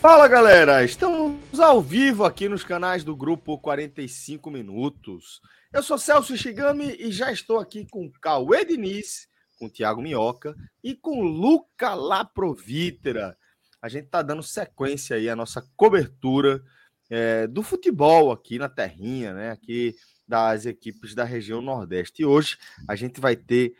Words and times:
Fala 0.00 0.26
galera, 0.26 0.82
estamos 0.82 1.60
ao 1.60 1.82
vivo 1.82 2.24
aqui 2.24 2.48
nos 2.48 2.64
canais 2.64 3.04
do 3.04 3.14
grupo 3.14 3.58
45 3.58 4.50
Minutos. 4.50 5.42
Eu 5.70 5.82
sou 5.82 5.98
Celso 5.98 6.34
Shigami 6.38 6.96
e 6.98 7.12
já 7.12 7.30
estou 7.30 7.58
aqui 7.58 7.86
com 7.86 8.10
Cauê 8.12 8.64
Diniz, 8.64 9.28
com 9.58 9.68
Thiago 9.68 10.00
Minhoca 10.00 10.56
e 10.82 10.94
com 10.94 11.20
Luca 11.20 11.92
Laprovítera. 11.92 13.36
A 13.82 13.90
gente 13.90 14.06
está 14.06 14.22
dando 14.22 14.42
sequência 14.42 15.16
aí 15.16 15.28
à 15.28 15.36
nossa 15.36 15.62
cobertura 15.76 16.62
é, 17.10 17.46
do 17.46 17.62
futebol 17.62 18.32
aqui 18.32 18.58
na 18.58 18.70
Terrinha, 18.70 19.34
né? 19.34 19.50
Aqui 19.50 19.94
das 20.26 20.64
equipes 20.64 21.14
da 21.14 21.24
região 21.24 21.60
Nordeste. 21.60 22.22
E 22.22 22.24
hoje 22.24 22.56
a 22.88 22.96
gente 22.96 23.20
vai 23.20 23.36
ter 23.36 23.76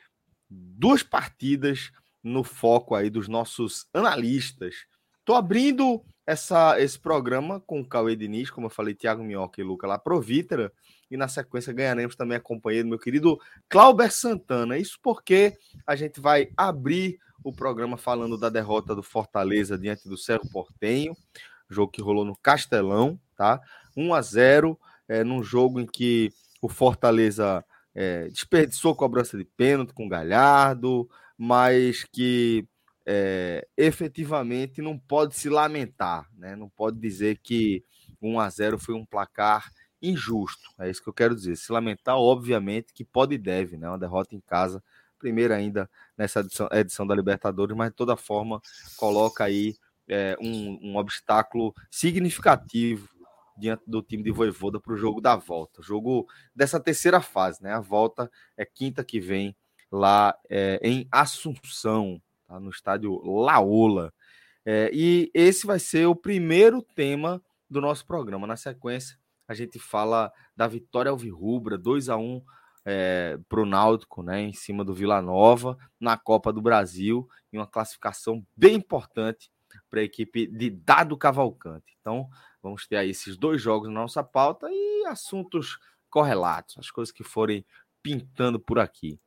duas 0.51 1.03
partidas 1.03 1.91
no 2.23 2.45
foco 2.45 2.95
aí 2.95 3.09
dos 3.09 3.27
nossos 3.27 3.89
analistas. 3.95 4.85
Estou 5.21 5.35
abrindo 5.37 6.05
essa, 6.27 6.81
esse 6.81 6.99
programa 6.99 7.61
com 7.61 7.81
o 7.81 7.87
Cauê 7.87 8.15
Diniz, 8.15 8.51
como 8.51 8.67
eu 8.67 8.71
falei, 8.71 8.95
Thiago 8.95 9.23
Minhoca 9.23 9.61
e 9.61 9.65
Luca 9.65 9.87
Laprovítera, 9.87 10.73
e 11.11 11.17
na 11.17 11.27
sequência 11.27 11.73
ganharemos 11.73 12.15
também 12.15 12.37
a 12.37 12.41
companhia 12.41 12.85
do 12.85 12.89
meu 12.89 12.99
querido 12.99 13.39
Clauber 13.69 14.13
Santana. 14.13 14.79
Isso 14.79 14.99
porque 15.03 15.57
a 15.87 15.97
gente 15.97 16.21
vai 16.21 16.51
abrir 16.57 17.19
o 17.43 17.53
programa 17.53 17.97
falando 17.97 18.39
da 18.39 18.49
derrota 18.49 18.95
do 18.95 19.03
Fortaleza 19.03 19.77
diante 19.77 20.09
do 20.09 20.17
Cerro 20.17 20.49
Portenho, 20.51 21.17
jogo 21.69 21.91
que 21.91 22.03
rolou 22.03 22.25
no 22.25 22.37
Castelão, 22.37 23.19
tá? 23.37 23.61
1 23.97 24.15
a 24.15 24.23
0 24.23 24.79
é, 25.09 25.25
num 25.25 25.43
jogo 25.43 25.81
em 25.81 25.87
que 25.87 26.31
o 26.63 26.69
Fortaleza 26.69 27.65
é, 27.95 28.29
desperdiçou 28.29 28.95
cobrança 28.95 29.37
de 29.37 29.45
pênalti 29.45 29.93
com 29.93 30.07
o 30.07 30.09
Galhardo, 30.09 31.09
mas 31.37 32.05
que 32.05 32.69
é, 33.13 33.67
efetivamente 33.77 34.81
não 34.81 34.97
pode 34.97 35.35
se 35.35 35.49
lamentar, 35.49 36.29
né? 36.33 36.55
Não 36.55 36.69
pode 36.69 36.97
dizer 37.01 37.41
que 37.43 37.85
1 38.23 38.39
a 38.39 38.49
0 38.49 38.79
foi 38.79 38.95
um 38.95 39.05
placar 39.05 39.69
injusto. 40.01 40.71
É 40.79 40.89
isso 40.89 41.03
que 41.03 41.09
eu 41.09 41.13
quero 41.13 41.35
dizer. 41.35 41.57
Se 41.57 41.73
lamentar, 41.73 42.17
obviamente, 42.17 42.93
que 42.95 43.05
pode 43.05 43.35
e 43.35 43.39
deve, 43.39 43.77
né? 43.77 43.89
Uma 43.89 43.99
derrota 43.99 44.37
em 44.37 44.41
casa, 44.41 44.81
primeira 45.19 45.57
ainda 45.57 45.91
nessa 46.17 46.39
edição, 46.39 46.69
edição 46.71 47.05
da 47.05 47.13
Libertadores, 47.13 47.77
mas 47.77 47.91
de 47.91 47.97
toda 47.97 48.17
forma 48.17 48.63
coloca 48.97 49.43
aí 49.43 49.75
é, 50.09 50.37
um, 50.41 50.79
um 50.81 50.97
obstáculo 50.97 51.75
significativo 51.91 53.09
diante 53.59 53.83
do 53.89 54.03
time 54.03 54.23
de 54.23 54.31
Voivoda 54.31 54.79
para 54.79 54.93
o 54.93 54.97
jogo 54.97 55.21
da 55.21 55.35
volta. 55.35 55.83
Jogo 55.83 56.29
dessa 56.55 56.79
terceira 56.79 57.21
fase, 57.21 57.61
né? 57.61 57.73
A 57.75 57.81
volta 57.81 58.31
é 58.57 58.65
quinta 58.65 59.03
que 59.03 59.19
vem 59.19 59.57
lá 59.91 60.33
é, 60.49 60.79
em 60.81 61.09
Assunção, 61.11 62.23
tá? 62.51 62.61
no 62.61 62.71
estádio 62.71 63.21
Laola. 63.25 64.13
É, 64.67 64.91
e 64.93 65.31
esse 65.33 65.67
vai 65.67 65.79
ser 65.79 66.07
o 66.07 66.15
primeiro 66.15 66.83
tema 66.83 67.43
do 67.69 67.81
nosso 67.81 68.05
programa. 68.05 68.47
Na 68.47 68.57
sequência, 68.57 69.17
a 69.47 69.55
gente 69.55 69.79
fala 69.79 70.33
da 70.57 70.67
vitória 70.67 71.11
alvirrubra, 71.11 71.79
2 71.79 72.09
a 72.09 72.17
1 72.17 72.43
é, 72.85 73.39
para 73.49 73.61
o 73.61 73.67
Náutico, 73.67 74.23
né, 74.23 74.41
em 74.41 74.53
cima 74.53 74.85
do 74.85 74.95
Vila 74.95 75.23
Nova, 75.23 75.79
na 75.99 76.17
Copa 76.17 76.53
do 76.53 76.61
Brasil, 76.61 77.29
em 77.53 77.59
uma 77.59 77.67
classificação 77.67 78.45
bem 78.57 78.77
importante 78.77 79.51
para 79.89 80.01
a 80.01 80.05
equipe 80.05 80.47
de 80.47 80.71
Dado 80.71 81.17
Cavalcante. 81.17 81.97
Então, 82.01 82.29
vamos 82.63 82.87
ter 82.87 82.97
aí 82.97 83.11
esses 83.11 83.37
dois 83.37 83.63
jogos 83.63 83.89
na 83.89 84.01
nossa 84.01 84.23
pauta 84.23 84.69
e 84.71 85.07
assuntos 85.07 85.79
correlatos, 86.09 86.77
as 86.79 86.91
coisas 86.91 87.13
que 87.13 87.23
forem 87.23 87.65
pintando 88.03 88.59
por 88.59 88.79
aqui. 88.79 89.21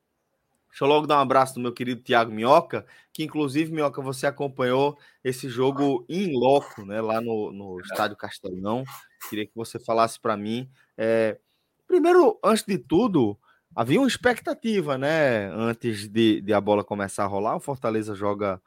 Deixa 0.73 0.85
eu 0.85 0.87
logo 0.87 1.05
dar 1.05 1.19
um 1.19 1.21
abraço 1.21 1.53
do 1.53 1.59
meu 1.59 1.71
querido 1.71 2.01
Tiago 2.01 2.31
Minhoca, 2.31 2.83
que 3.13 3.23
inclusive, 3.23 3.71
Minhoca, 3.71 4.01
você 4.01 4.25
acompanhou 4.25 4.97
esse 5.23 5.47
jogo 5.47 6.03
em 6.09 6.35
loco, 6.35 6.83
né, 6.83 6.99
lá 6.99 7.21
no, 7.21 7.51
no 7.53 7.79
Estádio 7.79 8.17
Castelão. 8.17 8.83
Queria 9.29 9.45
que 9.45 9.55
você 9.55 9.77
falasse 9.77 10.19
para 10.19 10.35
mim. 10.35 10.67
É, 10.97 11.39
primeiro, 11.85 12.39
antes 12.43 12.65
de 12.65 12.79
tudo, 12.79 13.37
havia 13.75 13.99
uma 13.99 14.07
expectativa, 14.07 14.97
né, 14.97 15.45
antes 15.53 16.09
de, 16.09 16.41
de 16.41 16.51
a 16.51 16.59
bola 16.59 16.83
começar 16.83 17.23
a 17.23 17.27
rolar. 17.27 17.55
O 17.55 17.59
Fortaleza 17.59 18.15
joga 18.15 18.59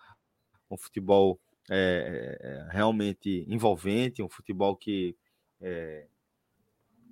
um 0.71 0.77
futebol 0.77 1.41
é, 1.69 2.39
é 2.41 2.72
realmente 2.72 3.45
envolvente, 3.49 4.22
um 4.22 4.28
futebol 4.28 4.77
que 4.77 5.16
é, 5.61 6.06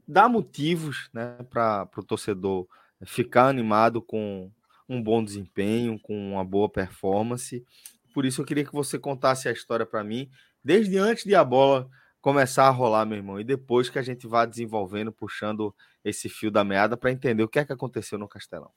dá 0.06 0.28
motivos 0.28 1.10
né, 1.12 1.36
para 1.50 1.90
o 1.96 2.04
torcedor 2.04 2.68
ficar 3.04 3.48
animado 3.48 4.00
com 4.00 4.52
um 4.88 5.02
bom 5.02 5.24
desempenho, 5.24 5.98
com 5.98 6.16
uma 6.32 6.44
boa 6.44 6.68
performance. 6.68 7.64
Por 8.12 8.24
isso 8.24 8.40
eu 8.40 8.44
queria 8.44 8.64
que 8.64 8.72
você 8.72 8.98
contasse 8.98 9.48
a 9.48 9.52
história 9.52 9.86
para 9.86 10.04
mim, 10.04 10.30
desde 10.62 10.96
antes 10.98 11.24
de 11.24 11.34
a 11.34 11.44
bola 11.44 11.88
começar 12.20 12.66
a 12.66 12.70
rolar, 12.70 13.04
meu 13.04 13.18
irmão, 13.18 13.38
e 13.38 13.44
depois 13.44 13.90
que 13.90 13.98
a 13.98 14.02
gente 14.02 14.26
vá 14.26 14.46
desenvolvendo, 14.46 15.12
puxando 15.12 15.74
esse 16.02 16.28
fio 16.28 16.50
da 16.50 16.64
meada 16.64 16.96
para 16.96 17.12
entender 17.12 17.42
o 17.42 17.48
que 17.48 17.58
é 17.58 17.64
que 17.64 17.72
aconteceu 17.72 18.18
no 18.18 18.26
Castelão. 18.26 18.70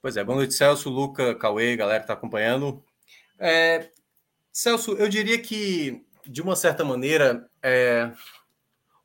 Pois 0.00 0.16
é, 0.16 0.22
boa 0.22 0.36
noite, 0.36 0.54
Celso, 0.54 0.88
Luca, 0.88 1.34
Cauê, 1.34 1.76
galera 1.76 1.98
que 1.98 2.04
está 2.04 2.14
acompanhando. 2.14 2.84
É, 3.38 3.90
Celso, 4.52 4.92
eu 4.92 5.08
diria 5.08 5.36
que, 5.40 6.04
de 6.24 6.40
uma 6.40 6.54
certa 6.54 6.84
maneira, 6.84 7.50
é, 7.62 8.12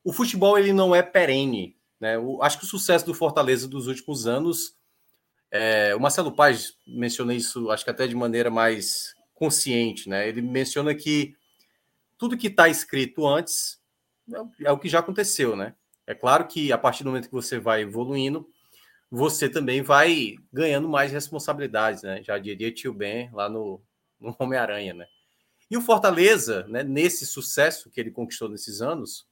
o 0.03 0.13
futebol 0.13 0.57
ele 0.57 0.71
não 0.71 0.93
é 0.93 1.01
perene. 1.01 1.75
Né? 1.99 2.19
O, 2.19 2.43
acho 2.43 2.59
que 2.59 2.65
o 2.65 2.67
sucesso 2.67 3.05
do 3.05 3.15
Fortaleza 3.15 3.67
dos 3.67 3.87
últimos 3.87 4.27
anos 4.27 4.76
é, 5.51 5.95
o 5.95 5.99
Marcelo 5.99 6.35
Paz 6.35 6.77
menciona 6.85 7.33
isso, 7.33 7.69
acho 7.71 7.83
que 7.83 7.89
até 7.89 8.07
de 8.07 8.15
maneira 8.15 8.49
mais 8.49 9.13
consciente, 9.33 10.09
né? 10.09 10.27
Ele 10.27 10.41
menciona 10.41 10.93
que 10.93 11.35
tudo 12.17 12.37
que 12.37 12.47
está 12.47 12.67
escrito 12.67 13.25
antes 13.27 13.79
é, 14.33 14.67
é 14.67 14.71
o 14.71 14.79
que 14.79 14.89
já 14.89 14.99
aconteceu, 14.99 15.55
né? 15.55 15.75
É 16.05 16.15
claro 16.15 16.47
que 16.47 16.71
a 16.71 16.77
partir 16.77 17.03
do 17.03 17.09
momento 17.09 17.27
que 17.27 17.33
você 17.33 17.59
vai 17.59 17.81
evoluindo, 17.81 18.47
você 19.09 19.47
também 19.49 19.81
vai 19.81 20.35
ganhando 20.51 20.87
mais 20.89 21.11
responsabilidades, 21.11 22.03
né? 22.03 22.21
Já 22.23 22.37
diria 22.37 22.71
tio 22.71 22.93
Ben 22.93 23.29
lá 23.33 23.49
no, 23.49 23.81
no 24.19 24.35
Homem-Aranha, 24.39 24.93
né? 24.93 25.05
E 25.69 25.77
o 25.77 25.81
Fortaleza, 25.81 26.65
né, 26.67 26.81
nesse 26.81 27.25
sucesso 27.25 27.89
que 27.89 27.99
ele 27.99 28.09
conquistou 28.09 28.47
nesses 28.47 28.81
anos, 28.81 29.26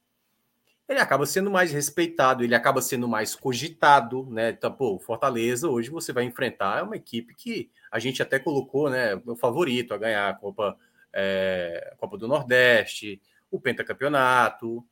ele 0.88 1.00
acaba 1.00 1.26
sendo 1.26 1.50
mais 1.50 1.72
respeitado, 1.72 2.44
ele 2.44 2.54
acaba 2.54 2.80
sendo 2.80 3.08
mais 3.08 3.34
cogitado, 3.34 4.24
né? 4.30 4.50
Então, 4.50 4.72
pô, 4.72 4.98
Fortaleza 4.98 5.68
hoje 5.68 5.90
você 5.90 6.12
vai 6.12 6.24
enfrentar 6.24 6.84
uma 6.84 6.96
equipe 6.96 7.34
que 7.34 7.70
a 7.90 7.98
gente 7.98 8.22
até 8.22 8.38
colocou, 8.38 8.88
né, 8.88 9.20
o 9.26 9.34
favorito 9.34 9.92
a 9.92 9.98
ganhar 9.98 10.28
a 10.28 10.34
Copa, 10.34 10.76
é, 11.12 11.94
Copa 11.98 12.16
do 12.16 12.28
Nordeste, 12.28 13.20
o 13.50 13.60
pentacampeonato. 13.60 14.86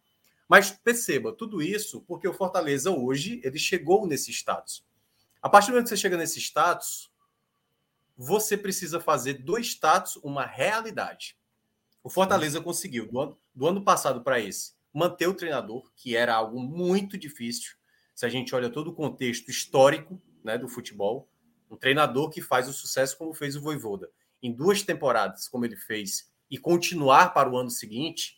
Mas 0.48 0.72
perceba, 0.72 1.32
tudo 1.32 1.62
isso 1.62 2.00
porque 2.02 2.26
o 2.26 2.34
Fortaleza 2.34 2.90
hoje 2.90 3.40
ele 3.44 3.58
chegou 3.58 4.06
nesse 4.06 4.32
status. 4.32 4.84
A 5.40 5.48
partir 5.48 5.68
do 5.68 5.72
momento 5.72 5.84
que 5.84 5.90
você 5.90 5.96
chega 5.96 6.16
nesse 6.16 6.40
status, 6.40 7.10
você 8.16 8.56
precisa 8.56 8.98
fazer 8.98 9.34
do 9.34 9.58
status 9.58 10.16
uma 10.16 10.44
realidade. 10.44 11.36
O 12.02 12.10
Fortaleza 12.10 12.60
conseguiu, 12.60 13.06
do 13.10 13.20
ano, 13.20 13.38
do 13.54 13.66
ano 13.66 13.82
passado 13.82 14.22
para 14.22 14.40
esse, 14.40 14.73
manter 14.94 15.26
o 15.26 15.34
treinador, 15.34 15.90
que 15.96 16.16
era 16.16 16.34
algo 16.34 16.60
muito 16.60 17.18
difícil. 17.18 17.74
Se 18.14 18.24
a 18.24 18.28
gente 18.28 18.54
olha 18.54 18.70
todo 18.70 18.88
o 18.88 18.94
contexto 18.94 19.50
histórico 19.50 20.22
né, 20.42 20.56
do 20.56 20.68
futebol, 20.68 21.28
um 21.68 21.76
treinador 21.76 22.30
que 22.30 22.40
faz 22.40 22.68
o 22.68 22.72
sucesso 22.72 23.18
como 23.18 23.34
fez 23.34 23.56
o 23.56 23.60
Voivoda 23.60 24.08
em 24.44 24.52
duas 24.52 24.82
temporadas, 24.82 25.48
como 25.48 25.64
ele 25.64 25.74
fez, 25.74 26.30
e 26.50 26.58
continuar 26.58 27.32
para 27.32 27.50
o 27.50 27.56
ano 27.56 27.70
seguinte, 27.70 28.36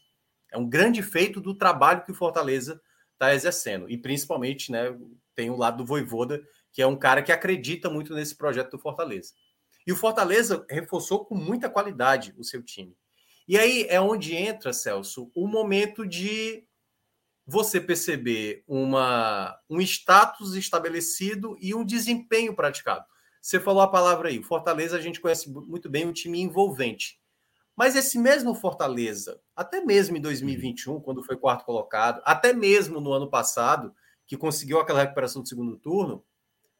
é 0.52 0.56
um 0.56 0.68
grande 0.68 1.02
feito 1.02 1.40
do 1.40 1.52
trabalho 1.52 2.04
que 2.04 2.12
o 2.12 2.14
Fortaleza 2.14 2.80
está 3.12 3.34
exercendo. 3.34 3.90
E 3.90 3.98
principalmente, 3.98 4.70
né, 4.70 4.96
tem 5.34 5.50
o 5.50 5.56
lado 5.56 5.78
do 5.78 5.84
Voivoda, 5.84 6.40
que 6.72 6.80
é 6.80 6.86
um 6.86 6.96
cara 6.96 7.22
que 7.22 7.32
acredita 7.32 7.90
muito 7.90 8.14
nesse 8.14 8.36
projeto 8.36 8.70
do 8.70 8.78
Fortaleza. 8.78 9.32
E 9.84 9.92
o 9.92 9.96
Fortaleza 9.96 10.64
reforçou 10.70 11.24
com 11.24 11.34
muita 11.34 11.68
qualidade 11.68 12.32
o 12.38 12.44
seu 12.44 12.62
time. 12.62 12.96
E 13.48 13.56
aí 13.56 13.86
é 13.88 14.00
onde 14.00 14.34
entra, 14.34 14.72
Celso, 14.72 15.30
o 15.34 15.46
momento 15.46 16.06
de 16.06 16.66
você 17.46 17.80
perceber 17.80 18.64
uma, 18.66 19.56
um 19.70 19.80
status 19.80 20.54
estabelecido 20.54 21.56
e 21.60 21.74
um 21.74 21.84
desempenho 21.84 22.54
praticado. 22.54 23.04
Você 23.40 23.60
falou 23.60 23.82
a 23.82 23.88
palavra 23.88 24.28
aí, 24.28 24.42
Fortaleza 24.42 24.96
a 24.96 25.00
gente 25.00 25.20
conhece 25.20 25.48
muito 25.48 25.88
bem 25.88 26.04
um 26.06 26.12
time 26.12 26.40
envolvente. 26.40 27.20
Mas 27.76 27.94
esse 27.94 28.18
mesmo 28.18 28.54
Fortaleza, 28.54 29.40
até 29.54 29.80
mesmo 29.80 30.16
em 30.16 30.20
2021, 30.20 31.00
quando 31.00 31.22
foi 31.22 31.36
quarto 31.36 31.64
colocado, 31.64 32.20
até 32.24 32.52
mesmo 32.52 33.00
no 33.00 33.12
ano 33.12 33.30
passado, 33.30 33.94
que 34.26 34.36
conseguiu 34.36 34.80
aquela 34.80 35.02
recuperação 35.02 35.42
do 35.42 35.48
segundo 35.48 35.76
turno, 35.76 36.24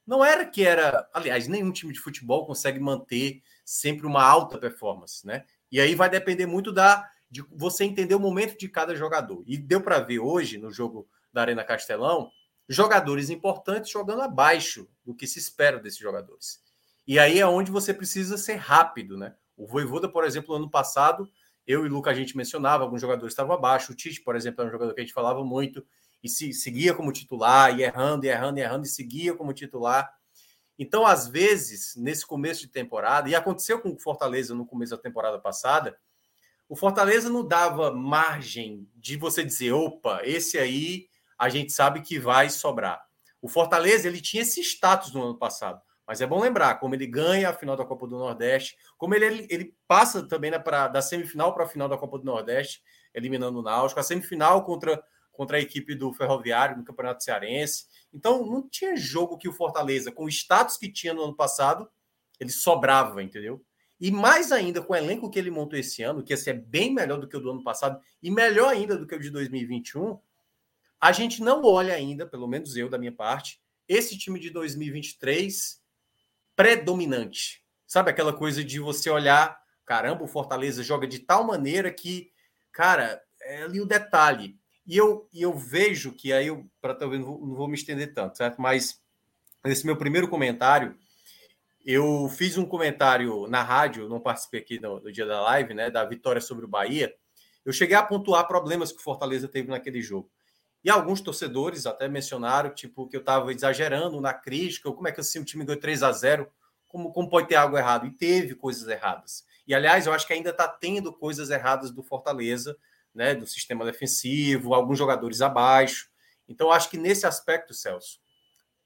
não 0.05 0.25
era 0.25 0.45
que 0.47 0.65
era, 0.65 1.09
aliás, 1.13 1.47
nenhum 1.47 1.71
time 1.71 1.93
de 1.93 2.01
futebol 2.01 2.47
consegue 2.47 2.81
manter 2.81 3.43
sempre 3.65 4.07
uma 4.07 4.25
alta 4.25 4.59
performance, 4.59 5.25
né? 5.27 5.45
E 5.71 5.81
aí 5.81 5.95
vai 5.95 6.09
depender 6.09 6.47
muito 6.47 6.73
da 6.73 7.09
de 7.29 7.43
você 7.51 7.85
entender 7.85 8.15
o 8.15 8.21
momento 8.21 8.57
de 8.57 8.69
cada 8.69 8.95
jogador. 8.95 9.43
E 9.47 9.59
deu 9.59 9.81
para 9.81 9.99
ver 9.99 10.21
hoje 10.21 10.59
no 10.59 10.71
jogo 10.71 11.09
da 11.33 11.41
Arena 11.43 11.65
Castelão 11.65 12.31
jogadores 12.69 13.31
importantes 13.31 13.91
jogando 13.91 14.23
abaixo 14.23 14.89
do 15.05 15.15
que 15.15 15.27
se 15.27 15.39
espera 15.39 15.79
desses 15.79 15.99
jogadores. 15.99 16.61
E 17.07 17.19
aí 17.19 17.39
é 17.39 17.47
onde 17.47 17.71
você 17.71 17.95
precisa 17.95 18.37
ser 18.37 18.57
rápido, 18.57 19.17
né? 19.17 19.35
O 19.57 19.67
Voivoda, 19.67 20.09
por 20.09 20.25
exemplo, 20.25 20.51
no 20.51 20.65
ano 20.65 20.71
passado, 20.71 21.29
eu 21.67 21.85
e 21.85 21.89
o 21.89 21.93
Luca 21.93 22.11
a 22.11 22.15
gente 22.15 22.37
mencionava, 22.37 22.85
alguns 22.85 23.01
jogadores 23.01 23.33
estavam 23.33 23.55
abaixo. 23.55 23.93
O 23.93 23.95
Tite, 23.95 24.21
por 24.21 24.35
exemplo, 24.35 24.63
é 24.63 24.67
um 24.67 24.71
jogador 24.71 24.93
que 24.95 25.01
a 25.01 25.05
gente 25.05 25.15
falava 25.15 25.45
muito 25.45 25.85
e 26.23 26.29
se, 26.29 26.53
seguia 26.53 26.93
como 26.93 27.13
titular, 27.13 27.79
e 27.79 27.83
errando, 27.83 28.27
e 28.27 28.29
errando, 28.29 28.59
e 28.59 28.63
errando, 28.63 28.87
e 28.87 28.89
seguia 28.89 29.35
como 29.35 29.53
titular. 29.53 30.13
Então, 30.79 31.07
às 31.07 31.27
vezes, 31.27 31.95
nesse 31.97 32.27
começo 32.27 32.63
de 32.63 32.69
temporada, 32.69 33.29
e 33.29 33.35
aconteceu 33.35 33.81
com 33.81 33.91
o 33.91 33.99
Fortaleza 33.99 34.55
no 34.55 34.67
começo 34.67 34.95
da 34.95 35.03
temporada 35.03 35.39
passada, 35.39 35.97
o 36.69 36.77
Fortaleza 36.77 37.31
não 37.31 37.47
dava 37.47 37.93
margem 37.93 38.89
de 38.95 39.17
você 39.17 39.45
dizer, 39.45 39.73
opa, 39.73 40.21
esse 40.25 40.59
aí 40.59 41.09
a 41.39 41.49
gente 41.49 41.73
sabe 41.73 42.03
que 42.03 42.19
vai 42.19 42.51
sobrar. 42.51 43.01
O 43.41 43.49
Fortaleza 43.49 44.09
ele 44.09 44.21
tinha 44.21 44.43
esse 44.43 44.61
status 44.61 45.13
no 45.13 45.23
ano 45.23 45.39
passado, 45.39 45.81
mas 46.07 46.21
é 46.21 46.27
bom 46.27 46.41
lembrar 46.41 46.77
como 46.77 46.95
ele 46.95 47.07
ganha 47.07 47.49
a 47.49 47.53
final 47.53 47.77
da 47.77 47.85
Copa 47.85 48.07
do 48.07 48.19
Nordeste, 48.19 48.77
como 48.99 49.15
ele, 49.15 49.47
ele, 49.49 49.75
passa 49.87 50.27
também 50.27 50.51
né, 50.51 50.59
pra, 50.59 50.89
da 50.89 51.01
semifinal 51.01 51.55
para 51.55 51.65
a 51.65 51.69
final 51.69 51.89
da 51.89 51.97
Copa 51.97 52.19
do 52.19 52.25
Nordeste, 52.25 52.83
eliminando 53.15 53.61
o 53.61 53.63
Náutico, 53.63 54.01
a 54.01 54.03
semifinal 54.03 54.65
contra, 54.65 55.03
contra 55.37 55.59
a 55.59 55.61
equipe 55.61 55.95
do 55.95 56.13
Ferroviário 56.13 56.77
no 56.77 56.85
Campeonato 56.85 57.23
Cearense. 57.23 57.87
Então 58.13 58.45
não 58.47 58.69
tinha 58.69 58.97
jogo 58.97 59.37
que 59.37 59.49
o 59.49 59.53
Fortaleza, 59.53 60.11
com 60.11 60.25
o 60.25 60.29
status 60.29 60.77
que 60.77 60.91
tinha 60.91 61.13
no 61.13 61.23
ano 61.23 61.37
passado, 61.37 61.89
ele 62.41 62.51
sobrava, 62.51 63.23
entendeu? 63.23 63.65
E 64.01 64.11
mais 64.11 64.53
ainda 64.53 64.83
com 64.83 64.93
o 64.93 64.97
elenco 64.97 65.31
que 65.31 65.39
ele 65.39 65.51
montou 65.51 65.79
esse 65.79 66.03
ano, 66.03 66.23
que 66.23 66.33
esse 66.33 66.51
é 66.51 66.53
bem 66.53 66.93
melhor 66.93 67.19
do 67.19 67.29
que 67.29 67.37
o 67.37 67.41
do 67.41 67.51
ano 67.51 67.63
passado 67.63 68.01
e 68.23 68.31
melhor 68.31 68.69
ainda 68.69 68.97
do 68.97 69.07
que 69.07 69.15
o 69.15 69.21
de 69.21 69.31
2021, 69.31 70.19
a 71.01 71.13
gente 71.13 71.43
não 71.43 71.63
olha 71.65 71.95
ainda, 71.95 72.27
pelo 72.27 72.47
menos 72.47 72.77
eu 72.77 72.89
da 72.89 72.99
minha 72.99 73.13
parte, 73.13 73.61
esse 73.89 74.19
time 74.19 74.39
de 74.41 74.51
2023 74.51 75.83
predominante. 76.55 77.63
Sabe 77.87 78.11
aquela 78.11 78.33
coisa 78.33 78.65
de 78.65 78.81
você 78.81 79.09
olhar, 79.09 79.59
caramba, 79.85 80.25
o 80.25 80.29
Fortaleza 80.29 80.83
joga 80.83 81.07
de 81.07 81.21
tal 81.21 81.45
maneira 81.45 81.93
que, 81.93 82.33
cara, 82.73 83.23
é 83.41 83.63
ali 83.63 83.81
o 83.81 83.87
detalhe. 83.87 84.59
E 84.87 84.97
eu, 84.97 85.29
eu 85.35 85.53
vejo 85.53 86.13
que 86.13 86.33
aí 86.33 86.49
para 86.81 86.95
talvez 86.95 87.21
não 87.21 87.29
vou, 87.29 87.47
não 87.47 87.55
vou 87.55 87.69
me 87.69 87.75
estender 87.75 88.15
tanto, 88.15 88.37
certo? 88.37 88.61
Mas 88.61 89.01
nesse 89.65 89.85
meu 89.85 89.97
primeiro 89.97 90.29
comentário, 90.29 90.97
eu 91.85 92.29
fiz 92.29 92.57
um 92.57 92.67
comentário 92.67 93.47
na 93.47 93.63
rádio, 93.63 94.09
não 94.09 94.21
participei 94.21 94.61
aqui 94.61 94.81
no, 94.81 95.01
no, 95.01 95.13
dia 95.13 95.27
da 95.27 95.41
live, 95.43 95.75
né, 95.75 95.91
da 95.91 96.05
vitória 96.05 96.41
sobre 96.41 96.65
o 96.65 96.69
Bahia. 96.69 97.15
Eu 97.65 97.73
cheguei 97.73 97.97
a 97.97 98.03
pontuar 98.03 98.47
problemas 98.47 98.93
que 98.93 98.99
o 98.99 99.03
Fortaleza 99.03 99.49
teve 99.49 99.69
naquele 99.69 100.01
jogo. 100.01 100.31
E 100.85 100.91
alguns 100.91 101.21
torcedores 101.21 101.85
até 101.85 102.09
mencionaram, 102.09 102.71
tipo, 102.71 103.09
que 103.09 103.17
eu 103.17 103.21
estava 103.21 103.53
exagerando 103.53 104.21
na 104.21 104.33
crítica, 104.33 104.89
ou 104.89 104.95
como 104.95 105.09
é 105.09 105.13
que 105.13 105.21
assim 105.21 105.41
o 105.41 105.45
time 105.45 105.65
ganhou 105.65 105.81
3 105.81 106.03
a 106.05 106.13
0 106.13 106.49
como, 106.87 107.13
como 107.13 107.29
pode 107.29 107.49
ter 107.49 107.57
algo 107.57 107.77
errado? 107.77 108.07
E 108.07 108.11
teve 108.13 108.55
coisas 108.55 108.87
erradas. 108.89 109.45
E, 109.67 109.75
aliás, 109.75 110.07
eu 110.07 110.13
acho 110.13 110.27
que 110.27 110.33
ainda 110.33 110.51
está 110.51 110.69
tendo 110.69 111.13
coisas 111.13 111.51
erradas 111.51 111.91
do 111.91 112.03
Fortaleza, 112.05 112.77
né, 113.17 113.35
do 113.35 113.47
sistema 113.47 113.85
defensivo, 113.85 114.75
alguns 114.75 114.99
jogadores 114.99 115.41
abaixo. 115.41 116.09
Então, 116.49 116.71
acho 116.71 116.91
que 116.91 116.99
nesse 116.99 117.27
aspecto, 117.27 117.75
Celso, 117.75 118.21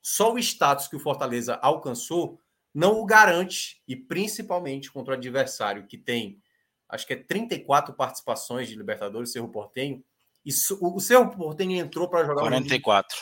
só 0.01 0.33
o 0.33 0.39
status 0.39 0.89
que 0.89 0.97
o 0.97 1.01
Fortaleza 1.01 1.59
alcançou 1.61 2.41
não 2.73 3.01
o 3.01 3.05
garante, 3.05 3.83
e 3.87 3.97
principalmente 3.97 4.93
contra 4.93 5.13
o 5.13 5.17
adversário 5.17 5.87
que 5.89 5.99
tem, 5.99 6.41
acho 6.89 7.05
que 7.05 7.15
é 7.15 7.17
34 7.17 7.93
participações 7.95 8.69
de 8.69 8.77
Libertadores, 8.77 9.33
Cerro 9.33 9.49
Portenho, 9.49 10.03
e 10.47 10.53
o 10.81 11.01
Cerro 11.01 11.31
Portenho 11.37 11.77
entrou 11.77 12.09
para 12.09 12.25
jogar 12.25 12.43
44. 12.43 13.17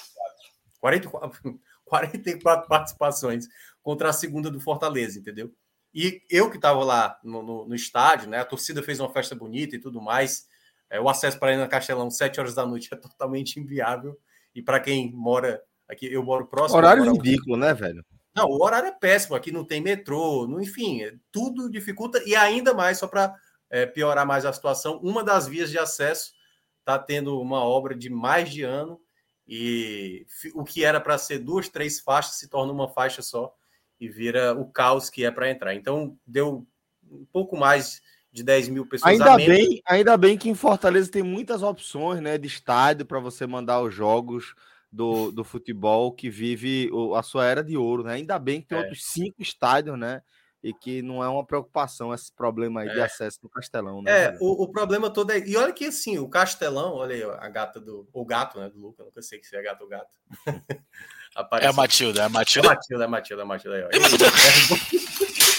44. 0.79 1.61
44 1.89 2.69
participações 2.69 3.49
contra 3.83 4.11
a 4.11 4.13
segunda 4.13 4.51
do 4.51 4.61
Fortaleza, 4.61 5.19
entendeu? 5.19 5.51
E 5.93 6.23
eu 6.31 6.51
que 6.51 6.57
estava 6.57 6.85
lá 6.85 7.19
no, 7.25 7.43
no, 7.43 7.67
no, 7.67 7.75
estádio, 7.75 8.29
né? 8.29 8.39
A 8.39 8.45
torcida 8.45 8.83
fez 8.83 9.01
uma 9.01 9.11
festa 9.11 9.35
bonita 9.35 9.75
e 9.75 9.81
tudo 9.81 10.01
mais. 10.03 10.47
É, 10.91 11.01
o 11.01 11.09
acesso 11.09 11.39
para 11.39 11.53
ir 11.53 11.57
na 11.57 11.69
Castelão, 11.69 12.11
7 12.11 12.41
horas 12.41 12.55
da 12.55 12.67
noite, 12.67 12.89
é 12.93 12.97
totalmente 12.97 13.61
inviável. 13.61 14.19
E 14.55 14.63
para 14.63 14.81
quem 14.81 15.13
mora 15.13 15.63
aqui, 15.89 16.13
eu 16.13 16.23
moro 16.23 16.47
próximo. 16.47 16.79
Horário 16.79 17.13
ridículo, 17.13 17.57
né, 17.57 17.75
velho? 17.75 18.05
Não, 18.35 18.47
o 18.47 18.63
horário 18.63 18.89
é 18.89 18.93
péssimo. 18.93 19.35
Aqui 19.35 19.51
não 19.51 19.65
tem 19.65 19.81
metrô, 19.81 20.47
não, 20.47 20.61
enfim, 20.61 21.03
é 21.03 21.15
tudo 21.33 21.71
dificulta. 21.71 22.23
E 22.25 22.37
ainda 22.37 22.73
mais, 22.73 22.99
só 22.99 23.07
para 23.07 23.35
é, 23.71 23.85
piorar 23.87 24.27
mais 24.27 24.45
a 24.45 24.53
situação, 24.53 24.99
uma 25.03 25.25
das 25.25 25.47
vias 25.47 25.71
de 25.71 25.79
acesso 25.79 26.33
está 26.79 26.99
tendo 26.99 27.41
uma 27.41 27.63
obra 27.63 27.95
de 27.95 28.09
mais 28.09 28.51
de 28.51 28.63
ano. 28.63 29.01
E 29.47 30.27
o 30.55 30.63
que 30.63 30.85
era 30.85 31.01
para 31.01 31.17
ser 31.17 31.39
duas, 31.39 31.69
três 31.69 32.01
faixas 32.01 32.35
se 32.35 32.49
torna 32.49 32.73
uma 32.73 32.89
faixa 32.89 33.23
só 33.23 33.55
e 33.99 34.09
vira 34.09 34.55
o 34.55 34.71
caos 34.71 35.09
que 35.09 35.25
é 35.25 35.31
para 35.31 35.51
entrar. 35.51 35.75
Então, 35.75 36.19
deu 36.27 36.67
um 37.11 37.25
pouco 37.33 37.57
mais 37.57 38.01
de 38.33 38.43
10 38.43 38.69
mil 38.69 38.87
pessoas. 38.87 39.13
Ainda 39.13 39.37
bem, 39.37 39.83
ainda 39.87 40.17
bem 40.17 40.37
que 40.37 40.49
em 40.49 40.55
Fortaleza 40.55 41.11
tem 41.11 41.23
muitas 41.23 41.63
opções 41.63 42.21
né, 42.21 42.37
de 42.39 42.47
estádio 42.47 43.07
para 43.07 43.19
você 43.19 43.47
mandar 43.47 43.81
os 43.81 43.95
jogos 43.95 44.55
do, 44.91 45.31
do 45.31 45.45
futebol 45.45 46.13
que 46.13 46.31
vive 46.31 46.91
a 47.15 47.23
sua 47.23 47.47
era 47.47 47.63
de 47.63 47.77
ouro, 47.77 48.05
né? 48.05 48.15
Ainda 48.15 48.39
bem 48.39 48.61
que 48.61 48.69
tem 48.69 48.79
é. 48.79 48.81
outros 48.81 49.05
cinco 49.05 49.43
estádios, 49.43 49.99
né? 49.99 50.23
E 50.63 50.73
que 50.73 51.03
não 51.03 51.23
é 51.23 51.29
uma 51.29 51.47
preocupação 51.47 52.13
esse 52.13 52.33
problema 52.33 52.81
aí 52.81 52.89
é. 52.89 52.95
de 52.95 53.01
acesso 53.01 53.39
no 53.43 53.49
Castelão, 53.49 54.03
né? 54.03 54.11
É, 54.11 54.39
o, 54.41 54.65
o, 54.65 54.69
problema 54.69 55.09
todo 55.09 55.31
é. 55.31 55.39
E 55.39 55.57
olha 55.57 55.73
que 55.73 55.85
assim, 55.85 56.19
o 56.19 56.29
Castelão, 56.29 56.95
olha 56.95 57.15
aí, 57.15 57.23
a 57.23 57.49
gata 57.49 57.79
do. 57.79 58.09
O 58.13 58.25
gato, 58.25 58.59
né? 58.59 58.69
Do 58.69 58.81
Luca, 58.81 59.05
nunca 59.05 59.23
sei 59.23 59.43
se 59.43 59.55
é 59.55 59.63
gato 59.63 59.83
ou 59.83 59.89
gato. 59.89 60.19
é 61.61 61.67
a 61.67 61.73
Matilda, 61.73 62.23
é 62.23 62.25
a 62.25 62.29
Matilda. 62.29 62.69
É 62.69 62.73
a 62.73 62.75
Matilda, 62.75 63.05
é 63.05 63.07
a 63.07 63.11
Matilda, 63.11 63.43
é 63.43 63.45
a 63.45 63.47
Matilda. 63.47 63.75
Aí, 63.77 63.83
ó. 63.85 65.49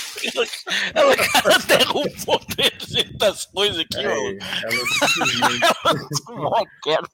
ela, 0.94 1.14
ela 1.14 1.58
derrubou 1.68 2.40
das 3.18 3.46
coisas 3.46 3.80
aqui, 3.80 4.00
é, 4.00 4.08
ó. 4.08 4.16
Ela 4.64 4.86
simplesmente, 5.08 5.66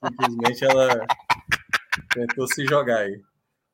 simplesmente 0.00 0.64
ela 0.64 1.06
Tentou 2.12 2.46
se 2.46 2.64
jogar 2.66 3.00
aí. 3.00 3.20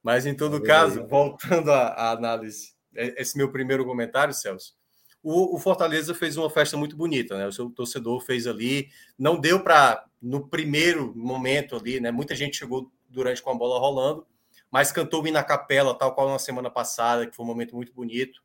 Mas 0.02 0.26
em 0.26 0.34
todo 0.34 0.62
caso, 0.62 1.06
voltando 1.06 1.70
à, 1.70 2.10
análise, 2.10 2.74
é, 2.94 3.20
esse 3.20 3.36
meu 3.36 3.50
primeiro 3.50 3.84
comentário, 3.84 4.34
Celso, 4.34 4.74
o, 5.22 5.54
o, 5.54 5.58
Fortaleza 5.58 6.14
fez 6.14 6.36
uma 6.36 6.50
festa 6.50 6.76
muito 6.76 6.96
bonita, 6.96 7.38
né? 7.38 7.46
O 7.46 7.52
seu 7.52 7.70
torcedor 7.70 8.20
fez 8.20 8.46
ali, 8.46 8.88
não 9.16 9.38
deu 9.38 9.62
para 9.62 10.04
no 10.20 10.48
primeiro 10.48 11.14
momento 11.14 11.76
ali, 11.76 12.00
né? 12.00 12.10
Muita 12.10 12.34
gente 12.34 12.56
chegou 12.56 12.90
durante 13.08 13.40
com 13.40 13.50
a 13.50 13.54
bola 13.54 13.78
rolando, 13.78 14.26
mas 14.70 14.90
cantou 14.90 15.22
o 15.22 15.30
na 15.30 15.44
capela, 15.44 15.94
tal 15.94 16.14
qual 16.14 16.28
na 16.28 16.38
semana 16.38 16.70
passada, 16.70 17.26
que 17.26 17.36
foi 17.36 17.44
um 17.44 17.48
momento 17.48 17.76
muito 17.76 17.92
bonito. 17.92 18.42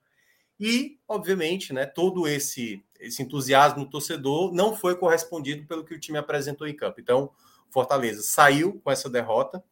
E, 0.60 1.00
obviamente, 1.08 1.72
né, 1.72 1.86
todo 1.86 2.28
esse 2.28 2.84
esse 3.00 3.22
entusiasmo 3.22 3.86
do 3.86 3.90
torcedor 3.90 4.52
não 4.52 4.76
foi 4.76 4.96
correspondido 4.96 5.68
pelo 5.68 5.86
que 5.86 5.94
o 5.94 6.00
time 6.00 6.18
apresentou 6.18 6.68
em 6.68 6.76
campo. 6.76 7.00
Então, 7.00 7.32
Fortaleza 7.70 8.22
saiu 8.24 8.82
com 8.84 8.92
essa 8.92 9.10
derrota, 9.10 9.64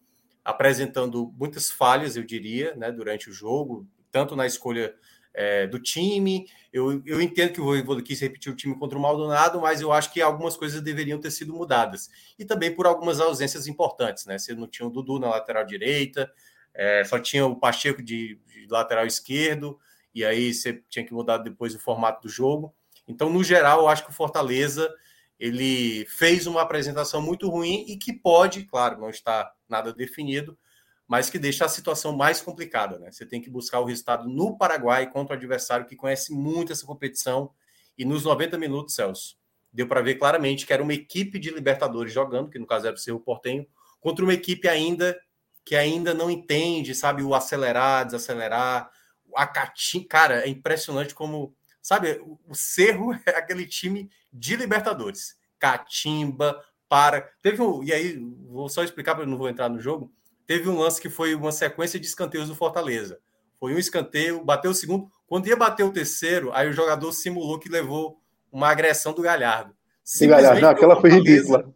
apresentando 0.44 1.34
muitas 1.38 1.72
falhas, 1.72 2.16
eu 2.16 2.24
diria, 2.24 2.76
né, 2.76 2.92
durante 2.92 3.30
o 3.30 3.34
jogo, 3.34 3.88
tanto 4.12 4.36
na 4.36 4.46
escolha 4.46 4.94
é, 5.34 5.66
do 5.68 5.80
time. 5.80 6.48
Eu, 6.72 7.02
eu 7.06 7.22
entendo 7.22 7.54
que 7.54 7.62
o 7.62 7.66
Voivoda 7.66 8.02
quis 8.02 8.20
repetir 8.20 8.52
o 8.52 8.56
time 8.56 8.78
contra 8.78 8.98
o 8.98 9.02
Maldonado, 9.02 9.60
mas 9.60 9.82
eu 9.82 9.92
acho 9.92 10.12
que 10.14 10.22
algumas 10.22 10.56
coisas 10.56 10.82
deveriam 10.82 11.20
ter 11.20 11.32
sido 11.32 11.54
mudadas. 11.54 12.10
E 12.38 12.46
também 12.46 12.74
por 12.74 12.86
algumas 12.86 13.20
ausências 13.20 13.68
importantes, 13.68 14.26
né? 14.26 14.38
Você 14.38 14.54
não 14.54 14.68
tinha 14.68 14.88
o 14.88 14.92
Dudu 14.92 15.20
na 15.20 15.30
lateral 15.30 15.66
direita, 15.66 16.32
é, 16.74 17.04
só 17.04 17.20
tinha 17.20 17.46
o 17.46 17.56
Pacheco 17.56 18.04
de, 18.04 18.40
de 18.46 18.68
lateral 18.70 19.06
esquerdo, 19.06 19.80
e 20.16 20.24
aí 20.24 20.54
você 20.54 20.82
tinha 20.90 21.06
que 21.06 21.14
mudar 21.14 21.40
depois 21.40 21.76
o 21.76 21.80
formato 21.80 22.22
do 22.26 22.30
jogo. 22.30 22.74
Então, 23.06 23.30
no 23.30 23.44
geral, 23.44 23.82
eu 23.82 23.90
acho 23.90 24.06
que 24.06 24.10
o 24.10 24.14
Fortaleza 24.14 24.90
ele 25.38 26.06
fez 26.06 26.48
uma 26.48 26.62
apresentação 26.62 27.22
muito 27.22 27.50
ruim 27.50 27.84
e 27.90 27.98
que 27.98 28.14
pode, 28.14 28.64
claro, 28.64 28.98
não 28.98 29.10
está 29.10 29.52
nada 29.68 29.94
definido, 29.94 30.58
mas 31.06 31.30
que 31.30 31.38
deixa 31.38 31.66
a 31.66 31.70
situação 31.70 32.16
mais 32.16 32.42
complicada. 32.42 32.98
Né? 32.98 33.12
Você 33.12 33.26
tem 33.26 33.42
que 33.42 33.50
buscar 33.50 33.82
o 33.82 33.86
resultado 33.86 34.28
no 34.30 34.58
Paraguai 34.58 35.12
contra 35.12 35.36
o 35.36 35.38
adversário 35.38 35.86
que 35.86 35.98
conhece 35.98 36.34
muito 36.34 36.72
essa 36.72 36.86
competição. 36.86 37.52
E 37.98 38.06
nos 38.06 38.24
90 38.24 38.58
minutos, 38.58 38.96
Celso, 38.96 39.38
deu 39.72 39.86
para 39.88 40.02
ver 40.02 40.16
claramente 40.16 40.66
que 40.66 40.72
era 40.72 40.82
uma 40.82 40.94
equipe 40.94 41.38
de 41.38 41.52
Libertadores 41.52 42.14
jogando, 42.14 42.50
que 42.50 42.58
no 42.58 42.66
caso 42.66 42.88
era 42.88 42.96
o 42.96 43.00
Cerro 43.00 43.20
Portenho, 43.20 43.68
contra 44.00 44.24
uma 44.24 44.34
equipe 44.34 44.68
ainda 44.70 45.20
que 45.66 45.76
ainda 45.76 46.14
não 46.14 46.30
entende, 46.30 46.94
sabe, 46.94 47.24
o 47.24 47.34
acelerar, 47.34 48.06
desacelerar, 48.06 48.92
a 49.36 49.46
Catim, 49.46 50.04
cara, 50.04 50.46
é 50.46 50.50
impressionante 50.50 51.14
como, 51.14 51.54
sabe, 51.82 52.22
o 52.48 52.56
Cerro 52.56 53.14
é 53.26 53.32
aquele 53.32 53.66
time 53.66 54.10
de 54.32 54.56
Libertadores. 54.56 55.36
Catimba, 55.60 56.64
para. 56.90 57.30
Teve 57.42 57.62
um, 57.62 57.84
e 57.84 57.92
aí, 57.92 58.18
vou 58.48 58.70
só 58.70 58.84
explicar, 58.84 59.16
porque 59.16 59.28
eu 59.28 59.32
não 59.32 59.38
vou 59.38 59.50
entrar 59.50 59.70
no 59.70 59.80
jogo. 59.80 60.12
Teve 60.46 60.70
um 60.70 60.78
lance 60.78 61.02
que 61.02 61.10
foi 61.10 61.34
uma 61.34 61.52
sequência 61.52 62.00
de 62.00 62.06
escanteios 62.06 62.48
do 62.48 62.56
Fortaleza. 62.56 63.20
Foi 63.60 63.74
um 63.74 63.80
escanteio, 63.80 64.44
bateu 64.44 64.72
o 64.72 64.76
segundo. 64.76 65.10
Quando 65.28 65.48
ia 65.48 65.56
bater 65.56 65.84
o 65.84 65.92
terceiro, 65.92 66.52
aí 66.54 66.70
o 66.70 66.74
jogador 66.74 67.12
simulou 67.12 67.58
que 67.58 67.70
levou 67.70 68.20
uma 68.52 68.70
agressão 68.70 69.14
do 69.14 69.22
Galhardo. 69.22 69.76
Sim, 70.04 70.28
Galhardo, 70.28 70.62
não, 70.62 70.70
aquela 70.70 71.02
foi 71.02 71.10
ridícula. 71.10 71.74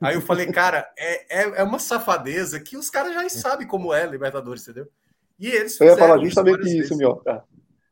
Aí 0.00 0.16
eu 0.16 0.20
falei, 0.20 0.50
cara, 0.50 0.92
é, 0.98 1.42
é, 1.42 1.60
é, 1.60 1.62
uma 1.62 1.78
safadeza 1.78 2.58
que 2.58 2.76
os 2.76 2.90
caras 2.90 3.14
já 3.14 3.28
sabem 3.28 3.68
como 3.68 3.94
é 3.94 4.04
Libertadores, 4.04 4.62
entendeu? 4.62 4.88
E 5.42 5.48
eles 5.48 5.80
Eu 5.80 5.88
ia 5.88 5.96
falar 5.96 6.18
justamente 6.18 6.78
isso, 6.78 6.96
meu. 6.96 7.20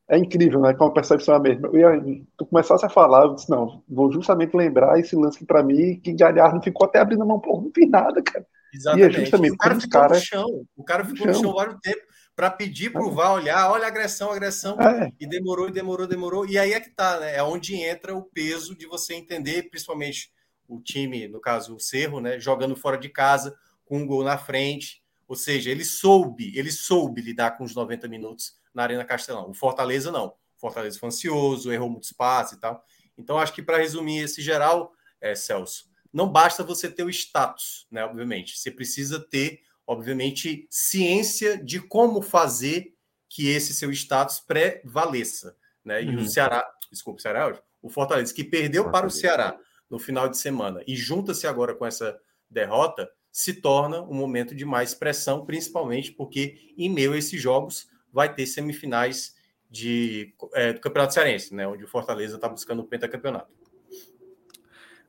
É 0.08 0.16
incrível, 0.16 0.60
né? 0.60 0.72
Com 0.72 0.84
a 0.84 0.92
percepção 0.92 1.34
é 1.34 1.36
a 1.36 1.40
mesma. 1.40 1.68
Eu 1.68 1.78
ia, 1.78 2.24
tu 2.36 2.46
começasse 2.46 2.86
a 2.86 2.88
falar, 2.88 3.24
eu 3.24 3.34
disse, 3.34 3.50
não, 3.50 3.82
vou 3.88 4.10
justamente 4.12 4.56
lembrar 4.56 4.98
esse 4.98 5.16
lance 5.16 5.38
que 5.38 5.44
para 5.44 5.62
mim, 5.62 6.00
que 6.00 6.12
Galhardo 6.12 6.62
ficou 6.62 6.86
até 6.86 7.00
abrindo 7.00 7.22
a 7.22 7.26
mão, 7.26 7.40
pô, 7.40 7.60
não 7.60 7.72
vi 7.74 7.86
nada, 7.86 8.22
cara. 8.22 8.46
Exatamente. 8.72 9.12
E 9.12 9.16
é 9.16 9.20
justamente 9.20 9.52
o 9.52 9.56
cara 9.56 9.74
ficou 9.80 10.00
cara... 10.00 10.14
no 10.14 10.20
chão. 10.20 10.66
O 10.76 10.84
cara 10.84 11.04
ficou 11.04 11.26
no 11.26 11.32
chão, 11.32 11.42
chão 11.42 11.52
vários 11.54 11.80
tempos 11.80 12.04
para 12.36 12.50
pedir 12.50 12.90
para 12.90 13.04
o 13.04 13.10
VAR 13.10 13.34
olhar, 13.34 13.70
olha 13.70 13.86
agressão, 13.86 14.30
agressão, 14.30 14.80
é. 14.80 15.12
e 15.20 15.26
demorou, 15.26 15.68
e 15.68 15.72
demorou, 15.72 16.06
demorou. 16.06 16.46
E 16.46 16.56
aí 16.56 16.72
é 16.72 16.80
que 16.80 16.90
tá, 16.90 17.18
né? 17.20 17.36
É 17.36 17.42
onde 17.42 17.74
entra 17.74 18.16
o 18.16 18.22
peso 18.22 18.74
de 18.76 18.86
você 18.86 19.14
entender, 19.14 19.68
principalmente 19.68 20.32
o 20.66 20.80
time, 20.80 21.28
no 21.28 21.40
caso 21.40 21.74
o 21.74 21.80
Cerro, 21.80 22.20
né, 22.20 22.38
jogando 22.38 22.76
fora 22.76 22.96
de 22.96 23.08
casa, 23.08 23.54
com 23.84 23.98
um 23.98 24.06
gol 24.06 24.22
na 24.22 24.38
frente. 24.38 24.99
Ou 25.30 25.36
seja, 25.36 25.70
ele 25.70 25.84
soube, 25.84 26.52
ele 26.58 26.72
soube 26.72 27.20
lidar 27.20 27.52
com 27.52 27.62
os 27.62 27.72
90 27.72 28.08
minutos 28.08 28.56
na 28.74 28.82
Arena 28.82 29.04
Castelão. 29.04 29.48
O 29.48 29.54
Fortaleza 29.54 30.10
não. 30.10 30.26
O 30.26 30.60
Fortaleza 30.60 30.98
foi 30.98 31.06
ansioso, 31.06 31.72
errou 31.72 31.88
muito 31.88 32.02
espaço 32.02 32.56
e 32.56 32.58
tal. 32.58 32.84
Então, 33.16 33.38
acho 33.38 33.52
que 33.52 33.62
para 33.62 33.78
resumir 33.78 34.24
esse 34.24 34.42
geral, 34.42 34.92
é, 35.20 35.36
Celso, 35.36 35.88
não 36.12 36.28
basta 36.28 36.64
você 36.64 36.90
ter 36.90 37.04
o 37.04 37.08
status, 37.08 37.86
né? 37.92 38.04
Obviamente. 38.04 38.58
Você 38.58 38.72
precisa 38.72 39.20
ter, 39.20 39.60
obviamente, 39.86 40.66
ciência 40.68 41.56
de 41.62 41.78
como 41.78 42.20
fazer 42.20 42.96
que 43.28 43.50
esse 43.50 43.72
seu 43.72 43.92
status 43.92 44.40
prevaleça. 44.40 45.56
Né? 45.84 46.02
E 46.02 46.08
uhum. 46.08 46.22
o 46.24 46.28
Ceará, 46.28 46.68
desculpa, 46.90 47.20
o 47.20 47.22
Ceará, 47.22 47.62
o 47.80 47.88
Fortaleza, 47.88 48.34
que 48.34 48.42
perdeu 48.42 48.90
para 48.90 49.06
o 49.06 49.10
Ceará 49.10 49.56
no 49.88 50.00
final 50.00 50.28
de 50.28 50.36
semana 50.36 50.82
e 50.88 50.96
junta-se 50.96 51.46
agora 51.46 51.72
com 51.72 51.86
essa 51.86 52.20
derrota, 52.50 53.08
se 53.32 53.54
torna 53.54 54.02
um 54.02 54.14
momento 54.14 54.54
de 54.54 54.64
mais 54.64 54.94
pressão, 54.94 55.44
principalmente 55.44 56.12
porque 56.12 56.72
em 56.76 56.88
meio 56.88 57.12
a 57.12 57.18
esses 57.18 57.40
jogos 57.40 57.88
vai 58.12 58.32
ter 58.34 58.46
semifinais 58.46 59.34
de, 59.70 60.34
é, 60.54 60.72
do 60.72 60.80
Campeonato 60.80 61.14
Cearense, 61.14 61.54
né, 61.54 61.66
onde 61.66 61.84
o 61.84 61.88
Fortaleza 61.88 62.36
está 62.36 62.48
buscando 62.48 62.80
o 62.80 62.86
pentacampeonato. 62.86 63.52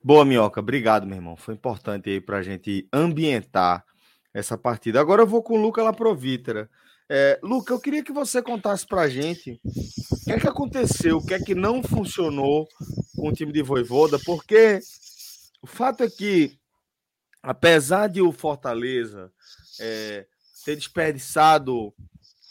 Boa, 0.03 0.25
Minhoca. 0.25 0.59
Obrigado, 0.59 1.05
meu 1.05 1.15
irmão. 1.15 1.35
Foi 1.35 1.53
importante 1.53 2.09
aí 2.09 2.19
para 2.19 2.37
a 2.37 2.41
gente 2.41 2.87
ambientar 2.91 3.85
essa 4.33 4.57
partida. 4.57 4.99
Agora 4.99 5.21
eu 5.21 5.27
vou 5.27 5.43
com 5.43 5.53
o 5.53 5.61
Luca 5.61 5.83
Laprovítera. 5.83 6.69
É, 7.09 7.39
Luca, 7.43 7.73
eu 7.73 7.79
queria 7.79 8.03
que 8.03 8.11
você 8.11 8.41
contasse 8.41 8.87
para 8.87 9.01
a 9.01 9.09
gente 9.09 9.59
o 9.63 10.25
que 10.25 10.31
é 10.31 10.39
que 10.39 10.47
aconteceu, 10.47 11.17
o 11.17 11.25
que 11.25 11.33
é 11.33 11.39
que 11.39 11.53
não 11.53 11.83
funcionou 11.83 12.67
com 13.15 13.27
o 13.27 13.33
time 13.33 13.51
de 13.51 13.61
Voivoda, 13.61 14.17
porque 14.25 14.79
o 15.61 15.67
fato 15.67 16.03
é 16.03 16.09
que, 16.09 16.57
apesar 17.41 18.07
de 18.07 18.21
o 18.21 18.31
Fortaleza 18.31 19.31
é, 19.79 20.25
ter 20.65 20.75
desperdiçado 20.75 21.93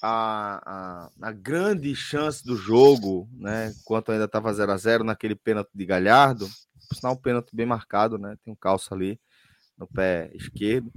a, 0.03 0.63
a, 0.65 1.29
a, 1.29 1.33
grande 1.33 1.95
chance 1.95 2.45
do 2.45 2.57
jogo, 2.57 3.29
né, 3.33 3.73
enquanto 3.81 4.11
ainda 4.13 4.25
estava 4.25 4.53
0 4.53 4.73
a 4.73 4.77
0 4.77 5.05
naquele 5.05 5.35
pênalti 5.35 5.71
de 5.75 5.85
Galhardo, 5.85 6.49
por 6.89 6.97
sinal, 6.97 7.13
um 7.13 7.17
pênalti 7.17 7.55
bem 7.55 7.67
marcado, 7.67 8.19
né, 8.19 8.37
tem 8.43 8.53
um 8.53 8.57
calço 8.57 8.93
ali 8.95 9.21
no 9.79 9.87
pé 9.87 10.31
esquerdo, 10.35 10.91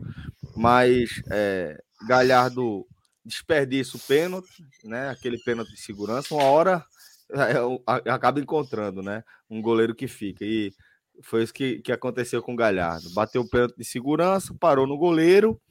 mas 0.56 1.22
é, 1.30 1.82
Galhardo 2.08 2.86
desperdiça 3.26 3.98
o 3.98 4.00
pênalti, 4.00 4.66
né? 4.84 5.10
Aquele 5.10 5.38
pênalti 5.40 5.72
de 5.72 5.80
segurança, 5.80 6.34
uma 6.34 6.44
hora 6.44 6.86
é, 7.32 8.12
acaba 8.12 8.40
encontrando, 8.40 9.02
né? 9.02 9.24
Um 9.50 9.62
goleiro 9.62 9.96
que 9.96 10.08
fica. 10.08 10.44
E 10.44 10.74
foi 11.22 11.44
isso 11.44 11.54
que, 11.54 11.80
que 11.80 11.92
aconteceu 11.92 12.42
com 12.42 12.54
o 12.54 12.58
Galhardo. 12.58 13.14
Bateu 13.14 13.42
o 13.42 13.50
pênalti 13.50 13.76
de 13.78 13.86
segurança, 13.86 14.56
parou 14.60 14.88
no 14.88 14.98
goleiro, 14.98 15.62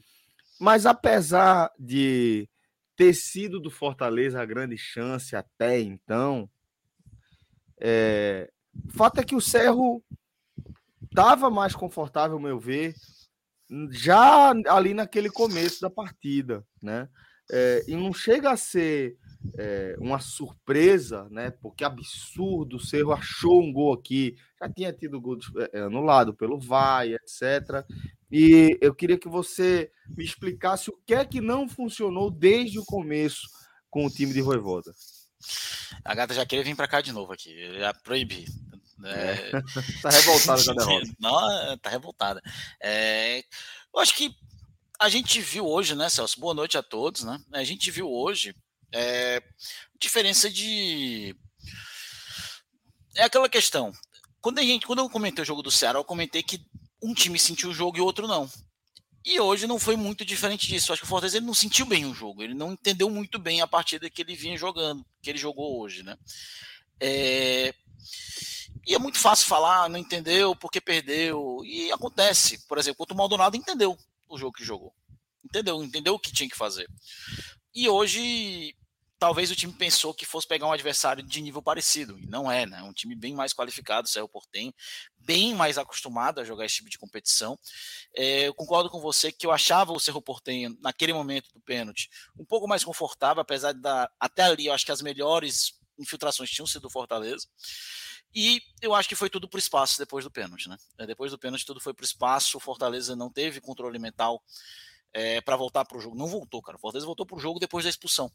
mas 0.60 0.86
apesar 0.86 1.70
de 1.78 2.48
ter 2.96 3.14
sido 3.14 3.58
do 3.58 3.70
Fortaleza 3.70 4.40
a 4.40 4.46
grande 4.46 4.76
chance 4.76 5.34
até 5.34 5.80
então, 5.80 6.48
é, 7.80 8.50
o 8.86 8.92
fato 8.92 9.20
é 9.20 9.24
que 9.24 9.34
o 9.34 9.40
Cerro 9.40 10.04
estava 11.02 11.50
mais 11.50 11.74
confortável, 11.74 12.38
meu 12.38 12.58
ver, 12.58 12.94
já 13.90 14.52
ali 14.68 14.94
naquele 14.94 15.30
começo 15.30 15.80
da 15.80 15.90
partida, 15.90 16.64
né? 16.82 17.08
É, 17.50 17.84
e 17.88 17.96
não 17.96 18.12
chega 18.12 18.50
a 18.50 18.56
ser 18.56 19.16
é, 19.58 19.96
uma 19.98 20.18
surpresa, 20.18 21.28
né? 21.30 21.50
Porque 21.50 21.84
absurdo, 21.84 22.76
o 22.76 22.80
Cerro 22.80 23.12
achou 23.12 23.62
um 23.62 23.72
gol 23.72 23.92
aqui, 23.92 24.36
já 24.60 24.68
tinha 24.68 24.92
tido 24.92 25.20
gol 25.20 25.38
é, 25.72 25.80
anulado 25.80 26.34
pelo 26.34 26.58
VAR, 26.58 27.06
etc. 27.06 27.84
E 28.30 28.78
eu 28.80 28.94
queria 28.94 29.18
que 29.18 29.28
você 29.28 29.90
me 30.16 30.24
explicasse 30.24 30.90
o 30.90 30.98
que 31.06 31.14
é 31.14 31.24
que 31.24 31.40
não 31.40 31.68
funcionou 31.68 32.30
desde 32.30 32.78
o 32.78 32.84
começo 32.84 33.48
com 33.90 34.06
o 34.06 34.10
time 34.10 34.32
de 34.32 34.40
Voivoda. 34.40 34.92
A 36.04 36.14
gata 36.14 36.32
já 36.34 36.46
queria 36.46 36.64
vir 36.64 36.76
para 36.76 36.88
cá 36.88 37.00
de 37.00 37.12
novo 37.12 37.32
aqui, 37.32 37.78
já 37.78 37.92
proibi. 37.92 38.46
É, 39.04 39.50
tá 40.02 40.10
revoltada 40.10 40.64
com 40.64 40.70
a 40.70 40.74
derrota. 40.74 41.12
Não, 41.20 41.78
tá 41.78 41.90
revoltada. 41.90 42.42
É, 42.80 43.40
eu 43.92 44.00
acho 44.00 44.14
que 44.16 44.34
a 44.98 45.08
gente 45.08 45.40
viu 45.40 45.66
hoje, 45.66 45.94
né, 45.96 46.08
Celso? 46.08 46.38
Boa 46.38 46.54
noite 46.54 46.78
a 46.78 46.82
todos, 46.82 47.24
né? 47.24 47.42
A 47.52 47.64
gente 47.64 47.90
viu 47.90 48.08
hoje 48.08 48.54
é, 48.92 49.42
diferença 49.98 50.50
de. 50.50 51.34
É 53.16 53.24
aquela 53.24 53.48
questão. 53.48 53.92
Quando, 54.40 54.58
a 54.58 54.62
gente, 54.62 54.86
quando 54.86 54.98
eu 54.98 55.08
comentei 55.08 55.42
o 55.42 55.46
jogo 55.46 55.62
do 55.62 55.70
Ceará, 55.70 55.98
eu 55.98 56.04
comentei 56.04 56.42
que 56.42 56.60
um 57.02 57.14
time 57.14 57.38
sentiu 57.38 57.70
o 57.70 57.74
jogo 57.74 57.96
e 57.96 58.00
o 58.00 58.04
outro 58.04 58.26
não. 58.26 58.50
E 59.24 59.38
hoje 59.38 59.66
não 59.66 59.78
foi 59.78 59.94
muito 59.94 60.24
diferente 60.24 60.66
disso. 60.66 60.92
Acho 60.92 61.02
que 61.02 61.06
o 61.06 61.08
Fortaleza 61.08 61.36
ele 61.36 61.46
não 61.46 61.54
sentiu 61.54 61.86
bem 61.86 62.04
o 62.06 62.14
jogo. 62.14 62.42
Ele 62.42 62.54
não 62.54 62.72
entendeu 62.72 63.08
muito 63.08 63.38
bem 63.38 63.60
a 63.60 63.66
partida 63.66 64.10
que 64.10 64.20
ele 64.20 64.34
vinha 64.34 64.56
jogando, 64.56 65.04
que 65.22 65.30
ele 65.30 65.38
jogou 65.38 65.80
hoje, 65.80 66.02
né? 66.02 66.16
É... 66.98 67.72
E 68.84 68.94
é 68.94 68.98
muito 68.98 69.18
fácil 69.18 69.46
falar, 69.46 69.88
não 69.88 69.98
entendeu 69.98 70.56
porque 70.56 70.80
perdeu. 70.80 71.60
E 71.64 71.92
acontece. 71.92 72.66
Por 72.66 72.78
exemplo, 72.78 72.98
contra 72.98 73.14
o 73.14 73.16
Maldonado 73.16 73.56
entendeu 73.56 73.96
o 74.28 74.36
jogo 74.36 74.56
que 74.56 74.64
jogou. 74.64 74.92
Entendeu? 75.44 75.82
Entendeu 75.84 76.14
o 76.14 76.18
que 76.18 76.32
tinha 76.32 76.48
que 76.48 76.56
fazer. 76.56 76.88
E 77.72 77.88
hoje, 77.88 78.74
talvez 79.22 79.52
o 79.52 79.54
time 79.54 79.72
pensou 79.72 80.12
que 80.12 80.26
fosse 80.26 80.48
pegar 80.48 80.66
um 80.66 80.72
adversário 80.72 81.22
de 81.22 81.40
nível 81.40 81.62
parecido. 81.62 82.18
E 82.18 82.26
não 82.26 82.50
é, 82.50 82.66
né? 82.66 82.82
Um 82.82 82.92
time 82.92 83.14
bem 83.14 83.36
mais 83.36 83.54
qualificado, 83.54 84.08
o 84.08 84.10
Cerro 84.10 84.28
Portenho, 84.28 84.74
bem 85.16 85.54
mais 85.54 85.78
acostumado 85.78 86.40
a 86.40 86.44
jogar 86.44 86.66
esse 86.66 86.74
tipo 86.74 86.90
de 86.90 86.98
competição. 86.98 87.56
É, 88.16 88.48
eu 88.48 88.54
concordo 88.54 88.90
com 88.90 89.00
você 89.00 89.30
que 89.30 89.46
eu 89.46 89.52
achava 89.52 89.92
o 89.92 90.00
Cerro 90.00 90.20
Portenho, 90.20 90.76
naquele 90.80 91.12
momento 91.12 91.52
do 91.54 91.60
pênalti, 91.60 92.10
um 92.36 92.44
pouco 92.44 92.66
mais 92.66 92.82
confortável, 92.82 93.40
apesar 93.40 93.70
de 93.70 93.80
dar, 93.80 94.10
até 94.18 94.42
ali, 94.42 94.66
eu 94.66 94.72
acho 94.72 94.84
que 94.84 94.90
as 94.90 95.00
melhores 95.00 95.78
infiltrações 96.00 96.50
tinham 96.50 96.66
sido 96.66 96.82
do 96.82 96.90
Fortaleza. 96.90 97.46
E 98.34 98.60
eu 98.80 98.92
acho 98.92 99.08
que 99.08 99.14
foi 99.14 99.30
tudo 99.30 99.48
para 99.48 99.58
o 99.58 99.60
espaço 99.60 100.00
depois 100.00 100.24
do 100.24 100.32
pênalti, 100.32 100.68
né? 100.68 100.76
É, 100.98 101.06
depois 101.06 101.30
do 101.30 101.38
pênalti, 101.38 101.64
tudo 101.64 101.78
foi 101.78 101.94
para 101.94 102.02
o 102.02 102.06
espaço. 102.06 102.56
O 102.56 102.60
Fortaleza 102.60 103.14
não 103.14 103.30
teve 103.30 103.60
controle 103.60 104.00
mental 104.00 104.42
é, 105.12 105.40
para 105.40 105.54
voltar 105.54 105.84
para 105.84 105.96
o 105.96 106.00
jogo. 106.00 106.16
Não 106.16 106.26
voltou, 106.26 106.60
cara. 106.60 106.76
O 106.76 106.80
Fortaleza 106.80 107.06
voltou 107.06 107.24
para 107.24 107.36
o 107.36 107.40
jogo 107.40 107.60
depois 107.60 107.84
da 107.84 107.90
expulsão. 107.90 108.32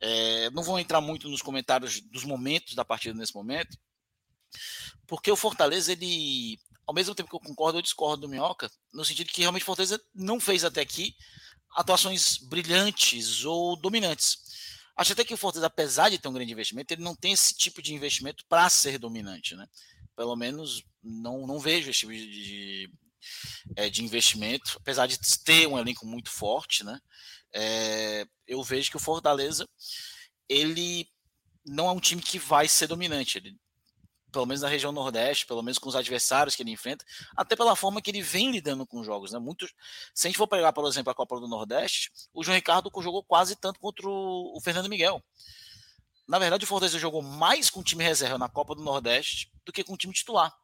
É, 0.00 0.50
não 0.50 0.62
vou 0.62 0.78
entrar 0.78 1.00
muito 1.00 1.28
nos 1.28 1.42
comentários 1.42 2.00
dos 2.00 2.24
momentos 2.24 2.74
da 2.74 2.84
partida 2.84 3.18
nesse 3.18 3.34
momento, 3.34 3.76
porque 5.06 5.30
o 5.30 5.36
Fortaleza, 5.36 5.92
ele, 5.92 6.58
ao 6.86 6.94
mesmo 6.94 7.14
tempo 7.14 7.28
que 7.28 7.36
eu 7.36 7.40
concordo, 7.40 7.78
eu 7.78 7.82
discordo 7.82 8.22
do 8.22 8.28
Minhoca, 8.28 8.70
no 8.92 9.04
sentido 9.04 9.32
que 9.32 9.40
realmente 9.40 9.62
o 9.62 9.66
Fortaleza 9.66 10.00
não 10.14 10.38
fez 10.38 10.64
até 10.64 10.80
aqui 10.80 11.14
atuações 11.74 12.38
brilhantes 12.38 13.44
ou 13.44 13.76
dominantes. 13.76 14.38
Acho 14.96 15.12
até 15.12 15.24
que 15.24 15.34
o 15.34 15.36
Fortaleza, 15.36 15.66
apesar 15.66 16.10
de 16.10 16.18
ter 16.18 16.28
um 16.28 16.32
grande 16.32 16.52
investimento, 16.52 16.92
ele 16.92 17.02
não 17.02 17.14
tem 17.14 17.32
esse 17.32 17.54
tipo 17.54 17.80
de 17.80 17.94
investimento 17.94 18.44
para 18.48 18.68
ser 18.68 18.98
dominante, 18.98 19.54
né? 19.54 19.66
Pelo 20.16 20.34
menos 20.34 20.82
não, 21.02 21.46
não 21.46 21.60
vejo 21.60 21.88
esse 21.88 22.00
tipo 22.00 22.12
de, 22.12 22.90
é, 23.76 23.88
de 23.88 24.04
investimento, 24.04 24.76
apesar 24.76 25.06
de 25.06 25.18
ter 25.44 25.68
um 25.68 25.78
elenco 25.78 26.04
muito 26.04 26.30
forte, 26.30 26.82
né? 26.82 27.00
É, 27.54 28.26
eu 28.46 28.62
vejo 28.62 28.90
que 28.90 28.96
o 28.96 29.00
Fortaleza 29.00 29.66
ele 30.48 31.08
não 31.64 31.88
é 31.88 31.92
um 31.92 32.00
time 32.00 32.22
que 32.22 32.38
vai 32.38 32.66
ser 32.66 32.86
dominante. 32.86 33.38
Ele, 33.38 33.56
pelo 34.32 34.46
menos 34.46 34.62
na 34.62 34.68
região 34.68 34.92
Nordeste, 34.92 35.46
pelo 35.46 35.62
menos 35.62 35.78
com 35.78 35.88
os 35.88 35.96
adversários 35.96 36.54
que 36.54 36.62
ele 36.62 36.70
enfrenta, 36.70 37.04
até 37.36 37.54
pela 37.54 37.76
forma 37.76 38.00
que 38.00 38.10
ele 38.10 38.22
vem 38.22 38.50
lidando 38.50 38.86
com 38.86 39.00
os 39.00 39.06
jogos. 39.06 39.32
Né? 39.32 39.38
Muito, 39.38 39.66
se 40.14 40.26
a 40.26 40.30
gente 40.30 40.38
for 40.38 40.48
pegar, 40.48 40.72
por 40.72 40.86
exemplo, 40.88 41.10
a 41.10 41.14
Copa 41.14 41.38
do 41.38 41.48
Nordeste, 41.48 42.10
o 42.32 42.42
João 42.42 42.56
Ricardo 42.56 42.90
jogou 43.00 43.22
quase 43.22 43.56
tanto 43.56 43.78
contra 43.78 44.08
o, 44.08 44.58
Fernando 44.62 44.88
Miguel. 44.88 45.22
Na 46.26 46.38
verdade, 46.38 46.64
o 46.64 46.68
Fortaleza 46.68 46.98
jogou 46.98 47.22
mais 47.22 47.70
com 47.70 47.80
o 47.80 47.84
time 47.84 48.04
reserva 48.04 48.36
na 48.36 48.48
Copa 48.48 48.74
do 48.74 48.82
Nordeste 48.82 49.50
do 49.64 49.72
que 49.72 49.84
com 49.84 49.94
o 49.94 49.96
time 49.96 50.12
titular. 50.12 50.54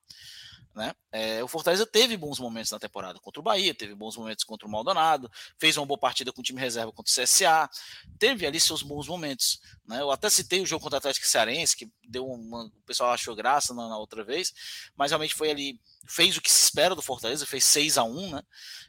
Né? 0.74 0.92
É, 1.12 1.42
o 1.44 1.46
Fortaleza 1.46 1.86
teve 1.86 2.16
bons 2.16 2.40
momentos 2.40 2.72
na 2.72 2.80
temporada 2.80 3.20
contra 3.20 3.38
o 3.38 3.42
Bahia, 3.44 3.72
teve 3.72 3.94
bons 3.94 4.16
momentos 4.16 4.42
contra 4.42 4.66
o 4.66 4.70
Maldonado, 4.70 5.30
fez 5.56 5.76
uma 5.76 5.86
boa 5.86 5.98
partida 5.98 6.32
com 6.32 6.40
o 6.40 6.44
time 6.44 6.60
reserva 6.60 6.90
contra 6.90 7.08
o 7.08 7.14
CSA, 7.14 7.70
teve 8.18 8.44
ali 8.44 8.58
seus 8.58 8.82
bons 8.82 9.06
momentos. 9.06 9.60
Né? 9.86 10.00
Eu 10.00 10.10
até 10.10 10.28
citei 10.28 10.60
o 10.60 10.66
jogo 10.66 10.82
contra 10.82 10.96
o 10.96 10.98
Atlético 10.98 11.28
Cearense, 11.28 11.76
que 11.76 11.88
deu 12.08 12.26
uma, 12.26 12.64
o 12.64 12.82
pessoal 12.84 13.12
achou 13.12 13.36
graça 13.36 13.72
na, 13.72 13.88
na, 13.88 13.96
outra 13.96 14.24
vez, 14.24 14.52
mas 14.96 15.12
realmente 15.12 15.34
foi 15.34 15.50
ali, 15.50 15.80
fez 16.08 16.36
o 16.36 16.40
que 16.40 16.50
se 16.50 16.64
espera 16.64 16.96
do 16.96 17.02
Fortaleza, 17.02 17.46
fez 17.46 17.62
6 17.64 17.96
a 17.96 18.02
1 18.02 18.30
né? 18.32 18.42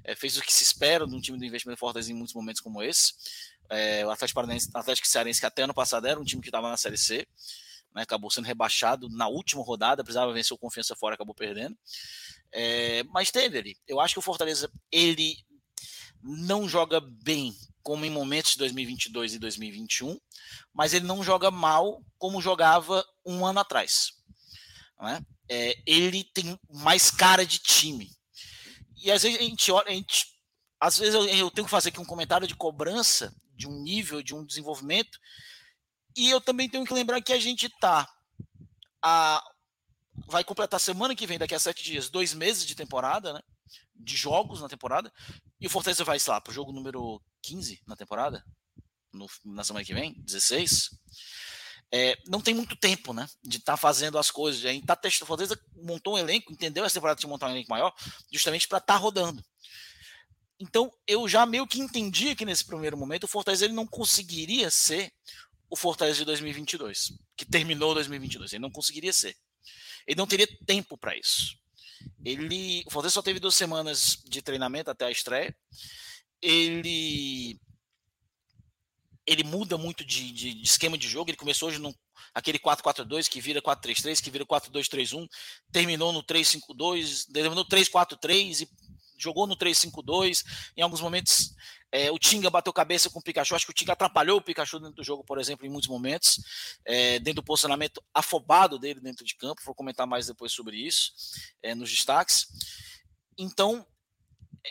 É, 0.03 0.15
fez 0.15 0.37
o 0.37 0.41
que 0.41 0.51
se 0.51 0.63
espera 0.63 1.05
de 1.05 1.15
um 1.15 1.21
time 1.21 1.37
do 1.37 1.45
investimento 1.45 1.77
do 1.77 1.79
Fortaleza 1.79 2.11
em 2.11 2.15
muitos 2.15 2.33
momentos 2.33 2.61
como 2.61 2.81
esse. 2.81 3.13
É, 3.69 4.05
o 4.05 4.09
Atlético, 4.09 4.35
Paranaense, 4.35 4.69
Atlético 4.73 5.07
Cearense, 5.07 5.39
que 5.39 5.45
até 5.45 5.63
ano 5.63 5.73
passado 5.73 6.07
era 6.07 6.19
um 6.19 6.23
time 6.23 6.41
que 6.41 6.49
estava 6.49 6.69
na 6.69 6.77
Série 6.77 6.97
C, 6.97 7.27
né, 7.95 8.01
acabou 8.01 8.29
sendo 8.29 8.45
rebaixado 8.45 9.07
na 9.09 9.27
última 9.27 9.63
rodada, 9.63 10.03
precisava 10.03 10.33
vencer 10.33 10.53
o 10.53 10.59
Confiança 10.59 10.95
fora, 10.95 11.15
acabou 11.15 11.33
perdendo. 11.33 11.77
É, 12.51 13.03
mas 13.03 13.31
teve 13.31 13.57
ali. 13.57 13.77
Eu 13.87 14.01
acho 14.01 14.15
que 14.15 14.19
o 14.19 14.23
Fortaleza 14.23 14.69
ele 14.91 15.37
não 16.21 16.67
joga 16.67 16.99
bem 16.99 17.55
como 17.81 18.03
em 18.03 18.09
momentos 18.09 18.53
de 18.53 18.57
2022 18.59 19.35
e 19.35 19.39
2021, 19.39 20.19
mas 20.73 20.93
ele 20.93 21.05
não 21.05 21.23
joga 21.23 21.49
mal 21.49 22.03
como 22.17 22.41
jogava 22.41 23.05
um 23.25 23.45
ano 23.45 23.59
atrás. 23.59 24.11
Né? 24.99 25.23
É, 25.47 25.77
ele 25.85 26.23
tem 26.23 26.59
mais 26.69 27.09
cara 27.09 27.45
de 27.45 27.59
time. 27.59 28.11
E 28.97 29.11
às 29.11 29.23
vezes 29.23 29.39
a 29.39 29.43
gente 29.43 29.71
olha, 29.71 29.89
a 29.89 29.93
gente, 29.93 30.25
às 30.79 30.97
vezes 30.97 31.13
eu, 31.13 31.25
eu 31.27 31.51
tenho 31.51 31.65
que 31.65 31.71
fazer 31.71 31.89
aqui 31.89 31.99
um 31.99 32.05
comentário 32.05 32.47
de 32.47 32.55
cobrança 32.55 33.33
de 33.55 33.67
um 33.67 33.83
nível, 33.83 34.21
de 34.21 34.33
um 34.33 34.43
desenvolvimento 34.43 35.19
e 36.15 36.29
eu 36.29 36.39
também 36.39 36.69
tenho 36.69 36.85
que 36.85 36.93
lembrar 36.93 37.21
que 37.21 37.33
a 37.33 37.39
gente 37.39 37.69
tá 37.79 38.09
a 39.01 39.43
vai 40.27 40.43
completar 40.43 40.79
semana 40.79 41.15
que 41.15 41.27
vem, 41.27 41.37
daqui 41.37 41.53
a 41.53 41.59
sete 41.59 41.83
dias, 41.83 42.09
dois 42.09 42.33
meses 42.33 42.65
de 42.65 42.75
temporada, 42.75 43.33
né? 43.33 43.41
De 43.93 44.15
jogos 44.15 44.61
na 44.61 44.69
temporada. 44.69 45.11
E 45.59 45.67
o 45.67 45.69
Fortaleza 45.69 46.03
vai, 46.03 46.19
sei 46.19 46.31
lá, 46.31 46.39
pro 46.39 46.53
jogo 46.53 46.71
número 46.71 47.21
15 47.41 47.81
na 47.85 47.95
temporada, 47.95 48.43
no, 49.11 49.27
na 49.43 49.63
semana 49.63 49.85
que 49.85 49.93
vem, 49.93 50.13
16. 50.19 50.89
É, 51.91 52.17
não 52.27 52.41
tem 52.41 52.53
muito 52.53 52.75
tempo, 52.75 53.13
né? 53.13 53.27
De 53.43 53.57
estar 53.57 53.73
tá 53.73 53.77
fazendo 53.77 54.17
as 54.17 54.31
coisas. 54.31 54.63
A 54.65 54.71
gente 54.71 54.85
tá 54.85 54.95
testando. 54.95 55.25
O 55.25 55.27
Fortaleza 55.27 55.59
montou 55.75 56.15
um 56.15 56.17
elenco, 56.17 56.51
entendeu 56.51 56.85
essa 56.85 56.95
temporada 56.95 57.19
de 57.19 57.27
montar 57.27 57.47
um 57.47 57.51
elenco 57.51 57.69
maior, 57.69 57.93
justamente 58.31 58.67
para 58.67 58.79
estar 58.79 58.93
tá 58.93 58.99
rodando. 58.99 59.43
Então, 60.59 60.91
eu 61.05 61.27
já 61.27 61.45
meio 61.45 61.67
que 61.67 61.79
entendi 61.79 62.33
que 62.33 62.45
nesse 62.45 62.65
primeiro 62.65 62.97
momento 62.97 63.25
o 63.25 63.27
Fortaleza 63.27 63.65
ele 63.65 63.73
não 63.73 63.85
conseguiria 63.85 64.71
ser 64.71 65.11
o 65.75 65.77
Fortaleza 65.77 66.19
de 66.19 66.25
2022, 66.25 67.11
que 67.35 67.45
terminou 67.45 67.93
2022. 67.93 68.53
Ele 68.53 68.61
não 68.61 68.71
conseguiria 68.71 69.11
ser. 69.11 69.35
Ele 70.07 70.17
não 70.17 70.25
teria 70.25 70.47
tempo 70.65 70.97
para 70.97 71.17
isso. 71.17 71.57
Ele, 72.23 72.81
o 72.87 72.91
Fortaleza 72.91 73.15
só 73.15 73.21
teve 73.21 73.41
duas 73.41 73.55
semanas 73.55 74.17
de 74.25 74.41
treinamento 74.41 74.89
até 74.89 75.05
a 75.05 75.11
estreia. 75.11 75.53
Ele 76.41 77.59
ele 79.27 79.43
muda 79.43 79.77
muito 79.77 80.05
de, 80.05 80.31
de, 80.31 80.53
de 80.53 80.63
esquema 80.63 80.97
de 80.97 81.09
jogo. 81.09 81.29
Ele 81.29 81.37
começou 81.37 81.67
hoje 81.67 81.79
no 81.79 81.93
aquele 82.33 82.57
4-4-2 82.57 83.27
que 83.27 83.41
vira 83.41 83.61
4-3-3, 83.61 84.21
que 84.21 84.31
vira 84.31 84.45
4-2-3-1, 84.45 85.27
terminou 85.71 86.13
no 86.13 86.23
3-5-2, 86.23 87.31
terminou 87.33 87.65
3-4-3 87.65 88.61
e 88.61 88.69
jogou 89.17 89.47
no 89.47 89.55
3-5-2. 89.55 90.43
Em 90.77 90.81
alguns 90.81 91.01
momentos 91.01 91.55
é, 91.95 92.11
o 92.11 92.19
Tinga 92.19 92.49
bateu 92.49 92.73
cabeça 92.73 93.09
com 93.09 93.19
o 93.19 93.21
Pikachu. 93.21 93.55
Acho 93.55 93.65
que 93.65 93.71
o 93.71 93.73
Tinga 93.73 93.93
atrapalhou 93.93 94.37
o 94.37 94.41
Pikachu 94.41 94.79
dentro 94.79 94.95
do 94.95 95.03
jogo, 95.03 95.23
por 95.23 95.39
exemplo, 95.39 95.65
em 95.65 95.69
muitos 95.69 95.87
momentos, 95.87 96.41
é, 96.83 97.19
dentro 97.19 97.41
do 97.41 97.45
posicionamento 97.45 98.03
afobado 98.13 98.77
dele 98.77 98.99
dentro 98.99 99.23
de 99.25 99.33
campo. 99.35 99.61
Vou 99.65 99.73
comentar 99.73 100.05
mais 100.05 100.27
depois 100.27 100.51
sobre 100.51 100.75
isso 100.75 101.13
é, 101.63 101.73
nos 101.73 101.89
destaques. 101.89 102.47
Então, 103.37 103.87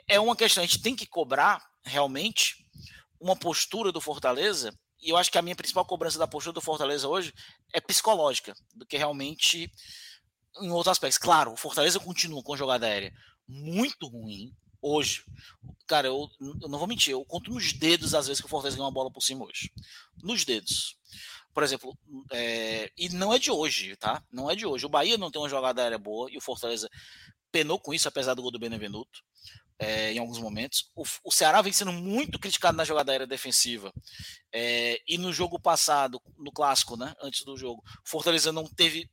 é 0.07 0.21
uma 0.21 0.37
questão. 0.37 0.63
A 0.63 0.67
gente 0.67 0.83
tem 0.83 0.95
que 0.95 1.07
cobrar 1.07 1.65
realmente 1.83 2.57
uma 3.19 3.35
postura 3.35 3.91
do 3.91 4.03
Fortaleza. 4.03 4.79
E 5.01 5.09
eu 5.09 5.17
acho 5.17 5.33
que 5.33 5.39
a 5.39 5.43
minha 5.43 5.57
principal 5.57 5.87
cobrança 5.87 6.19
da 6.19 6.27
postura 6.27 6.53
do 6.53 6.61
Fortaleza 6.61 7.09
hoje 7.09 7.33
é 7.73 7.81
psicológica, 7.81 8.55
do 8.75 8.85
que 8.85 8.99
realmente 8.99 9.73
em 10.61 10.71
outros 10.71 10.93
aspectos. 10.93 11.17
Claro, 11.17 11.53
o 11.53 11.57
Fortaleza 11.57 11.99
continua 11.99 12.43
com 12.43 12.55
jogada 12.55 12.87
aérea 12.87 13.15
muito 13.49 14.07
ruim, 14.07 14.55
hoje. 14.85 15.25
Cara, 15.87 16.09
eu, 16.09 16.29
eu, 16.41 16.69
não 16.69 16.79
vou 16.79 16.87
mentir, 16.87 17.13
eu 17.13 17.25
conto 17.25 17.51
nos 17.51 17.73
dedos 17.73 18.15
às 18.15 18.27
vezes 18.27 18.41
que 18.41 18.47
o 18.47 18.51
Fortaleza 18.51 18.77
ganhou 18.77 18.89
uma 18.89 18.95
bola 18.95 19.11
por 19.11 19.23
cima 19.23 19.45
hoje. 19.45 19.73
Nos 20.23 20.45
dedos. 20.45 20.97
Por 21.55 21.63
exemplo, 21.63 21.97
é, 22.33 22.91
e 22.97 23.09
não 23.11 23.33
é 23.33 23.39
de 23.39 23.51
hoje, 23.51 23.97
tá? 23.97 24.23
Não 24.31 24.51
é 24.51 24.57
de 24.57 24.67
hoje. 24.67 24.85
O 24.85 24.89
Bahia 24.89 25.17
não 25.17 25.31
tem 25.31 25.41
uma 25.41 25.49
jogada 25.49 25.83
aérea 25.83 25.99
boa 25.99 26.29
e 26.31 26.37
o 26.37 26.41
Fortaleza 26.41 26.89
penou 27.51 27.79
com 27.79 27.95
isso, 27.95 28.09
apesar 28.09 28.35
do 28.35 28.43
gol 28.43 28.51
do 28.51 28.59
Benevenuto. 28.59 29.23
É, 29.79 30.13
em 30.13 30.19
alguns 30.19 30.39
momentos. 30.39 30.91
O, 30.95 31.03
o, 31.25 31.33
Ceará 31.33 31.61
vem 31.61 31.73
sendo 31.73 31.93
muito 31.93 32.39
criticado 32.39 32.77
na 32.77 32.85
jogada 32.85 33.11
aérea 33.11 33.27
defensiva. 33.27 33.93
É, 34.53 35.01
e 35.07 35.19
no 35.19 35.33
jogo 35.33 35.59
passado, 35.59 36.21
no 36.39 36.53
clássico, 36.53 36.97
né? 36.97 37.15
Antes 37.21 37.45
do 37.45 37.57
jogo, 37.57 37.83
Fortaleza 38.05 38.53
não 38.53 38.67
teve 38.67 39.11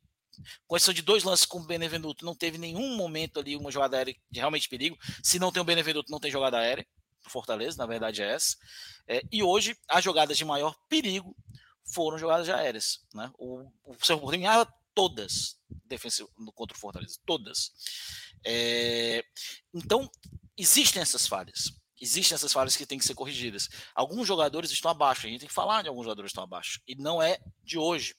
com 0.66 0.76
exceção 0.76 0.94
de 0.94 1.02
dois 1.02 1.24
lances 1.24 1.46
com 1.46 1.58
o 1.58 1.66
Benevenuto, 1.66 2.24
não 2.24 2.34
teve 2.34 2.58
nenhum 2.58 2.96
momento 2.96 3.40
ali 3.40 3.56
uma 3.56 3.70
jogada 3.70 3.96
aérea 3.96 4.14
de 4.30 4.38
realmente 4.38 4.68
perigo. 4.68 4.96
Se 5.22 5.38
não 5.38 5.52
tem 5.52 5.60
o 5.60 5.64
Benevenuto, 5.64 6.10
não 6.10 6.20
tem 6.20 6.30
jogada 6.30 6.58
aérea. 6.58 6.86
Fortaleza, 7.28 7.78
na 7.78 7.86
verdade 7.86 8.22
é 8.22 8.32
essa. 8.32 8.56
É, 9.06 9.22
e 9.30 9.42
hoje, 9.42 9.76
as 9.88 10.02
jogadas 10.02 10.36
de 10.36 10.44
maior 10.44 10.74
perigo 10.88 11.36
foram 11.84 12.18
jogadas 12.18 12.48
aéreas. 12.48 13.00
Né? 13.14 13.30
O, 13.38 13.70
o 13.84 13.94
Porteño 13.94 14.26
ganhava 14.26 14.72
todas 14.94 15.56
defensivo, 15.86 16.28
contra 16.54 16.76
o 16.76 16.80
Fortaleza, 16.80 17.18
todas. 17.24 17.72
É, 18.44 19.24
então, 19.72 20.10
existem 20.56 21.00
essas 21.00 21.26
falhas 21.26 21.80
existem 22.02 22.34
essas 22.34 22.52
falhas 22.52 22.76
que 22.76 22.84
têm 22.84 22.98
que 22.98 23.04
ser 23.04 23.14
corrigidas. 23.14 23.68
Alguns 23.94 24.26
jogadores 24.26 24.72
estão 24.72 24.90
abaixo, 24.90 25.26
a 25.26 25.30
gente 25.30 25.40
tem 25.40 25.48
que 25.48 25.54
falar 25.54 25.82
de 25.82 25.88
alguns 25.88 26.04
jogadores 26.04 26.30
que 26.30 26.32
estão 26.32 26.42
abaixo. 26.42 26.80
E 26.86 26.96
não 26.96 27.22
é 27.22 27.38
de 27.62 27.78
hoje. 27.78 28.16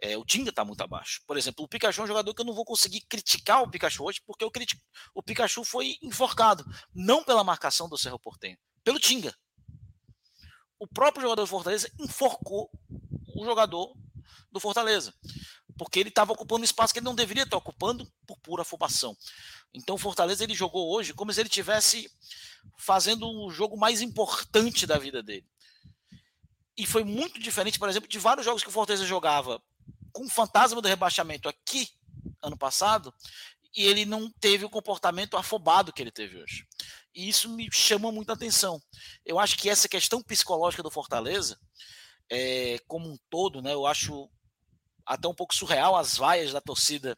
É, 0.00 0.16
o 0.16 0.24
Tinga 0.24 0.50
está 0.50 0.64
muito 0.64 0.82
abaixo. 0.82 1.22
Por 1.26 1.38
exemplo, 1.38 1.64
o 1.64 1.68
Pikachu 1.68 2.00
é 2.00 2.04
um 2.04 2.06
jogador 2.06 2.34
que 2.34 2.40
eu 2.40 2.44
não 2.44 2.52
vou 2.52 2.64
conseguir 2.64 3.00
criticar 3.02 3.62
o 3.62 3.70
Pikachu 3.70 4.04
hoje, 4.04 4.20
porque 4.26 4.44
eu 4.44 4.50
critico, 4.50 4.82
o 5.14 5.22
Pikachu 5.22 5.64
foi 5.64 5.96
enforcado, 6.02 6.64
não 6.94 7.24
pela 7.24 7.42
marcação 7.42 7.88
do 7.88 7.96
Cerro 7.96 8.18
Portenho, 8.18 8.58
pelo 8.84 9.00
Tinga. 9.00 9.34
O 10.78 10.86
próprio 10.86 11.22
jogador 11.22 11.42
do 11.42 11.48
Fortaleza 11.48 11.90
enforcou 11.98 12.70
o 13.34 13.44
jogador 13.44 13.94
do 14.52 14.60
Fortaleza, 14.60 15.14
porque 15.78 15.98
ele 15.98 16.10
estava 16.10 16.32
ocupando 16.32 16.64
espaço 16.64 16.92
que 16.92 16.98
ele 16.98 17.06
não 17.06 17.14
deveria 17.14 17.44
estar 17.44 17.56
ocupando 17.56 18.06
por 18.26 18.38
pura 18.38 18.62
afobação. 18.62 19.16
Então 19.72 19.94
o 19.94 19.98
Fortaleza 19.98 20.44
ele 20.44 20.54
jogou 20.54 20.94
hoje 20.94 21.14
como 21.14 21.32
se 21.32 21.40
ele 21.40 21.48
tivesse 21.48 22.10
fazendo 22.78 23.26
o 23.26 23.50
jogo 23.50 23.76
mais 23.78 24.02
importante 24.02 24.86
da 24.86 24.98
vida 24.98 25.22
dele. 25.22 25.46
E 26.76 26.84
foi 26.84 27.04
muito 27.04 27.40
diferente, 27.40 27.78
por 27.78 27.88
exemplo, 27.88 28.08
de 28.08 28.18
vários 28.18 28.44
jogos 28.44 28.62
que 28.62 28.68
o 28.68 28.72
Fortaleza 28.72 29.06
jogava 29.06 29.62
com 30.16 30.24
o 30.24 30.30
fantasma 30.30 30.80
do 30.80 30.88
rebaixamento 30.88 31.46
aqui 31.46 31.90
ano 32.42 32.56
passado, 32.56 33.12
e 33.76 33.84
ele 33.84 34.06
não 34.06 34.30
teve 34.30 34.64
o 34.64 34.70
comportamento 34.70 35.36
afobado 35.36 35.92
que 35.92 36.02
ele 36.02 36.10
teve 36.10 36.42
hoje. 36.42 36.66
E 37.14 37.28
isso 37.28 37.50
me 37.50 37.68
chama 37.70 38.10
muita 38.10 38.32
atenção. 38.32 38.80
Eu 39.26 39.38
acho 39.38 39.58
que 39.58 39.68
essa 39.68 39.86
questão 39.86 40.22
psicológica 40.22 40.82
do 40.82 40.90
Fortaleza, 40.90 41.60
é, 42.30 42.78
como 42.88 43.10
um 43.10 43.18
todo, 43.28 43.60
né, 43.60 43.74
eu 43.74 43.86
acho 43.86 44.30
até 45.04 45.28
um 45.28 45.34
pouco 45.34 45.54
surreal 45.54 45.94
as 45.94 46.16
vaias 46.16 46.50
da 46.50 46.62
torcida 46.62 47.14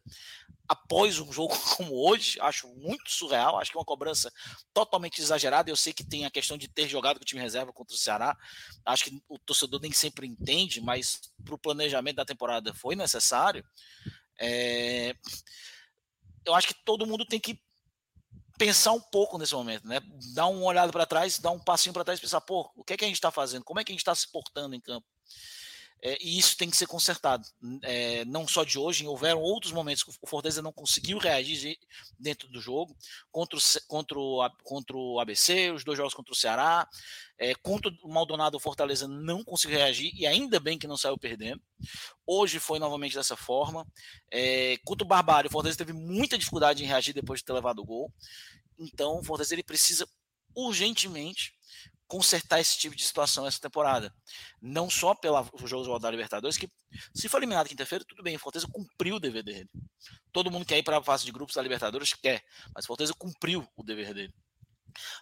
após 0.68 1.18
um 1.18 1.32
jogo 1.32 1.56
como 1.76 1.94
hoje, 2.06 2.38
acho 2.40 2.68
muito 2.76 3.10
surreal, 3.10 3.58
acho 3.58 3.70
que 3.70 3.76
é 3.76 3.80
uma 3.80 3.84
cobrança 3.84 4.30
totalmente 4.72 5.20
exagerada. 5.20 5.70
Eu 5.70 5.76
sei 5.76 5.92
que 5.92 6.04
tem 6.04 6.26
a 6.26 6.30
questão 6.30 6.58
de 6.58 6.68
ter 6.68 6.86
jogado 6.86 7.16
com 7.18 7.22
o 7.22 7.26
time 7.26 7.40
reserva 7.40 7.72
contra 7.72 7.94
o 7.94 7.98
Ceará, 7.98 8.36
acho 8.84 9.04
que 9.04 9.22
o 9.28 9.38
torcedor 9.38 9.80
nem 9.80 9.92
sempre 9.92 10.26
entende, 10.26 10.80
mas 10.80 11.20
para 11.44 11.54
o 11.54 11.58
planejamento 11.58 12.16
da 12.16 12.24
temporada 12.24 12.74
foi 12.74 12.94
necessário. 12.94 13.64
É... 14.38 15.14
Eu 16.44 16.54
acho 16.54 16.68
que 16.68 16.84
todo 16.84 17.06
mundo 17.06 17.24
tem 17.26 17.40
que 17.40 17.58
pensar 18.58 18.92
um 18.92 19.00
pouco 19.00 19.38
nesse 19.38 19.54
momento, 19.54 19.86
né? 19.86 20.00
Dar 20.34 20.46
uma 20.46 20.64
olhada 20.64 20.90
para 20.90 21.06
trás, 21.06 21.38
dar 21.38 21.52
um 21.52 21.60
passinho 21.60 21.92
para 21.92 22.04
trás 22.04 22.18
e 22.18 22.22
pensar, 22.22 22.40
pô, 22.40 22.70
o 22.74 22.82
que 22.82 22.92
é 22.92 22.96
que 22.96 23.04
a 23.04 23.08
gente 23.08 23.16
está 23.16 23.30
fazendo? 23.30 23.64
Como 23.64 23.78
é 23.78 23.84
que 23.84 23.92
a 23.92 23.94
gente 23.94 24.00
está 24.00 24.14
se 24.14 24.30
portando 24.30 24.74
em 24.74 24.80
campo? 24.80 25.06
É, 26.00 26.16
e 26.20 26.38
isso 26.38 26.56
tem 26.56 26.70
que 26.70 26.76
ser 26.76 26.86
consertado. 26.86 27.46
É, 27.82 28.24
não 28.24 28.46
só 28.46 28.62
de 28.62 28.78
hoje, 28.78 29.06
houveram 29.06 29.40
outros 29.40 29.72
momentos 29.72 30.02
que 30.02 30.10
o 30.10 30.28
Fortaleza 30.28 30.62
não 30.62 30.72
conseguiu 30.72 31.18
reagir 31.18 31.78
dentro 32.18 32.48
do 32.48 32.60
jogo, 32.60 32.96
contra 33.30 33.58
o, 33.58 33.62
contra 33.86 34.18
o, 34.18 34.50
contra 34.62 34.96
o 34.96 35.20
ABC, 35.20 35.70
os 35.72 35.84
dois 35.84 35.96
jogos 35.96 36.14
contra 36.14 36.32
o 36.32 36.36
Ceará, 36.36 36.88
é, 37.36 37.54
contra 37.54 37.92
o 38.02 38.08
Maldonado, 38.08 38.56
o 38.56 38.60
Fortaleza 38.60 39.08
não 39.08 39.42
conseguiu 39.42 39.78
reagir, 39.78 40.12
e 40.14 40.26
ainda 40.26 40.60
bem 40.60 40.78
que 40.78 40.86
não 40.86 40.96
saiu 40.96 41.18
perdendo. 41.18 41.60
Hoje 42.26 42.60
foi 42.60 42.78
novamente 42.78 43.14
dessa 43.14 43.36
forma. 43.36 43.86
É, 44.30 44.76
contra 44.84 45.04
o 45.04 45.08
Barbário, 45.08 45.48
o 45.48 45.52
Fortaleza 45.52 45.78
teve 45.78 45.92
muita 45.92 46.38
dificuldade 46.38 46.82
em 46.82 46.86
reagir 46.86 47.12
depois 47.12 47.40
de 47.40 47.44
ter 47.44 47.52
levado 47.52 47.80
o 47.80 47.84
gol. 47.84 48.12
Então, 48.78 49.18
o 49.18 49.24
Fortaleza 49.24 49.54
ele 49.54 49.64
precisa 49.64 50.08
urgentemente 50.54 51.57
consertar 52.08 52.58
esse 52.58 52.76
tipo 52.78 52.96
de 52.96 53.04
situação 53.04 53.46
essa 53.46 53.60
temporada. 53.60 54.12
Não 54.60 54.90
só 54.90 55.14
pelos 55.14 55.48
jogos 55.66 56.00
da 56.00 56.10
Libertadores, 56.10 56.56
que 56.56 56.68
se 57.14 57.28
for 57.28 57.36
eliminado 57.36 57.68
quinta-feira, 57.68 58.04
tudo 58.04 58.22
bem, 58.22 58.34
o 58.34 58.38
Fortaleza 58.38 58.66
cumpriu 58.72 59.16
o 59.16 59.20
dever 59.20 59.44
dele. 59.44 59.70
Todo 60.32 60.50
mundo 60.50 60.64
quer 60.64 60.78
ir 60.78 60.82
para 60.82 60.98
a 60.98 61.02
fase 61.02 61.24
de 61.24 61.30
grupos 61.30 61.54
da 61.54 61.62
Libertadores, 61.62 62.14
quer, 62.14 62.42
mas 62.74 62.84
o 62.84 62.88
Fortaleza 62.88 63.14
cumpriu 63.16 63.68
o 63.76 63.82
dever 63.84 64.14
dele. 64.14 64.34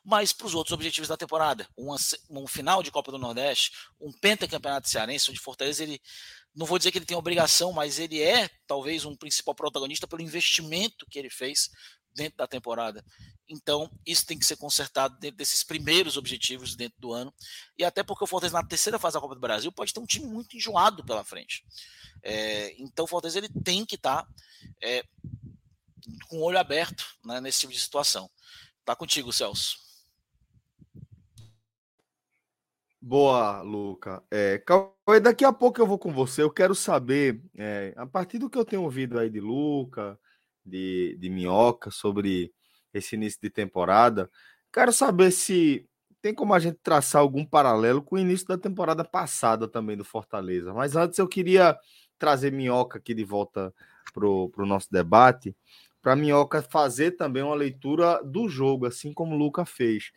Mas 0.04 0.32
para 0.32 0.46
os 0.46 0.54
outros 0.54 0.72
objetivos 0.72 1.08
da 1.08 1.16
temporada, 1.16 1.68
uma, 1.76 1.96
um 2.30 2.46
final 2.46 2.82
de 2.82 2.90
Copa 2.90 3.10
do 3.10 3.18
Nordeste, 3.18 3.72
um 4.00 4.12
pentacampeonato 4.12 4.88
cearense, 4.88 5.30
onde 5.30 5.40
Fortaleza 5.40 5.82
ele 5.82 6.00
não 6.54 6.64
vou 6.64 6.78
dizer 6.78 6.90
que 6.90 6.98
ele 6.98 7.04
tem 7.04 7.16
obrigação, 7.16 7.72
mas 7.72 7.98
ele 7.98 8.22
é 8.22 8.48
talvez 8.66 9.04
um 9.04 9.14
principal 9.14 9.54
protagonista 9.54 10.06
pelo 10.06 10.22
investimento 10.22 11.04
que 11.10 11.18
ele 11.18 11.28
fez 11.28 11.68
dentro 12.16 12.38
da 12.38 12.46
temporada. 12.46 13.04
Então, 13.48 13.88
isso 14.04 14.26
tem 14.26 14.38
que 14.38 14.46
ser 14.46 14.56
consertado 14.56 15.16
dentro 15.20 15.36
desses 15.36 15.62
primeiros 15.62 16.16
objetivos 16.16 16.74
dentro 16.74 16.98
do 16.98 17.12
ano. 17.12 17.32
E 17.78 17.84
até 17.84 18.02
porque 18.02 18.24
o 18.24 18.26
Fortaleza, 18.26 18.60
na 18.60 18.66
terceira 18.66 18.98
fase 18.98 19.14
da 19.14 19.20
Copa 19.20 19.34
do 19.34 19.40
Brasil, 19.40 19.70
pode 19.70 19.94
ter 19.94 20.00
um 20.00 20.06
time 20.06 20.26
muito 20.26 20.56
enjoado 20.56 21.04
pela 21.04 21.22
frente. 21.22 21.64
É, 22.22 22.74
então, 22.80 23.04
o 23.04 23.08
Fortaleza 23.08 23.38
ele 23.38 23.48
tem 23.62 23.84
que 23.84 23.94
estar 23.94 24.24
tá, 24.24 24.28
é, 24.82 25.04
com 26.28 26.38
o 26.38 26.42
olho 26.42 26.58
aberto 26.58 27.04
né, 27.24 27.40
nesse 27.40 27.60
tipo 27.60 27.72
de 27.72 27.78
situação. 27.78 28.28
Tá 28.84 28.96
contigo, 28.96 29.32
Celso. 29.32 29.86
Boa, 33.00 33.62
Luca. 33.62 34.20
É, 34.28 34.60
daqui 35.22 35.44
a 35.44 35.52
pouco 35.52 35.80
eu 35.80 35.86
vou 35.86 35.98
com 35.98 36.12
você. 36.12 36.42
Eu 36.42 36.50
quero 36.50 36.74
saber, 36.74 37.40
é, 37.56 37.94
a 37.96 38.04
partir 38.04 38.38
do 38.38 38.50
que 38.50 38.58
eu 38.58 38.64
tenho 38.64 38.82
ouvido 38.82 39.18
aí 39.20 39.30
de 39.30 39.38
Luca, 39.38 40.18
de, 40.66 41.16
de 41.18 41.30
Minhoca, 41.30 41.90
sobre 41.90 42.52
esse 42.92 43.14
início 43.14 43.38
de 43.40 43.50
temporada. 43.50 44.30
Quero 44.72 44.92
saber 44.92 45.30
se 45.30 45.88
tem 46.20 46.34
como 46.34 46.54
a 46.54 46.58
gente 46.58 46.78
traçar 46.82 47.20
algum 47.22 47.44
paralelo 47.44 48.02
com 48.02 48.16
o 48.16 48.18
início 48.18 48.46
da 48.48 48.58
temporada 48.58 49.04
passada 49.04 49.68
também 49.68 49.96
do 49.96 50.04
Fortaleza. 50.04 50.74
Mas 50.74 50.96
antes 50.96 51.18
eu 51.18 51.28
queria 51.28 51.78
trazer 52.18 52.50
Minhoca 52.50 52.98
aqui 52.98 53.14
de 53.14 53.24
volta 53.24 53.72
para 54.12 54.26
o 54.26 54.66
nosso 54.66 54.90
debate, 54.90 55.54
para 56.02 56.16
Minhoca 56.16 56.62
fazer 56.62 57.12
também 57.12 57.42
uma 57.42 57.54
leitura 57.54 58.20
do 58.24 58.48
jogo, 58.48 58.86
assim 58.86 59.12
como 59.12 59.34
o 59.34 59.38
Luca 59.38 59.64
fez. 59.64 60.10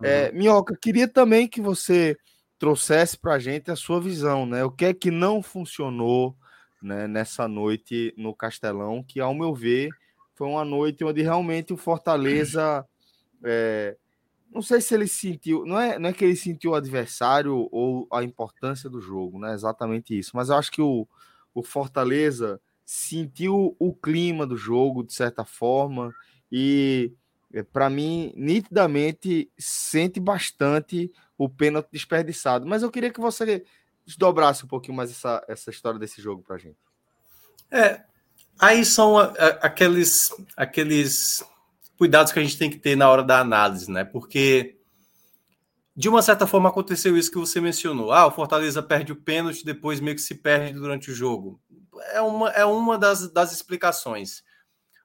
Uhum. 0.00 0.06
É, 0.06 0.32
Minhoca, 0.32 0.76
queria 0.76 1.08
também 1.08 1.48
que 1.48 1.60
você 1.60 2.16
trouxesse 2.58 3.18
para 3.18 3.34
a 3.34 3.38
gente 3.38 3.70
a 3.70 3.76
sua 3.76 4.00
visão, 4.00 4.46
né? 4.46 4.64
O 4.64 4.70
que 4.70 4.84
é 4.84 4.94
que 4.94 5.10
não 5.10 5.42
funcionou 5.42 6.36
né, 6.82 7.06
nessa 7.06 7.48
noite 7.48 8.14
no 8.16 8.34
Castelão, 8.34 9.02
que, 9.02 9.20
ao 9.20 9.34
meu 9.34 9.54
ver, 9.54 9.90
foi 10.34 10.46
uma 10.46 10.64
noite 10.64 11.04
onde 11.04 11.22
realmente 11.22 11.72
o 11.72 11.76
Fortaleza. 11.76 12.86
É, 13.42 13.96
não 14.52 14.62
sei 14.62 14.80
se 14.80 14.94
ele 14.94 15.08
sentiu. 15.08 15.64
Não 15.64 15.80
é, 15.80 15.98
não 15.98 16.10
é 16.10 16.12
que 16.12 16.24
ele 16.24 16.36
sentiu 16.36 16.72
o 16.72 16.74
adversário 16.74 17.68
ou 17.72 18.06
a 18.12 18.22
importância 18.22 18.88
do 18.88 19.00
jogo, 19.00 19.38
não 19.38 19.48
é 19.48 19.54
exatamente 19.54 20.16
isso. 20.16 20.32
Mas 20.34 20.48
eu 20.48 20.56
acho 20.56 20.70
que 20.70 20.82
o, 20.82 21.06
o 21.54 21.62
Fortaleza 21.62 22.60
sentiu 22.84 23.74
o 23.78 23.92
clima 23.92 24.46
do 24.46 24.56
jogo, 24.56 25.02
de 25.02 25.12
certa 25.12 25.44
forma, 25.44 26.14
e 26.50 27.12
é, 27.52 27.62
para 27.62 27.90
mim, 27.90 28.32
nitidamente, 28.36 29.50
sente 29.58 30.20
bastante 30.20 31.10
o 31.38 31.48
pênalti 31.48 31.88
desperdiçado. 31.92 32.66
Mas 32.66 32.82
eu 32.82 32.90
queria 32.90 33.12
que 33.12 33.20
você 33.20 33.64
desdobrasse 34.06 34.64
um 34.64 34.68
pouquinho 34.68 34.96
mais 34.96 35.10
essa, 35.10 35.44
essa 35.48 35.70
história 35.70 35.98
desse 35.98 36.22
jogo 36.22 36.42
para 36.42 36.58
gente. 36.58 36.78
É, 37.70 38.04
Aí 38.58 38.84
são 38.84 39.18
a, 39.18 39.24
a, 39.24 39.46
aqueles, 39.66 40.30
aqueles 40.56 41.44
cuidados 41.98 42.32
que 42.32 42.38
a 42.38 42.42
gente 42.42 42.58
tem 42.58 42.70
que 42.70 42.78
ter 42.78 42.96
na 42.96 43.08
hora 43.08 43.22
da 43.22 43.40
análise, 43.40 43.90
né? 43.90 44.04
Porque 44.04 44.78
de 45.94 46.08
uma 46.08 46.22
certa 46.22 46.46
forma 46.46 46.68
aconteceu 46.68 47.16
isso 47.16 47.30
que 47.30 47.38
você 47.38 47.60
mencionou. 47.60 48.12
Ah, 48.12 48.26
o 48.26 48.30
Fortaleza 48.30 48.82
perde 48.82 49.12
o 49.12 49.16
pênalti, 49.16 49.64
depois 49.64 50.00
meio 50.00 50.16
que 50.16 50.22
se 50.22 50.34
perde 50.34 50.78
durante 50.78 51.10
o 51.10 51.14
jogo. 51.14 51.60
É 52.12 52.20
uma, 52.20 52.50
é 52.50 52.64
uma 52.64 52.98
das, 52.98 53.30
das 53.30 53.52
explicações. 53.52 54.42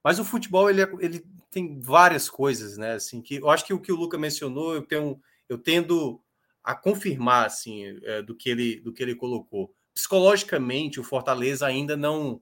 Mas 0.03 0.17
o 0.17 0.25
futebol 0.25 0.69
ele, 0.69 0.81
é, 0.81 0.91
ele 0.99 1.23
tem 1.49 1.79
várias 1.79 2.29
coisas, 2.29 2.77
né? 2.77 2.93
Assim, 2.93 3.21
que 3.21 3.35
eu 3.35 3.49
acho 3.49 3.65
que 3.65 3.73
o 3.73 3.79
que 3.79 3.91
o 3.91 3.95
Luca 3.95 4.17
mencionou, 4.17 4.73
eu 4.73 4.81
tenho, 4.81 5.19
eu 5.47 5.57
tendo 5.57 6.21
a 6.63 6.75
confirmar 6.75 7.45
assim 7.45 7.99
é, 8.03 8.21
do 8.21 8.35
que 8.35 8.49
ele 8.49 8.79
do 8.81 8.93
que 8.93 9.01
ele 9.01 9.15
colocou. 9.15 9.73
Psicologicamente, 9.93 10.99
o 10.99 11.03
Fortaleza 11.03 11.65
ainda 11.65 11.97
não 11.97 12.41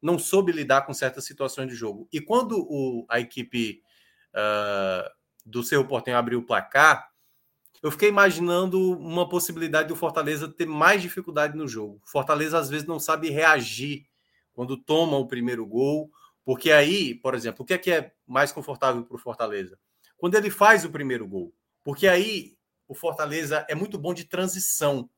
não 0.00 0.18
soube 0.18 0.52
lidar 0.52 0.82
com 0.82 0.94
certas 0.94 1.24
situações 1.24 1.68
de 1.68 1.74
jogo. 1.74 2.08
E 2.12 2.20
quando 2.20 2.56
o, 2.58 3.04
a 3.08 3.18
equipe 3.18 3.82
uh, 4.32 5.10
do 5.44 5.62
seu 5.62 5.84
Portenho 5.84 6.16
abriu 6.16 6.38
o 6.38 6.46
placar, 6.46 7.10
eu 7.82 7.90
fiquei 7.90 8.08
imaginando 8.08 8.96
uma 8.98 9.28
possibilidade 9.28 9.88
do 9.88 9.96
Fortaleza 9.96 10.48
ter 10.48 10.66
mais 10.66 11.02
dificuldade 11.02 11.56
no 11.56 11.66
jogo. 11.66 12.00
Fortaleza 12.04 12.58
às 12.58 12.68
vezes 12.68 12.86
não 12.86 12.98
sabe 12.98 13.30
reagir 13.30 14.06
quando 14.52 14.76
toma 14.76 15.16
o 15.16 15.28
primeiro 15.28 15.64
gol, 15.64 16.10
porque 16.44 16.72
aí, 16.72 17.14
por 17.14 17.34
exemplo, 17.34 17.62
o 17.62 17.64
que 17.64 17.74
é 17.74 17.78
que 17.78 17.90
é 17.90 18.12
mais 18.26 18.50
confortável 18.50 19.04
para 19.04 19.14
o 19.14 19.20
Fortaleza? 19.20 19.78
Quando 20.16 20.34
ele 20.34 20.50
faz 20.50 20.84
o 20.84 20.90
primeiro 20.90 21.26
gol, 21.26 21.54
porque 21.84 22.08
aí 22.08 22.57
o 22.88 22.94
Fortaleza 22.94 23.66
é 23.68 23.74
muito 23.74 23.98
bom 23.98 24.14
de 24.14 24.24
transição. 24.24 25.08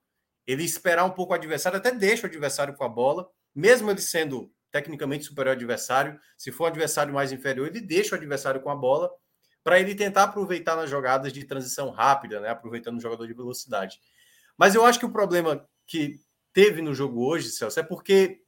Ele 0.47 0.65
esperar 0.65 1.05
um 1.05 1.11
pouco 1.11 1.33
o 1.33 1.37
adversário, 1.37 1.79
até 1.79 1.93
deixa 1.93 2.27
o 2.27 2.27
adversário 2.27 2.75
com 2.75 2.83
a 2.83 2.89
bola, 2.89 3.31
mesmo 3.55 3.91
ele 3.91 4.01
sendo 4.01 4.53
tecnicamente 4.71 5.25
superior 5.25 5.53
ao 5.53 5.57
adversário. 5.57 6.19
Se 6.37 6.51
for 6.51 6.65
um 6.65 6.67
adversário 6.67 7.15
mais 7.15 7.31
inferior, 7.31 7.69
ele 7.69 7.81
deixa 7.81 8.15
o 8.15 8.19
adversário 8.19 8.61
com 8.61 8.71
a 8.71 8.77
bola 8.77 9.11
para 9.63 9.79
ele 9.79 9.95
tentar 9.95 10.25
aproveitar 10.25 10.75
nas 10.75 10.91
jogadas 10.91 11.33
de 11.33 11.45
transição 11.45 11.91
rápida, 11.91 12.41
né? 12.41 12.49
aproveitando 12.49 12.99
o 12.99 13.01
jogador 13.01 13.27
de 13.27 13.35
velocidade. 13.35 14.01
Mas 14.57 14.75
eu 14.75 14.85
acho 14.85 14.99
que 14.99 15.07
o 15.07 15.13
problema 15.13 15.67
que 15.87 16.21
teve 16.53 16.83
no 16.83 16.95
jogo 16.95 17.25
hoje, 17.25 17.51
Celso, 17.51 17.79
é 17.79 17.83
porque, 17.83 18.43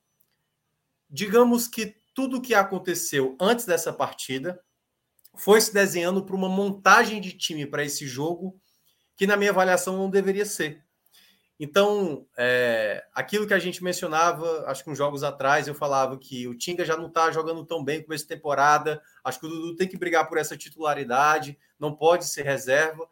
digamos 1.09 1.69
que 1.69 1.97
tudo 2.15 2.41
que 2.41 2.55
aconteceu 2.55 3.37
antes 3.41 3.65
dessa 3.65 3.93
partida 3.93 4.61
foi 5.35 5.61
se 5.61 5.73
desenhando 5.73 6.25
para 6.25 6.37
uma 6.37 6.49
montagem 6.49 7.21
de 7.21 7.33
time 7.33 7.67
para 7.67 7.85
esse 7.85 8.07
jogo 8.07 8.61
que, 9.23 9.27
na 9.27 9.37
minha 9.37 9.53
avaliação, 9.53 9.97
não 9.97 10.11
deveria 10.11 10.45
ser. 10.45 10.83
Então, 11.61 12.27
é, 12.37 13.07
aquilo 13.15 13.47
que 13.47 13.55
a 13.55 13.59
gente 13.61 13.85
mencionava, 13.85 14.65
acho 14.67 14.83
que 14.83 14.91
uns 14.91 14.99
jogos 14.99 15.23
atrás, 15.23 15.69
eu 15.69 15.77
falava 15.77 16.19
que 16.19 16.49
o 16.49 16.59
Tinga 16.59 16.85
já 16.85 16.97
não 16.97 17.07
está 17.07 17.31
jogando 17.31 17.65
tão 17.65 17.85
bem 17.85 18.03
com 18.03 18.13
essa 18.13 18.27
temporada. 18.27 19.01
Acho 19.23 19.39
que 19.39 19.47
o 19.47 19.49
Dudu 19.49 19.77
tem 19.77 19.87
que 19.87 19.97
brigar 19.97 20.29
por 20.29 20.39
essa 20.39 20.57
titularidade, 20.57 21.57
não 21.79 21.95
pode 21.95 22.27
ser 22.27 22.43
reserva. 22.43 23.09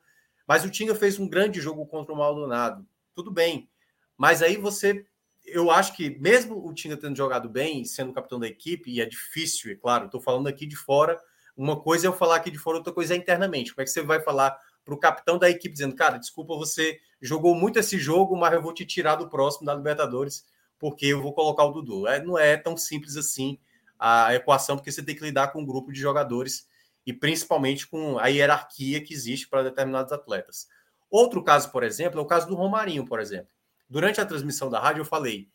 Mas 0.48 0.64
o 0.64 0.70
Tinga 0.70 0.96
fez 0.96 1.16
um 1.16 1.28
grande 1.28 1.60
jogo 1.60 1.86
contra 1.86 2.12
o 2.12 2.18
Maldonado. 2.18 2.84
Tudo 3.14 3.30
bem. 3.30 3.70
Mas 4.18 4.42
aí 4.42 4.56
você. 4.56 5.06
Eu 5.44 5.70
acho 5.70 5.94
que, 5.94 6.18
mesmo 6.18 6.66
o 6.66 6.74
Tinga 6.74 6.96
tendo 6.96 7.16
jogado 7.16 7.48
bem, 7.48 7.84
sendo 7.84 8.12
capitão 8.12 8.40
da 8.40 8.48
equipe, 8.48 8.90
e 8.90 9.00
é 9.00 9.06
difícil, 9.06 9.70
é 9.70 9.76
claro, 9.76 10.06
estou 10.06 10.20
falando 10.20 10.48
aqui 10.48 10.66
de 10.66 10.74
fora. 10.74 11.16
Uma 11.56 11.80
coisa 11.80 12.06
é 12.06 12.08
eu 12.08 12.12
falar 12.12 12.34
aqui 12.34 12.50
de 12.50 12.58
fora, 12.58 12.78
outra 12.78 12.92
coisa 12.92 13.14
é 13.14 13.16
internamente. 13.16 13.72
Como 13.72 13.82
é 13.82 13.84
que 13.84 13.90
você 13.92 14.02
vai 14.02 14.18
falar 14.18 14.58
para 14.90 14.94
o 14.96 14.98
capitão 14.98 15.38
da 15.38 15.48
equipe 15.48 15.72
dizendo, 15.72 15.94
cara, 15.94 16.18
desculpa, 16.18 16.56
você 16.56 16.98
jogou 17.20 17.54
muito 17.54 17.78
esse 17.78 17.96
jogo, 17.96 18.36
mas 18.36 18.52
eu 18.52 18.60
vou 18.62 18.74
te 18.74 18.84
tirar 18.84 19.14
do 19.14 19.28
próximo 19.28 19.66
da 19.66 19.74
Libertadores, 19.74 20.44
porque 20.78 21.06
eu 21.06 21.22
vou 21.22 21.32
colocar 21.32 21.64
o 21.64 21.70
Dudu. 21.70 22.08
É, 22.08 22.20
não 22.22 22.36
é 22.36 22.56
tão 22.56 22.76
simples 22.76 23.16
assim 23.16 23.58
a 23.98 24.34
equação, 24.34 24.76
porque 24.76 24.90
você 24.90 25.02
tem 25.02 25.14
que 25.14 25.22
lidar 25.22 25.48
com 25.48 25.60
um 25.60 25.66
grupo 25.66 25.92
de 25.92 26.00
jogadores 26.00 26.66
e 27.06 27.12
principalmente 27.12 27.86
com 27.86 28.18
a 28.18 28.26
hierarquia 28.26 29.00
que 29.02 29.14
existe 29.14 29.48
para 29.48 29.62
determinados 29.62 30.12
atletas. 30.12 30.66
Outro 31.08 31.42
caso, 31.44 31.70
por 31.70 31.82
exemplo, 31.84 32.18
é 32.18 32.22
o 32.22 32.26
caso 32.26 32.48
do 32.48 32.54
Romarinho, 32.54 33.06
por 33.06 33.20
exemplo. 33.20 33.50
Durante 33.88 34.20
a 34.20 34.26
transmissão 34.26 34.70
da 34.70 34.80
rádio, 34.80 35.02
eu 35.02 35.04
falei: 35.04 35.48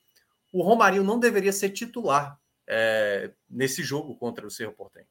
o 0.53 0.61
Romarinho 0.61 1.03
não 1.03 1.19
deveria 1.19 1.51
ser 1.51 1.71
titular 1.71 2.39
é, 2.67 3.31
nesse 3.49 3.83
jogo 3.83 4.15
contra 4.15 4.45
o 4.45 4.51
Cerro 4.51 4.73
Portenho. 4.73 5.07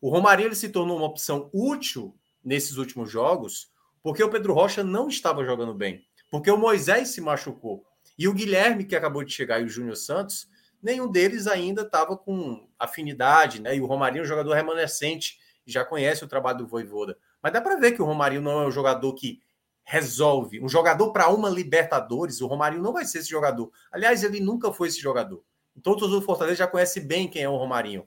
O 0.00 0.10
Romarinho 0.10 0.48
ele 0.48 0.54
se 0.54 0.68
tornou 0.68 0.96
uma 0.98 1.06
opção 1.06 1.48
útil 1.52 2.18
nesses 2.46 2.76
últimos 2.76 3.10
jogos, 3.10 3.68
porque 4.00 4.22
o 4.22 4.30
Pedro 4.30 4.54
Rocha 4.54 4.84
não 4.84 5.08
estava 5.08 5.44
jogando 5.44 5.74
bem, 5.74 6.06
porque 6.30 6.48
o 6.48 6.56
Moisés 6.56 7.08
se 7.08 7.20
machucou. 7.20 7.84
E 8.16 8.28
o 8.28 8.32
Guilherme, 8.32 8.84
que 8.84 8.94
acabou 8.94 9.24
de 9.24 9.32
chegar, 9.32 9.60
e 9.60 9.64
o 9.64 9.68
Júnior 9.68 9.96
Santos, 9.96 10.48
nenhum 10.80 11.10
deles 11.10 11.48
ainda 11.48 11.82
estava 11.82 12.16
com 12.16 12.68
afinidade, 12.78 13.60
né? 13.60 13.76
E 13.76 13.80
o 13.80 13.86
Romarinho 13.86 14.20
é 14.20 14.24
um 14.24 14.28
jogador 14.28 14.54
remanescente, 14.54 15.38
já 15.66 15.84
conhece 15.84 16.24
o 16.24 16.28
trabalho 16.28 16.58
do 16.58 16.66
Voivoda. 16.68 17.18
Mas 17.42 17.52
dá 17.52 17.60
para 17.60 17.76
ver 17.76 17.92
que 17.92 18.00
o 18.00 18.04
Romarinho 18.04 18.40
não 18.40 18.62
é 18.62 18.66
um 18.68 18.70
jogador 18.70 19.12
que 19.14 19.40
resolve. 19.82 20.60
Um 20.62 20.68
jogador 20.68 21.12
para 21.12 21.28
uma 21.28 21.50
Libertadores, 21.50 22.40
o 22.40 22.46
Romarinho 22.46 22.82
não 22.82 22.92
vai 22.92 23.04
ser 23.04 23.18
esse 23.18 23.28
jogador. 23.28 23.72
Aliás, 23.90 24.22
ele 24.22 24.40
nunca 24.40 24.72
foi 24.72 24.88
esse 24.88 25.00
jogador. 25.00 25.42
Então, 25.76 25.92
o 25.92 25.96
torcedor 25.96 26.20
do 26.20 26.26
Fortaleza 26.26 26.58
já 26.58 26.66
conhece 26.66 27.00
bem 27.00 27.28
quem 27.28 27.42
é 27.42 27.48
o 27.48 27.56
Romarinho. 27.56 28.06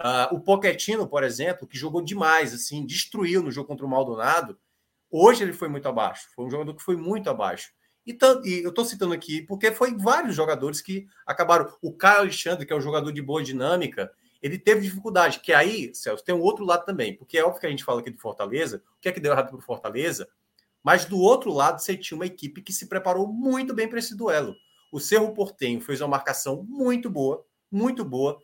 Uh, 0.00 0.34
o 0.34 0.40
Poquetino, 0.40 1.06
por 1.06 1.22
exemplo, 1.22 1.68
que 1.68 1.76
jogou 1.76 2.00
demais, 2.00 2.54
assim, 2.54 2.86
destruiu 2.86 3.42
no 3.42 3.50
jogo 3.50 3.68
contra 3.68 3.84
o 3.84 3.88
Maldonado, 3.88 4.58
hoje 5.10 5.42
ele 5.42 5.52
foi 5.52 5.68
muito 5.68 5.86
abaixo. 5.86 6.28
Foi 6.34 6.46
um 6.46 6.50
jogador 6.50 6.74
que 6.74 6.82
foi 6.82 6.96
muito 6.96 7.28
abaixo. 7.28 7.70
E, 8.06 8.16
e 8.44 8.62
eu 8.62 8.70
estou 8.70 8.84
citando 8.84 9.12
aqui 9.12 9.42
porque 9.42 9.70
foi 9.70 9.94
vários 9.94 10.34
jogadores 10.34 10.80
que 10.80 11.06
acabaram. 11.26 11.70
O 11.82 11.92
Caio 11.92 12.20
Alexandre, 12.20 12.64
que 12.64 12.72
é 12.72 12.76
um 12.76 12.80
jogador 12.80 13.12
de 13.12 13.20
boa 13.20 13.42
dinâmica, 13.42 14.10
ele 14.40 14.58
teve 14.58 14.80
dificuldade. 14.80 15.40
Que 15.40 15.52
aí, 15.52 15.94
Celso, 15.94 16.24
tem 16.24 16.34
um 16.34 16.40
outro 16.40 16.64
lado 16.64 16.86
também. 16.86 17.14
Porque 17.14 17.36
é 17.36 17.44
óbvio 17.44 17.60
que 17.60 17.66
a 17.66 17.70
gente 17.70 17.84
fala 17.84 18.00
aqui 18.00 18.10
do 18.10 18.18
Fortaleza. 18.18 18.82
O 18.96 19.00
que 19.00 19.08
é 19.10 19.12
que 19.12 19.20
deu 19.20 19.32
errado 19.32 19.48
para 19.48 19.58
o 19.58 19.62
Fortaleza? 19.62 20.26
Mas 20.82 21.04
do 21.04 21.18
outro 21.18 21.52
lado, 21.52 21.78
você 21.78 21.94
tinha 21.94 22.16
uma 22.16 22.26
equipe 22.26 22.62
que 22.62 22.72
se 22.72 22.86
preparou 22.86 23.28
muito 23.28 23.74
bem 23.74 23.86
para 23.86 23.98
esse 23.98 24.16
duelo. 24.16 24.54
O 24.90 24.98
Cerro 24.98 25.34
Portenho 25.34 25.80
fez 25.80 26.00
uma 26.00 26.08
marcação 26.08 26.64
muito 26.66 27.10
boa, 27.10 27.44
muito 27.70 28.02
boa. 28.02 28.40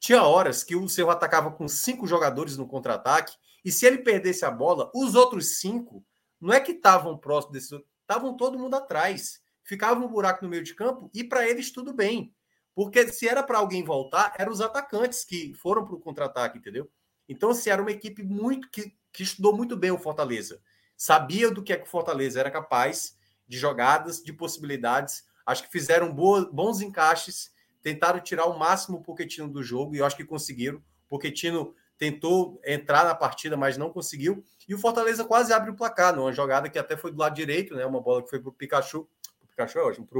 Tinha 0.00 0.24
horas 0.24 0.64
que 0.64 0.74
o 0.74 0.88
Cerro 0.88 1.10
atacava 1.10 1.52
com 1.52 1.68
cinco 1.68 2.06
jogadores 2.06 2.56
no 2.56 2.66
contra-ataque, 2.66 3.36
e 3.64 3.70
se 3.70 3.86
ele 3.86 3.98
perdesse 3.98 4.44
a 4.44 4.50
bola, 4.50 4.90
os 4.92 5.14
outros 5.14 5.60
cinco 5.60 6.04
não 6.40 6.52
é 6.52 6.58
que 6.58 6.72
estavam 6.72 7.16
próximos 7.16 7.52
desse, 7.52 7.84
estavam 8.00 8.36
todo 8.36 8.58
mundo 8.58 8.74
atrás. 8.74 9.40
Ficava 9.62 10.00
um 10.00 10.08
buraco 10.08 10.42
no 10.42 10.50
meio 10.50 10.64
de 10.64 10.74
campo 10.74 11.08
e 11.14 11.22
para 11.22 11.48
eles 11.48 11.70
tudo 11.70 11.92
bem. 11.92 12.34
Porque 12.74 13.06
se 13.12 13.28
era 13.28 13.42
para 13.42 13.58
alguém 13.58 13.84
voltar, 13.84 14.34
eram 14.38 14.50
os 14.50 14.60
atacantes 14.60 15.24
que 15.24 15.54
foram 15.54 15.84
para 15.84 15.94
o 15.94 16.00
contra-ataque, 16.00 16.58
entendeu? 16.58 16.90
Então, 17.28 17.52
se 17.52 17.60
assim, 17.60 17.70
era 17.70 17.82
uma 17.82 17.92
equipe 17.92 18.24
muito 18.24 18.68
que, 18.70 18.96
que 19.12 19.22
estudou 19.22 19.54
muito 19.54 19.76
bem 19.76 19.90
o 19.90 19.98
Fortaleza 19.98 20.60
sabia 21.00 21.50
do 21.50 21.62
que 21.62 21.72
é 21.72 21.78
que 21.78 21.84
o 21.84 21.90
Fortaleza 21.90 22.38
era 22.38 22.50
capaz 22.50 23.16
de 23.48 23.56
jogadas, 23.56 24.22
de 24.22 24.34
possibilidades. 24.34 25.24
Acho 25.46 25.62
que 25.62 25.70
fizeram 25.70 26.12
boa, 26.12 26.46
bons 26.52 26.82
encaixes, 26.82 27.50
tentaram 27.82 28.20
tirar 28.20 28.46
o 28.46 28.58
máximo 28.58 28.98
o 28.98 29.02
Poquetino 29.02 29.48
do 29.48 29.62
jogo 29.62 29.94
e 29.94 29.98
eu 29.98 30.06
acho 30.06 30.16
que 30.16 30.24
conseguiram. 30.24 30.78
O 30.78 31.08
Poquetino 31.08 31.74
tentou 31.98 32.60
entrar 32.64 33.04
na 33.04 33.14
partida, 33.14 33.56
mas 33.56 33.76
não 33.76 33.90
conseguiu. 33.90 34.44
E 34.66 34.74
o 34.74 34.78
Fortaleza 34.78 35.24
quase 35.24 35.52
abre 35.52 35.70
o 35.70 35.76
placar, 35.76 36.16
numa 36.16 36.32
jogada 36.32 36.68
que 36.68 36.78
até 36.78 36.96
foi 36.96 37.12
do 37.12 37.18
lado 37.18 37.34
direito, 37.34 37.74
né? 37.74 37.84
Uma 37.84 38.00
bola 38.00 38.22
que 38.22 38.30
foi 38.30 38.40
para 38.40 38.48
o 38.48 38.52
Pikachu, 38.52 39.06
Pikachu 39.48 39.78
é 39.78 39.82
ótimo, 39.82 40.06
para 40.06 40.18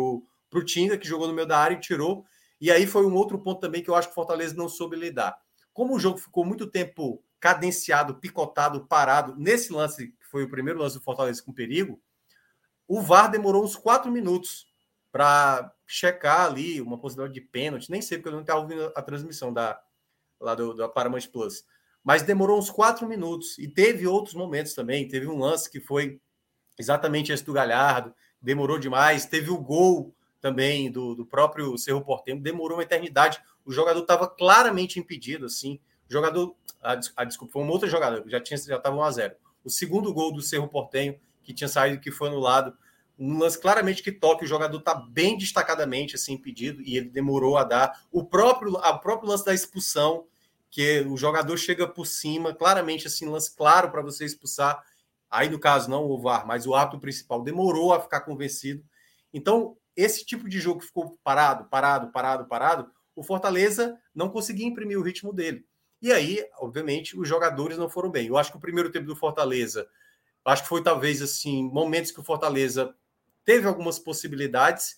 o 0.58 0.64
Tinga, 0.64 0.98
que 0.98 1.08
jogou 1.08 1.26
no 1.26 1.32
meio 1.32 1.46
da 1.46 1.58
área 1.58 1.74
e 1.74 1.80
tirou. 1.80 2.24
E 2.60 2.70
aí 2.70 2.86
foi 2.86 3.06
um 3.06 3.14
outro 3.14 3.38
ponto 3.38 3.60
também 3.60 3.82
que 3.82 3.88
eu 3.88 3.94
acho 3.94 4.08
que 4.08 4.12
o 4.12 4.14
Fortaleza 4.14 4.54
não 4.54 4.68
soube 4.68 4.96
lidar. 4.96 5.38
Como 5.72 5.94
o 5.94 5.98
jogo 5.98 6.18
ficou 6.18 6.44
muito 6.44 6.66
tempo 6.66 7.22
cadenciado, 7.38 8.16
picotado, 8.16 8.86
parado, 8.86 9.34
nesse 9.38 9.72
lance 9.72 10.14
foi 10.30 10.44
o 10.44 10.50
primeiro 10.50 10.78
lance 10.78 10.98
do 10.98 11.02
Fortaleza 11.02 11.42
com 11.42 11.52
perigo, 11.52 11.98
o 12.86 13.00
VAR 13.00 13.30
demorou 13.30 13.64
uns 13.64 13.76
quatro 13.76 14.10
minutos 14.10 14.69
para 15.12 15.72
checar 15.86 16.46
ali 16.46 16.80
uma 16.80 16.98
possibilidade 16.98 17.34
de 17.34 17.46
pênalti. 17.46 17.90
Nem 17.90 18.00
sei 18.00 18.18
porque 18.18 18.28
eu 18.28 18.32
não 18.32 18.40
estava 18.40 18.60
ouvindo 18.60 18.92
a 18.94 19.02
transmissão 19.02 19.52
da, 19.52 19.80
lá 20.40 20.54
do, 20.54 20.88
Paramount 20.90 21.28
Plus. 21.32 21.64
Mas 22.02 22.22
demorou 22.22 22.58
uns 22.58 22.70
quatro 22.70 23.08
minutos. 23.08 23.58
E 23.58 23.68
teve 23.68 24.06
outros 24.06 24.34
momentos 24.34 24.74
também. 24.74 25.06
Teve 25.08 25.26
um 25.26 25.38
lance 25.38 25.70
que 25.70 25.80
foi 25.80 26.20
exatamente 26.78 27.32
esse 27.32 27.44
do 27.44 27.52
Galhardo, 27.52 28.14
demorou 28.40 28.78
demais. 28.78 29.26
Teve 29.26 29.50
o 29.50 29.58
gol 29.58 30.14
também 30.40 30.90
do, 30.90 31.14
do 31.14 31.26
próprio 31.26 31.76
Cerro 31.76 32.02
Porteño, 32.02 32.40
demorou 32.40 32.78
uma 32.78 32.82
eternidade. 32.82 33.40
O 33.64 33.72
jogador 33.72 34.00
estava 34.00 34.26
claramente 34.26 34.98
impedido, 34.98 35.46
assim. 35.46 35.78
O 36.08 36.12
jogador, 36.12 36.56
a, 36.82 36.98
a, 37.16 37.24
desculpa, 37.24 37.52
foi 37.52 37.62
um 37.62 37.68
outro 37.68 37.88
jogador, 37.88 38.24
já 38.26 38.40
tinha 38.40 38.56
já 38.56 38.76
estava 38.76 38.96
1 38.96 39.02
a 39.02 39.10
0 39.10 39.34
o 39.62 39.70
segundo 39.70 40.12
gol 40.12 40.32
do 40.32 40.40
Cerro 40.40 40.68
Portenho, 40.68 41.20
que 41.42 41.52
tinha 41.52 41.68
saído, 41.68 42.00
que 42.00 42.10
foi 42.10 42.28
anulado. 42.28 42.76
Um 43.20 43.38
lance 43.38 43.60
claramente 43.60 44.02
que 44.02 44.10
toque, 44.10 44.44
o 44.44 44.48
jogador 44.48 44.78
está 44.78 44.94
bem 44.94 45.36
destacadamente 45.36 46.14
assim 46.14 46.32
impedido 46.32 46.80
e 46.80 46.96
ele 46.96 47.10
demorou 47.10 47.58
a 47.58 47.64
dar. 47.64 48.06
O 48.10 48.24
próprio, 48.24 48.72
o 48.72 48.98
próprio 48.98 49.28
lance 49.28 49.44
da 49.44 49.52
expulsão, 49.52 50.26
que 50.70 51.00
o 51.00 51.16
jogador 51.18 51.56
chega 51.58 51.86
por 51.86 52.06
cima, 52.06 52.54
claramente 52.54 53.06
assim, 53.06 53.28
lance 53.28 53.54
claro 53.54 53.90
para 53.90 54.00
você 54.00 54.24
expulsar. 54.24 54.82
Aí, 55.28 55.48
no 55.48 55.58
caso, 55.58 55.90
não 55.90 56.04
o 56.04 56.18
VAR, 56.18 56.46
mas 56.46 56.66
o 56.66 56.74
árbitro 56.74 57.00
principal 57.00 57.42
demorou 57.42 57.92
a 57.92 58.00
ficar 58.00 58.20
convencido. 58.20 58.82
Então, 59.34 59.76
esse 59.94 60.24
tipo 60.24 60.48
de 60.48 60.58
jogo 60.58 60.80
que 60.80 60.86
ficou 60.86 61.18
parado, 61.22 61.68
parado, 61.68 62.10
parado, 62.10 62.46
parado, 62.46 62.90
o 63.14 63.22
Fortaleza 63.22 63.98
não 64.14 64.30
conseguia 64.30 64.66
imprimir 64.66 64.98
o 64.98 65.02
ritmo 65.02 65.32
dele. 65.32 65.66
E 66.00 66.10
aí, 66.10 66.42
obviamente, 66.58 67.18
os 67.18 67.28
jogadores 67.28 67.76
não 67.76 67.90
foram 67.90 68.10
bem. 68.10 68.28
Eu 68.28 68.38
acho 68.38 68.50
que 68.50 68.56
o 68.56 68.60
primeiro 68.60 68.90
tempo 68.90 69.06
do 69.06 69.14
Fortaleza, 69.14 69.86
acho 70.44 70.62
que 70.62 70.68
foi 70.68 70.82
talvez 70.82 71.20
assim, 71.20 71.62
momentos 71.70 72.10
que 72.10 72.20
o 72.20 72.24
Fortaleza 72.24 72.94
teve 73.44 73.66
algumas 73.66 73.98
possibilidades. 73.98 74.96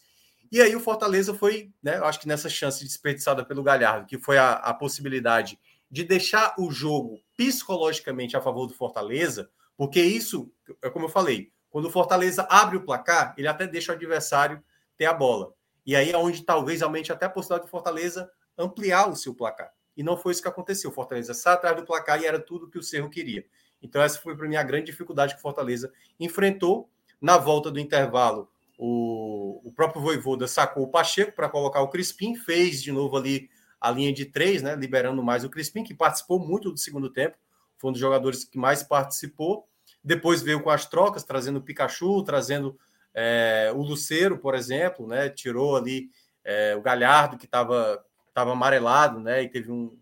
E 0.51 0.61
aí 0.61 0.75
o 0.77 0.81
Fortaleza 0.81 1.35
foi, 1.35 1.73
né, 1.83 1.99
eu 1.99 2.05
acho 2.05 2.21
que 2.21 2.29
nessa 2.29 2.49
chance 2.49 2.85
desperdiçada 2.85 3.45
pelo 3.45 3.63
Galhardo, 3.63 4.07
que 4.07 4.19
foi 4.19 4.39
a, 4.39 4.53
a 4.53 4.75
possibilidade 4.75 5.59
de 5.91 6.05
deixar 6.05 6.55
o 6.59 6.71
jogo 6.71 7.21
psicologicamente 7.37 8.37
a 8.37 8.41
favor 8.41 8.67
do 8.67 8.75
Fortaleza, 8.75 9.51
porque 9.77 10.03
isso, 10.03 10.53
é 10.83 10.91
como 10.91 11.07
eu 11.07 11.11
falei, 11.11 11.51
quando 11.71 11.87
o 11.87 11.91
Fortaleza 11.91 12.47
abre 12.51 12.77
o 12.77 12.85
placar, 12.85 13.35
ele 13.37 13.49
até 13.49 13.67
deixa 13.67 13.93
o 13.93 13.95
adversário 13.95 14.63
ter 14.97 15.07
a 15.07 15.15
bola. 15.15 15.53
E 15.85 15.97
aí 15.97 16.11
é 16.11 16.17
onde 16.17 16.45
talvez 16.45 16.83
aumente 16.83 17.11
até 17.11 17.27
a 17.27 17.31
possibilidade 17.31 17.67
do 17.67 17.71
Fortaleza 17.71 18.31
ampliar 18.57 19.09
o 19.09 19.17
seu 19.17 19.35
placar. 19.35 19.73
E 19.97 20.03
não 20.03 20.17
foi 20.17 20.33
isso 20.33 20.43
que 20.43 20.49
aconteceu. 20.49 20.91
O 20.91 20.93
Fortaleza 20.93 21.35
saiu 21.35 21.55
atrás 21.55 21.77
do 21.77 21.85
placar 21.85 22.21
e 22.21 22.27
era 22.27 22.39
tudo 22.39 22.71
que 22.71 22.79
o 22.79 22.83
Cerro 22.83 23.11
queria. 23.11 23.45
Então, 23.83 24.01
essa 24.01 24.19
foi 24.19 24.37
para 24.37 24.47
mim 24.47 24.57
a 24.57 24.63
grande 24.63 24.87
dificuldade 24.87 25.35
que 25.35 25.41
o 25.41 25.43
Fortaleza 25.43 25.93
enfrentou. 26.19 26.91
Na 27.23 27.39
volta 27.39 27.71
do 27.71 27.81
intervalo, 27.81 28.51
o, 28.77 29.63
o 29.65 29.73
próprio 29.73 30.03
Voivoda 30.03 30.47
sacou 30.49 30.83
o 30.83 30.89
Pacheco 30.89 31.33
para 31.33 31.49
colocar 31.49 31.81
o 31.81 31.89
Crispim, 31.89 32.35
fez 32.35 32.83
de 32.83 32.91
novo 32.91 33.17
ali 33.17 33.49
a 33.81 33.91
linha 33.91 34.13
de 34.13 34.27
três, 34.27 34.61
né, 34.61 34.75
liberando 34.75 35.23
mais 35.23 35.45
o 35.45 35.49
Crispim, 35.49 35.85
que 35.85 35.95
participou 35.95 36.39
muito 36.39 36.71
do 36.71 36.79
segundo 36.79 37.09
tempo, 37.09 37.37
foi 37.79 37.91
um 37.91 37.93
dos 37.93 38.01
jogadores 38.01 38.45
que 38.45 38.59
mais 38.59 38.83
participou. 38.83 39.67
Depois 40.05 40.43
veio 40.43 40.61
com 40.63 40.71
as 40.71 40.85
trocas, 40.85 41.25
trazendo 41.25 41.59
o 41.59 41.63
Pikachu, 41.63 42.23
trazendo 42.23 42.79
é, 43.15 43.73
o 43.75 43.83
Luceiro, 43.83 44.39
por 44.39 44.55
exemplo, 44.55 45.07
né, 45.07 45.29
tirou 45.29 45.77
ali 45.77 46.11
é, 46.45 46.75
o 46.77 46.83
Galhardo, 46.83 47.39
que 47.39 47.45
estava 47.45 48.05
estava 48.33 48.53
amarelado, 48.53 49.21
né? 49.21 49.43
E 49.43 49.49
teve 49.49 49.71
um. 49.71 49.97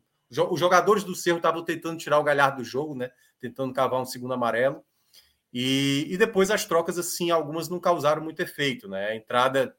Os 0.50 0.60
jogadores 0.60 1.02
do 1.02 1.14
Cerro 1.14 1.38
estavam 1.38 1.64
tentando 1.64 1.98
tirar 1.98 2.18
o 2.18 2.22
Galhardo 2.22 2.58
do 2.58 2.64
jogo, 2.64 2.94
né? 2.94 3.10
Tentando 3.40 3.74
cavar 3.74 4.00
um 4.00 4.04
segundo 4.04 4.32
amarelo. 4.32 4.82
E, 5.52 6.06
e 6.08 6.16
depois 6.16 6.50
as 6.50 6.64
trocas, 6.64 6.98
assim, 6.98 7.30
algumas 7.30 7.68
não 7.68 7.80
causaram 7.80 8.22
muito 8.22 8.40
efeito, 8.40 8.88
né? 8.88 9.08
A 9.08 9.16
entrada. 9.16 9.76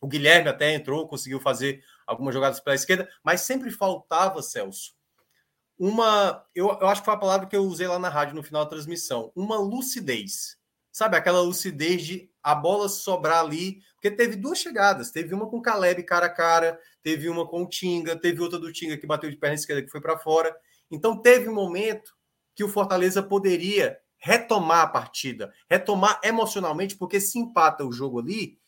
O 0.00 0.08
Guilherme 0.08 0.48
até 0.48 0.72
entrou, 0.72 1.06
conseguiu 1.06 1.40
fazer 1.40 1.84
algumas 2.06 2.32
jogadas 2.32 2.58
pela 2.58 2.74
esquerda, 2.74 3.08
mas 3.22 3.42
sempre 3.42 3.70
faltava, 3.70 4.42
Celso, 4.42 4.94
uma. 5.78 6.44
Eu, 6.54 6.68
eu 6.80 6.88
acho 6.88 7.02
que 7.02 7.04
foi 7.04 7.14
a 7.14 7.18
palavra 7.18 7.46
que 7.46 7.56
eu 7.56 7.64
usei 7.64 7.86
lá 7.86 7.98
na 7.98 8.08
rádio 8.08 8.34
no 8.34 8.42
final 8.42 8.64
da 8.64 8.70
transmissão. 8.70 9.32
Uma 9.34 9.58
lucidez. 9.58 10.58
Sabe, 10.92 11.16
aquela 11.16 11.40
lucidez 11.40 12.02
de 12.02 12.30
a 12.42 12.54
bola 12.54 12.88
sobrar 12.88 13.44
ali 13.44 13.80
porque 14.00 14.10
teve 14.10 14.34
duas 14.34 14.58
chegadas. 14.58 15.10
Teve 15.10 15.34
uma 15.34 15.46
com 15.46 15.58
o 15.58 15.62
Caleb 15.62 16.02
cara 16.04 16.26
a 16.26 16.30
cara, 16.30 16.80
teve 17.02 17.28
uma 17.28 17.46
com 17.46 17.62
o 17.62 17.68
Tinga, 17.68 18.16
teve 18.16 18.40
outra 18.40 18.58
do 18.58 18.72
Tinga 18.72 18.96
que 18.96 19.06
bateu 19.06 19.30
de 19.30 19.36
perna 19.36 19.54
esquerda 19.54 19.82
que 19.82 19.90
foi 19.90 20.00
para 20.00 20.18
fora. 20.18 20.56
Então 20.90 21.20
teve 21.20 21.50
um 21.50 21.54
momento 21.54 22.14
que 22.54 22.64
o 22.64 22.68
Fortaleza 22.68 23.22
poderia 23.22 23.98
retomar 24.20 24.82
a 24.82 24.86
partida, 24.86 25.52
retomar 25.68 26.20
emocionalmente, 26.22 26.96
porque 26.96 27.20
se 27.20 27.38
empata 27.38 27.84
o 27.84 27.92
jogo 27.92 28.20
ali, 28.20 28.58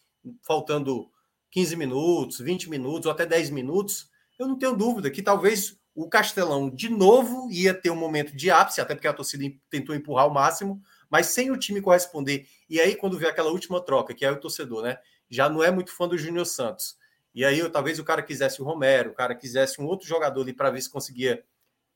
faltando 0.43 1.11
15 1.51 1.77
minutos, 1.77 2.38
20 2.38 2.71
minutos 2.71 3.07
ou 3.07 3.12
até 3.12 3.27
10 3.27 3.51
minutos, 3.51 4.09
eu 4.38 4.49
não 4.49 4.59
tenho 4.59 4.75
dúvida 4.75 5.11
que 5.11 5.23
talvez 5.23 5.79
o 5.95 6.09
Castelão 6.09 6.71
de 6.71 6.88
novo 6.88 7.51
ia 7.51 7.75
ter 7.75 7.91
um 7.91 7.97
momento 7.97 8.35
de 8.35 8.51
ápice, 8.51 8.81
até 8.81 8.95
porque 8.95 9.07
a 9.07 9.12
torcida 9.12 9.45
tentou 9.69 9.95
empurrar 9.95 10.27
o 10.27 10.33
máximo, 10.33 10.83
mas 11.11 11.27
sem 11.27 11.51
o 11.51 11.57
time 11.59 11.83
corresponder. 11.83 12.47
E 12.69 12.81
aí, 12.81 12.97
quando 12.97 13.19
vê 13.19 13.29
aquela 13.29 13.51
última 13.51 13.81
troca, 13.85 14.15
que 14.15 14.25
é 14.25 14.31
o 14.31 14.41
torcedor, 14.41 14.83
né? 14.83 14.99
já 15.33 15.49
não 15.49 15.65
é 15.65 15.71
muito 15.71 15.91
fã 15.91 16.07
do 16.07 16.19
Júnior 16.19 16.45
Santos. 16.45 16.95
E 17.35 17.43
aí, 17.43 17.67
talvez 17.71 17.99
o 17.99 18.05
cara 18.05 18.23
quisesse 18.23 18.61
o 18.61 18.65
Romero, 18.65 19.11
o 19.11 19.15
cara 19.15 19.35
quisesse 19.35 19.81
um 19.81 19.87
outro 19.87 20.07
jogador 20.07 20.43
ali 20.43 20.53
para 20.53 20.71
ver 20.71 20.83
se 20.83 20.91
conseguia 20.91 21.43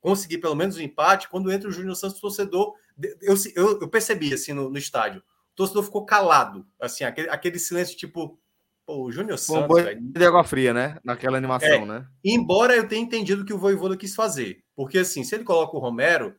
conseguir 0.00 0.38
pelo 0.38 0.54
menos 0.54 0.76
o 0.76 0.78
um 0.78 0.82
empate. 0.82 1.28
Quando 1.28 1.50
entra 1.50 1.68
o 1.68 1.72
Júnior 1.72 1.96
Santos, 1.96 2.18
o 2.18 2.20
torcedor, 2.20 2.74
eu, 3.20 3.34
eu, 3.54 3.80
eu 3.80 3.88
percebi 3.88 4.32
assim 4.32 4.52
no, 4.52 4.70
no, 4.70 4.78
estádio, 4.78 5.20
o 5.20 5.56
torcedor 5.56 5.82
ficou 5.82 6.04
calado, 6.04 6.66
assim, 6.80 7.04
aquele, 7.04 7.28
aquele 7.28 7.58
silêncio 7.58 7.96
tipo, 7.96 8.38
pô, 8.86 9.04
o 9.04 9.12
Júnior 9.12 9.38
Santos. 9.38 9.84
De 10.00 10.24
água 10.24 10.44
fria, 10.44 10.72
né? 10.72 10.98
Naquela 11.04 11.36
animação, 11.36 11.68
é, 11.68 11.84
né? 11.84 12.06
Embora 12.24 12.74
eu 12.74 12.88
tenha 12.88 13.02
entendido 13.02 13.42
o 13.42 13.44
que 13.44 13.54
o 13.54 13.58
Voivoda 13.58 13.96
quis 13.96 14.14
fazer, 14.14 14.62
porque 14.74 14.98
assim, 14.98 15.24
se 15.24 15.34
ele 15.34 15.44
coloca 15.44 15.76
o 15.76 15.80
Romero, 15.80 16.34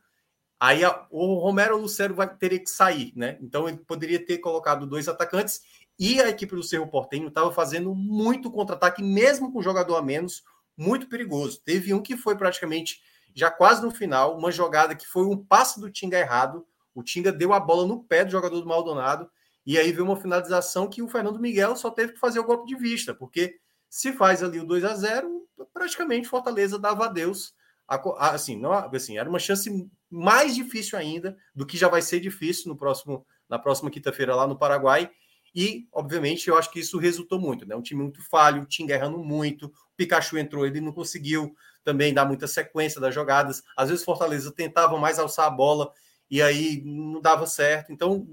aí 0.59 0.83
a, 0.83 1.05
o 1.11 1.35
Romero 1.39 1.75
ou 1.75 1.79
o 1.79 1.83
Lucero 1.83 2.15
vai 2.15 2.33
teria 2.35 2.59
que 2.59 2.69
sair, 2.69 3.13
né? 3.15 3.37
Então 3.41 3.67
ele 3.67 3.77
poderia 3.77 4.23
ter 4.23 4.39
colocado 4.39 4.87
dois 4.87 5.07
atacantes 5.07 5.61
e 5.99 6.21
a 6.21 6.29
equipe 6.29 6.55
do 6.55 6.63
Cerro 6.63 6.87
Portenho 6.87 7.27
estava 7.27 7.51
fazendo 7.51 7.93
muito 7.95 8.51
contra-ataque, 8.51 9.01
mesmo 9.01 9.51
com 9.51 9.61
jogador 9.61 9.95
a 9.95 10.01
menos, 10.01 10.43
muito 10.77 11.07
perigoso. 11.07 11.59
Teve 11.65 11.93
um 11.93 12.01
que 12.01 12.15
foi 12.15 12.37
praticamente 12.37 13.01
já 13.37 13.51
quase 13.51 13.83
no 13.83 13.91
final, 13.91 14.35
uma 14.35 14.51
jogada 14.51 14.95
que 14.95 15.05
foi 15.05 15.23
um 15.23 15.37
passe 15.37 15.79
do 15.79 15.91
Tinga 15.91 16.17
errado. 16.17 16.65
O 16.95 17.03
Tinga 17.03 17.31
deu 17.31 17.53
a 17.53 17.59
bola 17.59 17.85
no 17.85 18.03
pé 18.03 18.25
do 18.25 18.31
jogador 18.31 18.59
do 18.59 18.65
Maldonado 18.65 19.29
e 19.63 19.77
aí 19.77 19.91
veio 19.91 20.05
uma 20.05 20.19
finalização 20.19 20.89
que 20.89 21.03
o 21.03 21.07
Fernando 21.07 21.39
Miguel 21.39 21.75
só 21.75 21.91
teve 21.91 22.13
que 22.13 22.19
fazer 22.19 22.39
o 22.39 22.43
golpe 22.43 22.65
de 22.65 22.75
vista, 22.75 23.13
porque 23.13 23.59
se 23.87 24.11
faz 24.11 24.41
ali 24.41 24.59
o 24.59 24.65
2 24.65 24.83
a 24.83 24.95
0 24.95 25.47
praticamente 25.71 26.27
Fortaleza 26.27 26.79
dava 26.79 27.05
adeus. 27.05 27.53
Assim, 28.17 28.59
não, 28.59 28.73
assim, 28.73 29.19
era 29.19 29.29
uma 29.29 29.37
chance 29.37 29.87
mais 30.09 30.55
difícil 30.55 30.97
ainda 30.97 31.37
do 31.53 31.65
que 31.65 31.77
já 31.77 31.87
vai 31.87 32.01
ser 32.01 32.19
difícil 32.19 32.69
no 32.69 32.75
próximo, 32.75 33.23
na 33.47 33.59
próxima 33.59 33.91
quinta-feira 33.91 34.35
lá 34.35 34.47
no 34.47 34.57
Paraguai. 34.57 35.11
E, 35.53 35.87
obviamente, 35.93 36.47
eu 36.47 36.57
acho 36.57 36.71
que 36.71 36.79
isso 36.79 36.97
resultou 36.97 37.39
muito, 37.39 37.67
né? 37.67 37.75
Um 37.75 37.83
time 37.83 38.01
muito 38.01 38.27
falho, 38.27 38.63
o 38.63 38.65
time 38.65 38.91
errando 38.91 39.19
muito. 39.19 39.67
O 39.67 39.71
Pikachu 39.95 40.39
entrou, 40.39 40.65
ele 40.65 40.81
não 40.81 40.91
conseguiu 40.91 41.55
também 41.87 42.13
dar 42.13 42.25
muita 42.25 42.47
sequência 42.47 42.99
das 42.99 43.15
jogadas. 43.15 43.63
Às 43.73 43.87
vezes, 43.87 44.03
Fortaleza 44.03 44.51
tentava 44.51 44.97
mais 44.97 45.17
alçar 45.17 45.45
a 45.45 45.49
bola 45.49 45.93
e 46.29 46.41
aí 46.41 46.81
não 46.83 47.21
dava 47.21 47.47
certo. 47.47 47.93
Então, 47.93 48.27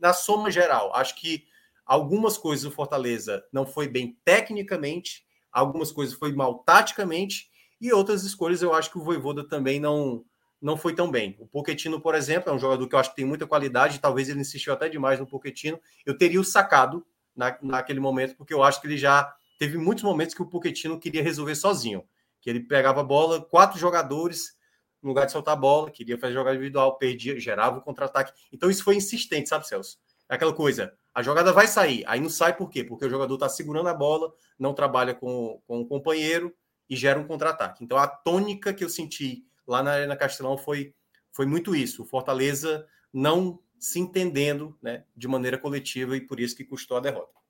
na 0.00 0.12
soma 0.12 0.50
geral, 0.50 0.92
acho 0.92 1.14
que 1.14 1.44
algumas 1.86 2.36
coisas 2.36 2.64
o 2.64 2.70
Fortaleza 2.72 3.44
não 3.52 3.64
foi 3.64 3.86
bem 3.86 4.18
tecnicamente, 4.24 5.24
algumas 5.52 5.92
coisas 5.92 6.16
foi 6.16 6.32
mal 6.32 6.64
taticamente 6.64 7.48
e 7.80 7.92
outras 7.92 8.24
escolhas 8.24 8.60
eu 8.60 8.74
acho 8.74 8.90
que 8.90 8.98
o 8.98 9.04
Voivoda 9.04 9.46
também 9.46 9.78
não 9.78 10.24
não 10.60 10.76
foi 10.76 10.92
tão 10.92 11.08
bem. 11.08 11.36
O 11.38 11.46
Poquetino, 11.46 12.00
por 12.00 12.16
exemplo, 12.16 12.50
é 12.50 12.52
um 12.52 12.58
jogador 12.58 12.88
que 12.88 12.94
eu 12.94 12.98
acho 12.98 13.10
que 13.10 13.16
tem 13.16 13.24
muita 13.24 13.46
qualidade, 13.46 14.00
talvez 14.00 14.28
ele 14.28 14.40
insistiu 14.40 14.72
até 14.72 14.88
demais 14.88 15.20
no 15.20 15.26
Poquetino. 15.26 15.78
Eu 16.04 16.18
teria 16.18 16.40
o 16.40 16.44
sacado 16.44 17.06
na, 17.36 17.56
naquele 17.62 18.00
momento, 18.00 18.34
porque 18.34 18.54
eu 18.54 18.64
acho 18.64 18.80
que 18.80 18.88
ele 18.88 18.96
já 18.96 19.32
teve 19.60 19.78
muitos 19.78 20.02
momentos 20.02 20.34
que 20.34 20.42
o 20.42 20.46
Poquetino 20.46 20.98
queria 20.98 21.22
resolver 21.22 21.54
sozinho, 21.54 22.02
que 22.46 22.50
ele 22.50 22.60
pegava 22.60 23.00
a 23.00 23.04
bola, 23.04 23.44
quatro 23.44 23.76
jogadores 23.76 24.56
no 25.02 25.08
lugar 25.08 25.26
de 25.26 25.32
soltar 25.32 25.54
a 25.54 25.56
bola, 25.56 25.90
queria 25.90 26.16
fazer 26.16 26.32
jogada 26.32 26.54
individual, 26.54 26.96
perdia, 26.96 27.40
gerava 27.40 27.78
o 27.78 27.82
contra-ataque. 27.82 28.32
Então 28.52 28.70
isso 28.70 28.84
foi 28.84 28.94
insistente, 28.94 29.48
sabe, 29.48 29.66
Celso? 29.66 29.98
É 30.28 30.36
aquela 30.36 30.52
coisa, 30.52 30.96
a 31.12 31.24
jogada 31.24 31.52
vai 31.52 31.66
sair, 31.66 32.04
aí 32.06 32.20
não 32.20 32.28
sai 32.28 32.56
por 32.56 32.70
quê? 32.70 32.84
Porque 32.84 33.04
o 33.04 33.10
jogador 33.10 33.34
está 33.34 33.48
segurando 33.48 33.88
a 33.88 33.94
bola, 33.94 34.32
não 34.56 34.72
trabalha 34.72 35.12
com, 35.12 35.60
com 35.66 35.80
o 35.80 35.86
companheiro 35.88 36.54
e 36.88 36.94
gera 36.94 37.18
um 37.18 37.26
contra-ataque. 37.26 37.82
Então 37.82 37.98
a 37.98 38.06
tônica 38.06 38.72
que 38.72 38.84
eu 38.84 38.88
senti 38.88 39.44
lá 39.66 39.82
na 39.82 39.90
Arena 39.90 40.14
Castelão 40.14 40.56
foi, 40.56 40.94
foi 41.32 41.46
muito 41.46 41.74
isso. 41.74 42.04
O 42.04 42.06
Fortaleza 42.06 42.86
não 43.12 43.58
se 43.76 43.98
entendendo 43.98 44.78
né, 44.80 45.02
de 45.16 45.26
maneira 45.26 45.58
coletiva 45.58 46.16
e 46.16 46.20
por 46.20 46.38
isso 46.38 46.56
que 46.56 46.64
custou 46.64 46.96
a 46.96 47.00
derrota. 47.00 47.40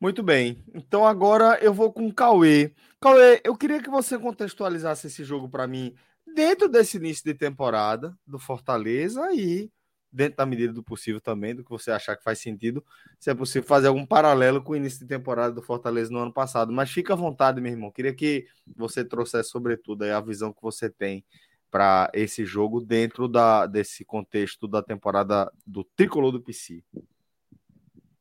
Muito 0.00 0.22
bem. 0.22 0.64
Então 0.72 1.04
agora 1.04 1.58
eu 1.62 1.74
vou 1.74 1.92
com 1.92 2.06
o 2.06 2.14
Cauê. 2.14 2.72
Cauê, 2.98 3.40
eu 3.44 3.54
queria 3.54 3.82
que 3.82 3.90
você 3.90 4.18
contextualizasse 4.18 5.08
esse 5.08 5.22
jogo 5.24 5.48
para 5.48 5.66
mim 5.66 5.94
dentro 6.34 6.68
desse 6.68 6.96
início 6.96 7.22
de 7.24 7.34
temporada 7.34 8.16
do 8.26 8.38
Fortaleza 8.38 9.28
e 9.34 9.70
dentro 10.12 10.38
da 10.38 10.46
medida 10.46 10.72
do 10.72 10.82
possível 10.82 11.20
também, 11.20 11.54
do 11.54 11.62
que 11.62 11.70
você 11.70 11.90
achar 11.90 12.16
que 12.16 12.24
faz 12.24 12.38
sentido, 12.40 12.84
se 13.18 13.30
é 13.30 13.34
possível 13.34 13.68
fazer 13.68 13.88
algum 13.88 14.04
paralelo 14.04 14.62
com 14.62 14.72
o 14.72 14.76
início 14.76 15.00
de 15.00 15.06
temporada 15.06 15.52
do 15.54 15.62
Fortaleza 15.62 16.10
no 16.10 16.18
ano 16.18 16.32
passado. 16.32 16.72
Mas 16.72 16.90
fica 16.90 17.12
à 17.12 17.16
vontade, 17.16 17.60
meu 17.60 17.70
irmão. 17.70 17.92
Queria 17.92 18.14
que 18.14 18.46
você 18.74 19.04
trouxesse, 19.04 19.50
sobretudo, 19.50 20.04
a 20.04 20.20
visão 20.20 20.52
que 20.52 20.62
você 20.62 20.88
tem 20.88 21.24
para 21.70 22.10
esse 22.12 22.44
jogo 22.44 22.80
dentro 22.80 23.28
da, 23.28 23.66
desse 23.66 24.04
contexto 24.04 24.66
da 24.66 24.82
temporada 24.82 25.52
do 25.64 25.84
Tricolor 25.84 26.32
do 26.32 26.40
PC. 26.40 26.82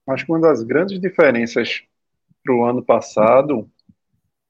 Acho 0.09 0.25
que 0.25 0.31
uma 0.31 0.41
das 0.41 0.63
grandes 0.63 0.99
diferenças 0.99 1.83
para 2.43 2.55
o 2.55 2.65
ano 2.65 2.83
passado, 2.83 3.69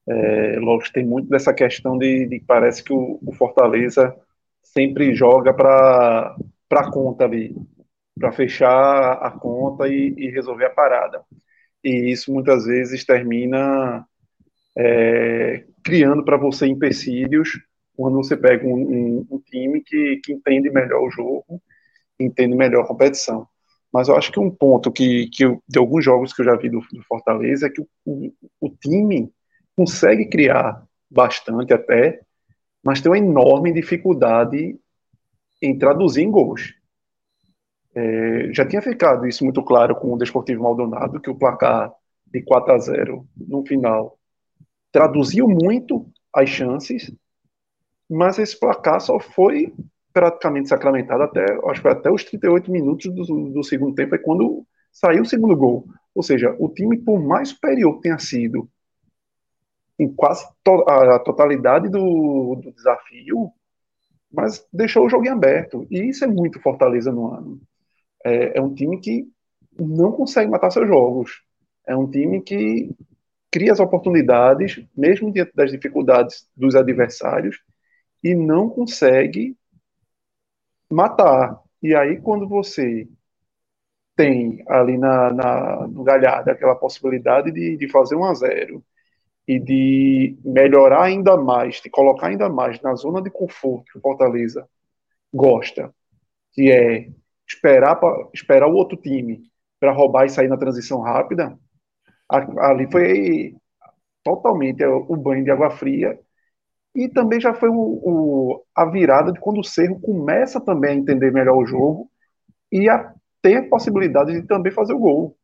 é, 0.08 0.58
lógico, 0.58 0.94
tem 0.94 1.04
muito 1.04 1.28
dessa 1.28 1.52
questão 1.52 1.98
de, 1.98 2.26
de 2.26 2.40
parece 2.40 2.82
que 2.82 2.92
o, 2.92 3.18
o 3.22 3.32
Fortaleza 3.32 4.16
sempre 4.62 5.14
joga 5.14 5.52
para 5.52 6.36
a 6.70 6.90
conta 6.90 7.24
ali, 7.24 7.54
para 8.18 8.32
fechar 8.32 9.12
a 9.14 9.30
conta 9.30 9.88
e, 9.88 10.14
e, 10.16 10.30
resolver 10.30 10.66
a 10.66 10.70
parada. 10.70 11.22
E 11.84 12.10
isso 12.10 12.32
muitas 12.32 12.64
vezes 12.66 13.04
termina 13.04 14.06
é, 14.76 15.64
criando 15.82 16.24
para 16.24 16.36
você 16.36 16.66
empecilhos 16.66 17.60
quando 17.96 18.16
você 18.16 18.36
pega 18.36 18.66
um, 18.66 18.76
um, 18.76 19.26
um, 19.30 19.38
time 19.40 19.82
que, 19.82 20.20
que 20.24 20.32
entende 20.32 20.70
melhor 20.70 21.02
o 21.02 21.10
jogo, 21.10 21.60
entende 22.18 22.54
melhor 22.54 22.84
a 22.84 22.86
competição. 22.86 23.46
Mas 23.92 24.08
eu 24.08 24.16
acho 24.16 24.30
que 24.30 24.38
um 24.38 24.50
ponto 24.50 24.90
que, 24.92 25.28
que 25.28 25.44
eu, 25.44 25.62
de 25.68 25.78
alguns 25.78 26.04
jogos 26.04 26.32
que 26.32 26.42
eu 26.42 26.46
já 26.46 26.56
vi 26.56 26.68
do, 26.68 26.80
do 26.92 27.02
Fortaleza 27.02 27.66
é 27.66 27.70
que 27.70 27.80
o, 27.80 27.88
o, 28.04 28.32
o 28.60 28.70
time 28.70 29.32
consegue 29.76 30.28
criar 30.28 30.84
bastante 31.10 31.72
até, 31.72 32.20
mas 32.84 33.00
tem 33.00 33.10
uma 33.10 33.18
enorme 33.18 33.72
dificuldade 33.72 34.78
em 35.60 35.78
traduzir 35.78 36.22
em 36.22 36.30
gols. 36.30 36.74
É, 37.94 38.52
já 38.52 38.64
tinha 38.66 38.80
ficado 38.80 39.26
isso 39.26 39.44
muito 39.44 39.62
claro 39.62 39.96
com 39.96 40.12
o 40.12 40.18
Desportivo 40.18 40.62
Maldonado, 40.62 41.20
que 41.20 41.28
o 41.28 41.34
placar 41.34 41.92
de 42.26 42.42
4 42.42 42.72
a 42.72 42.78
0 42.78 43.26
no 43.36 43.66
final 43.66 44.16
traduziu 44.92 45.48
muito 45.48 46.06
as 46.32 46.48
chances, 46.48 47.12
mas 48.08 48.38
esse 48.38 48.58
placar 48.58 49.00
só 49.00 49.18
foi 49.18 49.74
praticamente 50.12 50.68
sacramentado 50.68 51.22
até, 51.22 51.44
acho 51.66 51.82
que 51.82 51.88
até 51.88 52.10
os 52.10 52.24
38 52.24 52.70
minutos 52.70 53.12
do, 53.14 53.50
do 53.50 53.62
segundo 53.62 53.94
tempo, 53.94 54.14
é 54.14 54.18
quando 54.18 54.66
saiu 54.92 55.22
o 55.22 55.26
segundo 55.26 55.56
gol. 55.56 55.86
Ou 56.14 56.22
seja, 56.22 56.54
o 56.58 56.68
time, 56.68 56.98
por 56.98 57.20
mais 57.20 57.50
superior 57.50 57.94
que 57.96 58.02
tenha 58.02 58.18
sido 58.18 58.68
em 59.98 60.08
quase 60.12 60.46
to 60.64 60.84
a 60.88 61.18
totalidade 61.18 61.88
do, 61.88 62.56
do 62.56 62.72
desafio, 62.72 63.52
mas 64.32 64.66
deixou 64.72 65.04
o 65.04 65.10
jogo 65.10 65.26
em 65.26 65.28
aberto. 65.28 65.86
E 65.90 66.08
isso 66.08 66.24
é 66.24 66.26
muito 66.26 66.60
Fortaleza 66.60 67.12
no 67.12 67.32
ano. 67.34 67.60
É, 68.24 68.58
é, 68.58 68.62
um 68.62 68.74
time 68.74 68.98
que 68.98 69.28
não 69.78 70.12
consegue 70.12 70.50
matar 70.50 70.70
seus 70.70 70.88
jogos. 70.88 71.42
É 71.86 71.94
um 71.94 72.10
time 72.10 72.40
que 72.40 72.90
cria 73.50 73.72
as 73.72 73.80
oportunidades, 73.80 74.82
mesmo 74.96 75.32
diante 75.32 75.52
das 75.54 75.70
dificuldades 75.70 76.48
dos 76.56 76.74
adversários, 76.74 77.60
e 78.22 78.34
não 78.34 78.70
consegue 78.70 79.56
matar. 80.90 81.60
E 81.82 81.94
aí, 81.94 82.20
quando 82.20 82.48
você 82.48 83.08
tem 84.16 84.62
ali 84.68 84.98
na, 84.98 85.32
na, 85.32 85.88
no 85.88 86.04
Galhardo 86.04 86.50
aquela 86.50 86.74
possibilidade 86.74 87.50
de, 87.50 87.76
de 87.76 87.88
fazer 87.88 88.16
um 88.16 88.24
a 88.24 88.34
zero, 88.34 88.84
e 89.50 89.58
de 89.58 90.38
melhorar 90.44 91.02
ainda 91.02 91.36
mais, 91.36 91.80
de 91.80 91.90
colocar 91.90 92.28
ainda 92.28 92.48
mais 92.48 92.80
na 92.82 92.94
zona 92.94 93.20
de 93.20 93.30
conforto 93.30 93.90
que 93.90 93.98
o 93.98 94.00
Fortaleza 94.00 94.68
gosta, 95.34 95.92
que 96.52 96.70
é 96.70 97.08
esperar, 97.48 97.96
pra, 97.96 98.28
esperar 98.32 98.68
o 98.68 98.74
outro 98.74 98.96
time 98.96 99.50
para 99.80 99.90
roubar 99.90 100.26
e 100.26 100.30
sair 100.30 100.46
na 100.46 100.56
transição 100.56 101.00
rápida, 101.00 101.58
ali 102.28 102.88
foi 102.92 103.56
totalmente 104.22 104.84
o 104.84 105.16
banho 105.16 105.42
de 105.42 105.50
água 105.50 105.70
fria 105.70 106.16
e 106.94 107.08
também 107.08 107.40
já 107.40 107.54
foi 107.54 107.68
o, 107.68 107.74
o, 107.74 108.64
a 108.74 108.84
virada 108.84 109.32
de 109.32 109.40
quando 109.40 109.60
o 109.60 109.64
Cerro 109.64 110.00
começa 110.00 110.60
também 110.60 110.90
a 110.90 110.94
entender 110.94 111.32
melhor 111.32 111.56
o 111.56 111.66
jogo 111.66 112.10
e 112.70 112.88
a 112.88 113.14
ter 113.40 113.56
a 113.56 113.68
possibilidade 113.68 114.32
de 114.32 114.46
também 114.46 114.72
fazer 114.72 114.92
o 114.92 114.98
gol. 114.98 115.36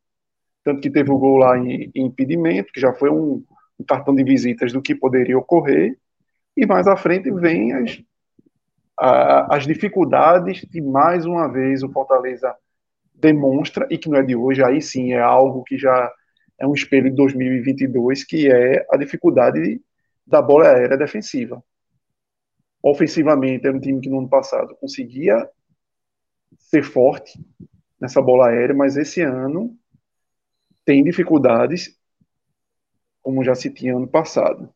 Tanto 0.64 0.80
que 0.80 0.90
teve 0.90 1.10
o 1.10 1.18
gol 1.18 1.38
lá 1.38 1.56
em, 1.56 1.90
em 1.94 2.06
impedimento, 2.06 2.72
que 2.72 2.80
já 2.80 2.92
foi 2.92 3.10
um, 3.10 3.44
um 3.78 3.84
cartão 3.84 4.14
de 4.14 4.24
visitas 4.24 4.72
do 4.72 4.82
que 4.82 4.94
poderia 4.94 5.38
ocorrer, 5.38 5.96
e 6.56 6.66
mais 6.66 6.88
à 6.88 6.96
frente 6.96 7.30
vem 7.30 7.72
as, 7.72 8.02
a, 8.98 9.56
as 9.56 9.66
dificuldades 9.66 10.62
que, 10.62 10.80
mais 10.80 11.24
uma 11.24 11.46
vez, 11.46 11.82
o 11.82 11.92
Fortaleza 11.92 12.54
demonstra, 13.14 13.86
e 13.90 13.96
que 13.96 14.08
não 14.08 14.18
é 14.18 14.22
de 14.22 14.34
hoje, 14.34 14.64
aí 14.64 14.82
sim 14.82 15.12
é 15.12 15.20
algo 15.20 15.62
que 15.62 15.78
já 15.78 16.10
é 16.58 16.66
um 16.66 16.74
espelho 16.74 17.10
de 17.10 17.16
2022, 17.16 18.24
que 18.24 18.50
é 18.50 18.84
a 18.90 18.96
dificuldade 18.96 19.80
da 20.26 20.42
bola 20.42 20.68
aérea 20.68 20.96
defensiva. 20.96 21.62
Ofensivamente, 22.82 23.66
era 23.66 23.76
um 23.76 23.80
time 23.80 24.00
que 24.00 24.08
no 24.08 24.18
ano 24.18 24.28
passado 24.28 24.76
conseguia 24.76 25.48
ser 26.58 26.82
forte 26.82 27.38
nessa 28.00 28.20
bola 28.20 28.48
aérea, 28.48 28.74
mas 28.74 28.96
esse 28.96 29.22
ano 29.22 29.76
tem 30.84 31.02
dificuldades 31.02 31.96
como 33.22 33.42
já 33.42 33.54
se 33.56 33.70
tinha 33.70 33.96
ano 33.96 34.06
passado. 34.06 34.72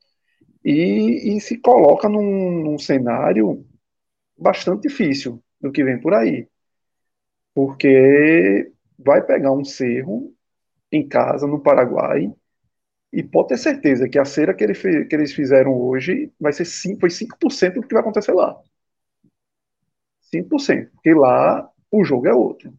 E, 0.64 1.36
e 1.36 1.40
se 1.40 1.58
coloca 1.58 2.08
num, 2.08 2.62
num 2.64 2.78
cenário 2.78 3.64
bastante 4.36 4.88
difícil 4.88 5.42
do 5.60 5.70
que 5.70 5.84
vem 5.84 6.00
por 6.00 6.14
aí. 6.14 6.48
Porque 7.54 8.72
vai 8.98 9.24
pegar 9.24 9.52
um 9.52 9.64
cerro 9.64 10.34
em 10.90 11.06
casa, 11.06 11.46
no 11.46 11.60
Paraguai, 11.60 12.32
e 13.12 13.22
pode 13.22 13.48
ter 13.48 13.58
certeza 13.58 14.08
que 14.08 14.18
a 14.18 14.24
cera 14.24 14.54
que, 14.54 14.64
ele 14.64 14.74
que 14.74 15.14
eles 15.14 15.32
fizeram 15.32 15.72
hoje 15.72 16.32
vai 16.40 16.52
ser 16.52 16.64
5, 16.64 17.00
foi 17.00 17.10
5% 17.10 17.74
do 17.74 17.82
que 17.82 17.94
vai 17.94 18.02
acontecer 18.02 18.32
lá. 18.32 18.56
5%. 20.32 20.90
Porque 20.92 21.12
lá 21.14 21.68
o 21.90 22.04
jogo 22.04 22.28
é 22.28 22.34
outro. 22.34 22.72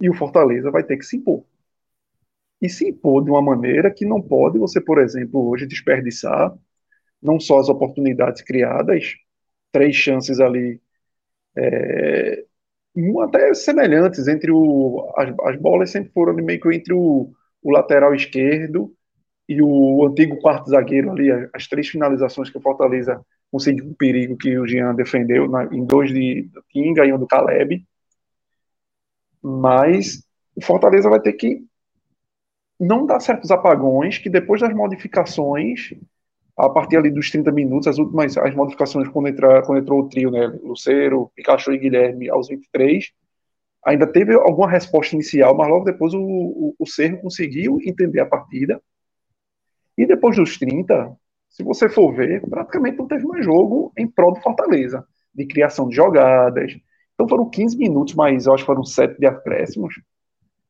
E 0.00 0.08
o 0.08 0.14
Fortaleza 0.14 0.70
vai 0.70 0.84
ter 0.84 0.96
que 0.96 1.04
se 1.04 1.16
impor 1.16 1.44
e 2.64 2.68
se 2.68 2.88
impor 2.88 3.22
de 3.22 3.30
uma 3.30 3.42
maneira 3.42 3.90
que 3.90 4.06
não 4.06 4.22
pode 4.22 4.58
você, 4.58 4.80
por 4.80 4.98
exemplo, 4.98 5.48
hoje 5.48 5.66
desperdiçar 5.66 6.56
não 7.22 7.38
só 7.38 7.58
as 7.58 7.68
oportunidades 7.68 8.42
criadas, 8.42 9.14
três 9.70 9.94
chances 9.94 10.40
ali 10.40 10.80
é, 11.56 12.44
até 13.22 13.52
semelhantes 13.54 14.28
entre 14.28 14.50
o. 14.50 15.12
As, 15.16 15.34
as 15.42 15.60
bolas 15.60 15.90
sempre 15.90 16.10
foram 16.12 16.34
meio 16.34 16.60
que 16.60 16.74
entre 16.74 16.94
o, 16.94 17.32
o 17.62 17.70
lateral 17.70 18.14
esquerdo 18.14 18.94
e 19.48 19.60
o 19.60 20.06
antigo 20.06 20.40
quarto 20.40 20.70
zagueiro 20.70 21.10
ali, 21.10 21.30
as 21.52 21.66
três 21.66 21.88
finalizações 21.88 22.50
que 22.50 22.58
o 22.58 22.60
Fortaleza 22.60 23.24
conseguiu 23.50 23.84
um 23.84 23.94
perigo 23.94 24.36
que 24.36 24.58
o 24.58 24.66
Jean 24.66 24.94
defendeu 24.94 25.48
na, 25.48 25.64
em 25.64 25.84
dois 25.84 26.10
de 26.12 26.48
Tinga 26.70 27.06
e 27.06 27.12
um 27.12 27.18
do 27.18 27.26
Caleb. 27.26 27.84
Mas 29.42 30.24
o 30.56 30.64
Fortaleza 30.64 31.08
vai 31.08 31.20
ter 31.20 31.34
que 31.34 31.64
não 32.80 33.06
dar 33.06 33.20
certos 33.20 33.50
apagões 33.50 34.18
que 34.18 34.28
depois 34.28 34.60
das 34.60 34.74
modificações, 34.74 35.94
a 36.56 36.68
partir 36.68 36.96
ali 36.96 37.10
dos 37.10 37.30
30 37.30 37.52
minutos, 37.52 37.86
as 37.86 37.98
últimas 37.98 38.36
as 38.36 38.54
modificações 38.54 39.08
quando, 39.08 39.28
entra, 39.28 39.62
quando 39.62 39.78
entrou 39.78 40.00
o 40.00 40.08
trio, 40.08 40.30
né, 40.30 40.46
Luceiro, 40.62 41.30
Pikachu 41.34 41.72
e 41.72 41.78
Guilherme 41.78 42.28
aos 42.28 42.48
23, 42.48 43.12
ainda 43.84 44.06
teve 44.06 44.34
alguma 44.34 44.68
resposta 44.68 45.14
inicial, 45.14 45.54
mas 45.56 45.68
logo 45.68 45.84
depois 45.84 46.14
o, 46.14 46.20
o, 46.20 46.74
o 46.78 46.86
Cerro 46.86 47.20
conseguiu 47.20 47.78
entender 47.84 48.20
a 48.20 48.26
partida. 48.26 48.80
E 49.96 50.06
depois 50.06 50.36
dos 50.36 50.58
30, 50.58 51.16
se 51.48 51.62
você 51.62 51.88
for 51.88 52.12
ver, 52.12 52.40
praticamente 52.48 52.98
não 52.98 53.06
teve 53.06 53.24
mais 53.24 53.44
jogo 53.44 53.92
em 53.96 54.06
prol 54.06 54.32
do 54.32 54.40
Fortaleza, 54.40 55.06
de 55.34 55.46
criação 55.46 55.88
de 55.88 55.96
jogadas. 55.96 56.76
Então 57.14 57.28
foram 57.28 57.48
15 57.48 57.76
minutos, 57.76 58.14
mas 58.14 58.46
eu 58.46 58.54
acho 58.54 58.64
que 58.64 58.66
foram 58.66 58.84
7 58.84 59.18
de 59.18 59.26
acréscimos, 59.26 59.94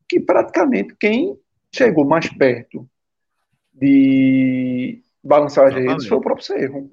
que 0.08 0.20
praticamente 0.20 0.94
quem 0.98 1.38
chegou 1.72 2.04
mais 2.04 2.28
perto 2.28 2.86
de 3.72 5.02
balançar 5.22 5.66
as 5.66 5.74
redes 5.74 6.06
foi 6.06 6.18
o 6.18 6.20
próprio 6.20 6.44
Cerro. 6.44 6.90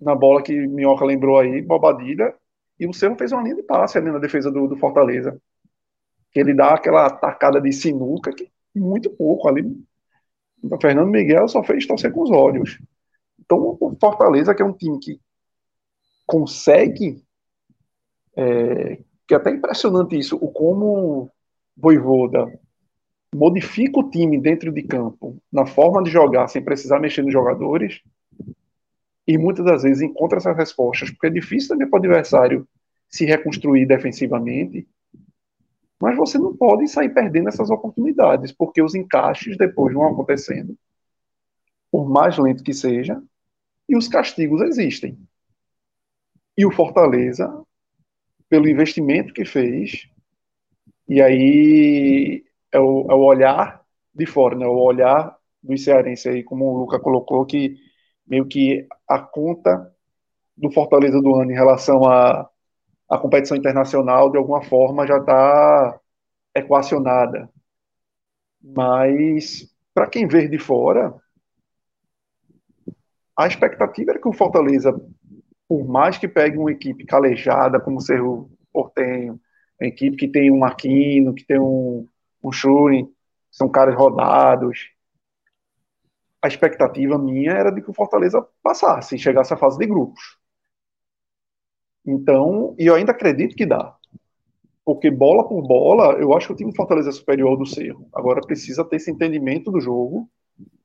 Na 0.00 0.14
bola 0.14 0.42
que 0.42 0.54
Minhoca 0.54 1.04
lembrou 1.04 1.38
aí, 1.38 1.60
Bobadilha, 1.60 2.34
e 2.78 2.86
o 2.86 2.92
Cerro 2.92 3.16
fez 3.16 3.32
uma 3.32 3.42
linha 3.42 3.56
de 3.56 3.62
passe 3.62 3.98
ali 3.98 4.10
na 4.10 4.18
defesa 4.18 4.50
do, 4.50 4.66
do 4.66 4.76
Fortaleza. 4.76 5.40
Que 6.32 6.40
ele 6.40 6.54
dá 6.54 6.74
aquela 6.74 7.06
atacada 7.06 7.60
de 7.60 7.72
sinuca, 7.72 8.32
que 8.32 8.50
muito 8.74 9.10
pouco 9.10 9.48
ali. 9.48 9.62
O 10.62 10.80
Fernando 10.80 11.08
Miguel 11.08 11.48
só 11.48 11.62
fez 11.62 11.86
torcer 11.86 12.12
com 12.12 12.22
os 12.22 12.30
olhos. 12.30 12.78
Então, 13.38 13.76
o 13.80 13.96
Fortaleza, 14.00 14.54
que 14.54 14.62
é 14.62 14.64
um 14.64 14.72
time 14.72 14.98
que 14.98 15.20
consegue, 16.26 17.24
é, 18.36 18.98
que 19.26 19.34
é 19.34 19.36
até 19.36 19.50
impressionante 19.50 20.18
isso, 20.18 20.36
o 20.36 20.48
como 20.48 21.30
Voivoda 21.76 22.46
modifica 23.34 24.00
o 24.00 24.10
time 24.10 24.38
dentro 24.38 24.72
de 24.72 24.82
campo, 24.82 25.40
na 25.52 25.66
forma 25.66 26.02
de 26.02 26.10
jogar, 26.10 26.48
sem 26.48 26.62
precisar 26.62 26.98
mexer 26.98 27.22
nos 27.22 27.32
jogadores, 27.32 28.00
e 29.26 29.38
muitas 29.38 29.64
das 29.64 29.82
vezes 29.82 30.02
encontra 30.02 30.38
essas 30.38 30.56
respostas, 30.56 31.10
porque 31.10 31.28
é 31.28 31.30
difícil 31.30 31.70
também 31.70 31.88
para 31.88 31.96
o 31.96 32.00
adversário 32.00 32.68
se 33.08 33.24
reconstruir 33.24 33.86
defensivamente, 33.86 34.86
mas 36.00 36.16
você 36.16 36.38
não 36.38 36.56
pode 36.56 36.88
sair 36.88 37.10
perdendo 37.10 37.48
essas 37.48 37.70
oportunidades, 37.70 38.50
porque 38.52 38.80
os 38.82 38.94
encaixes 38.94 39.56
depois 39.58 39.92
vão 39.92 40.06
acontecendo, 40.06 40.74
por 41.90 42.08
mais 42.08 42.38
lento 42.38 42.64
que 42.64 42.72
seja, 42.72 43.22
e 43.86 43.96
os 43.96 44.08
castigos 44.08 44.62
existem. 44.62 45.18
E 46.56 46.64
o 46.64 46.72
Fortaleza, 46.72 47.52
pelo 48.48 48.68
investimento 48.68 49.34
que 49.34 49.44
fez, 49.44 50.08
e 51.06 51.20
aí 51.20 52.44
é 52.72 52.78
o, 52.78 53.06
é 53.10 53.14
o 53.14 53.20
olhar 53.20 53.84
de 54.14 54.24
fora, 54.26 54.56
né? 54.56 54.66
o 54.66 54.78
olhar 54.78 55.36
do 55.62 55.76
cearense 55.76 56.28
aí, 56.28 56.42
como 56.42 56.64
o 56.64 56.78
Luca 56.78 56.98
colocou, 56.98 57.44
que 57.44 57.76
meio 58.26 58.46
que 58.46 58.86
a 59.06 59.18
conta 59.18 59.94
do 60.56 60.70
Fortaleza 60.70 61.20
do 61.20 61.34
ano 61.34 61.50
em 61.50 61.54
relação 61.54 62.04
à, 62.04 62.48
à 63.10 63.18
competição 63.18 63.56
internacional, 63.56 64.30
de 64.30 64.38
alguma 64.38 64.62
forma, 64.62 65.06
já 65.06 65.18
está 65.18 66.00
equacionada. 66.54 67.50
Mas, 68.62 69.68
para 69.92 70.08
quem 70.08 70.28
vê 70.28 70.46
de 70.46 70.58
fora, 70.58 71.14
a 73.36 73.46
expectativa 73.48 74.12
era 74.12 74.20
que 74.20 74.28
o 74.28 74.32
Fortaleza, 74.32 74.92
por 75.68 75.88
mais 75.88 76.18
que 76.18 76.28
pegue 76.28 76.56
uma 76.56 76.70
equipe 76.70 77.04
calejada, 77.04 77.80
como 77.80 77.98
o 77.98 78.00
Cerro 78.00 78.50
Portenho, 78.72 79.40
uma 79.80 79.88
equipe 79.88 80.16
que 80.16 80.28
tem 80.28 80.50
um 80.50 80.64
Aquino, 80.64 81.34
que 81.34 81.44
tem 81.44 81.58
um, 81.58 82.06
um 82.44 82.52
Schuren, 82.52 83.08
são 83.50 83.68
caras 83.68 83.96
rodados. 83.96 84.90
A 86.42 86.48
expectativa 86.48 87.18
minha 87.18 87.52
era 87.52 87.72
de 87.72 87.82
que 87.82 87.90
o 87.90 87.94
Fortaleza 87.94 88.46
passasse 88.62 89.16
e 89.16 89.18
chegasse 89.18 89.52
à 89.52 89.56
fase 89.56 89.78
de 89.78 89.86
grupos. 89.86 90.39
Então, 92.06 92.74
e 92.78 92.86
eu 92.86 92.94
ainda 92.94 93.12
acredito 93.12 93.54
que 93.54 93.66
dá. 93.66 93.94
Porque 94.84 95.10
bola 95.10 95.46
por 95.46 95.62
bola, 95.62 96.14
eu 96.14 96.34
acho 96.34 96.48
que 96.48 96.52
o 96.52 96.56
time 96.56 96.74
Fortaleza 96.74 97.10
é 97.10 97.12
superior 97.12 97.56
do 97.56 97.66
Cerro. 97.66 98.08
Agora 98.12 98.40
precisa 98.40 98.84
ter 98.84 98.96
esse 98.96 99.10
entendimento 99.10 99.70
do 99.70 99.80
jogo, 99.80 100.28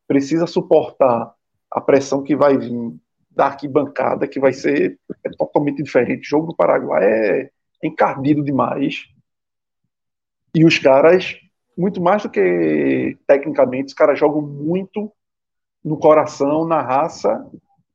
precisa 0.07 0.45
suportar 0.45 1.33
a 1.71 1.81
pressão 1.81 2.21
que 2.21 2.35
vai 2.35 2.57
vir 2.57 2.93
da 3.31 3.47
arquibancada, 3.47 4.27
que 4.27 4.39
vai 4.39 4.53
ser 4.53 4.99
é 5.23 5.29
totalmente 5.37 5.81
diferente. 5.81 6.25
O 6.25 6.29
jogo 6.29 6.47
do 6.47 6.55
Paraguai 6.55 7.03
é 7.03 7.49
encardido 7.83 8.43
demais. 8.43 9.05
E 10.53 10.63
os 10.63 10.77
caras 10.77 11.37
muito 11.77 12.01
mais 12.01 12.23
do 12.23 12.29
que 12.29 13.17
tecnicamente, 13.27 13.87
os 13.87 13.93
caras 13.93 14.17
jogam 14.17 14.41
muito 14.41 15.11
no 15.83 15.97
coração, 15.97 16.65
na 16.65 16.81
raça 16.81 17.45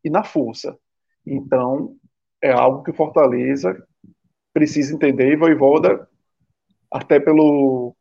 e 0.05 0.11
na 0.11 0.23
força. 0.23 0.79
Então, 1.27 1.97
é 2.43 2.51
algo 2.51 2.83
que 2.83 2.91
o 2.91 2.95
Fortaleza 2.95 3.77
precisa 4.53 4.95
entender 4.95 5.33
e 5.33 5.37
Voivoda, 5.37 6.09
até 6.91 7.21
pelo 7.21 7.95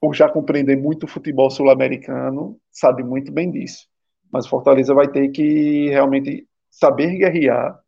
por 0.00 0.14
já 0.14 0.28
compreender 0.28 0.76
muito 0.76 1.04
o 1.04 1.08
futebol 1.08 1.50
sul-americano, 1.50 2.58
sabe 2.70 3.02
muito 3.02 3.32
bem 3.32 3.50
disso. 3.50 3.88
Mas 4.30 4.46
o 4.46 4.50
Fortaleza 4.50 4.94
vai 4.94 5.08
ter 5.08 5.28
que 5.28 5.88
realmente 5.88 6.46
saber 6.70 7.16
guerrear, 7.16 7.80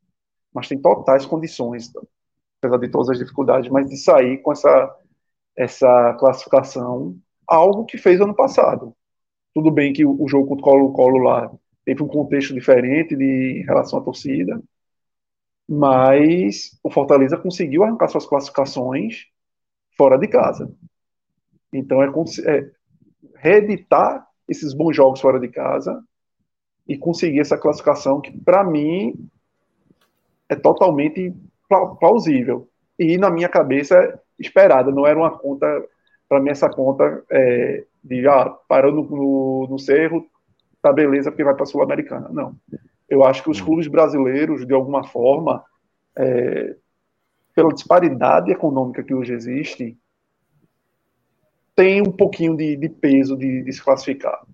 mas 0.53 0.67
tem 0.67 0.81
totais 0.81 1.27
condições, 1.27 1.93
apesar 2.59 2.79
de 2.79 2.89
todas 2.89 3.11
as 3.11 3.19
dificuldades, 3.19 3.71
mas 3.71 3.89
de 3.89 3.97
sair 3.97 4.39
com 4.39 4.53
essa 4.53 4.97
essa 5.59 6.15
classificação, 6.15 7.19
algo 7.45 7.85
que 7.85 7.99
fez 7.99 8.21
ano 8.21 8.35
passado. 8.35 8.95
Tudo 9.53 9.73
bem 9.73 9.93
que 9.93 10.07
o, 10.07 10.29
jogo 10.29 10.47
contra 10.47 10.63
o 10.63 10.93
Colo-Colo 10.93 11.19
lá 11.19 11.51
teve 11.85 12.01
um 12.01 12.07
contexto 12.07 12.55
diferente 12.55 13.17
de 13.17 13.61
em 13.61 13.65
relação 13.65 13.99
à 13.99 14.03
torcida, 14.03 14.63
mas 15.69 16.79
o 16.83 16.91
Fortaleza 16.91 17.37
conseguiu 17.37 17.85
arrancar 17.85 18.09
suas 18.09 18.27
classificações 18.27 19.27
fora 19.97 20.17
de 20.17 20.27
casa. 20.29 20.73
Então 21.73 22.03
é, 22.03 22.09
é 22.47 22.71
reeditar 23.37 24.27
esses 24.49 24.73
bons 24.73 24.97
jogos 24.97 25.21
fora 25.21 25.39
de 25.39 25.49
casa 25.49 26.03
e 26.87 26.97
conseguir 26.97 27.41
essa 27.41 27.59
classificação 27.59 28.21
que 28.21 28.33
para 28.33 28.65
mim 28.65 29.29
é 30.49 30.57
totalmente 30.57 31.35
plausível 32.01 32.67
e 32.99 33.19
na 33.19 33.31
minha 33.31 33.49
cabeça 33.49 34.21
esperada, 34.39 34.91
não 34.91 35.07
era 35.07 35.19
uma 35.19 35.31
conta, 35.31 35.67
para 36.29 36.41
mim, 36.41 36.51
essa 36.51 36.69
conta 36.69 37.23
é, 37.31 37.85
de 38.03 38.27
ah, 38.27 38.51
parou 38.69 38.93
no, 38.93 39.67
no, 39.69 39.79
cerro, 39.79 40.27
tá 40.83 40.93
beleza, 40.93 41.31
porque 41.31 41.45
vai 41.45 41.55
para 41.55 41.67
Sul-Americana. 41.67 42.29
Não. 42.31 42.57
Eu 43.09 43.25
acho 43.25 43.43
que 43.43 43.51
os 43.51 43.61
hum. 43.61 43.65
clubes 43.65 43.87
brasileiros, 43.87 44.67
de 44.67 44.75
alguma 44.75 45.05
forma, 45.05 45.65
é, 46.17 46.77
pela 47.55 47.73
disparidade 47.73 48.51
econômica 48.51 49.03
que 49.03 49.15
hoje 49.15 49.33
existe, 49.33 49.99
tem 51.75 52.03
um 52.03 52.13
pouquinho 52.13 52.57
de, 52.57 52.77
de 52.77 52.89
peso 52.89 53.37
de, 53.37 53.63
de, 53.63 53.73
se 53.73 53.83
classificar. 53.83 54.45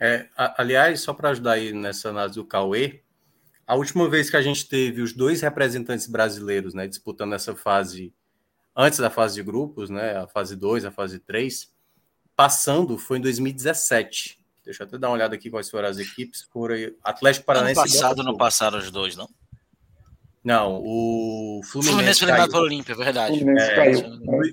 É, 0.00 0.28
aliás, 0.36 1.00
só 1.00 1.12
para 1.12 1.30
ajudar 1.30 1.52
aí 1.52 1.72
nessa 1.72 2.10
análise 2.10 2.36
do 2.36 2.44
Cauê, 2.44 3.00
a 3.66 3.74
última 3.74 4.08
vez 4.08 4.30
que 4.30 4.36
a 4.36 4.42
gente 4.42 4.68
teve 4.68 5.02
os 5.02 5.12
dois 5.12 5.40
representantes 5.40 6.06
brasileiros 6.06 6.74
né, 6.74 6.86
disputando 6.86 7.32
essa 7.32 7.56
fase 7.56 8.12
antes 8.76 8.98
da 8.98 9.08
fase 9.08 9.36
de 9.36 9.42
grupos, 9.42 9.88
né, 9.88 10.16
a 10.16 10.26
fase 10.26 10.56
2, 10.56 10.84
a 10.84 10.90
fase 10.90 11.18
3, 11.18 11.72
passando 12.36 12.98
foi 12.98 13.18
em 13.18 13.20
2017. 13.20 14.43
Deixa 14.64 14.82
eu 14.82 14.86
até 14.86 14.98
dar 14.98 15.08
uma 15.08 15.14
olhada 15.14 15.34
aqui 15.34 15.50
quais 15.50 15.68
foram 15.68 15.88
as 15.88 15.98
equipes. 15.98 16.42
Foram 16.52 16.74
Atlético 17.02 17.44
Paranaense. 17.44 17.80
Ano 17.80 17.90
passado 17.90 18.22
não 18.22 18.36
passaram 18.36 18.78
os 18.78 18.90
dois, 18.90 19.14
não? 19.14 19.28
Não, 20.42 20.82
o 20.84 21.60
Fluminense. 21.64 21.94
Fluminense 21.94 22.18
foi 22.20 22.28
lembrado 22.28 22.50
pelo 22.50 22.64
Olímpia, 22.64 22.92
é 22.92 22.96
verdade. 22.96 23.50
É, 23.50 23.74
caiu. 23.74 24.00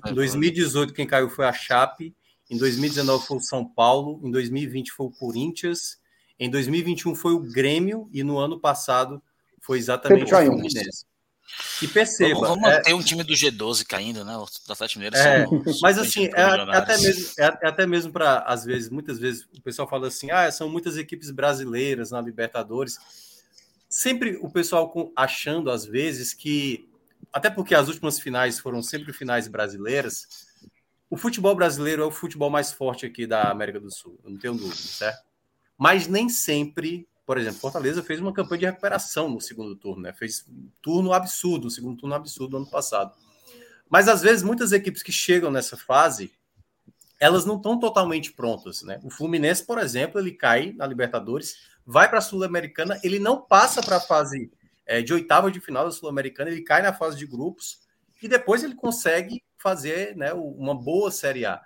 Em 0.06 0.14
2018, 0.14 0.92
quem 0.94 1.06
caiu 1.06 1.28
foi 1.28 1.46
a 1.46 1.52
Chape. 1.52 2.14
Em 2.50 2.56
2019 2.56 3.26
foi 3.26 3.36
o 3.36 3.40
São 3.40 3.64
Paulo. 3.64 4.20
Em 4.22 4.30
2020 4.30 4.90
foi 4.92 5.06
o 5.06 5.10
Corinthians. 5.10 5.98
Em 6.38 6.50
2021 6.50 7.14
foi 7.14 7.32
o 7.32 7.40
Grêmio. 7.40 8.08
E 8.12 8.22
no 8.22 8.38
ano 8.38 8.58
passado 8.60 9.22
foi 9.60 9.78
exatamente 9.78 10.32
o 10.32 10.36
Fluminense. 10.36 11.06
E 11.80 11.88
perceba. 11.88 12.40
Vamos, 12.40 12.68
é, 12.86 12.94
um 12.94 13.02
time 13.02 13.22
do 13.22 13.32
G12 13.32 13.84
caindo, 13.86 14.24
né? 14.24 14.36
Os 14.36 14.60
Atlético 14.68 15.00
Mineiro 15.00 15.16
é, 15.16 15.46
Mas 15.80 15.98
assim, 15.98 16.26
é, 16.26 16.40
é, 16.40 16.76
até 16.76 16.98
mesmo, 16.98 17.34
é, 17.38 17.44
é 17.44 17.68
até 17.68 17.86
mesmo 17.86 18.12
para, 18.12 18.38
às 18.40 18.64
vezes, 18.64 18.88
muitas 18.88 19.18
vezes 19.18 19.46
o 19.56 19.60
pessoal 19.60 19.88
fala 19.88 20.08
assim: 20.08 20.30
ah, 20.30 20.50
são 20.50 20.68
muitas 20.68 20.96
equipes 20.96 21.30
brasileiras 21.30 22.10
na 22.10 22.20
Libertadores. 22.20 22.98
Sempre 23.88 24.38
o 24.40 24.48
pessoal 24.50 24.92
achando, 25.14 25.70
às 25.70 25.84
vezes, 25.84 26.32
que 26.32 26.88
até 27.32 27.50
porque 27.50 27.74
as 27.74 27.88
últimas 27.88 28.18
finais 28.18 28.58
foram 28.58 28.82
sempre 28.82 29.12
finais 29.12 29.48
brasileiras, 29.48 30.26
o 31.08 31.16
futebol 31.16 31.54
brasileiro 31.54 32.02
é 32.02 32.06
o 32.06 32.10
futebol 32.10 32.50
mais 32.50 32.72
forte 32.72 33.06
aqui 33.06 33.26
da 33.26 33.50
América 33.50 33.78
do 33.78 33.90
Sul, 33.90 34.18
não 34.24 34.36
tenho 34.38 34.54
dúvida, 34.54 34.76
certo? 34.76 35.22
Mas 35.76 36.06
nem 36.06 36.28
sempre, 36.28 37.06
por 37.24 37.38
exemplo, 37.38 37.60
Fortaleza 37.60 38.02
fez 38.02 38.20
uma 38.20 38.32
campanha 38.32 38.58
de 38.58 38.66
recuperação 38.66 39.28
no 39.28 39.40
segundo 39.40 39.76
turno, 39.76 40.02
né? 40.02 40.12
Fez 40.12 40.44
um 40.48 40.68
turno 40.80 41.12
absurdo, 41.12 41.66
um 41.66 41.70
segundo 41.70 41.96
turno 41.96 42.14
absurdo 42.14 42.52
no 42.52 42.56
ano 42.58 42.70
passado. 42.70 43.14
Mas 43.88 44.08
às 44.08 44.22
vezes 44.22 44.42
muitas 44.42 44.72
equipes 44.72 45.02
que 45.02 45.12
chegam 45.12 45.50
nessa 45.50 45.76
fase, 45.76 46.32
elas 47.20 47.44
não 47.44 47.56
estão 47.56 47.78
totalmente 47.78 48.32
prontas, 48.32 48.82
né? 48.82 48.98
O 49.04 49.10
Fluminense, 49.10 49.64
por 49.64 49.78
exemplo, 49.78 50.20
ele 50.20 50.32
cai 50.32 50.72
na 50.72 50.86
Libertadores, 50.86 51.56
vai 51.86 52.08
para 52.08 52.18
a 52.18 52.22
Sul-Americana, 52.22 52.98
ele 53.04 53.18
não 53.18 53.40
passa 53.40 53.80
para 53.80 53.96
a 53.96 54.00
fase 54.00 54.50
é, 54.84 55.00
de 55.00 55.12
oitava 55.12 55.50
de 55.50 55.60
final 55.60 55.84
da 55.84 55.92
Sul-Americana, 55.92 56.50
ele 56.50 56.62
cai 56.62 56.82
na 56.82 56.92
fase 56.92 57.16
de 57.16 57.26
grupos 57.26 57.80
e 58.20 58.26
depois 58.26 58.64
ele 58.64 58.74
consegue 58.74 59.42
fazer 59.56 60.16
né, 60.16 60.32
uma 60.32 60.74
boa 60.74 61.10
Série 61.10 61.46
A. 61.46 61.60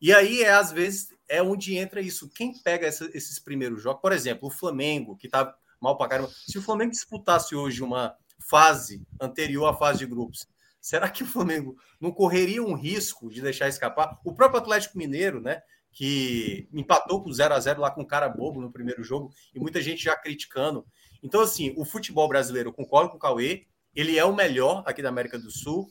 E 0.00 0.12
aí 0.12 0.42
é 0.42 0.52
às 0.52 0.72
vezes 0.72 1.08
é 1.28 1.42
onde 1.42 1.76
entra 1.76 2.00
isso. 2.00 2.28
Quem 2.30 2.52
pega 2.62 2.86
essa, 2.86 3.10
esses 3.14 3.38
primeiros 3.38 3.82
jogos, 3.82 4.00
por 4.00 4.12
exemplo, 4.12 4.48
o 4.48 4.50
Flamengo, 4.50 5.16
que 5.16 5.26
está 5.26 5.54
mal 5.80 5.96
para 5.96 6.08
caramba. 6.08 6.30
Se 6.46 6.58
o 6.58 6.62
Flamengo 6.62 6.92
disputasse 6.92 7.54
hoje 7.54 7.82
uma 7.82 8.14
fase 8.48 9.02
anterior 9.20 9.66
à 9.66 9.74
fase 9.74 10.00
de 10.00 10.06
grupos, 10.06 10.46
será 10.80 11.08
que 11.08 11.22
o 11.22 11.26
Flamengo 11.26 11.76
não 12.00 12.12
correria 12.12 12.62
um 12.62 12.74
risco 12.74 13.30
de 13.30 13.40
deixar 13.40 13.68
escapar? 13.68 14.20
O 14.24 14.34
próprio 14.34 14.60
Atlético 14.60 14.98
Mineiro, 14.98 15.40
né? 15.40 15.60
Que 15.92 16.68
empatou 16.72 17.22
com 17.22 17.32
0 17.32 17.54
a 17.54 17.60
0 17.60 17.80
lá 17.80 17.90
com 17.90 18.04
cara 18.04 18.28
bobo 18.28 18.60
no 18.60 18.70
primeiro 18.70 19.02
jogo, 19.02 19.32
e 19.54 19.58
muita 19.58 19.80
gente 19.80 20.04
já 20.04 20.14
criticando. 20.16 20.86
Então, 21.22 21.40
assim, 21.40 21.74
o 21.76 21.84
futebol 21.84 22.28
brasileiro, 22.28 22.68
eu 22.68 22.72
concordo 22.72 23.10
com 23.10 23.16
o 23.16 23.20
Cauê, 23.20 23.66
ele 23.94 24.18
é 24.18 24.24
o 24.24 24.34
melhor 24.34 24.82
aqui 24.86 25.02
da 25.02 25.08
América 25.08 25.38
do 25.38 25.50
Sul, 25.50 25.88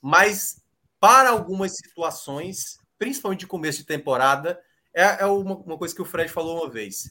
mas 0.00 0.62
para 0.98 1.30
algumas 1.30 1.76
situações, 1.76 2.78
principalmente 3.02 3.40
de 3.40 3.48
começo 3.48 3.78
de 3.78 3.84
temporada, 3.84 4.60
é, 4.94 5.24
é 5.24 5.26
uma, 5.26 5.56
uma, 5.56 5.76
coisa 5.76 5.92
que 5.92 6.00
o 6.00 6.04
Fred 6.04 6.30
falou 6.30 6.62
uma 6.62 6.70
vez. 6.70 7.10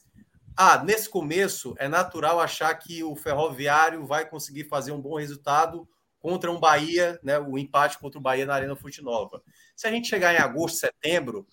Ah, 0.56 0.82
nesse 0.82 1.06
começo 1.06 1.74
é 1.76 1.86
natural 1.86 2.40
achar 2.40 2.74
que 2.76 3.04
o 3.04 3.14
Ferroviário 3.14 4.06
vai 4.06 4.26
conseguir 4.26 4.64
fazer 4.64 4.90
um 4.90 5.00
bom 5.02 5.18
resultado 5.18 5.86
contra 6.18 6.50
um 6.50 6.58
Bahia, 6.58 7.20
né, 7.22 7.38
o 7.38 7.58
empate 7.58 7.98
contra 7.98 8.18
o 8.18 8.22
Bahia 8.22 8.46
na 8.46 8.54
Arena 8.54 8.74
Fute 8.74 9.02
Nova. 9.02 9.42
Se 9.76 9.86
a 9.86 9.90
gente 9.90 10.08
chegar 10.08 10.32
em 10.34 10.38
agosto, 10.38 10.78
setembro, 10.78 11.46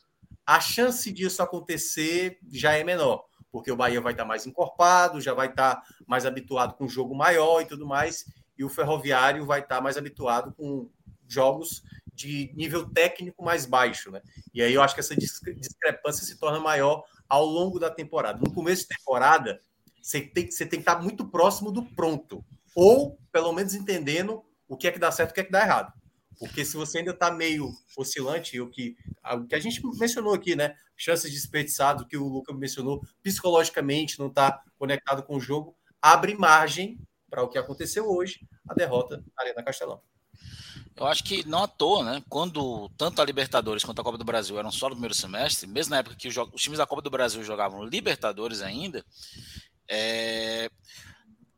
a 0.45 0.61
chance 0.61 1.11
disso 1.11 1.43
acontecer 1.43 2.39
já 2.49 2.71
é 2.77 2.83
menor 2.85 3.25
porque 3.51 3.71
o 3.71 3.75
Bahia 3.75 3.99
vai 3.99 4.13
estar 4.13 4.25
mais 4.25 4.45
encorpado, 4.45 5.19
já 5.19 5.33
vai 5.33 5.47
estar 5.47 5.81
mais 6.07 6.25
habituado 6.25 6.75
com 6.75 6.85
um 6.85 6.89
jogo 6.89 7.15
maior 7.15 7.61
e 7.61 7.65
tudo 7.65 7.85
mais, 7.85 8.23
e 8.55 8.63
o 8.63 8.69
Ferroviário 8.69 9.43
vai 9.43 9.61
estar 9.61 9.81
mais 9.81 9.97
habituado 9.97 10.53
com 10.53 10.87
jogos 11.27 11.83
de 12.19 12.51
nível 12.53 12.89
técnico 12.89 13.41
mais 13.41 13.65
baixo, 13.65 14.11
né? 14.11 14.21
E 14.53 14.61
aí 14.61 14.73
eu 14.73 14.81
acho 14.81 14.93
que 14.93 14.99
essa 14.99 15.15
discrepância 15.15 16.25
se 16.25 16.37
torna 16.37 16.59
maior 16.59 17.05
ao 17.29 17.45
longo 17.45 17.79
da 17.79 17.89
temporada. 17.89 18.39
No 18.43 18.53
começo 18.53 18.81
de 18.81 18.89
temporada, 18.89 19.61
você 20.01 20.19
tem, 20.19 20.51
você 20.51 20.65
tem 20.65 20.81
que 20.81 20.89
estar 20.89 21.01
muito 21.01 21.25
próximo 21.29 21.71
do 21.71 21.81
pronto, 21.81 22.43
ou 22.75 23.17
pelo 23.31 23.53
menos 23.53 23.73
entendendo 23.73 24.43
o 24.67 24.75
que 24.75 24.87
é 24.87 24.91
que 24.91 24.99
dá 24.99 25.09
certo 25.11 25.29
e 25.29 25.31
o 25.31 25.33
que 25.35 25.39
é 25.39 25.43
que 25.45 25.51
dá 25.51 25.61
errado. 25.61 25.93
Porque 26.37 26.65
se 26.65 26.75
você 26.75 26.99
ainda 26.99 27.11
está 27.11 27.31
meio 27.31 27.71
oscilante, 27.97 28.59
o 28.59 28.69
que, 28.69 28.97
o 29.33 29.45
que 29.45 29.55
a 29.55 29.59
gente 29.59 29.81
mencionou 29.97 30.33
aqui, 30.33 30.57
né? 30.57 30.75
Chances 30.97 31.31
desperdiçadas, 31.31 32.01
o 32.01 32.05
que 32.05 32.17
o 32.17 32.27
Luca 32.27 32.53
mencionou, 32.53 33.01
psicologicamente 33.23 34.19
não 34.19 34.27
está 34.27 34.61
conectado 34.77 35.23
com 35.23 35.37
o 35.37 35.39
jogo, 35.39 35.73
abre 36.01 36.35
margem 36.35 36.99
para 37.29 37.43
o 37.43 37.47
que 37.47 37.57
aconteceu 37.57 38.09
hoje, 38.09 38.45
a 38.67 38.73
derrota 38.73 39.23
na 39.37 39.43
Arena 39.43 39.63
Castelão. 39.63 40.01
Eu 40.95 41.07
acho 41.07 41.23
que 41.23 41.47
não 41.47 41.63
à 41.63 41.67
toa, 41.67 42.03
né? 42.03 42.23
Quando 42.27 42.89
tanto 42.97 43.21
a 43.21 43.25
Libertadores 43.25 43.83
quanto 43.83 44.01
a 44.01 44.03
Copa 44.03 44.17
do 44.17 44.25
Brasil 44.25 44.59
eram 44.59 44.71
só 44.71 44.87
no 44.87 44.95
primeiro 44.95 45.15
semestre, 45.15 45.67
mesmo 45.67 45.91
na 45.91 45.99
época 45.99 46.15
que 46.15 46.27
os, 46.27 46.35
os 46.37 46.61
times 46.61 46.77
da 46.77 46.85
Copa 46.85 47.01
do 47.01 47.09
Brasil 47.09 47.43
jogavam 47.43 47.85
Libertadores 47.85 48.61
ainda, 48.61 49.05
é... 49.87 50.69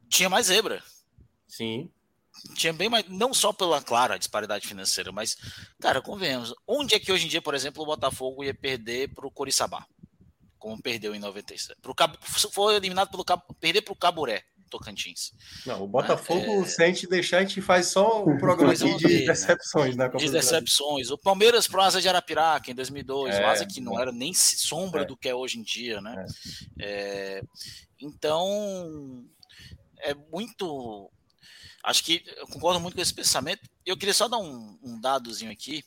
tinha 0.10 0.30
mais 0.30 0.46
zebra. 0.48 0.84
Sim 1.48 1.90
tinha 2.56 2.74
bem 2.74 2.90
mais, 2.90 3.08
não 3.08 3.34
só 3.34 3.54
pela 3.54 3.82
clara 3.82 4.18
disparidade 4.18 4.68
financeira, 4.68 5.12
mas, 5.12 5.38
cara, 5.80 6.02
convenhamos, 6.02 6.54
onde 6.68 6.96
é 6.96 7.00
que 7.00 7.12
hoje 7.12 7.26
em 7.26 7.30
dia, 7.30 7.42
por 7.42 7.54
exemplo, 7.54 7.84
o 7.84 7.86
Botafogo 7.86 8.44
ia 8.44 8.54
perder 8.54 9.14
para 9.14 9.28
o 9.28 9.32
Coriçaba? 9.32 9.86
Como 10.58 10.82
perdeu 10.82 11.16
em 11.16 11.20
97. 11.20 11.80
Pro 11.82 11.96
Cabo, 11.96 12.18
foi 12.22 12.76
eliminado 12.76 13.10
pelo 13.10 13.26
Cabo, 13.26 13.44
perder 13.60 13.82
para 13.82 13.94
o 13.94 13.98
Caburé, 13.98 14.44
Tocantins. 14.72 15.34
Não, 15.66 15.84
o 15.84 15.88
Botafogo, 15.88 16.64
é... 16.64 16.66
se 16.66 16.82
a 16.82 16.88
gente 16.88 17.08
deixar, 17.08 17.38
a 17.38 17.42
gente 17.42 17.62
faz 17.62 17.88
só 17.88 18.24
um 18.24 18.38
programa 18.38 18.74
de 18.74 18.98
vez, 18.98 19.26
decepções 19.28 19.96
né? 19.96 20.10
De 20.10 20.32
decepções. 20.32 21.12
O 21.12 21.18
Palmeiras 21.18 21.68
pro 21.68 21.82
Asa 21.82 22.02
de 22.02 22.10
Arapiraca 22.10 22.72
em 22.72 22.76
2002, 22.76 23.36
é, 23.36 23.42
o 23.42 23.48
Asa 23.48 23.66
que 23.66 23.80
não 23.80 24.00
é. 24.00 24.02
era 24.02 24.12
nem 24.12 24.34
sombra 24.34 25.02
é. 25.02 25.06
do 25.06 25.18
que 25.18 25.30
é 25.30 25.36
hoje 25.36 25.60
em 25.60 25.64
dia, 25.64 26.02
né? 26.02 26.26
É. 26.80 27.42
É, 27.42 27.42
então, 28.00 29.26
é 30.00 30.16
muito 30.16 31.12
Acho 31.84 32.04
que 32.04 32.24
eu 32.38 32.48
concordo 32.48 32.80
muito 32.80 32.96
com 32.96 33.02
esse 33.02 33.14
pensamento. 33.14 33.68
Eu 33.86 33.98
queria 33.98 34.14
só 34.14 34.28
dar 34.28 34.38
um, 34.38 34.78
um 34.84 35.00
dadozinho 35.00 35.52
aqui, 35.52 35.84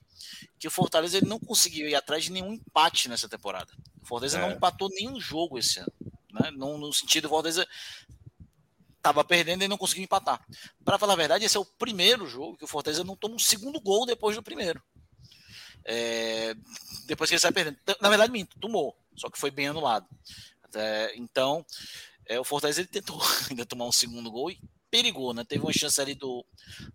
que 0.59 0.67
o 0.67 0.71
Fortaleza 0.71 1.17
ele 1.17 1.29
não 1.29 1.39
conseguiu 1.39 1.89
ir 1.89 1.95
atrás 1.95 2.25
de 2.25 2.33
nenhum 2.33 2.53
empate 2.53 3.09
nessa 3.09 3.29
temporada. 3.29 3.73
O 4.03 4.07
Fortaleza 4.07 4.39
é. 4.39 4.41
não 4.41 4.51
empatou 4.51 4.89
nenhum 4.91 5.21
jogo 5.21 5.57
esse 5.57 5.79
ano. 5.79 5.93
Né? 6.33 6.51
No, 6.51 6.79
no 6.79 6.93
sentido, 6.93 7.27
o 7.27 7.29
Fortaleza 7.29 7.67
estava 9.05 9.23
perdendo 9.23 9.63
e 9.63 9.69
não 9.69 9.77
conseguiu 9.77 10.05
empatar. 10.05 10.43
Para 10.83 10.99
falar 10.99 11.13
a 11.13 11.17
verdade, 11.17 11.45
esse 11.45 11.57
é 11.57 11.61
o 11.61 11.65
primeiro 11.65 12.27
jogo 12.27 12.57
que 12.57 12.65
o 12.65 12.69
Fortaleza 12.69 13.05
não 13.05 13.15
toma 13.15 13.35
um 13.35 13.39
segundo 13.39 13.79
gol 13.79 14.07
depois 14.07 14.35
do 14.35 14.43
primeiro. 14.43 14.83
É, 15.85 16.55
depois 17.07 17.29
que 17.29 17.35
ele 17.35 17.41
sai 17.41 17.53
perdendo. 17.53 17.77
Na 18.01 18.09
verdade, 18.09 18.33
minto, 18.33 18.59
tomou, 18.59 18.97
só 19.15 19.29
que 19.29 19.39
foi 19.39 19.51
bem 19.51 19.69
anulado. 19.69 20.09
É, 20.75 21.13
então, 21.17 21.65
é, 22.27 22.41
o 22.41 22.45
Fortaleza 22.45 22.81
ele 22.81 22.89
tentou 22.89 23.21
ainda 23.51 23.67
tomar 23.67 23.85
um 23.85 23.93
segundo 23.93 24.31
gol 24.31 24.51
e 24.51 24.59
perigou, 24.91 25.35
né? 25.35 25.45
Teve 25.45 25.63
uma 25.63 25.73
chance 25.73 26.01
ali 26.01 26.15
do, 26.15 26.45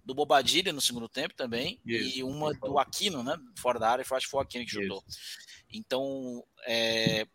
do 0.04 0.16
Bobadilha 0.16 0.74
no 0.74 0.82
segundo 0.82 1.08
tempo 1.08 1.36
também, 1.36 1.80
Isso, 1.86 2.18
e 2.18 2.24
uma 2.24 2.54
do 2.54 2.80
Aquino, 2.80 3.22
né? 3.22 3.38
Fora 3.56 3.78
da 3.78 3.90
área, 3.90 4.02
acho 4.02 4.26
que 4.26 4.32
foi 4.32 4.40
o 4.40 4.42
Aquino 4.44 4.66
que 4.66 4.72
chutou. 4.72 5.04
Então, 5.72 6.44
é, 6.66 7.28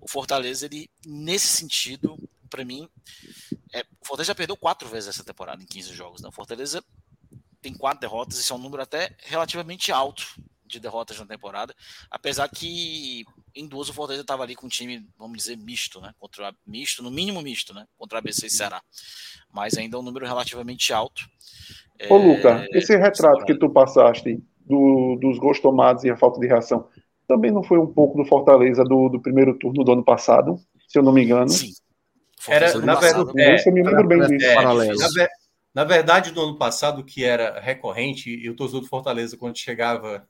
o 0.00 0.08
Fortaleza, 0.08 0.66
ele, 0.66 0.90
nesse 1.06 1.46
sentido, 1.46 2.18
para 2.48 2.64
mim, 2.64 2.88
é, 3.72 3.80
o 4.00 4.06
Fortaleza 4.06 4.28
já 4.28 4.34
perdeu 4.34 4.56
quatro 4.56 4.88
vezes 4.88 5.10
essa 5.10 5.24
temporada 5.24 5.62
em 5.62 5.66
15 5.66 5.92
jogos. 5.92 6.20
Né? 6.20 6.28
O 6.28 6.32
Fortaleza 6.32 6.82
tem 7.60 7.74
quatro 7.74 8.00
derrotas, 8.00 8.38
isso 8.38 8.52
é 8.52 8.56
um 8.56 8.60
número 8.60 8.82
até 8.82 9.14
relativamente 9.24 9.92
alto 9.92 10.24
de 10.68 10.78
derrotas 10.78 11.18
na 11.18 11.26
temporada, 11.26 11.74
apesar 12.10 12.46
que 12.48 13.24
em 13.54 13.66
duas 13.66 13.88
o 13.88 13.94
Fortaleza 13.94 14.20
estava 14.20 14.42
ali 14.42 14.54
com 14.54 14.66
um 14.66 14.68
time, 14.68 15.08
vamos 15.18 15.38
dizer, 15.38 15.56
misto, 15.56 16.00
né? 16.00 16.12
Contra 16.18 16.54
misto, 16.66 17.02
no 17.02 17.10
mínimo 17.10 17.40
misto, 17.40 17.74
né? 17.74 17.86
Contra 17.96 18.18
a 18.18 18.20
ABC 18.20 18.46
e 18.46 18.50
Ceará. 18.50 18.80
Mas 19.52 19.76
ainda 19.76 19.96
é 19.96 20.00
um 20.00 20.02
número 20.02 20.26
relativamente 20.26 20.92
alto. 20.92 21.26
Ô, 22.08 22.16
é, 22.16 22.18
Luca, 22.18 22.68
esse 22.70 22.96
retrato 22.96 23.44
que 23.44 23.58
tu 23.58 23.70
passaste 23.70 24.40
do, 24.60 25.16
dos 25.20 25.38
gols 25.38 25.58
tomados 25.58 26.04
e 26.04 26.10
a 26.10 26.16
falta 26.16 26.38
de 26.38 26.46
reação, 26.46 26.86
também 27.26 27.50
não 27.50 27.62
foi 27.62 27.78
um 27.78 27.86
pouco 27.86 28.16
do 28.16 28.28
Fortaleza 28.28 28.84
do, 28.84 29.08
do 29.08 29.20
primeiro 29.20 29.58
turno 29.58 29.82
do 29.82 29.92
ano 29.92 30.04
passado, 30.04 30.58
se 30.86 30.98
eu 30.98 31.02
não 31.02 31.12
me 31.12 31.24
engano? 31.24 31.48
Sim. 31.48 31.72
Era, 32.46 32.78
na 32.78 32.94
verdade, 32.94 33.40
é, 33.40 33.68
eu 33.68 33.72
me 33.72 33.82
lembro 33.82 34.06
bem 34.06 34.20
disso. 34.20 34.44
É, 34.44 34.54
na, 34.94 35.28
na 35.74 35.84
verdade, 35.84 36.30
do 36.30 36.42
ano 36.42 36.56
passado, 36.56 37.04
que 37.04 37.24
era 37.24 37.60
recorrente, 37.60 38.30
e 38.30 38.48
o 38.48 38.54
torcedor 38.54 38.82
do 38.82 38.88
Fortaleza, 38.88 39.36
quando 39.36 39.58
chegava 39.58 40.26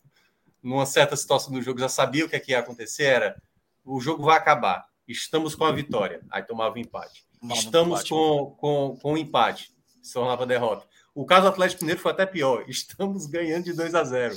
numa 0.63 0.87
certa 0.87 1.17
situação 1.17 1.53
do 1.53 1.63
jogo, 1.63 1.81
já 1.81 1.89
sabia 1.89 2.25
o 2.25 2.29
que, 2.29 2.37
é 2.37 2.41
que 2.41 2.53
ia 2.53 2.59
acontecer, 2.59 3.05
era 3.05 3.43
o 3.85 4.01
jogo 4.01 4.25
vai 4.25 4.37
acabar, 4.37 4.85
estamos 5.07 5.55
com 5.55 5.65
a 5.65 5.73
vitória, 5.73 6.21
aí 6.31 6.43
tomava 6.43 6.75
o 6.75 6.79
empate. 6.79 7.25
estamos 7.55 8.01
empate, 8.01 8.11
com, 8.11 8.57
com, 8.59 8.99
com 9.01 9.13
o 9.15 9.19
empate, 9.19 9.71
se 10.03 10.13
tornava 10.13 10.45
derrota. 10.45 10.87
O 11.15 11.25
caso 11.25 11.43
do 11.43 11.49
Atlético 11.49 11.83
Mineiro 11.83 12.01
foi 12.01 12.13
até 12.13 12.25
pior. 12.25 12.65
Estamos 12.71 13.27
ganhando 13.27 13.65
de 13.65 13.73
2 13.73 13.93
a 13.93 14.05
0 14.05 14.37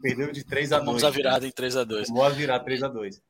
Perdeu 0.00 0.32
de 0.32 0.42
3 0.42 0.72
a 0.72 0.78
2 0.78 0.86
Vamos 0.86 1.04
a 1.04 1.10
virada 1.10 1.46
em 1.46 1.50
3 1.50 1.76
a 1.76 1.84
2 1.84 2.08
Vamos 2.08 2.24
a 2.24 2.28
virar 2.30 2.60
3 2.60 2.82
a 2.84 2.88
2 2.88 3.20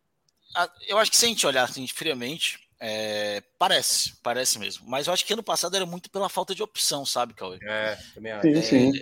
Eu 0.86 0.98
acho 0.98 1.10
que 1.10 1.16
se 1.16 1.24
a 1.24 1.28
gente 1.28 1.44
olhar 1.44 1.64
assim, 1.64 1.84
friamente, 1.88 2.60
é, 2.84 3.40
parece, 3.60 4.12
parece 4.24 4.58
mesmo. 4.58 4.84
Mas 4.88 5.06
eu 5.06 5.12
acho 5.12 5.24
que 5.24 5.32
ano 5.32 5.42
passado 5.42 5.76
era 5.76 5.86
muito 5.86 6.10
pela 6.10 6.28
falta 6.28 6.52
de 6.52 6.64
opção, 6.64 7.06
sabe, 7.06 7.32
Cauê? 7.32 7.56
É, 7.62 7.96
também 8.12 8.32
acho. 8.32 8.42
Sim, 8.42 8.62
sim. 8.62 9.00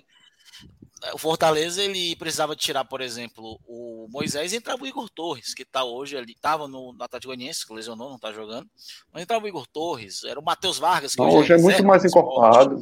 É, 1.03 1.15
o 1.15 1.19
Fortaleza 1.19 1.83
ele 1.83 2.15
precisava 2.17 2.55
tirar, 2.55 2.85
por 2.85 3.01
exemplo, 3.01 3.59
o 3.67 4.07
Moisés 4.11 4.53
e 4.53 4.57
entrava 4.57 4.85
o 4.85 4.87
Igor 4.87 5.09
Torres, 5.09 5.55
que 5.55 5.63
está 5.63 5.83
hoje 5.83 6.15
ali, 6.15 6.33
estava 6.33 6.69
no, 6.69 6.93
no 6.93 7.03
Atlético 7.03 7.29
Goianiense, 7.33 7.67
que 7.67 7.73
lesionou, 7.73 8.11
não 8.11 8.17
está 8.17 8.31
jogando, 8.31 8.69
mas 9.11 9.23
entrava 9.23 9.47
o 9.47 9.49
Igor 9.49 9.67
Torres, 9.67 10.25
era 10.25 10.39
o 10.39 10.45
Matheus 10.45 10.79
Vargas. 10.79 11.15
Que 11.15 11.23
não, 11.23 11.31
hoje, 11.31 11.51
é, 11.51 11.57
hoje 11.57 11.63
é, 11.63 11.63
muito 11.63 11.85
mais 11.85 12.05
encorpado. 12.05 12.79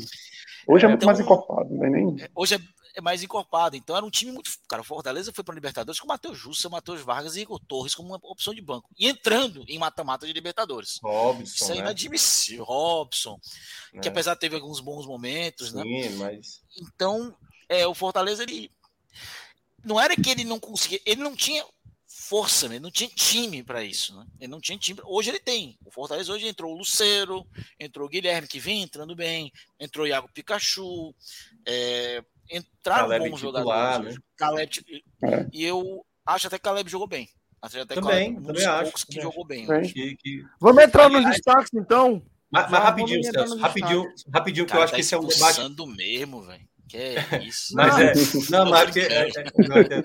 Hoje 0.67 0.85
é, 0.85 0.87
é 0.87 0.89
muito 0.89 0.99
então, 0.99 1.07
mais 1.07 1.21
encorpado, 1.21 1.73
não 1.73 1.85
é 1.85 1.91
nem. 1.91 2.17
Hoje 2.35 2.57
é, 2.57 2.59
é 2.59 2.61
mais 3.01 3.23
encorpado. 3.23 3.77
Então 3.77 3.97
era 3.97 4.05
um 4.05 4.11
time 4.11 4.33
muito. 4.33 4.51
Cara, 4.69 4.83
o 4.83 4.85
Fortaleza 4.85 5.33
foi 5.33 5.45
para 5.45 5.55
Libertadores 5.55 6.01
com 6.01 6.07
o 6.07 6.09
Matheus 6.09 6.39
Jussa, 6.39 6.69
Matheus 6.69 7.01
Vargas 7.01 7.37
e 7.37 7.41
Igor 7.41 7.61
Torres 7.61 7.95
como 7.95 8.09
uma 8.09 8.21
opção 8.23 8.55
de 8.55 8.61
banco. 8.61 8.91
E 8.99 9.07
entrando 9.07 9.65
em 9.69 9.79
mata-mata 9.79 10.27
de 10.27 10.33
Libertadores. 10.33 10.99
Robson. 11.03 11.43
Isso 11.43 11.73
é 11.73 11.75
né? 11.77 11.81
inadmissível. 11.81 12.65
Robson, 12.65 13.39
É. 13.95 14.01
que 14.01 14.09
apesar 14.09 14.35
de 14.35 14.41
teve 14.41 14.57
alguns 14.57 14.81
bons 14.81 15.07
momentos, 15.07 15.73
né? 15.73 15.83
Sim, 15.83 16.17
mas. 16.17 16.63
Então, 16.77 17.35
é, 17.69 17.87
o 17.87 17.95
Fortaleza, 17.95 18.43
ele. 18.43 18.71
Não 19.85 20.01
era 20.01 20.17
que 20.17 20.31
ele 20.31 20.45
não 20.45 20.59
conseguia. 20.59 21.01
Ele 21.07 21.23
não 21.23 21.37
tinha 21.37 21.65
força, 22.29 22.69
né? 22.69 22.75
ele 22.75 22.83
não 22.83 22.91
tinha 22.91 23.09
time 23.09 23.63
para 23.63 23.83
isso. 23.83 24.15
Né? 24.15 24.27
Ele 24.41 24.51
não 24.51 24.61
tinha 24.61 24.77
time. 24.77 25.01
Hoje 25.05 25.31
ele 25.31 25.41
tem. 25.41 25.79
O 25.85 25.91
Fortaleza 25.91 26.33
hoje 26.33 26.47
entrou 26.47 26.75
o 26.75 26.77
Luceiro, 26.77 27.47
entrou 27.79 28.07
o 28.07 28.09
Guilherme, 28.09 28.49
que 28.49 28.59
vem 28.59 28.83
entrando 28.83 29.15
bem, 29.15 29.53
entrou 29.81 30.05
o 30.05 30.09
Iago 30.09 30.29
Pikachu. 30.33 31.15
É, 31.67 32.23
entraram 32.51 33.09
Caleb 33.09 33.31
bons 33.31 33.41
titular, 33.41 33.63
jogadores. 33.65 34.15
né? 34.15 34.21
Caleb, 34.37 34.85
e- 34.89 35.05
É. 35.23 35.47
E 35.53 35.65
eu 35.65 36.05
acho 36.27 36.47
até 36.47 36.57
que 36.59 36.63
Caleb 36.65 36.91
jogou 36.91 37.07
bem. 37.07 37.29
Acho 37.61 37.81
até 37.81 37.95
Também, 37.95 38.35
Caleb, 38.35 38.39
um 38.39 38.43
também 38.47 38.67
acho, 38.67 38.83
poucos 38.85 39.05
que 39.05 39.11
também 39.11 39.23
jogou 39.23 39.45
bem. 39.45 39.67
Que, 39.93 40.17
que... 40.17 40.45
Vamos 40.61 40.83
entrar 40.85 41.09
nos 41.09 41.25
destaques, 41.25 41.71
então. 41.75 42.23
Mas, 42.51 42.71
mas 42.71 42.83
rapidinho, 42.83 43.23
Celso, 43.25 43.59
rapidinho, 43.59 44.15
rapidinho, 44.33 44.67
que 44.67 44.75
eu 44.75 44.81
acho 44.83 44.93
tá 44.93 44.97
que 44.97 45.01
esse 45.03 45.15
é 45.15 45.19
um 45.19 45.25
debate. 45.27 45.87
mesmo, 45.97 46.43
velho. 46.43 46.67
Que 46.89 46.97
é 46.97 47.15
isso. 47.45 47.75
Mas 47.75 47.99
é, 47.99 48.51
não, 48.51 48.71
mas, 48.71 48.97
é, 48.97 49.01
é, 49.01 49.29
é, 49.29 50.03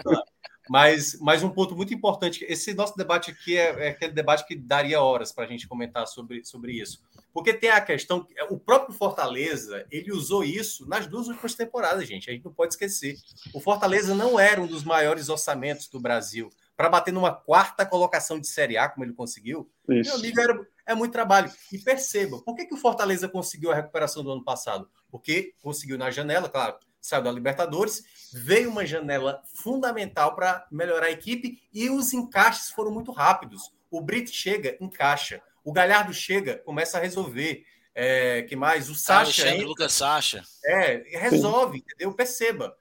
mas, 0.70 1.18
mas 1.22 1.44
um 1.44 1.50
ponto 1.50 1.76
muito 1.76 1.94
importante, 1.94 2.46
esse 2.50 2.74
nosso 2.74 2.98
debate 2.98 3.32
aqui 3.32 3.58
é, 3.58 3.88
é 3.88 3.90
aquele 3.90 4.12
debate 4.12 4.46
que 4.46 4.56
daria 4.56 5.02
horas 5.02 5.32
para 5.32 5.46
a 5.46 5.48
gente 5.48 5.68
comentar 5.68 6.06
sobre, 6.08 6.44
sobre 6.44 6.74
isso. 6.74 7.02
Porque 7.34 7.52
tem 7.52 7.72
a 7.72 7.82
questão, 7.82 8.28
o 8.50 8.60
próprio 8.60 8.96
Fortaleza, 8.96 9.88
ele 9.90 10.12
usou 10.12 10.44
isso 10.44 10.88
nas 10.88 11.08
duas 11.08 11.28
últimas 11.28 11.56
temporadas, 11.56 12.08
gente. 12.08 12.30
A 12.30 12.34
gente 12.34 12.46
não 12.46 12.54
pode 12.54 12.74
esquecer. 12.74 13.18
O 13.52 13.60
Fortaleza 13.60 14.14
não 14.14 14.40
era 14.40 14.62
um 14.62 14.68
dos 14.68 14.84
maiores 14.84 15.30
orçamentos 15.30 15.88
do 15.88 16.00
Brasil. 16.00 16.50
Para 16.78 16.90
bater 16.90 17.12
numa 17.12 17.34
quarta 17.34 17.86
colocação 17.86 18.40
de 18.40 18.48
Série 18.48 18.78
A, 18.78 18.88
como 18.88 19.04
ele 19.04 19.14
conseguiu, 19.14 19.70
meu 19.88 20.02
Isso. 20.02 20.16
amigo, 20.16 20.40
era, 20.40 20.68
é 20.86 20.94
muito 20.94 21.12
trabalho. 21.12 21.52
E 21.72 21.78
perceba, 21.78 22.40
por 22.42 22.56
que, 22.56 22.66
que 22.66 22.74
o 22.74 22.78
Fortaleza 22.78 23.28
conseguiu 23.28 23.72
a 23.72 23.76
recuperação 23.76 24.24
do 24.24 24.32
ano 24.32 24.44
passado? 24.44 24.88
Porque 25.10 25.54
conseguiu 25.62 25.98
na 25.98 26.12
janela, 26.12 26.50
claro, 26.50 26.78
saiu 27.04 27.24
da 27.24 27.32
Libertadores, 27.32 28.04
veio 28.34 28.70
uma 28.70 28.86
janela 28.86 29.42
fundamental 29.54 30.36
para 30.36 30.66
melhorar 30.72 31.08
a 31.08 31.12
equipe 31.12 31.62
e 31.74 31.90
os 31.90 32.14
encaixes 32.14 32.70
foram 32.70 32.92
muito 32.92 33.12
rápidos. 33.12 33.72
O 33.92 34.02
Brito 34.02 34.32
chega, 34.32 34.78
encaixa. 34.80 35.42
O 35.64 35.72
Galhardo 35.72 36.14
chega, 36.14 36.58
começa 36.60 36.98
a 36.98 37.02
resolver. 37.02 37.64
É, 37.96 38.42
que 38.44 38.56
mais? 38.56 38.90
O 38.90 38.96
Sacha 38.96 39.22
Alexandre 39.22 39.56
entra, 39.56 39.68
Lucas 39.68 39.94
Sacha. 39.94 40.44
é, 40.66 41.04
resolve, 41.20 41.78
entendeu? 41.78 42.12
Perceba. 42.14 42.76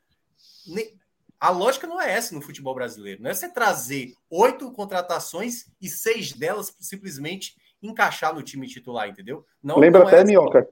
A 1.39 1.51
lógica 1.51 1.87
não 1.87 2.01
é 2.01 2.13
essa 2.13 2.35
no 2.35 2.41
futebol 2.41 2.75
brasileiro. 2.75 3.23
Não 3.23 3.31
é 3.31 3.35
você 3.35 3.49
trazer 3.49 4.15
oito 4.31 4.73
contratações 4.73 5.67
e 5.81 5.89
seis 5.89 6.33
delas 6.33 6.75
simplesmente 6.81 7.57
encaixar 7.83 8.35
no 8.35 8.43
time 8.43 8.67
titular, 8.67 9.09
entendeu? 9.09 9.45
Não, 9.63 9.77
Lembra 9.77 10.01
não 10.01 10.07
é 10.07 10.11
até, 10.13 10.17
essa. 10.19 10.27
Minhoca, 10.27 10.69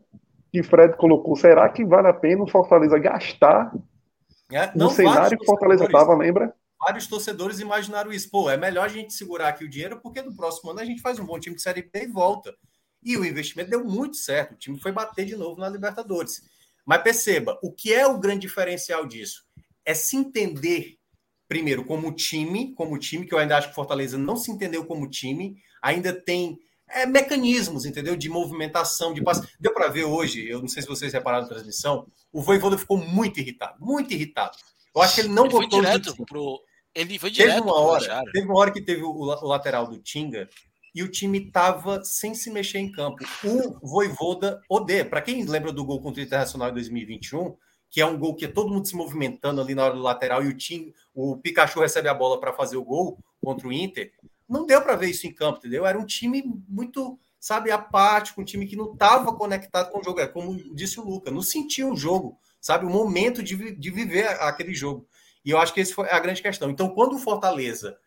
que 0.52 0.62
Fred 0.62 0.96
colocou, 0.96 1.36
será 1.36 1.68
que 1.68 1.84
vale 1.84 2.08
a 2.08 2.14
pena 2.14 2.44
o 2.44 2.48
Fortaleza 2.48 2.98
gastar 2.98 3.72
É, 4.50 4.70
no 4.74 4.90
cenário 4.90 5.36
que 5.36 5.44
o 5.44 5.46
Fortaleza 5.46 5.84
estava, 5.84 6.16
lembra? 6.16 6.54
Vários 6.80 7.06
torcedores 7.06 7.60
imaginaram 7.60 8.10
isso. 8.10 8.30
Pô, 8.30 8.48
é 8.48 8.56
melhor 8.56 8.86
a 8.86 8.88
gente 8.88 9.12
segurar 9.12 9.48
aqui 9.48 9.64
o 9.64 9.68
dinheiro, 9.68 10.00
porque 10.00 10.22
no 10.22 10.34
próximo 10.34 10.70
ano 10.70 10.80
a 10.80 10.84
gente 10.84 11.02
faz 11.02 11.18
um 11.18 11.26
bom 11.26 11.38
time 11.38 11.54
de 11.54 11.62
Série 11.62 11.82
B 11.82 12.04
e 12.04 12.06
volta. 12.06 12.56
E 13.02 13.16
o 13.16 13.24
investimento 13.24 13.70
deu 13.70 13.84
muito 13.84 14.16
certo. 14.16 14.52
O 14.52 14.56
time 14.56 14.80
foi 14.80 14.90
bater 14.90 15.26
de 15.26 15.36
novo 15.36 15.60
na 15.60 15.68
Libertadores. 15.68 16.42
Mas 16.84 17.02
perceba, 17.02 17.58
o 17.62 17.70
que 17.70 17.92
é 17.92 18.06
o 18.06 18.18
grande 18.18 18.40
diferencial 18.40 19.06
disso? 19.06 19.44
É 19.84 19.92
se 19.92 20.16
entender, 20.16 20.98
primeiro, 21.46 21.84
como 21.84 22.12
time, 22.12 22.74
como 22.74 22.98
time, 22.98 23.26
que 23.26 23.34
eu 23.34 23.38
ainda 23.38 23.58
acho 23.58 23.68
que 23.68 23.72
o 23.72 23.76
Fortaleza 23.76 24.16
não 24.16 24.36
se 24.36 24.50
entendeu 24.50 24.84
como 24.84 25.08
time, 25.08 25.62
ainda 25.82 26.12
tem 26.12 26.58
é, 26.88 27.06
mecanismos, 27.06 27.84
entendeu? 27.84 28.16
De 28.16 28.28
movimentação, 28.28 29.14
de 29.14 29.22
passe. 29.22 29.46
Deu 29.58 29.72
para 29.72 29.88
ver 29.88 30.04
hoje, 30.04 30.48
eu 30.48 30.60
não 30.60 30.68
sei 30.68 30.82
se 30.82 30.88
vocês 30.88 31.12
repararam 31.12 31.44
na 31.44 31.48
transmissão, 31.48 32.06
o 32.32 32.42
Voivoda 32.42 32.76
ficou 32.76 32.96
muito 32.96 33.38
irritado, 33.38 33.76
muito 33.78 34.12
irritado. 34.12 34.56
Eu 34.94 35.02
acho 35.02 35.14
que 35.14 35.20
ele 35.20 35.28
não 35.28 35.44
Ele 35.44 35.52
foi 35.52 35.60
gostou 35.66 35.80
do 35.80 35.86
direto 35.86 36.26
pro. 36.26 36.60
Ele 36.94 37.18
foi 37.18 37.30
Teve 37.30 37.44
direto 37.48 37.64
uma 37.64 37.72
pro 37.72 37.82
hora, 37.82 38.22
teve 38.32 38.46
uma 38.46 38.58
hora 38.58 38.72
que 38.72 38.82
teve 38.82 39.02
o, 39.02 39.10
o 39.10 39.46
lateral 39.46 39.86
do 39.86 39.98
Tinga 39.98 40.48
e 40.94 41.02
o 41.02 41.08
time 41.08 41.50
tava 41.50 42.02
sem 42.04 42.34
se 42.34 42.50
mexer 42.50 42.78
em 42.78 42.90
campo. 42.90 43.24
O 43.44 43.86
Voivoda 43.86 44.60
odeia. 44.68 45.04
Para 45.04 45.22
quem 45.22 45.44
lembra 45.44 45.72
do 45.72 45.84
gol 45.84 46.02
contra 46.02 46.20
o 46.20 46.24
Internacional 46.24 46.70
em 46.70 46.74
2021, 46.74 47.56
que 47.88 48.00
é 48.00 48.06
um 48.06 48.18
gol 48.18 48.34
que 48.34 48.44
é 48.44 48.48
todo 48.48 48.72
mundo 48.72 48.86
se 48.86 48.96
movimentando 48.96 49.60
ali 49.60 49.74
na 49.74 49.84
hora 49.84 49.94
do 49.94 50.02
lateral 50.02 50.42
e 50.42 50.48
o 50.48 50.56
Tinga, 50.56 50.92
o 51.14 51.36
Pikachu 51.36 51.80
recebe 51.80 52.08
a 52.08 52.14
bola 52.14 52.40
para 52.40 52.52
fazer 52.52 52.76
o 52.76 52.84
gol 52.84 53.18
contra 53.40 53.66
o 53.66 53.72
Inter, 53.72 54.12
não 54.50 54.66
deu 54.66 54.82
para 54.82 54.96
ver 54.96 55.08
isso 55.08 55.26
em 55.28 55.32
campo, 55.32 55.58
entendeu? 55.58 55.86
Era 55.86 55.96
um 55.96 56.04
time 56.04 56.42
muito, 56.68 57.16
sabe, 57.38 57.70
apático, 57.70 58.40
um 58.40 58.44
time 58.44 58.66
que 58.66 58.74
não 58.74 58.92
estava 58.92 59.32
conectado 59.32 59.92
com 59.92 60.00
o 60.00 60.04
jogo. 60.04 60.18
É 60.18 60.26
como 60.26 60.74
disse 60.74 60.98
o 60.98 61.04
Luca, 61.04 61.30
não 61.30 61.40
sentia 61.40 61.86
o 61.86 61.96
jogo, 61.96 62.36
sabe, 62.60 62.84
o 62.84 62.90
momento 62.90 63.44
de, 63.44 63.76
de 63.76 63.90
viver 63.90 64.26
aquele 64.40 64.74
jogo. 64.74 65.06
E 65.44 65.50
eu 65.50 65.58
acho 65.58 65.72
que 65.72 65.80
essa 65.80 65.94
foi 65.94 66.08
a 66.10 66.18
grande 66.18 66.42
questão. 66.42 66.70
Então, 66.70 66.90
quando 66.90 67.16
o 67.16 67.18
Fortaleza 67.18 67.98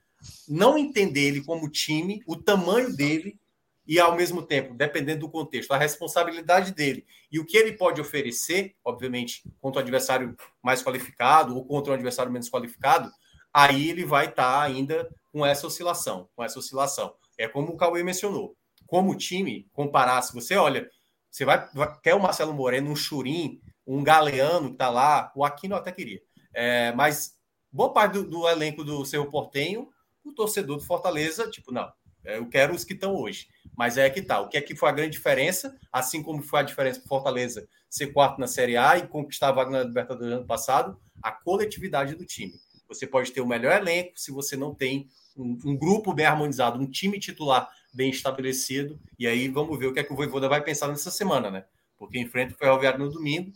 não 0.47 0.77
entender 0.77 1.27
ele 1.27 1.43
como 1.43 1.69
time, 1.69 2.21
o 2.25 2.35
tamanho 2.35 2.95
dele 2.95 3.39
e, 3.85 3.99
ao 3.99 4.15
mesmo 4.15 4.41
tempo, 4.41 4.73
dependendo 4.73 5.21
do 5.21 5.29
contexto, 5.29 5.71
a 5.71 5.77
responsabilidade 5.77 6.73
dele 6.73 7.05
e 7.31 7.39
o 7.39 7.45
que 7.45 7.57
ele 7.57 7.73
pode 7.73 7.99
oferecer, 7.99 8.75
obviamente, 8.83 9.43
contra 9.59 9.79
o 9.79 9.81
adversário 9.81 10.35
mais 10.61 10.81
qualificado 10.81 11.55
ou 11.55 11.65
contra 11.65 11.91
um 11.91 11.95
adversário 11.95 12.31
menos 12.31 12.49
qualificado, 12.49 13.11
aí 13.53 13.89
ele 13.89 14.05
vai 14.05 14.27
estar 14.27 14.61
ainda 14.61 15.09
com 15.31 15.45
essa 15.45 15.67
oscilação, 15.67 16.29
com 16.35 16.43
essa 16.43 16.59
oscilação. 16.59 17.13
É 17.37 17.47
como 17.47 17.73
o 17.73 17.77
Cauê 17.77 18.03
mencionou. 18.03 18.55
Como 18.85 19.15
time, 19.15 19.67
comparar, 19.73 20.21
se 20.21 20.33
você 20.33 20.55
olha, 20.55 20.89
você 21.29 21.43
vai, 21.43 21.67
quer 22.01 22.13
o 22.13 22.21
Marcelo 22.21 22.53
Moreno, 22.53 22.91
um 22.91 22.95
Churim, 22.95 23.59
um 23.85 24.03
Galeano 24.03 24.71
que 24.71 24.77
tá 24.77 24.89
lá, 24.89 25.31
o 25.35 25.43
Aquino 25.43 25.75
até 25.75 25.91
queria. 25.91 26.21
É, 26.53 26.91
mas 26.93 27.35
boa 27.71 27.91
parte 27.91 28.13
do, 28.13 28.23
do 28.23 28.47
elenco 28.47 28.83
do 28.83 29.05
Cerro 29.05 29.29
Portenho, 29.29 29.89
o 30.23 30.31
torcedor 30.31 30.77
do 30.77 30.83
Fortaleza, 30.83 31.49
tipo, 31.49 31.71
não, 31.71 31.91
é, 32.23 32.37
eu 32.37 32.47
quero 32.47 32.73
os 32.73 32.83
que 32.83 32.93
estão 32.93 33.15
hoje. 33.15 33.47
Mas 33.75 33.97
é 33.97 34.09
que 34.09 34.21
tá. 34.21 34.39
O 34.39 34.47
que 34.47 34.57
é 34.57 34.61
que 34.61 34.75
foi 34.75 34.89
a 34.89 34.93
grande 34.93 35.11
diferença? 35.11 35.77
Assim 35.91 36.21
como 36.21 36.41
foi 36.41 36.59
a 36.59 36.63
diferença 36.63 36.99
para 36.99 37.09
Fortaleza 37.09 37.67
ser 37.89 38.07
quarto 38.07 38.39
na 38.39 38.47
Série 38.47 38.77
A 38.77 38.97
e 38.97 39.07
conquistar 39.07 39.49
a 39.49 39.51
vaga 39.51 39.71
na 39.71 39.83
Libertadores 39.83 40.33
ano 40.33 40.45
passado, 40.45 40.99
a 41.21 41.31
coletividade 41.31 42.15
do 42.15 42.25
time. 42.25 42.53
Você 42.87 43.05
pode 43.07 43.31
ter 43.31 43.41
o 43.41 43.47
melhor 43.47 43.75
elenco 43.75 44.13
se 44.15 44.31
você 44.31 44.55
não 44.55 44.73
tem 44.73 45.07
um, 45.35 45.57
um 45.65 45.77
grupo 45.77 46.13
bem 46.13 46.25
harmonizado, 46.25 46.79
um 46.79 46.89
time 46.89 47.19
titular 47.19 47.69
bem 47.93 48.09
estabelecido. 48.09 48.99
E 49.17 49.27
aí 49.27 49.47
vamos 49.47 49.77
ver 49.77 49.87
o 49.87 49.93
que 49.93 49.99
é 49.99 50.03
que 50.03 50.13
o 50.13 50.15
Voivoda 50.15 50.47
vai 50.47 50.63
pensar 50.63 50.87
nessa 50.87 51.11
semana, 51.11 51.49
né? 51.49 51.65
Porque 51.97 52.19
enfrenta 52.19 52.53
o 52.53 52.57
Ferroviário 52.57 52.99
no 52.99 53.09
domingo 53.09 53.51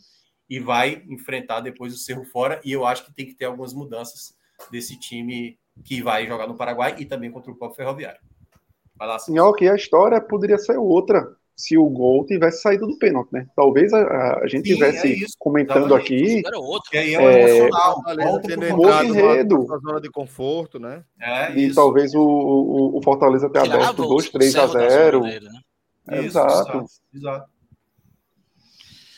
e 0.48 0.58
vai 0.58 1.02
enfrentar 1.08 1.60
depois 1.60 1.92
o 1.94 1.98
Cerro 1.98 2.24
fora. 2.24 2.60
E 2.64 2.72
eu 2.72 2.86
acho 2.86 3.04
que 3.04 3.12
tem 3.14 3.26
que 3.26 3.34
ter 3.34 3.44
algumas 3.44 3.72
mudanças 3.72 4.34
desse 4.70 4.98
time 4.98 5.58
que 5.84 6.02
vai 6.02 6.26
jogar 6.26 6.46
no 6.46 6.56
Paraguai 6.56 6.96
e 6.98 7.04
também 7.04 7.30
contra 7.30 7.50
o 7.50 7.56
próprio 7.56 7.76
Ferroviário. 7.76 8.20
Vai 8.96 9.08
lá, 9.08 9.18
Celso. 9.18 9.32
Minhoca, 9.32 9.72
a 9.72 9.76
história 9.76 10.20
poderia 10.20 10.58
ser 10.58 10.76
outra 10.76 11.36
se 11.58 11.76
o 11.76 11.88
gol 11.88 12.24
tivesse 12.24 12.62
saído 12.62 12.86
do 12.86 12.96
pênalti, 12.98 13.32
né? 13.32 13.48
Talvez 13.56 13.92
a, 13.92 14.38
a 14.42 14.46
gente 14.46 14.68
Sim, 14.68 14.74
tivesse 14.74 15.08
é 15.08 15.10
isso, 15.10 15.34
comentando 15.40 15.92
aqui 15.92 16.40
Era 16.46 16.56
outro. 16.56 16.88
Que 16.88 16.98
aí 16.98 17.14
é, 17.16 17.20
É, 17.20 17.58
emocional. 17.58 17.94
Fortaleza 18.04 19.04
enredo. 19.04 19.58
numa 19.58 19.78
zona 19.78 20.00
de 20.00 20.08
conforto, 20.08 20.78
né? 20.78 21.04
É, 21.20 21.52
e 21.54 21.66
isso. 21.66 21.74
talvez 21.74 22.14
o, 22.14 22.20
o, 22.22 22.98
o 22.98 23.02
Fortaleza 23.02 23.50
ter 23.50 23.62
Tirava 23.62 23.82
aberto 23.82 24.04
o 24.04 24.08
2, 24.08 24.30
3 24.30 24.54
a 24.56 24.68
Cerro 24.68 24.72
da 24.72 24.78
zona 24.78 24.90
0. 24.90 25.20
dele, 25.22 25.48
né? 25.48 25.60
Isso, 26.18 26.26
Exato. 26.26 26.84
exato. 27.12 27.50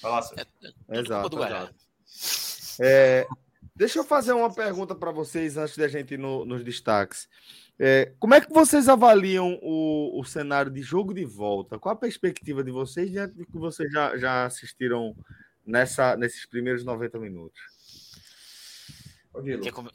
Vai 0.03 0.13
lá. 0.13 0.23
Tudo 0.23 1.37
culpa 1.37 1.47
Exato. 1.47 1.75
É, 2.81 3.27
deixa 3.75 3.99
eu 3.99 4.05
fazer 4.05 4.33
uma 4.33 4.53
pergunta 4.53 4.95
para 4.95 5.11
vocês 5.11 5.57
antes 5.57 5.77
da 5.77 5.89
gente 5.89 6.15
ir 6.15 6.19
no- 6.19 6.45
nos 6.45 6.65
destaques. 6.65 7.29
É, 7.79 8.13
como 8.19 8.35
é 8.35 8.41
que 8.41 8.53
vocês 8.53 8.89
avaliam 8.89 9.59
o, 9.63 10.21
o 10.21 10.25
cenário 10.25 10.71
de 10.71 10.83
jogo 10.83 11.15
de 11.15 11.25
volta? 11.25 11.79
Qual 11.79 11.95
a 11.95 11.99
perspectiva 11.99 12.63
de 12.63 12.71
vocês 12.71 13.11
diante 13.11 13.35
do 13.35 13.47
que 13.47 13.59
vocês 13.59 13.91
já, 13.91 14.17
já 14.19 14.45
assistiram 14.45 15.17
nessa, 15.65 16.17
nesses 16.17 16.45
primeiros 16.45 16.85
90 16.85 17.19
minutos? 17.19 17.59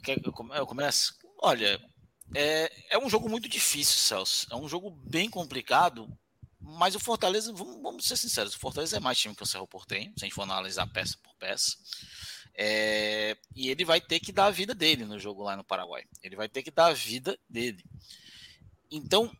Quer, 0.02 0.16
quer 0.16 0.26
eu 0.56 0.66
começo? 0.66 1.14
Olha, 1.38 1.80
é, 2.34 2.94
é 2.94 2.98
um 2.98 3.08
jogo 3.08 3.28
muito 3.28 3.48
difícil, 3.48 3.98
Celso. 3.98 4.46
É 4.50 4.56
um 4.56 4.68
jogo 4.68 4.90
bem 4.90 5.30
complicado, 5.30 6.08
mas 6.68 6.96
o 6.96 7.00
Fortaleza, 7.00 7.52
vamos, 7.52 7.80
vamos 7.80 8.06
ser 8.06 8.16
sinceros, 8.16 8.54
o 8.54 8.58
Fortaleza 8.58 8.96
é 8.96 9.00
mais 9.00 9.16
time 9.16 9.36
que 9.36 9.42
o 9.42 9.46
Cerro 9.46 9.68
Portenho, 9.68 10.12
se 10.16 10.24
a 10.24 10.26
gente 10.26 10.34
for 10.34 10.42
analisar 10.42 10.86
peça 10.88 11.16
por 11.22 11.32
peça. 11.36 11.76
É, 12.54 13.36
e 13.54 13.68
ele 13.68 13.84
vai 13.84 14.00
ter 14.00 14.18
que 14.18 14.32
dar 14.32 14.46
a 14.46 14.50
vida 14.50 14.74
dele 14.74 15.04
no 15.04 15.18
jogo 15.18 15.42
lá 15.42 15.56
no 15.56 15.62
Paraguai. 15.62 16.04
Ele 16.22 16.34
vai 16.34 16.48
ter 16.48 16.62
que 16.62 16.70
dar 16.70 16.86
a 16.86 16.92
vida 16.94 17.38
dele. 17.48 17.84
Então, 18.90 19.30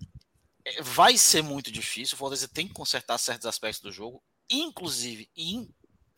é, 0.64 0.82
vai 0.82 1.18
ser 1.18 1.42
muito 1.42 1.72
difícil. 1.72 2.14
O 2.14 2.18
Fortaleza 2.18 2.46
tem 2.46 2.68
que 2.68 2.74
consertar 2.74 3.18
certos 3.18 3.46
aspectos 3.46 3.80
do 3.80 3.90
jogo, 3.90 4.22
inclusive, 4.48 5.28
in- 5.36 5.68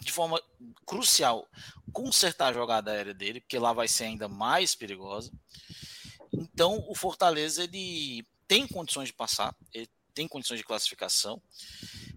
de 0.00 0.12
forma 0.12 0.40
crucial 0.84 1.48
consertar 1.92 2.48
a 2.48 2.52
jogada 2.52 2.90
aérea 2.90 3.14
dele, 3.14 3.40
porque 3.40 3.58
lá 3.58 3.72
vai 3.72 3.88
ser 3.88 4.04
ainda 4.04 4.28
mais 4.28 4.74
perigosa. 4.74 5.32
Então, 6.32 6.84
o 6.86 6.94
Fortaleza 6.94 7.64
ele 7.64 8.26
tem 8.46 8.66
condições 8.66 9.08
de 9.08 9.14
passar, 9.14 9.56
ele 9.72 9.88
tem 10.18 10.26
condições 10.26 10.58
de 10.58 10.64
classificação, 10.64 11.40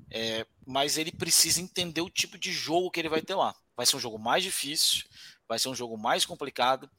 é, 0.09 0.43
mas 0.65 0.97
ele 0.97 1.11
precisa 1.11 1.61
entender 1.61 2.01
o 2.01 2.09
tipo 2.09 2.35
de 2.35 2.51
jogo 2.51 2.89
que 2.89 2.99
ele 2.99 3.09
vai 3.09 3.21
ter 3.21 3.35
lá. 3.35 3.55
Vai 3.77 3.85
ser 3.85 3.95
um 3.95 3.99
jogo 3.99 4.17
mais 4.17 4.43
difícil, 4.43 5.03
vai 5.51 5.59
ser 5.59 5.67
um 5.67 5.75
jogo 5.75 5.97
mais 5.97 6.25
complicado. 6.25 6.89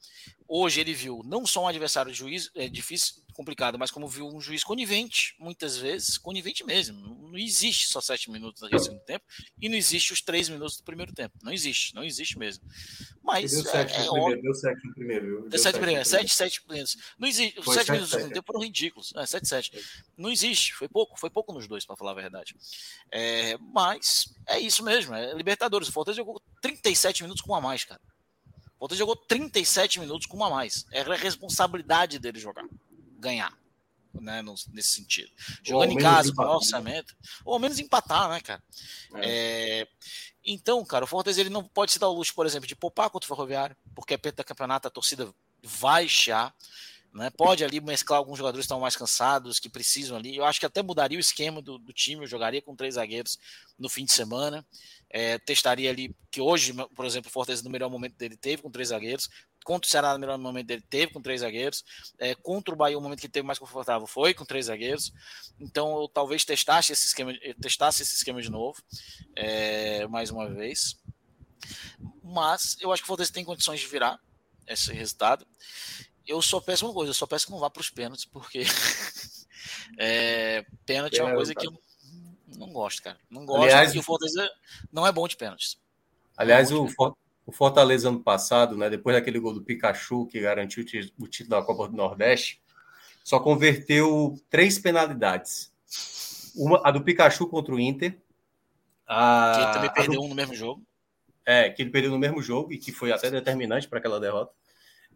Hoje 0.47 0.79
ele 0.79 0.93
viu 0.93 1.23
não 1.25 1.43
só 1.43 1.63
um 1.63 1.67
adversário 1.67 2.11
de 2.11 2.17
juiz 2.19 2.51
é, 2.53 2.69
difícil, 2.69 3.23
complicado, 3.33 3.79
mas 3.79 3.89
como 3.89 4.07
viu 4.07 4.27
um 4.27 4.39
juiz 4.39 4.63
conivente, 4.63 5.35
muitas 5.39 5.75
vezes, 5.75 6.19
conivente 6.19 6.63
mesmo. 6.63 6.95
Não 7.31 7.35
existe 7.35 7.87
só 7.87 7.99
sete 7.99 8.29
minutos 8.29 8.61
no 8.61 8.79
segundo 8.79 9.01
tempo 9.01 9.25
e 9.59 9.67
não 9.67 9.75
existe 9.75 10.13
os 10.13 10.21
três 10.21 10.47
minutos 10.49 10.77
do 10.77 10.83
primeiro 10.83 11.11
tempo. 11.11 11.35
Não 11.41 11.51
existe, 11.51 11.95
não 11.95 12.03
existe 12.03 12.37
mesmo. 12.37 12.63
Mas 13.23 13.51
deu 13.51 13.63
sete, 13.63 13.95
é, 13.95 14.05
no, 14.05 14.11
primeiro, 14.11 14.41
deu 14.43 14.53
sete 14.53 14.87
no 14.87 14.93
primeiro. 14.93 15.25
Deu, 15.25 15.49
deu 15.49 15.59
sete, 15.59 15.79
primeiro, 15.79 16.05
sete, 16.05 16.35
sete 16.35 16.61
minutos. 16.69 16.97
Não 17.17 17.27
existe. 17.27 17.59
Os 17.59 17.73
sete, 17.73 17.91
minutos 17.91 18.11
do 18.11 18.17
segundo 18.17 18.33
tempo 18.33 18.45
foram 18.45 18.63
ridículos. 18.63 19.13
É, 19.15 19.25
sete, 19.25 19.47
sete. 19.47 19.71
Não 20.15 20.29
existe. 20.29 20.75
Foi 20.75 20.87
pouco, 20.87 21.19
foi 21.19 21.31
pouco 21.31 21.51
nos 21.53 21.67
dois, 21.67 21.87
para 21.87 21.95
falar 21.95 22.11
a 22.11 22.21
verdade. 22.21 22.55
É, 23.11 23.57
mas 23.57 24.31
é 24.47 24.59
isso 24.59 24.83
mesmo. 24.83 25.15
É 25.15 25.33
Libertadores. 25.33 25.89
O 25.89 25.91
Fortaleza 25.91 26.17
jogou 26.17 26.39
37 26.61 27.23
minutos 27.23 27.41
com 27.41 27.55
a 27.55 27.61
mais, 27.61 27.83
cara. 27.83 27.99
O 28.83 28.85
Fortaleza 28.85 28.99
jogou 28.99 29.15
37 29.15 30.01
minutos 30.01 30.27
com 30.27 30.35
uma 30.35 30.47
a 30.47 30.49
mais. 30.49 30.85
Era 30.91 31.13
a 31.13 31.17
responsabilidade 31.17 32.19
dele 32.19 32.37
jogar 32.37 32.65
ganhar. 33.17 33.57
Né, 34.13 34.43
nesse 34.71 34.89
sentido. 34.89 35.31
Jogando 35.63 35.93
em 35.93 35.97
casa, 35.97 36.31
com 36.35 36.43
o 36.43 36.55
orçamento, 36.55 37.15
ou 37.43 37.53
ao 37.53 37.59
menos 37.59 37.79
empatar, 37.79 38.29
né, 38.29 38.39
cara? 38.41 38.61
É. 39.15 39.21
É, 39.23 39.87
então, 40.45 40.85
cara, 40.85 41.05
o 41.05 41.07
Fortaleza 41.07 41.41
ele 41.41 41.49
não 41.49 41.63
pode 41.63 41.93
se 41.93 41.97
dar 41.97 42.09
o 42.09 42.13
luxo, 42.13 42.35
por 42.35 42.45
exemplo, 42.45 42.67
de 42.67 42.75
poupar 42.75 43.09
contra 43.09 43.25
o 43.25 43.27
Ferroviário, 43.27 43.75
porque 43.95 44.13
é 44.13 44.31
da 44.31 44.43
campeonato, 44.43 44.87
a 44.87 44.91
torcida 44.91 45.33
vai 45.63 46.07
chiar. 46.07 46.53
Né? 47.13 47.29
Pode 47.29 47.63
ali 47.63 47.79
mesclar 47.79 48.17
alguns 48.17 48.39
jogadores 48.39 48.63
que 48.63 48.65
estão 48.65 48.79
mais 48.79 48.95
cansados, 48.95 49.59
que 49.59 49.69
precisam 49.69 50.17
ali. 50.17 50.35
Eu 50.35 50.45
acho 50.45 50.59
que 50.59 50.65
até 50.65 50.81
mudaria 50.81 51.17
o 51.17 51.21
esquema 51.21 51.61
do, 51.61 51.77
do 51.77 51.93
time. 51.93 52.23
Eu 52.23 52.27
jogaria 52.27 52.61
com 52.61 52.75
três 52.75 52.95
zagueiros 52.95 53.37
no 53.77 53.87
fim 53.87 54.03
de 54.03 54.11
semana. 54.11 54.65
É, 55.11 55.37
testaria 55.37 55.91
ali, 55.91 56.15
que 56.31 56.41
hoje, 56.41 56.73
por 56.95 57.05
exemplo, 57.05 57.29
o 57.29 57.31
Fortaleza 57.31 57.63
no 57.63 57.69
melhor 57.69 57.87
momento 57.87 58.15
dele 58.17 58.35
teve 58.35 58.63
com 58.63 58.71
três 58.71 58.89
zagueiros. 58.89 59.29
Contra 59.63 59.87
o 59.87 59.91
Ceará, 59.91 60.13
no 60.13 60.19
melhor 60.19 60.39
momento 60.39 60.65
dele, 60.65 60.83
teve 60.89 61.13
com 61.13 61.21
três 61.21 61.41
zagueiros. 61.41 61.85
É, 62.17 62.33
contra 62.33 62.73
o 62.73 62.77
Bahia, 62.77 62.97
o 62.97 63.01
momento 63.01 63.19
que 63.19 63.27
ele 63.27 63.31
teve 63.31 63.45
mais 63.45 63.59
confortável 63.59 64.07
foi 64.07 64.33
com 64.33 64.43
três 64.43 64.65
zagueiros. 64.65 65.13
Então, 65.59 66.01
eu 66.01 66.07
talvez 66.07 66.43
testasse 66.43 66.91
esse 66.91 67.05
esquema, 67.05 67.31
testasse 67.61 68.01
esse 68.01 68.15
esquema 68.15 68.41
de 68.41 68.49
novo, 68.49 68.81
é, 69.35 70.07
mais 70.07 70.31
uma 70.31 70.49
vez. 70.49 70.99
Mas 72.23 72.75
eu 72.81 72.91
acho 72.91 73.03
que 73.03 73.05
o 73.05 73.07
Fortaleza 73.07 73.31
tem 73.31 73.45
condições 73.45 73.79
de 73.79 73.87
virar 73.87 74.19
esse 74.67 74.91
resultado. 74.91 75.45
Eu 76.27 76.41
só 76.41 76.59
peço 76.61 76.85
uma 76.85 76.93
coisa, 76.93 77.09
eu 77.09 77.13
só 77.13 77.27
peço 77.27 77.45
que 77.45 77.51
não 77.51 77.59
vá 77.59 77.69
para 77.69 77.81
os 77.81 77.89
pênaltis, 77.89 78.25
porque 78.25 78.63
é, 79.97 80.65
pênalti 80.85 81.19
é 81.19 81.23
uma 81.23 81.35
coisa 81.35 81.53
que 81.53 81.67
eu 81.67 81.73
não 82.57 82.71
gosto, 82.71 83.01
cara. 83.01 83.17
Não 83.29 83.45
gosto 83.45 83.63
aliás, 83.63 83.93
e 83.93 83.99
o 83.99 84.03
Fortaleza 84.03 84.49
não 84.91 85.05
é 85.05 85.11
bom 85.11 85.27
de 85.27 85.35
pênaltis. 85.35 85.77
Aliás, 86.37 86.71
o, 86.71 86.87
o 87.45 87.51
Fortaleza 87.51 88.09
ano 88.09 88.19
passado, 88.19 88.77
né, 88.77 88.89
depois 88.89 89.15
daquele 89.15 89.39
gol 89.39 89.53
do 89.53 89.63
Pikachu 89.63 90.25
que 90.27 90.39
garantiu 90.39 90.83
o 91.19 91.27
título 91.27 91.49
da 91.49 91.65
Copa 91.65 91.87
do 91.87 91.95
Nordeste, 91.95 92.61
só 93.23 93.39
converteu 93.39 94.39
três 94.49 94.77
penalidades. 94.79 95.71
Uma, 96.55 96.81
a 96.83 96.91
do 96.91 97.03
Pikachu 97.03 97.47
contra 97.47 97.73
o 97.73 97.79
Inter. 97.79 98.17
A, 99.07 99.53
que 99.55 99.61
ele 99.61 99.73
também 99.73 99.93
perdeu 99.93 100.21
do, 100.21 100.25
um 100.25 100.29
no 100.29 100.35
mesmo 100.35 100.53
jogo. 100.53 100.83
É, 101.45 101.69
que 101.69 101.81
ele 101.81 101.89
perdeu 101.89 102.11
no 102.11 102.19
mesmo 102.19 102.41
jogo 102.41 102.71
e 102.71 102.77
que 102.77 102.91
foi 102.91 103.11
até 103.11 103.29
determinante 103.29 103.87
para 103.87 103.99
aquela 103.99 104.19
derrota. 104.19 104.53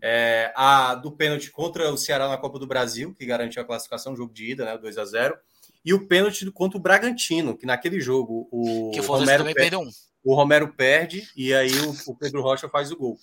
É, 0.02 0.54
a 0.56 0.96
do 0.96 1.12
pênalti 1.12 1.50
contra 1.52 1.92
o 1.92 1.98
Ceará 1.98 2.28
na 2.28 2.38
Copa 2.38 2.60
do 2.60 2.68
Brasil, 2.68 3.14
que 3.14 3.26
garantiu 3.26 3.62
a 3.62 3.66
classificação, 3.66 4.16
jogo 4.16 4.34
de 4.34 4.52
ida, 4.52 4.66
né, 4.66 4.78
2 4.78 4.98
a 4.98 5.06
0 5.06 5.36
E 5.84 5.94
o 5.94 6.08
pênalti 6.08 6.50
contra 6.52 6.78
o 6.78 6.82
Bragantino, 6.82 7.58
que 7.58 7.66
naquele 7.66 8.00
jogo 8.00 8.48
o 8.52 8.92
que 8.92 9.00
o 9.00 9.04
Romero 9.04 9.40
também 9.40 9.56
perdeu 9.56 9.82
um 9.82 9.90
o 10.28 10.36
Romero 10.36 10.74
perde 10.74 11.26
e 11.38 11.54
aí 11.54 11.72
o, 11.80 12.12
o, 12.12 12.14
Pedro 12.14 12.42
Rocha 12.42 12.68
faz 12.68 12.92
o 12.92 12.98
gol. 12.98 13.18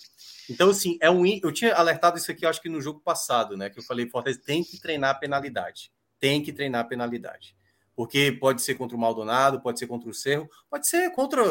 Então, 0.49 0.71
assim, 0.71 0.97
é 0.99 1.09
um. 1.09 1.23
Eu 1.23 1.51
tinha 1.51 1.75
alertado 1.75 2.17
isso 2.17 2.31
aqui, 2.31 2.47
acho 2.47 2.59
que 2.59 2.67
no 2.67 2.81
jogo 2.81 2.99
passado, 2.99 3.55
né? 3.55 3.69
Que 3.69 3.77
eu 3.77 3.83
falei, 3.83 4.09
Fortaleza 4.09 4.41
tem 4.43 4.63
que 4.63 4.81
treinar 4.81 5.11
a 5.11 5.13
penalidade. 5.13 5.91
Tem 6.19 6.41
que 6.41 6.51
treinar 6.51 6.81
a 6.81 6.87
penalidade. 6.87 7.55
Porque 7.95 8.31
pode 8.31 8.63
ser 8.63 8.73
contra 8.73 8.97
o 8.97 8.99
Maldonado, 8.99 9.61
pode 9.61 9.77
ser 9.77 9.85
contra 9.85 10.09
o 10.09 10.13
Cerro, 10.15 10.49
pode 10.67 10.87
ser 10.87 11.11
contra 11.11 11.43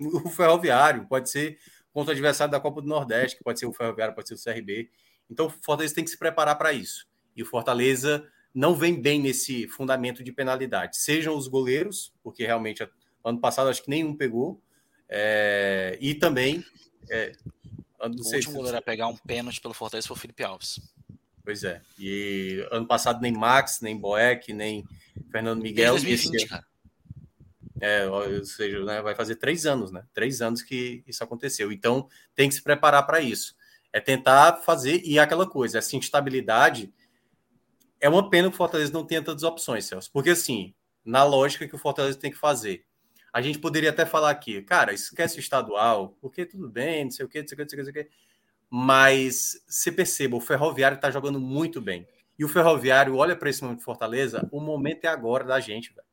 o 0.00 0.28
Ferroviário, 0.28 1.06
pode 1.06 1.30
ser 1.30 1.56
contra 1.96 2.10
o 2.10 2.12
adversário 2.12 2.52
da 2.52 2.60
Copa 2.60 2.82
do 2.82 2.86
Nordeste, 2.86 3.38
que 3.38 3.42
pode 3.42 3.58
ser 3.58 3.64
o 3.64 3.72
Ferroviário, 3.72 4.14
pode 4.14 4.28
ser 4.28 4.34
o 4.34 4.38
CRB. 4.54 4.90
Então, 5.30 5.46
o 5.46 5.48
Fortaleza 5.48 5.94
tem 5.94 6.04
que 6.04 6.10
se 6.10 6.18
preparar 6.18 6.58
para 6.58 6.70
isso. 6.70 7.08
E 7.34 7.42
o 7.42 7.46
Fortaleza 7.46 8.28
não 8.54 8.74
vem 8.74 9.00
bem 9.00 9.18
nesse 9.18 9.66
fundamento 9.66 10.22
de 10.22 10.30
penalidade. 10.30 10.98
Sejam 10.98 11.34
os 11.34 11.48
goleiros, 11.48 12.12
porque 12.22 12.44
realmente 12.44 12.86
ano 13.24 13.40
passado 13.40 13.70
acho 13.70 13.82
que 13.82 13.88
nenhum 13.88 14.14
pegou, 14.14 14.60
é, 15.08 15.96
e 15.98 16.14
também. 16.14 16.62
É, 17.08 17.32
o 17.98 18.08
último 18.08 18.52
goleiro 18.52 18.76
a 18.76 18.82
pegar 18.82 19.08
um 19.08 19.16
pênalti 19.16 19.58
pelo 19.58 19.72
Fortaleza 19.72 20.06
foi 20.06 20.18
o 20.18 20.20
Felipe 20.20 20.44
Alves. 20.44 20.78
Pois 21.42 21.64
é. 21.64 21.80
E 21.98 22.62
ano 22.70 22.86
passado 22.86 23.22
nem 23.22 23.32
Max, 23.32 23.80
nem 23.80 23.96
Boeck, 23.96 24.52
nem 24.52 24.84
Fernando 25.32 25.62
Miguel. 25.62 25.94
Desde 25.94 26.08
2020, 26.08 26.46
cara. 26.46 26.66
É, 27.80 28.06
ou 28.06 28.44
seja, 28.44 28.82
né, 28.84 29.02
vai 29.02 29.14
fazer 29.14 29.36
três 29.36 29.66
anos, 29.66 29.92
né? 29.92 30.04
Três 30.14 30.40
anos 30.40 30.62
que 30.62 31.02
isso 31.06 31.22
aconteceu. 31.22 31.70
Então 31.70 32.08
tem 32.34 32.48
que 32.48 32.54
se 32.54 32.62
preparar 32.62 33.06
para 33.06 33.20
isso. 33.20 33.54
É 33.92 34.00
tentar 34.00 34.58
fazer, 34.58 35.02
e 35.04 35.18
aquela 35.18 35.48
coisa, 35.48 35.78
essa 35.78 35.96
instabilidade. 35.96 36.92
É 38.00 38.08
uma 38.08 38.28
pena 38.28 38.48
que 38.48 38.54
o 38.54 38.56
Fortaleza 38.56 38.92
não 38.92 39.06
tenha 39.06 39.22
tantas 39.22 39.42
opções, 39.42 39.86
Celso. 39.86 40.10
Porque, 40.12 40.30
assim, 40.30 40.74
na 41.04 41.24
lógica 41.24 41.66
que 41.66 41.74
o 41.74 41.78
Fortaleza 41.78 42.18
tem 42.18 42.30
que 42.30 42.36
fazer, 42.36 42.84
a 43.32 43.40
gente 43.40 43.58
poderia 43.58 43.90
até 43.90 44.04
falar 44.04 44.30
aqui, 44.30 44.62
cara, 44.62 44.92
esquece 44.92 45.38
o 45.38 45.40
estadual, 45.40 46.16
porque 46.20 46.44
tudo 46.44 46.68
bem, 46.68 47.04
não 47.04 47.10
sei 47.10 47.24
o 47.24 47.28
quê, 47.28 47.40
não 47.40 47.48
sei 47.48 47.54
o 47.54 47.56
quê, 47.56 47.62
não 47.62 47.68
sei 47.68 47.78
o 47.78 47.84
quê. 47.84 47.90
Não 47.90 47.92
sei 47.92 48.02
o 48.02 48.06
quê. 48.06 48.10
Mas 48.68 49.62
você 49.68 49.92
perceba, 49.92 50.36
o 50.36 50.40
Ferroviário 50.40 50.96
está 50.96 51.10
jogando 51.10 51.40
muito 51.40 51.80
bem. 51.80 52.06
E 52.38 52.44
o 52.44 52.48
Ferroviário 52.48 53.16
olha 53.16 53.36
para 53.36 53.48
esse 53.48 53.62
momento 53.62 53.78
de 53.78 53.84
Fortaleza, 53.84 54.46
o 54.50 54.60
momento 54.60 55.04
é 55.04 55.08
agora 55.08 55.44
da 55.44 55.58
gente, 55.60 55.92
velho. 55.94 56.05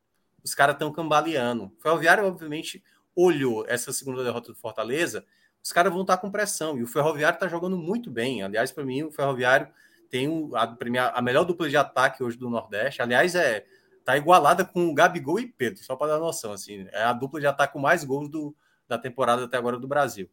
Os 0.44 0.54
caras 0.54 0.76
estão 0.76 0.92
cambaleando. 0.92 1.66
O 1.78 1.82
Ferroviário, 1.82 2.26
obviamente, 2.26 2.84
olhou 3.16 3.66
essa 3.68 3.94
segunda 3.94 4.24
derrota 4.24 4.52
do 4.52 4.58
Fortaleza, 4.58 5.26
os 5.64 5.72
caras 5.72 5.92
vão 5.92 6.02
estar 6.02 6.18
tá 6.18 6.22
com 6.22 6.32
pressão. 6.32 6.78
E 6.78 6.84
o 6.84 6.88
Ferroviário 6.88 7.38
está 7.38 7.48
jogando 7.48 7.78
muito 7.78 8.12
bem. 8.12 8.44
Aliás, 8.44 8.72
para 8.72 8.84
mim, 8.84 9.04
o 9.04 9.12
Ferroviário 9.12 9.68
tem 10.10 10.50
a, 10.54 11.10
a 11.18 11.22
melhor 11.22 11.46
dupla 11.46 11.70
de 11.70 11.78
ataque 11.78 12.22
hoje 12.22 12.38
do 12.38 12.50
Nordeste. 12.50 13.02
Aliás, 13.02 13.36
é 13.36 13.66
tá 14.04 14.18
igualada 14.18 14.66
com 14.66 14.88
o 14.88 14.94
Gabigol 14.94 15.40
e 15.40 15.48
Pedro, 15.48 15.84
só 15.84 15.96
para 15.96 16.14
dar 16.14 16.20
noção, 16.20 16.52
assim, 16.52 16.88
é 16.92 17.04
a 17.04 17.14
dupla 17.14 17.40
já 17.40 17.54
tá 17.54 17.68
com 17.68 17.80
mais 17.80 18.04
gols 18.04 18.30
do, 18.30 18.56
da 18.88 18.98
temporada 18.98 19.46
até 19.46 19.58
agora 19.58 19.80
do 19.80 19.88
Brasil. 19.88 20.30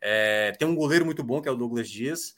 É, 0.00 0.52
tem 0.52 0.66
um 0.66 0.74
goleiro 0.74 1.04
muito 1.04 1.24
bom, 1.24 1.42
que 1.42 1.48
é 1.48 1.52
o 1.52 1.56
Douglas 1.56 1.88
Dias, 1.88 2.34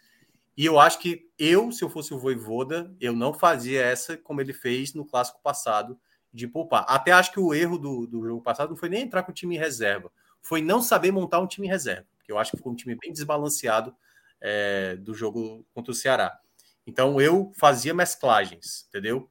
e 0.56 0.64
eu 0.64 0.80
acho 0.80 0.98
que 0.98 1.28
eu, 1.38 1.70
se 1.70 1.84
eu 1.84 1.90
fosse 1.90 2.12
o 2.12 2.18
Voivoda, 2.18 2.94
eu 3.00 3.12
não 3.12 3.32
fazia 3.32 3.82
essa 3.82 4.16
como 4.16 4.40
ele 4.40 4.52
fez 4.52 4.94
no 4.94 5.04
clássico 5.04 5.40
passado, 5.42 5.98
de 6.32 6.46
poupar. 6.46 6.84
Até 6.88 7.12
acho 7.12 7.32
que 7.32 7.40
o 7.40 7.52
erro 7.54 7.78
do, 7.78 8.06
do 8.06 8.24
jogo 8.24 8.42
passado 8.42 8.70
não 8.70 8.76
foi 8.76 8.88
nem 8.88 9.02
entrar 9.02 9.22
com 9.22 9.32
o 9.32 9.34
time 9.34 9.56
em 9.56 9.58
reserva, 9.58 10.10
foi 10.40 10.62
não 10.62 10.80
saber 10.80 11.12
montar 11.12 11.40
um 11.40 11.46
time 11.46 11.66
em 11.66 11.70
reserva, 11.70 12.06
porque 12.16 12.32
eu 12.32 12.38
acho 12.38 12.52
que 12.52 12.56
ficou 12.56 12.72
um 12.72 12.76
time 12.76 12.96
bem 13.00 13.12
desbalanceado 13.12 13.94
é, 14.40 14.96
do 14.96 15.14
jogo 15.14 15.66
contra 15.74 15.92
o 15.92 15.94
Ceará. 15.94 16.38
Então 16.86 17.20
eu 17.20 17.52
fazia 17.56 17.92
mesclagens, 17.92 18.86
entendeu? 18.88 19.30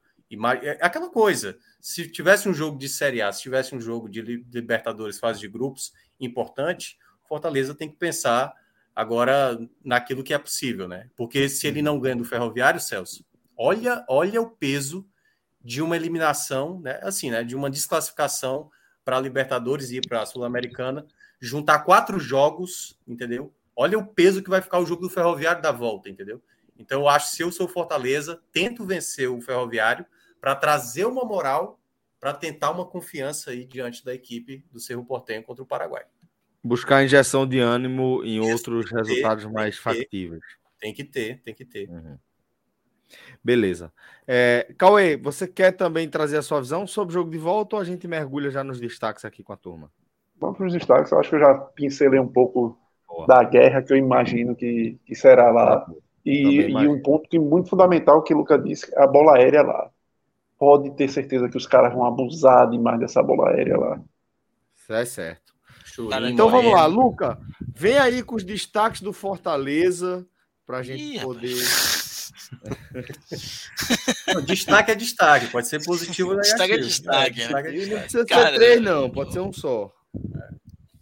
É 0.62 0.78
aquela 0.86 1.10
coisa. 1.10 1.58
Se 1.82 2.08
tivesse 2.08 2.48
um 2.48 2.54
jogo 2.54 2.78
de 2.78 2.88
Série 2.88 3.22
A, 3.22 3.32
se 3.32 3.42
tivesse 3.42 3.74
um 3.74 3.82
jogo 3.82 4.08
de 4.08 4.22
Libertadores, 4.22 5.20
fase 5.20 5.40
de 5.40 5.48
grupos 5.48 5.92
importante, 6.20 6.98
Fortaleza 7.28 7.74
tem 7.74 7.90
que 7.90 7.96
pensar 7.96 8.54
agora 8.96 9.58
naquilo 9.84 10.24
que 10.24 10.34
é 10.34 10.38
possível, 10.38 10.88
né? 10.88 11.10
Porque 11.16 11.50
se 11.50 11.66
ele 11.66 11.82
não 11.82 12.00
ganha 12.00 12.16
do 12.16 12.26
Ferroviário, 12.26 12.80
Celso, 12.80 13.26
olha, 13.58 14.06
olha 14.08 14.42
o 14.42 14.50
peso 14.52 15.09
de 15.62 15.82
uma 15.82 15.96
eliminação, 15.96 16.80
né? 16.80 17.00
Assim, 17.02 17.30
né? 17.32 17.44
De 17.44 17.56
uma 17.56 17.70
desclassificação 17.70 18.70
para 19.04 19.18
a 19.18 19.22
Libertadores 19.22 19.92
e 19.92 20.02
para 20.02 20.22
a 20.22 20.26
Sul-Americana, 20.26 21.06
juntar 21.40 21.80
quatro 21.80 22.20
jogos, 22.20 22.98
entendeu? 23.08 23.54
Olha 23.76 23.98
o 23.98 24.06
peso 24.06 24.44
que 24.44 24.50
vai 24.50 24.62
ficar 24.62 24.80
o 24.80 24.86
jogo 24.86 25.02
do 25.02 25.10
Ferroviário 25.10 25.62
da 25.62 25.72
volta, 25.72 26.10
entendeu? 26.10 26.42
Então, 26.78 27.02
eu 27.02 27.10
acho 27.10 27.30
que 27.30 27.36
se 27.36 27.44
eu 27.44 27.52
sou 27.52 27.68
Fortaleza, 27.68 28.42
tento 28.52 28.86
vencer 28.86 29.30
o 29.30 29.42
Ferroviário 29.42 30.06
para 30.40 30.56
trazer 30.56 31.06
uma 31.06 31.26
moral, 31.26 31.80
para 32.20 32.34
tentar 32.34 32.72
uma 32.72 32.86
confiança 32.86 33.52
aí 33.52 33.66
diante 33.66 34.04
da 34.04 34.14
equipe 34.14 34.64
do 34.72 34.80
Cerro 34.80 35.04
Portenho 35.06 35.44
contra 35.44 35.64
o 35.64 35.68
Paraguai. 35.68 36.06
Buscar 36.64 37.04
injeção 37.04 37.48
de 37.48 37.60
ânimo 37.60 38.22
em 38.24 38.40
Isso, 38.40 38.52
outros 38.52 38.92
resultados 38.92 39.46
ter, 39.46 39.52
mais 39.52 39.78
factíveis. 39.78 40.44
Tem 40.80 40.94
que 40.94 41.04
ter, 41.04 41.42
tem 41.42 41.54
que 41.54 41.66
ter. 41.66 41.90
Uhum. 41.90 42.18
Beleza. 43.44 43.92
É, 44.28 44.72
Cauê, 44.78 45.18
você 45.18 45.48
quer 45.48 45.72
também 45.72 46.08
trazer 46.08 46.38
a 46.38 46.42
sua 46.42 46.60
visão 46.60 46.86
sobre 46.86 47.12
o 47.12 47.18
jogo 47.20 47.32
de 47.32 47.38
volta 47.38 47.76
ou 47.76 47.82
a 47.82 47.86
gente 47.86 48.08
mergulha 48.08 48.52
já 48.52 48.64
nos 48.64 48.80
destaques 48.80 49.26
aqui 49.26 49.44
com 49.44 49.54
a 49.54 49.58
turma? 49.58 49.92
Vamos 50.40 50.58
para 50.58 50.68
os 50.68 50.74
destaques. 50.74 51.12
Eu 51.12 51.20
acho 51.20 51.30
que 51.30 51.36
eu 51.36 51.40
já 51.40 51.56
pincelei 51.56 52.20
um 52.20 52.28
pouco 52.28 52.78
Boa. 53.08 53.26
da 53.28 53.44
guerra 53.44 53.82
que 53.82 53.92
eu 53.92 53.98
imagino 53.98 54.56
que, 54.56 55.00
que 55.06 55.16
será 55.16 55.52
lá. 55.52 55.86
E, 56.26 56.70
e, 56.70 56.88
um 56.88 57.02
ponto 57.02 57.28
que 57.28 57.40
muito 57.40 57.70
fundamental 57.70 58.22
que 58.22 58.34
o 58.34 58.38
Luca 58.38 58.58
disse, 58.58 58.92
a 58.96 59.08
bola 59.08 59.38
aérea 59.38 59.64
lá. 59.64 59.90
Pode 60.58 60.92
ter 60.92 61.10
certeza 61.10 61.50
que 61.50 61.58
os 61.58 61.66
caras 61.66 61.94
vão 61.94 62.06
abusar 62.06 62.70
demais 62.70 63.00
dessa 63.00 63.24
bola 63.24 63.50
aérea 63.50 63.78
lá. 63.78 64.02
Isso 64.76 64.94
é 64.94 65.06
certo. 65.06 65.54
então 66.30 66.50
vamos 66.50 66.72
lá, 66.72 66.86
Luca. 66.86 67.40
Vem 67.76 67.98
aí 67.98 68.22
com 68.22 68.36
os 68.36 68.44
destaques 68.44 69.02
do 69.02 69.14
Fortaleza 69.14 70.26
para 70.66 70.78
a 70.78 70.84
gente 70.84 71.16
Ih, 71.16 71.22
poder. 71.22 71.56
Não, 74.34 74.42
destaque 74.42 74.92
é 74.92 74.96
destaque, 74.96 75.48
pode 75.48 75.68
ser 75.68 75.84
positivo 75.84 76.32
ou. 76.32 76.40
Destaque 76.40 76.74
é 76.74 76.78
destaque. 76.78 77.42
É, 77.42 77.46
destaque 77.46 77.68
é 77.68 77.72
destaque. 77.72 77.94
Não 77.94 78.02
precisa 78.02 78.26
Cara, 78.26 78.50
ser 78.52 78.56
três, 78.56 78.82
não, 78.82 79.10
pode 79.10 79.34
ser 79.34 79.40
um 79.40 79.54
só. 79.54 79.94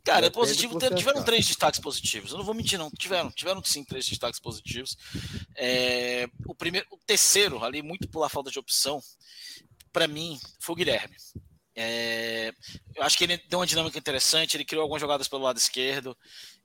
Cara, 0.03 0.27
é 0.27 0.29
positivo. 0.29 0.79
Tiveram 0.95 1.21
três 1.23 1.45
destaques 1.45 1.81
positivos. 1.81 2.31
Eu 2.31 2.37
não 2.37 2.45
vou 2.45 2.55
mentir, 2.55 2.79
não. 2.79 2.89
Tiveram, 2.91 3.29
tiveram 3.29 3.61
sim 3.63 3.83
três 3.83 4.07
destaques 4.07 4.39
positivos. 4.39 4.95
É, 5.55 6.27
o 6.45 6.55
primeiro, 6.55 6.87
o 6.91 6.97
terceiro, 7.05 7.61
ali, 7.63 7.81
muito 7.81 8.07
pela 8.07 8.29
falta 8.29 8.49
de 8.49 8.57
opção, 8.57 9.01
para 9.91 10.07
mim, 10.07 10.39
foi 10.61 10.73
o 10.73 10.77
Guilherme. 10.77 11.15
É, 11.75 12.53
eu 12.95 13.03
acho 13.03 13.17
que 13.17 13.25
ele 13.25 13.37
deu 13.49 13.59
uma 13.59 13.67
dinâmica 13.67 13.99
interessante, 13.99 14.55
ele 14.55 14.65
criou 14.65 14.81
algumas 14.81 15.01
jogadas 15.01 15.27
pelo 15.27 15.43
lado 15.43 15.57
esquerdo. 15.57 16.17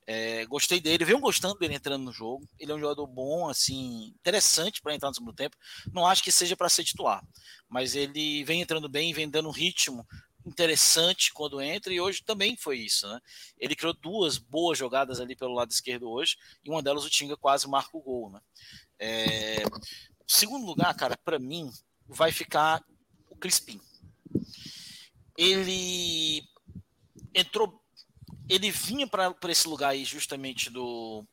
É, 0.05 0.45
gostei 0.45 0.81
dele, 0.81 1.05
venho 1.05 1.19
gostando 1.19 1.57
dele 1.57 1.75
entrando 1.75 2.03
no 2.03 2.11
jogo. 2.11 2.47
Ele 2.59 2.71
é 2.71 2.75
um 2.75 2.79
jogador 2.79 3.07
bom, 3.07 3.49
assim, 3.49 4.13
interessante 4.19 4.81
para 4.81 4.93
entrar 4.93 5.09
no 5.09 5.15
segundo 5.15 5.33
tempo. 5.33 5.57
Não 5.91 6.05
acho 6.05 6.23
que 6.23 6.31
seja 6.31 6.55
para 6.57 6.69
ser 6.69 6.83
titular, 6.83 7.23
mas 7.69 7.95
ele 7.95 8.43
vem 8.43 8.61
entrando 8.61 8.89
bem, 8.89 9.13
vem 9.13 9.29
dando 9.29 9.49
ritmo 9.49 10.05
interessante 10.45 11.31
quando 11.33 11.61
entra, 11.61 11.93
e 11.93 12.01
hoje 12.01 12.23
também 12.23 12.57
foi 12.57 12.79
isso, 12.79 13.07
né? 13.07 13.19
Ele 13.57 13.75
criou 13.75 13.93
duas 13.93 14.37
boas 14.37 14.77
jogadas 14.77 15.19
ali 15.19 15.35
pelo 15.35 15.53
lado 15.53 15.71
esquerdo 15.71 16.09
hoje, 16.09 16.37
e 16.63 16.69
uma 16.69 16.83
delas 16.83 17.05
o 17.05 17.09
Tinga 17.09 17.37
quase 17.37 17.67
marca 17.67 17.95
o 17.97 18.01
gol, 18.01 18.29
né? 18.29 18.41
É... 18.99 19.63
Segundo 20.27 20.65
lugar, 20.65 20.93
cara, 20.95 21.17
para 21.23 21.39
mim, 21.39 21.71
vai 22.07 22.31
ficar 22.31 22.83
o 23.29 23.35
Crispim. 23.35 23.79
Ele 25.37 26.43
entrou, 27.33 27.82
ele 28.53 28.71
vinha 28.71 29.07
para 29.07 29.35
esse 29.49 29.67
lugar 29.67 29.89
aí 29.89 30.05
justamente 30.05 30.69
do, 30.69 31.25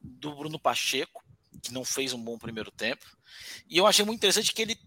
do 0.00 0.34
Bruno 0.34 0.58
Pacheco, 0.58 1.24
que 1.62 1.72
não 1.72 1.84
fez 1.84 2.12
um 2.12 2.22
bom 2.22 2.38
primeiro 2.38 2.70
tempo, 2.70 3.04
e 3.68 3.78
eu 3.78 3.86
achei 3.86 4.04
muito 4.04 4.18
interessante 4.18 4.52
que 4.52 4.62
ele 4.62 4.78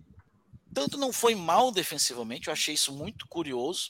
tanto 0.73 0.97
não 0.97 1.11
foi 1.11 1.33
mal 1.33 1.71
defensivamente, 1.71 2.47
eu 2.47 2.53
achei 2.53 2.75
isso 2.75 2.93
muito 2.93 3.27
curioso, 3.27 3.89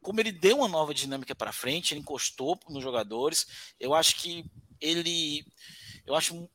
como 0.00 0.20
ele 0.20 0.32
deu 0.32 0.58
uma 0.58 0.68
nova 0.68 0.94
dinâmica 0.94 1.34
para 1.34 1.52
frente, 1.52 1.92
ele 1.92 2.00
encostou 2.00 2.58
nos 2.68 2.82
jogadores. 2.82 3.46
Eu 3.78 3.94
acho 3.94 4.16
que 4.16 4.44
ele. 4.80 5.44
Eu 6.06 6.14
acho 6.14 6.48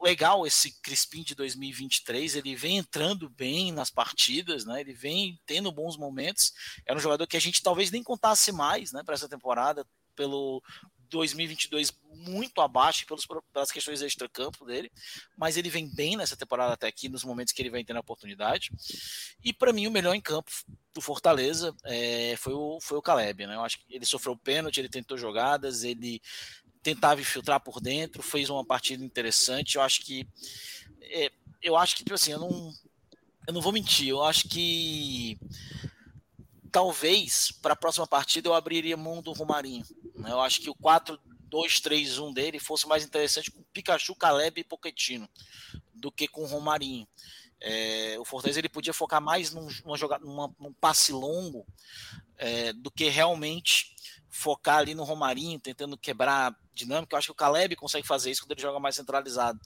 legal 0.00 0.46
esse 0.46 0.80
Crispim 0.80 1.22
de 1.22 1.34
2023, 1.34 2.36
ele 2.36 2.54
vem 2.54 2.78
entrando 2.78 3.28
bem 3.28 3.72
nas 3.72 3.90
partidas, 3.90 4.64
né? 4.64 4.80
Ele 4.80 4.92
vem 4.92 5.40
tendo 5.46 5.72
bons 5.72 5.96
momentos. 5.96 6.52
Era 6.86 6.98
um 6.98 7.02
jogador 7.02 7.26
que 7.26 7.36
a 7.36 7.40
gente 7.40 7.62
talvez 7.62 7.90
nem 7.90 8.02
contasse 8.02 8.52
mais, 8.52 8.92
né, 8.92 9.02
para 9.02 9.14
essa 9.14 9.28
temporada, 9.28 9.86
pelo 10.20 10.62
2022 11.08 11.98
muito 12.14 12.60
abaixo 12.60 13.06
pelos, 13.06 13.26
pelas 13.26 13.70
questões 13.70 14.02
extra-campo 14.02 14.66
dele, 14.66 14.92
mas 15.34 15.56
ele 15.56 15.70
vem 15.70 15.88
bem 15.88 16.14
nessa 16.14 16.36
temporada 16.36 16.74
até 16.74 16.86
aqui, 16.86 17.08
nos 17.08 17.24
momentos 17.24 17.54
que 17.54 17.62
ele 17.62 17.70
vem 17.70 17.82
tendo 17.82 17.96
a 17.96 18.00
oportunidade. 18.00 18.70
E 19.42 19.50
para 19.50 19.72
mim, 19.72 19.86
o 19.86 19.90
melhor 19.90 20.14
em 20.14 20.20
campo 20.20 20.50
do 20.92 21.00
Fortaleza 21.00 21.74
é, 21.84 22.34
foi, 22.36 22.52
o, 22.52 22.78
foi 22.82 22.98
o 22.98 23.02
Caleb. 23.02 23.46
Né? 23.46 23.54
Eu 23.54 23.62
acho 23.62 23.78
que 23.78 23.94
ele 23.94 24.04
sofreu 24.04 24.36
pênalti, 24.36 24.78
ele 24.78 24.90
tentou 24.90 25.16
jogadas, 25.16 25.84
ele 25.84 26.20
tentava 26.82 27.22
infiltrar 27.22 27.60
por 27.60 27.80
dentro, 27.80 28.22
fez 28.22 28.50
uma 28.50 28.64
partida 28.64 29.02
interessante. 29.02 29.76
Eu 29.76 29.82
acho 29.82 30.02
que. 30.02 30.28
É, 31.00 31.32
eu 31.62 31.78
acho 31.78 31.96
que, 31.96 32.04
tipo 32.04 32.14
assim, 32.14 32.32
eu 32.32 32.38
não, 32.38 32.72
eu 33.48 33.54
não 33.54 33.62
vou 33.62 33.72
mentir, 33.72 34.08
eu 34.08 34.22
acho 34.22 34.48
que 34.48 35.38
talvez 36.70 37.52
para 37.52 37.72
a 37.74 37.76
próxima 37.76 38.06
partida 38.06 38.48
eu 38.48 38.54
abriria 38.54 38.96
mão 38.96 39.20
do 39.20 39.32
Romarinho. 39.32 39.84
Né? 40.16 40.30
Eu 40.30 40.40
acho 40.40 40.60
que 40.60 40.70
o 40.70 40.74
4-2-3-1 40.74 42.32
dele 42.32 42.58
fosse 42.58 42.86
mais 42.86 43.04
interessante 43.04 43.50
com 43.50 43.62
Pikachu, 43.72 44.14
Caleb 44.14 44.60
e 44.60 44.64
Pochettino 44.64 45.28
do 45.94 46.10
que 46.10 46.26
com 46.26 46.42
o 46.42 46.46
Romarinho. 46.46 47.06
É, 47.60 48.16
o 48.18 48.24
Fortaleza 48.24 48.58
ele 48.58 48.70
podia 48.70 48.94
focar 48.94 49.20
mais 49.20 49.52
num, 49.52 49.68
numa 49.84 49.96
jogada, 49.96 50.24
numa, 50.24 50.54
num 50.58 50.72
passe 50.72 51.12
longo 51.12 51.66
é, 52.38 52.72
do 52.72 52.90
que 52.90 53.08
realmente 53.08 53.94
focar 54.30 54.78
ali 54.78 54.94
no 54.94 55.04
Romarinho, 55.04 55.60
tentando 55.60 55.98
quebrar 55.98 56.56
dinâmica. 56.80 57.14
Eu 57.14 57.18
acho 57.18 57.28
que 57.28 57.32
o 57.32 57.34
Caleb 57.34 57.76
consegue 57.76 58.06
fazer 58.06 58.30
isso 58.30 58.42
quando 58.42 58.52
ele 58.52 58.60
joga 58.60 58.78
mais 58.78 58.96
centralizado. 58.96 59.58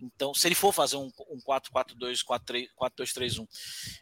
Então, 0.00 0.34
se 0.34 0.48
ele 0.48 0.54
for 0.54 0.72
fazer 0.72 0.96
um, 0.96 1.10
um 1.30 1.38
4-4-2, 1.46 2.24
4-2-3-1. 2.24 3.46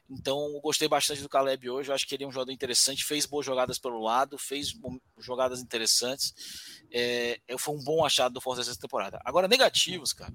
Então, 0.08 0.38
eu 0.54 0.60
gostei 0.60 0.88
bastante 0.88 1.22
do 1.22 1.28
Caleb 1.28 1.68
hoje. 1.68 1.90
Eu 1.90 1.94
acho 1.94 2.06
que 2.06 2.14
ele 2.14 2.24
é 2.24 2.26
um 2.26 2.32
jogador 2.32 2.52
interessante. 2.52 3.04
Fez 3.04 3.26
boas 3.26 3.44
jogadas 3.44 3.78
pelo 3.78 4.00
lado, 4.02 4.38
fez 4.38 4.72
jogadas 5.18 5.60
interessantes. 5.60 6.32
É, 6.92 7.40
foi 7.58 7.74
um 7.74 7.82
bom 7.82 8.04
achado 8.04 8.32
do 8.32 8.40
Fortaleza 8.40 8.70
essa 8.70 8.80
temporada. 8.80 9.20
Agora, 9.24 9.48
negativos, 9.48 10.12
cara. 10.12 10.32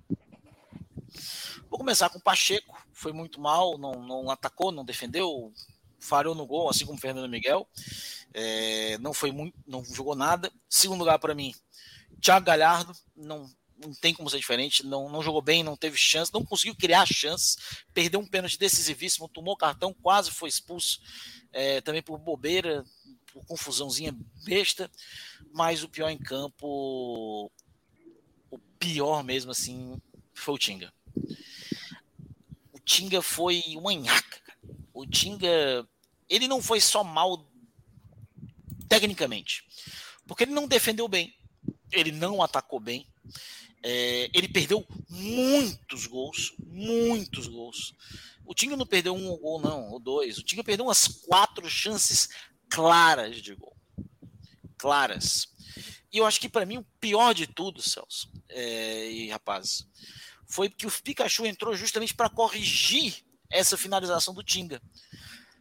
Vou 1.69 1.79
começar 1.79 2.09
com 2.09 2.17
o 2.17 2.21
Pacheco. 2.21 2.77
Foi 2.93 3.11
muito 3.11 3.39
mal, 3.39 3.77
não, 3.77 3.93
não 3.93 4.29
atacou, 4.29 4.71
não 4.71 4.85
defendeu, 4.85 5.51
falhou 5.99 6.35
no 6.35 6.45
gol, 6.45 6.69
assim 6.69 6.85
como 6.85 6.97
o 6.97 7.01
Fernando 7.01 7.29
Miguel. 7.29 7.67
É, 8.33 8.97
não 8.99 9.13
foi 9.13 9.31
muito, 9.31 9.57
não 9.67 9.83
jogou 9.83 10.15
nada. 10.15 10.51
Segundo 10.69 10.99
lugar 10.99 11.19
para 11.19 11.35
mim, 11.35 11.53
Thiago 12.21 12.45
Galhardo, 12.45 12.93
não, 13.15 13.49
não 13.77 13.93
tem 13.93 14.13
como 14.13 14.29
ser 14.29 14.37
diferente, 14.37 14.85
não, 14.85 15.09
não 15.09 15.21
jogou 15.21 15.41
bem, 15.41 15.63
não 15.63 15.75
teve 15.75 15.97
chance, 15.97 16.33
não 16.33 16.43
conseguiu 16.43 16.75
criar 16.75 17.05
chance, 17.05 17.57
perdeu 17.93 18.19
um 18.19 18.27
pênalti 18.27 18.57
decisivíssimo, 18.57 19.27
tomou 19.27 19.57
cartão, 19.57 19.93
quase 19.93 20.31
foi 20.31 20.49
expulso, 20.49 20.99
é, 21.51 21.81
também 21.81 22.01
por 22.01 22.17
bobeira, 22.17 22.85
por 23.31 23.45
confusãozinha 23.45 24.15
besta, 24.45 24.89
mas 25.53 25.83
o 25.83 25.89
pior 25.89 26.09
em 26.09 26.17
campo, 26.17 27.51
o 28.49 28.59
pior 28.79 29.23
mesmo 29.23 29.51
assim, 29.51 30.01
foi 30.33 30.55
o 30.55 30.57
Tinga. 30.57 30.93
O 32.71 32.79
Tinga 32.83 33.21
foi 33.21 33.61
uma 33.75 33.93
nhaca. 33.93 34.41
O 34.93 35.05
Tinga, 35.05 35.87
ele 36.29 36.47
não 36.47 36.61
foi 36.61 36.79
só 36.79 37.03
mal 37.03 37.49
tecnicamente. 38.87 39.65
Porque 40.27 40.43
ele 40.43 40.53
não 40.53 40.67
defendeu 40.67 41.07
bem, 41.07 41.35
ele 41.91 42.11
não 42.11 42.41
atacou 42.41 42.79
bem, 42.79 43.07
é, 43.83 44.29
ele 44.33 44.47
perdeu 44.47 44.85
muitos 45.09 46.07
gols, 46.07 46.53
muitos 46.59 47.47
gols. 47.47 47.93
O 48.43 48.53
Tinga 48.53 48.75
não 48.75 48.85
perdeu 48.85 49.15
um 49.15 49.37
gol, 49.37 49.61
não, 49.61 49.89
ou 49.91 49.99
dois. 49.99 50.37
O 50.37 50.43
Tinga 50.43 50.63
perdeu 50.63 50.85
umas 50.85 51.07
quatro 51.07 51.69
chances 51.69 52.29
claras 52.69 53.41
de 53.41 53.53
gol. 53.53 53.75
Claras. 54.77 55.47
E 56.11 56.17
eu 56.17 56.25
acho 56.25 56.39
que 56.39 56.49
para 56.49 56.65
mim 56.65 56.77
o 56.77 56.85
pior 56.99 57.33
de 57.33 57.45
tudo, 57.45 57.81
Celso, 57.81 58.31
é, 58.49 59.11
e 59.11 59.29
rapaz, 59.29 59.85
foi 60.47 60.69
que 60.69 60.87
o 60.87 60.91
Pikachu 60.91 61.45
entrou 61.45 61.75
justamente 61.75 62.13
para 62.13 62.29
corrigir 62.29 63.23
essa 63.49 63.77
finalização 63.77 64.33
do 64.33 64.43
Tinga. 64.43 64.81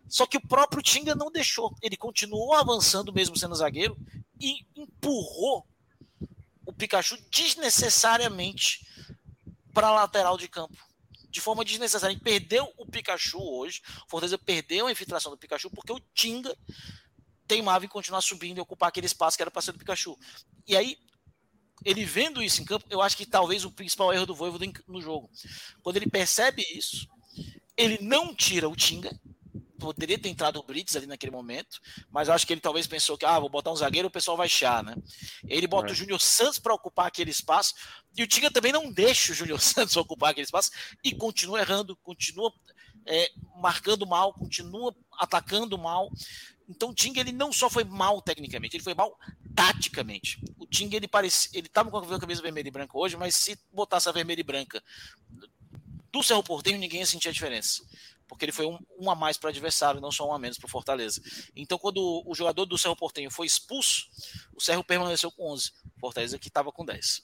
Só 0.08 0.26
que 0.26 0.36
o 0.36 0.46
próprio 0.46 0.82
Tinga 0.82 1.14
não 1.14 1.30
deixou. 1.30 1.74
Ele 1.82 1.96
continuou 1.96 2.54
avançando, 2.54 3.12
mesmo 3.12 3.36
sendo 3.36 3.54
zagueiro, 3.54 3.98
e 4.40 4.64
empurrou 4.76 5.66
Pikachu 6.76 7.16
desnecessariamente 7.30 8.86
para 9.72 9.90
lateral 9.90 10.36
de 10.38 10.48
campo. 10.48 10.76
De 11.28 11.40
forma 11.40 11.64
desnecessária. 11.64 12.14
Ele 12.14 12.20
perdeu 12.20 12.72
o 12.76 12.86
Pikachu 12.86 13.40
hoje. 13.40 13.82
O 14.06 14.10
Fortaleza 14.10 14.38
perdeu 14.38 14.86
a 14.86 14.92
infiltração 14.92 15.32
do 15.32 15.38
Pikachu 15.38 15.70
porque 15.70 15.92
o 15.92 16.00
Tinga 16.14 16.56
teimava 17.46 17.84
em 17.84 17.88
continuar 17.88 18.20
subindo 18.20 18.58
e 18.58 18.60
ocupar 18.60 18.88
aquele 18.88 19.06
espaço 19.06 19.36
que 19.36 19.42
era 19.42 19.50
para 19.50 19.60
ser 19.60 19.72
do 19.72 19.78
Pikachu. 19.78 20.16
E 20.66 20.76
aí, 20.76 20.96
ele 21.84 22.04
vendo 22.04 22.42
isso 22.42 22.62
em 22.62 22.64
campo, 22.64 22.86
eu 22.88 23.02
acho 23.02 23.16
que 23.16 23.26
talvez 23.26 23.64
o 23.64 23.70
principal 23.70 24.12
erro 24.12 24.26
do 24.26 24.34
Voivoda 24.34 24.64
no 24.86 25.00
jogo. 25.00 25.30
Quando 25.82 25.96
ele 25.96 26.08
percebe 26.08 26.64
isso, 26.74 27.06
ele 27.76 27.98
não 28.00 28.34
tira 28.34 28.68
o 28.68 28.76
Tinga, 28.76 29.10
poderia 29.78 30.18
ter 30.18 30.28
entrado 30.28 30.58
o 30.58 30.62
Brits 30.62 30.96
ali 30.96 31.06
naquele 31.06 31.32
momento, 31.32 31.80
mas 32.10 32.28
acho 32.28 32.46
que 32.46 32.52
ele 32.52 32.60
talvez 32.60 32.86
pensou 32.86 33.18
que, 33.18 33.24
ah, 33.24 33.38
vou 33.38 33.48
botar 33.48 33.72
um 33.72 33.76
zagueiro, 33.76 34.08
o 34.08 34.10
pessoal 34.10 34.36
vai 34.36 34.48
char, 34.48 34.82
né? 34.82 34.94
Ele 35.48 35.66
bota 35.66 35.88
é. 35.88 35.92
o 35.92 35.94
Júnior 35.94 36.20
Santos 36.20 36.58
para 36.58 36.74
ocupar 36.74 37.06
aquele 37.06 37.30
espaço, 37.30 37.74
e 38.16 38.22
o 38.22 38.26
Tinga 38.26 38.50
também 38.50 38.72
não 38.72 38.90
deixa 38.90 39.32
o 39.32 39.34
Júnior 39.34 39.60
Santos 39.62 39.96
ocupar 39.96 40.30
aquele 40.30 40.44
espaço, 40.44 40.70
e 41.02 41.14
continua 41.14 41.60
errando, 41.60 41.96
continua 41.96 42.52
é, 43.06 43.30
marcando 43.56 44.06
mal, 44.06 44.32
continua 44.32 44.94
atacando 45.18 45.76
mal. 45.76 46.10
Então 46.68 46.90
o 46.90 46.94
Tinga 46.94 47.20
ele 47.20 47.32
não 47.32 47.52
só 47.52 47.68
foi 47.68 47.84
mal 47.84 48.22
tecnicamente, 48.22 48.76
ele 48.76 48.84
foi 48.84 48.94
mal 48.94 49.18
taticamente. 49.54 50.40
O 50.58 50.66
Tinga 50.66 50.96
ele 50.96 51.08
parecia, 51.08 51.50
ele 51.58 51.66
estava 51.66 51.90
com 51.90 51.98
a 51.98 52.20
camisa 52.20 52.40
vermelha 52.40 52.68
e 52.68 52.70
branca 52.70 52.96
hoje, 52.96 53.16
mas 53.16 53.36
se 53.36 53.58
botasse 53.72 54.08
a 54.08 54.12
vermelha 54.12 54.40
e 54.40 54.44
branca 54.44 54.82
do 56.10 56.22
Cerro 56.22 56.44
Porteiro, 56.44 56.78
ninguém 56.78 57.00
ia 57.00 57.06
sentir 57.06 57.28
a 57.28 57.32
diferença 57.32 57.82
porque 58.34 58.44
ele 58.44 58.52
foi 58.52 58.66
um, 58.66 58.78
um 58.98 59.10
a 59.10 59.14
mais 59.14 59.38
para 59.38 59.46
o 59.46 59.50
adversário, 59.50 60.00
não 60.00 60.10
só 60.10 60.28
um 60.28 60.32
a 60.32 60.38
menos 60.38 60.58
para 60.58 60.66
o 60.66 60.70
Fortaleza. 60.70 61.22
Então, 61.54 61.78
quando 61.78 62.22
o 62.26 62.34
jogador 62.34 62.66
do 62.66 62.76
Cerro 62.76 62.96
Portenho 62.96 63.30
foi 63.30 63.46
expulso, 63.46 64.08
o 64.52 64.60
Cerro 64.60 64.82
permaneceu 64.82 65.30
com 65.30 65.52
11, 65.52 65.72
o 65.96 66.00
Fortaleza 66.00 66.38
que 66.38 66.48
estava 66.48 66.72
com 66.72 66.84
10. 66.84 67.22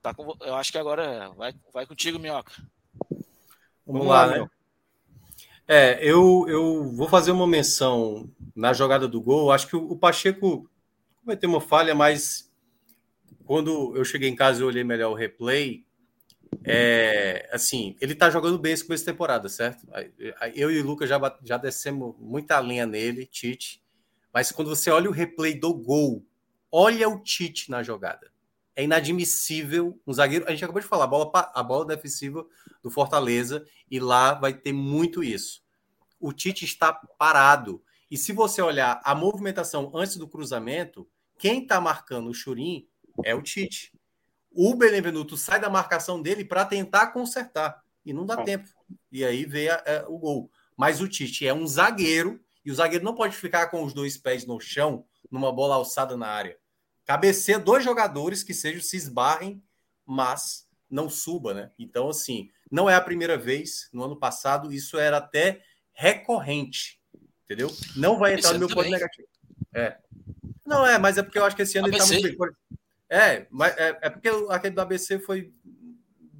Tá 0.00 0.14
com, 0.14 0.36
eu 0.40 0.54
acho 0.54 0.70
que 0.70 0.78
agora 0.78 1.30
vai, 1.30 1.52
vai 1.72 1.84
contigo, 1.84 2.18
Minhoca. 2.18 2.52
Vamos, 3.84 4.02
Vamos 4.02 4.06
lá, 4.06 4.26
né? 4.28 4.48
É, 5.68 5.98
eu, 6.00 6.46
eu 6.48 6.92
vou 6.92 7.08
fazer 7.08 7.32
uma 7.32 7.46
menção 7.46 8.30
na 8.54 8.72
jogada 8.72 9.08
do 9.08 9.20
gol. 9.20 9.50
Acho 9.50 9.66
que 9.66 9.74
o, 9.74 9.90
o 9.90 9.98
Pacheco 9.98 10.70
vai 11.24 11.36
ter 11.36 11.48
uma 11.48 11.60
falha, 11.60 11.92
mas 11.92 12.48
quando 13.44 13.96
eu 13.96 14.04
cheguei 14.04 14.28
em 14.28 14.36
casa 14.36 14.60
e 14.60 14.64
olhei 14.64 14.84
melhor 14.84 15.10
o 15.10 15.16
replay, 15.16 15.84
é, 16.64 17.48
assim, 17.52 17.96
ele 18.00 18.14
tá 18.14 18.28
jogando 18.30 18.58
bem 18.58 18.72
esse 18.72 18.84
começo 18.84 19.04
de 19.04 19.10
temporada, 19.10 19.48
certo? 19.48 19.86
Eu 20.54 20.70
e 20.70 20.80
o 20.80 20.86
Lucas 20.86 21.08
já, 21.08 21.38
já 21.44 21.56
descemos 21.56 22.14
muita 22.18 22.60
linha 22.60 22.86
nele, 22.86 23.26
Tite, 23.26 23.82
mas 24.32 24.52
quando 24.52 24.68
você 24.68 24.90
olha 24.90 25.08
o 25.08 25.12
replay 25.12 25.58
do 25.58 25.72
gol, 25.72 26.24
olha 26.70 27.08
o 27.08 27.20
Tite 27.22 27.70
na 27.70 27.82
jogada. 27.82 28.30
É 28.74 28.84
inadmissível 28.84 29.98
um 30.06 30.12
zagueiro. 30.12 30.44
A 30.46 30.50
gente 30.50 30.62
acabou 30.62 30.82
de 30.82 30.86
falar, 30.86 31.04
a 31.04 31.06
bola, 31.06 31.30
a 31.34 31.62
bola 31.62 31.86
defensiva 31.86 32.46
do 32.82 32.90
Fortaleza, 32.90 33.64
e 33.90 33.98
lá 33.98 34.34
vai 34.34 34.52
ter 34.52 34.72
muito 34.72 35.24
isso. 35.24 35.64
O 36.20 36.32
Tite 36.32 36.64
está 36.64 36.92
parado. 36.92 37.82
E 38.10 38.18
se 38.18 38.32
você 38.32 38.60
olhar 38.60 39.00
a 39.02 39.14
movimentação 39.14 39.90
antes 39.94 40.16
do 40.16 40.28
cruzamento, 40.28 41.08
quem 41.38 41.62
está 41.62 41.80
marcando 41.80 42.28
o 42.28 42.34
Churim 42.34 42.86
é 43.24 43.34
o 43.34 43.42
Tite. 43.42 43.92
O 44.56 44.74
Benevenuto 44.74 45.36
sai 45.36 45.60
da 45.60 45.68
marcação 45.68 46.22
dele 46.22 46.44
para 46.44 46.64
tentar 46.64 47.08
consertar. 47.08 47.82
E 48.04 48.12
não 48.12 48.24
dá 48.24 48.40
é. 48.40 48.44
tempo. 48.44 48.68
E 49.12 49.22
aí 49.22 49.44
veio 49.44 49.72
é, 49.72 50.04
o 50.08 50.18
gol. 50.18 50.50
Mas 50.74 51.00
o 51.00 51.08
Tite 51.08 51.46
é 51.46 51.52
um 51.52 51.66
zagueiro, 51.66 52.40
e 52.64 52.70
o 52.70 52.74
zagueiro 52.74 53.04
não 53.04 53.14
pode 53.14 53.36
ficar 53.36 53.66
com 53.66 53.84
os 53.84 53.92
dois 53.92 54.16
pés 54.16 54.46
no 54.46 54.58
chão, 54.58 55.04
numa 55.30 55.52
bola 55.52 55.74
alçada 55.74 56.16
na 56.16 56.28
área. 56.28 56.56
Cabeceia 57.04 57.58
dois 57.58 57.84
jogadores 57.84 58.42
que 58.42 58.54
sejam 58.54 58.80
se 58.80 58.96
esbarrem, 58.96 59.62
mas 60.06 60.66
não 60.88 61.10
suba, 61.10 61.52
né? 61.52 61.70
Então, 61.78 62.08
assim, 62.08 62.48
não 62.70 62.88
é 62.88 62.94
a 62.94 63.00
primeira 63.00 63.36
vez. 63.36 63.88
No 63.92 64.04
ano 64.04 64.16
passado, 64.16 64.72
isso 64.72 64.98
era 64.98 65.18
até 65.18 65.62
recorrente. 65.92 67.00
Entendeu? 67.44 67.70
Não 67.94 68.18
vai 68.18 68.34
entrar 68.34 68.54
no 68.54 68.60
meu 68.60 68.68
ponto 68.68 68.88
negativo. 68.88 69.28
É. 69.74 69.98
Não, 70.64 70.86
é, 70.86 70.98
mas 70.98 71.18
é 71.18 71.22
porque 71.22 71.38
eu 71.38 71.44
acho 71.44 71.54
que 71.54 71.62
esse 71.62 71.78
ano 71.78 71.88
ABC. 71.88 72.14
ele 72.14 72.22
tá 72.22 72.28
muito 72.28 72.38
bem. 72.38 72.78
É, 73.08 73.46
mas 73.50 73.76
é, 73.76 73.98
é 74.02 74.10
porque 74.10 74.28
aquele 74.50 74.74
do 74.74 74.80
ABC 74.80 75.18
foi 75.18 75.52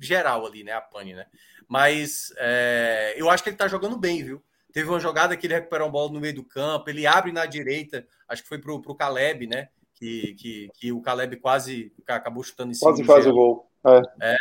geral 0.01 0.47
ali, 0.47 0.65
né? 0.65 0.73
A 0.73 0.81
pane, 0.81 1.15
né? 1.15 1.27
Mas 1.69 2.33
é, 2.37 3.15
eu 3.17 3.31
acho 3.31 3.43
que 3.43 3.51
ele 3.51 3.57
tá 3.57 3.69
jogando 3.69 3.97
bem, 3.97 4.23
viu? 4.23 4.43
Teve 4.73 4.89
uma 4.89 5.01
jogada 5.01 5.37
que 5.37 5.47
ele 5.47 5.55
recuperou 5.55 5.89
a 5.89 5.91
bola 5.91 6.13
no 6.13 6.21
meio 6.21 6.35
do 6.35 6.45
campo, 6.45 6.91
ele 6.91 7.07
abre 7.07 7.33
na 7.33 7.47
direita, 7.47 8.07
acho 8.29 8.43
que 8.43 8.49
foi 8.49 8.59
pro, 8.59 8.81
pro 8.81 8.95
Caleb, 8.95 9.47
né? 9.47 9.69
Que, 9.95 10.35
que, 10.35 10.69
que 10.75 10.93
o 10.93 11.01
Caleb 11.01 11.37
quase 11.37 11.93
acabou 12.07 12.43
chutando 12.43 12.73
em 12.73 12.75
cima. 12.75 12.91
Quase 12.91 13.05
faz 13.05 13.27
o 13.27 13.33
gol. 13.33 13.71
É. 13.87 14.33
é. 14.33 14.37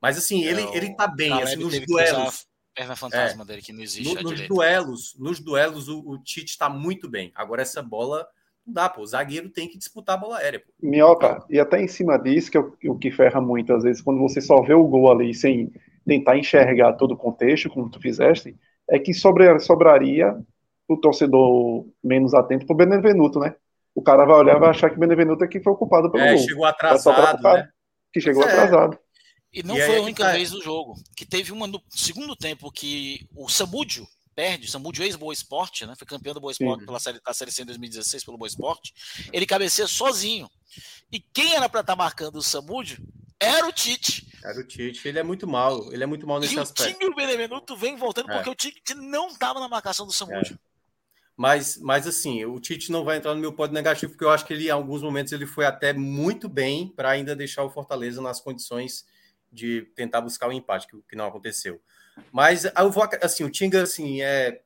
Mas 0.00 0.16
assim, 0.16 0.42
ele, 0.44 0.62
é, 0.62 0.76
ele 0.76 0.94
tá 0.94 1.06
bem, 1.06 1.32
assim, 1.42 1.56
nos 1.56 1.78
duelos. 1.80 2.46
Perna 2.74 2.96
fantasma 2.96 3.42
é. 3.42 3.46
dele 3.46 3.62
que 3.62 3.72
não 3.72 3.82
existe. 3.82 4.14
No, 4.14 4.30
nos 4.30 4.48
duelos, 4.48 5.14
nos 5.18 5.38
duelos, 5.38 5.88
o, 5.88 6.00
o 6.00 6.18
Tite 6.18 6.52
está 6.52 6.68
muito 6.68 7.08
bem. 7.08 7.30
Agora 7.34 7.62
essa 7.62 7.82
bola 7.82 8.26
não 8.66 8.74
dá, 8.74 8.88
pô. 8.88 9.02
O 9.02 9.06
zagueiro 9.06 9.50
tem 9.50 9.68
que 9.68 9.78
disputar 9.78 10.16
a 10.16 10.18
bola 10.18 10.38
aérea. 10.38 10.60
Pô. 10.60 10.72
Minhoca, 10.82 11.44
e 11.50 11.60
até 11.60 11.82
em 11.82 11.88
cima 11.88 12.18
disso, 12.18 12.50
que 12.50 12.58
é 12.58 12.60
o 12.90 12.98
que 12.98 13.10
ferra 13.10 13.40
muito, 13.40 13.72
às 13.72 13.82
vezes, 13.82 14.02
quando 14.02 14.20
você 14.20 14.40
só 14.40 14.62
vê 14.62 14.74
o 14.74 14.86
gol 14.86 15.10
ali 15.10 15.34
sem 15.34 15.72
tentar 16.06 16.36
enxergar 16.36 16.94
todo 16.94 17.12
o 17.12 17.16
contexto, 17.16 17.70
como 17.70 17.90
tu 17.90 18.00
fizeste, 18.00 18.56
é 18.88 18.98
que 18.98 19.14
sobre, 19.14 19.58
sobraria 19.60 20.36
o 20.88 20.96
torcedor 20.96 21.86
menos 22.02 22.34
atento 22.34 22.66
pro 22.66 22.76
Benevenuto, 22.76 23.38
né? 23.38 23.54
O 23.94 24.02
cara 24.02 24.24
vai 24.24 24.36
olhar 24.36 24.56
e 24.56 24.60
vai 24.60 24.70
achar 24.70 24.90
que 24.90 24.96
o 24.96 25.00
Benevenuto 25.00 25.44
é 25.44 25.48
que 25.48 25.60
foi 25.60 25.72
ocupado 25.72 26.10
pelo 26.10 26.24
é, 26.24 26.34
gol. 26.34 26.42
chegou 26.42 26.64
atrasado, 26.64 27.42
né? 27.42 27.68
Que 28.12 28.20
chegou 28.20 28.42
é. 28.42 28.46
atrasado. 28.46 28.98
E 29.52 29.62
não 29.62 29.76
e 29.76 29.82
foi 29.82 29.98
a 29.98 30.02
única 30.02 30.24
tá... 30.24 30.32
vez 30.32 30.50
no 30.50 30.60
jogo. 30.60 30.94
Que 31.16 31.24
teve 31.24 31.52
uma 31.52 31.66
no 31.66 31.80
segundo 31.90 32.34
tempo 32.34 32.72
que 32.72 33.26
o 33.34 33.48
Samúdio 33.48 34.04
perde, 34.34 34.66
o 34.66 34.70
Samúdio 34.70 35.04
ex-Boa 35.04 35.32
Esporte, 35.32 35.86
né? 35.86 35.94
Foi 35.96 36.06
campeão 36.06 36.34
do 36.34 36.40
Boa 36.40 36.52
Esporte 36.52 36.84
pela 36.84 36.98
série, 36.98 37.20
da 37.20 37.32
Série 37.32 37.52
C 37.52 37.62
em 37.62 37.66
2016 37.66 38.24
pelo 38.24 38.38
Boa 38.38 38.48
Esporte. 38.48 38.92
Ele 39.32 39.46
cabeceia 39.46 39.86
sozinho. 39.86 40.50
E 41.12 41.20
quem 41.20 41.54
era 41.54 41.68
para 41.68 41.80
estar 41.80 41.92
tá 41.92 41.96
marcando 41.96 42.36
o 42.36 42.42
Samúdio 42.42 42.98
era 43.38 43.66
o 43.66 43.72
Tite. 43.72 44.26
Era 44.42 44.58
o 44.58 44.64
Tite. 44.64 45.06
Ele 45.06 45.18
é 45.18 45.22
muito 45.22 45.46
mal. 45.46 45.92
Ele 45.92 46.02
é 46.02 46.06
muito 46.06 46.26
mal 46.26 46.40
nesse 46.40 46.54
e 46.54 46.58
aspecto. 46.58 46.90
O 46.90 46.98
time 46.98 47.12
o 47.12 47.14
Benevenuto 47.14 47.76
vem 47.76 47.96
voltando 47.96 48.30
é. 48.30 48.34
porque 48.34 48.50
o 48.50 48.54
Tite 48.54 48.94
não 48.94 49.28
estava 49.28 49.60
na 49.60 49.68
marcação 49.68 50.06
do 50.06 50.12
Samúdio. 50.12 50.54
É. 50.54 50.74
Mas, 51.36 51.76
mas 51.78 52.06
assim, 52.06 52.44
o 52.44 52.60
Tite 52.60 52.92
não 52.92 53.04
vai 53.04 53.16
entrar 53.16 53.34
no 53.34 53.40
meu 53.40 53.52
pódio 53.52 53.74
negativo, 53.74 54.12
porque 54.12 54.24
eu 54.24 54.30
acho 54.30 54.46
que 54.46 54.52
ele, 54.52 54.68
em 54.68 54.70
alguns 54.70 55.02
momentos, 55.02 55.32
ele 55.32 55.46
foi 55.46 55.66
até 55.66 55.92
muito 55.92 56.48
bem 56.48 56.88
para 56.88 57.10
ainda 57.10 57.34
deixar 57.34 57.64
o 57.64 57.70
Fortaleza 57.70 58.22
nas 58.22 58.40
condições 58.40 59.04
de 59.50 59.82
tentar 59.96 60.20
buscar 60.20 60.48
o 60.48 60.52
empate, 60.52 60.86
que, 60.86 60.96
que 61.08 61.16
não 61.16 61.26
aconteceu. 61.26 61.80
Mas 62.32 62.64
eu 62.64 62.90
vou, 62.90 63.08
assim, 63.22 63.44
o 63.44 63.50
Tinga, 63.50 63.82
assim, 63.82 64.22
é 64.22 64.60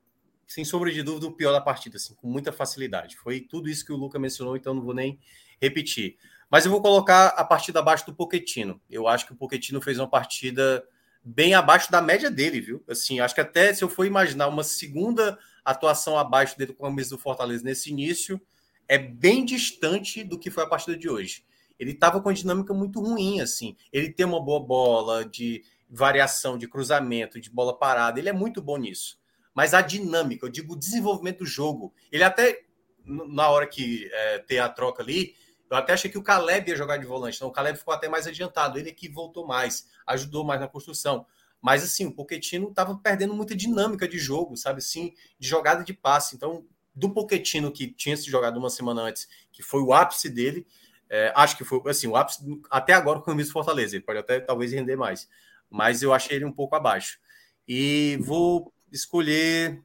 sem 0.47 0.65
sombra 0.65 0.91
de 0.91 1.03
dúvida 1.03 1.27
o 1.27 1.31
pior 1.31 1.51
da 1.51 1.61
partida, 1.61 1.97
assim, 1.97 2.15
com 2.15 2.27
muita 2.27 2.51
facilidade. 2.51 3.15
Foi 3.17 3.39
tudo 3.39 3.69
isso 3.69 3.85
que 3.85 3.93
o 3.93 3.95
Luca 3.95 4.17
mencionou, 4.17 4.57
então 4.57 4.73
não 4.73 4.81
vou 4.81 4.93
nem 4.93 5.19
repetir. 5.61 6.17
Mas 6.49 6.65
eu 6.65 6.71
vou 6.71 6.81
colocar 6.81 7.27
a 7.27 7.43
partida 7.43 7.79
abaixo 7.79 8.05
do 8.07 8.15
Poquetino. 8.15 8.81
Eu 8.89 9.07
acho 9.07 9.27
que 9.27 9.33
o 9.33 9.35
Poquetino 9.35 9.79
fez 9.81 9.99
uma 9.99 10.09
partida 10.09 10.83
bem 11.23 11.53
abaixo 11.53 11.91
da 11.91 12.01
média 12.01 12.31
dele, 12.31 12.59
viu? 12.59 12.83
Assim, 12.87 13.19
acho 13.19 13.35
que 13.35 13.41
até 13.41 13.71
se 13.73 13.83
eu 13.83 13.89
for 13.89 14.05
imaginar 14.05 14.47
uma 14.47 14.63
segunda 14.63 15.37
atuação 15.63 16.17
abaixo 16.17 16.57
dele 16.57 16.73
com 16.73 16.85
a 16.87 16.91
mesa 16.91 17.11
do 17.11 17.19
Fortaleza 17.19 17.63
nesse 17.63 17.91
início, 17.91 18.41
é 18.87 18.97
bem 18.97 19.45
distante 19.45 20.23
do 20.23 20.39
que 20.39 20.49
foi 20.49 20.63
a 20.63 20.67
partida 20.67 20.97
de 20.97 21.07
hoje 21.07 21.43
ele 21.79 21.91
estava 21.91 22.21
com 22.21 22.31
dinâmica 22.31 22.73
muito 22.73 22.99
ruim, 22.99 23.39
assim. 23.39 23.75
Ele 23.91 24.11
tem 24.11 24.25
uma 24.25 24.43
boa 24.43 24.59
bola 24.59 25.23
de 25.23 25.63
variação, 25.89 26.57
de 26.57 26.67
cruzamento, 26.67 27.39
de 27.39 27.49
bola 27.49 27.77
parada, 27.77 28.19
ele 28.19 28.29
é 28.29 28.33
muito 28.33 28.61
bom 28.61 28.77
nisso. 28.77 29.19
Mas 29.53 29.73
a 29.73 29.81
dinâmica, 29.81 30.45
eu 30.45 30.49
digo 30.49 30.73
o 30.73 30.79
desenvolvimento 30.79 31.39
do 31.39 31.45
jogo, 31.45 31.93
ele 32.11 32.23
até, 32.23 32.61
na 33.03 33.49
hora 33.49 33.67
que 33.67 34.09
é, 34.11 34.39
tem 34.39 34.59
a 34.59 34.69
troca 34.69 35.01
ali, 35.01 35.35
eu 35.69 35.77
até 35.77 35.93
achei 35.93 36.09
que 36.09 36.17
o 36.17 36.23
Caleb 36.23 36.69
ia 36.69 36.75
jogar 36.75 36.97
de 36.97 37.05
volante. 37.05 37.37
Então, 37.37 37.47
o 37.47 37.51
Caleb 37.51 37.77
ficou 37.77 37.93
até 37.93 38.09
mais 38.09 38.25
adiantado. 38.25 38.79
Ele 38.79 38.91
que 38.91 39.07
voltou 39.07 39.45
mais, 39.45 39.87
ajudou 40.07 40.43
mais 40.43 40.59
na 40.59 40.67
construção. 40.67 41.25
Mas, 41.61 41.83
assim, 41.83 42.05
o 42.07 42.11
Poquetino 42.11 42.69
estava 42.69 42.97
perdendo 42.97 43.35
muita 43.35 43.55
dinâmica 43.55 44.07
de 44.07 44.17
jogo, 44.17 44.57
sabe? 44.57 44.79
Assim, 44.79 45.13
de 45.37 45.47
jogada 45.47 45.83
de 45.83 45.93
passe. 45.93 46.35
Então, 46.35 46.65
do 46.95 47.13
Poquetino, 47.13 47.71
que 47.71 47.87
tinha 47.87 48.17
se 48.17 48.29
jogado 48.31 48.57
uma 48.57 48.69
semana 48.69 49.01
antes, 49.01 49.27
que 49.51 49.61
foi 49.61 49.81
o 49.81 49.93
ápice 49.93 50.27
dele, 50.27 50.65
é, 51.07 51.31
acho 51.35 51.55
que 51.57 51.63
foi 51.63 51.81
assim, 51.85 52.07
o 52.07 52.15
ápice 52.15 52.39
até 52.69 52.93
agora 52.93 53.19
com 53.19 53.31
o 53.31 53.35
Miss 53.35 53.51
Fortaleza. 53.51 53.95
Ele 53.95 54.03
pode 54.03 54.19
até 54.19 54.39
talvez 54.39 54.71
render 54.71 54.95
mais, 54.95 55.29
mas 55.69 56.01
eu 56.01 56.13
achei 56.13 56.37
ele 56.37 56.45
um 56.45 56.51
pouco 56.51 56.75
abaixo. 56.75 57.19
E 57.67 58.17
vou 58.21 58.73
escolher 58.91 59.81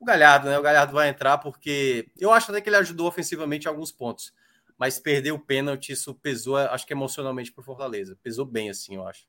o 0.00 0.04
Galhardo, 0.04 0.48
né? 0.48 0.58
O 0.58 0.62
Galhardo 0.62 0.92
vai 0.92 1.08
entrar 1.08 1.38
porque 1.38 2.08
eu 2.18 2.32
acho 2.32 2.50
até 2.50 2.60
que 2.60 2.68
ele 2.68 2.76
ajudou 2.76 3.06
ofensivamente 3.06 3.66
em 3.66 3.68
alguns 3.68 3.92
pontos, 3.92 4.32
mas 4.78 4.98
perder 4.98 5.32
o 5.32 5.38
pênalti, 5.38 5.92
isso 5.92 6.14
pesou, 6.14 6.56
acho 6.56 6.86
que 6.86 6.92
emocionalmente 6.92 7.52
para 7.52 7.62
Fortaleza. 7.62 8.18
Pesou 8.22 8.44
bem, 8.44 8.70
assim, 8.70 8.96
eu 8.96 9.06
acho. 9.06 9.26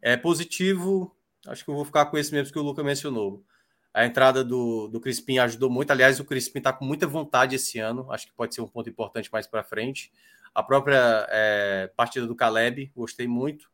É 0.00 0.16
positivo, 0.16 1.16
acho 1.46 1.64
que 1.64 1.70
eu 1.70 1.74
vou 1.74 1.84
ficar 1.84 2.06
com 2.06 2.16
esse 2.16 2.32
mesmo 2.32 2.52
que 2.52 2.58
o 2.58 2.62
Luca 2.62 2.84
mencionou. 2.84 3.44
A 3.92 4.06
entrada 4.06 4.44
do, 4.44 4.86
do 4.86 5.00
Crispim 5.00 5.38
ajudou 5.38 5.68
muito. 5.68 5.90
Aliás, 5.90 6.20
o 6.20 6.24
Crispim 6.24 6.58
está 6.58 6.72
com 6.72 6.84
muita 6.84 7.06
vontade 7.06 7.56
esse 7.56 7.80
ano. 7.80 8.10
Acho 8.12 8.26
que 8.26 8.32
pode 8.32 8.54
ser 8.54 8.60
um 8.60 8.68
ponto 8.68 8.88
importante 8.88 9.28
mais 9.32 9.46
para 9.46 9.64
frente. 9.64 10.12
A 10.54 10.62
própria 10.62 11.26
é, 11.30 11.90
partida 11.96 12.26
do 12.26 12.36
Caleb, 12.36 12.92
gostei 12.94 13.26
muito. 13.26 13.70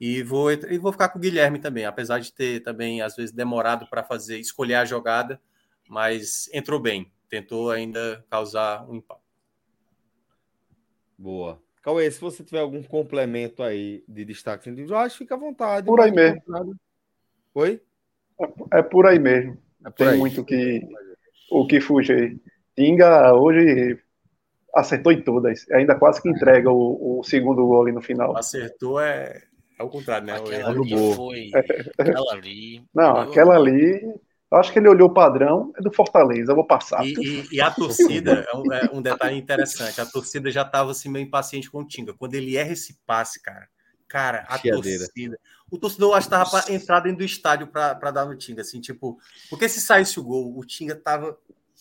E 0.00 0.22
vou, 0.22 0.50
e 0.50 0.78
vou 0.78 0.92
ficar 0.92 1.08
com 1.08 1.18
o 1.18 1.22
Guilherme 1.22 1.58
também, 1.58 1.84
apesar 1.84 2.18
de 2.18 2.32
ter 2.32 2.60
também, 2.60 3.00
às 3.00 3.14
vezes, 3.14 3.32
demorado 3.32 3.86
para 3.88 4.02
fazer, 4.02 4.38
escolher 4.38 4.74
a 4.74 4.84
jogada, 4.84 5.40
mas 5.88 6.50
entrou 6.52 6.80
bem, 6.80 7.10
tentou 7.28 7.70
ainda 7.70 8.24
causar 8.28 8.88
um 8.88 8.96
impacto. 8.96 9.22
Boa. 11.16 11.62
Cauê, 11.80 12.10
se 12.10 12.20
você 12.20 12.42
tiver 12.42 12.60
algum 12.60 12.82
complemento 12.82 13.62
aí 13.62 14.02
de 14.08 14.24
destaque 14.24 14.70
individual, 14.70 15.08
fica 15.10 15.34
à 15.34 15.38
vontade. 15.38 15.86
Por 15.86 16.00
aí 16.00 16.10
mesmo. 16.10 16.42
Oi? 17.54 17.80
É, 18.40 18.78
é 18.78 18.82
por 18.82 19.06
aí 19.06 19.18
mesmo. 19.18 19.58
É 19.84 19.90
por 19.90 19.96
Tem 19.96 20.08
aí. 20.08 20.18
muito 20.18 20.44
que, 20.44 20.80
o 21.50 21.66
que 21.66 21.80
fugir. 21.80 22.40
Tinga 22.74 23.34
hoje 23.34 24.00
acertou 24.74 25.12
em 25.12 25.22
todas. 25.22 25.70
Ainda 25.70 25.94
quase 25.94 26.20
que 26.20 26.28
entrega 26.28 26.70
o, 26.70 27.20
o 27.20 27.22
segundo 27.22 27.64
gol 27.66 27.82
ali 27.82 27.92
no 27.92 28.02
final. 28.02 28.36
Acertou 28.36 28.98
é, 29.00 29.42
é 29.78 29.82
o 29.82 29.88
contrário, 29.88 30.26
né? 30.26 30.34
Aquela 30.36 30.70
ali 30.70 31.14
foi. 31.14 31.50
Aquela 31.98 32.32
ali. 32.32 32.84
Não, 32.94 33.16
aquela 33.16 33.56
ali. 33.56 34.00
Eu 34.50 34.58
acho 34.58 34.72
que 34.72 34.78
ele 34.78 34.88
olhou 34.88 35.08
o 35.08 35.14
padrão, 35.14 35.72
é 35.76 35.82
do 35.82 35.92
Fortaleza, 35.92 36.52
eu 36.52 36.56
vou 36.56 36.66
passar. 36.66 37.04
E, 37.04 37.14
e, 37.14 37.56
e 37.56 37.60
a 37.60 37.72
torcida, 37.72 38.46
é 38.48 38.56
um, 38.56 38.72
é 38.72 38.90
um, 38.92 39.02
detalhe 39.02 39.36
interessante, 39.36 40.00
a 40.00 40.06
torcida 40.06 40.48
já 40.48 40.62
estava 40.62 40.92
assim 40.92 41.08
meio 41.08 41.26
impaciente 41.26 41.68
com 41.68 41.80
o 41.80 41.84
Tinga. 41.84 42.14
Quando 42.14 42.34
ele 42.34 42.56
erra 42.56 42.72
esse 42.72 42.96
passe, 43.04 43.42
cara, 43.42 43.66
Cara, 44.06 44.46
a 44.48 44.56
torcida. 44.56 45.38
O 45.68 45.76
torcedor 45.76 46.16
acho 46.16 46.28
que 46.28 46.30
tava 46.30 46.48
para 46.48 46.72
entrar 46.72 47.00
dentro 47.00 47.18
do 47.18 47.24
estádio 47.24 47.66
para 47.66 48.10
dar 48.12 48.26
no 48.26 48.36
Tinga, 48.36 48.62
assim, 48.62 48.80
tipo. 48.80 49.18
Porque 49.50 49.68
se 49.68 49.80
saísse 49.80 50.20
o 50.20 50.22
gol, 50.22 50.56
o 50.56 50.64
Tinga 50.64 50.94
tava 50.94 51.36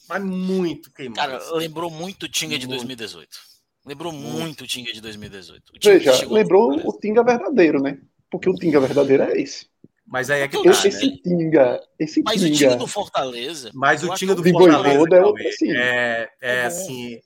mas 0.10 0.24
muito 0.24 0.92
queimado. 0.92 1.16
Cara, 1.16 1.38
assim. 1.38 1.56
lembrou 1.56 1.90
muito 1.90 2.24
o 2.24 2.30
Tinga 2.30 2.58
de 2.58 2.68
2018. 2.68 3.53
Lembrou 3.86 4.14
muito 4.14 4.64
o 4.64 4.68
Tinga 4.68 4.94
de 4.94 5.02
2018. 5.02 5.74
Veja, 5.84 6.28
lembrou 6.28 6.80
o 6.88 6.98
Tinga 7.00 7.24
verdadeiro, 7.24 7.82
né? 7.82 8.00
Porque 8.30 8.50
o 8.50 8.56
Tinga 8.56 8.80
verdadeiro 8.80 9.24
é 9.24 9.40
esse. 9.40 9.68
Mas 10.06 10.30
aí 10.30 10.42
é 10.42 10.48
que 10.48 10.62
tá, 10.62 10.70
esse, 10.70 10.84
né? 10.84 10.90
esse 10.90 11.18
Tinga, 11.22 11.84
esse 12.00 12.24
Mas 12.24 12.42
Tinga. 12.42 12.54
o 12.54 12.58
Tinga 12.58 12.76
do 12.76 12.88
Fortaleza. 12.88 13.72
Mas 13.74 14.04
o 14.04 14.14
Tinga 14.14 14.36
do 14.36 14.44
Fortaleza 14.44 15.16
é, 15.16 15.26
outro, 15.26 15.48
assim. 15.48 15.72
é, 15.72 16.30
é, 16.42 16.56
é 16.56 16.66
assim. 16.66 17.22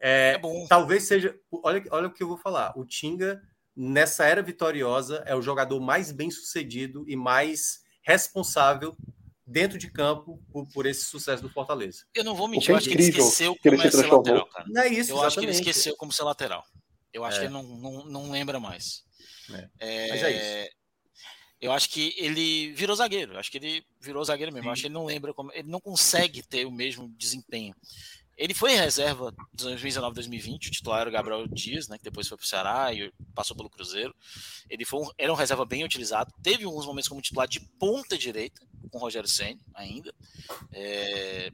É, 0.00 0.32
é 0.34 0.38
bom. 0.38 0.66
Talvez 0.68 1.02
seja. 1.02 1.34
Olha, 1.50 1.82
olha 1.90 2.06
o 2.08 2.10
que 2.10 2.22
eu 2.22 2.28
vou 2.28 2.36
falar. 2.36 2.72
O 2.78 2.84
Tinga, 2.86 3.42
nessa 3.76 4.24
era 4.24 4.42
vitoriosa, 4.42 5.22
é 5.26 5.34
o 5.34 5.42
jogador 5.42 5.78
mais 5.80 6.10
bem 6.10 6.30
sucedido 6.30 7.04
e 7.06 7.16
mais 7.16 7.80
responsável 8.02 8.96
dentro 9.48 9.78
de 9.78 9.90
campo 9.90 10.40
por, 10.52 10.68
por, 10.68 10.86
esse 10.86 11.06
sucesso 11.06 11.42
do 11.42 11.48
Fortaleza. 11.48 12.04
Eu 12.14 12.22
não 12.22 12.34
vou 12.34 12.46
mentir, 12.46 12.70
eu 12.70 12.76
acho 12.76 12.88
que 12.88 12.94
ele 12.94 13.04
esqueceu 13.04 13.56
como 13.56 13.74
ele 13.74 13.88
é 13.88 13.90
ser 13.90 14.06
lateral, 14.06 14.46
cara. 14.46 14.66
Não 14.68 14.82
é 14.82 14.88
isso, 14.88 15.10
Eu 15.10 15.16
exatamente. 15.16 15.26
acho 15.26 15.38
que 15.38 15.44
ele 15.46 15.52
esqueceu 15.52 15.96
como 15.96 16.12
ser 16.12 16.22
lateral. 16.22 16.64
Eu 17.12 17.24
acho 17.24 17.38
é. 17.38 17.40
que 17.40 17.46
ele 17.46 17.54
não, 17.54 17.62
não, 17.62 18.04
não 18.04 18.30
lembra 18.30 18.60
mais. 18.60 19.02
É. 19.50 19.68
É, 19.78 20.08
Mas 20.08 20.22
é 20.22 20.30
isso. 20.30 20.78
Eu 21.60 21.72
acho 21.72 21.90
que 21.90 22.14
ele 22.16 22.72
virou 22.72 22.94
zagueiro. 22.94 23.32
Eu 23.32 23.38
acho 23.38 23.50
que 23.50 23.56
ele 23.56 23.84
virou 24.00 24.24
zagueiro 24.24 24.52
mesmo. 24.52 24.68
Eu 24.68 24.72
acho 24.72 24.82
que 24.82 24.86
ele 24.86 24.94
não 24.94 25.04
lembra 25.04 25.34
como. 25.34 25.50
Ele 25.52 25.68
não 25.68 25.80
consegue 25.80 26.42
ter 26.42 26.66
o 26.66 26.70
mesmo 26.70 27.08
desempenho. 27.16 27.74
Ele 28.38 28.54
foi 28.54 28.72
reserva 28.74 29.34
de 29.52 29.64
2019 29.64 30.14
2020, 30.14 30.68
o 30.68 30.70
titular 30.70 31.00
era 31.00 31.10
o 31.10 31.12
Gabriel 31.12 31.44
Dias, 31.48 31.88
né, 31.88 31.98
que 31.98 32.04
depois 32.04 32.28
foi 32.28 32.36
para 32.36 32.44
o 32.44 32.46
Ceará 32.46 32.94
e 32.94 33.12
passou 33.34 33.56
pelo 33.56 33.68
Cruzeiro. 33.68 34.14
Ele 34.70 34.84
foi 34.84 35.00
um, 35.00 35.10
era 35.18 35.32
um 35.32 35.36
reserva 35.36 35.64
bem 35.64 35.82
utilizado, 35.82 36.32
teve 36.40 36.64
alguns 36.64 36.86
momentos 36.86 37.08
como 37.08 37.20
titular 37.20 37.48
de 37.48 37.58
ponta 37.58 38.16
direita, 38.16 38.64
com 38.92 38.98
o 38.98 39.00
Rogério 39.00 39.28
Senna 39.28 39.60
ainda, 39.74 40.14
é, 40.72 41.50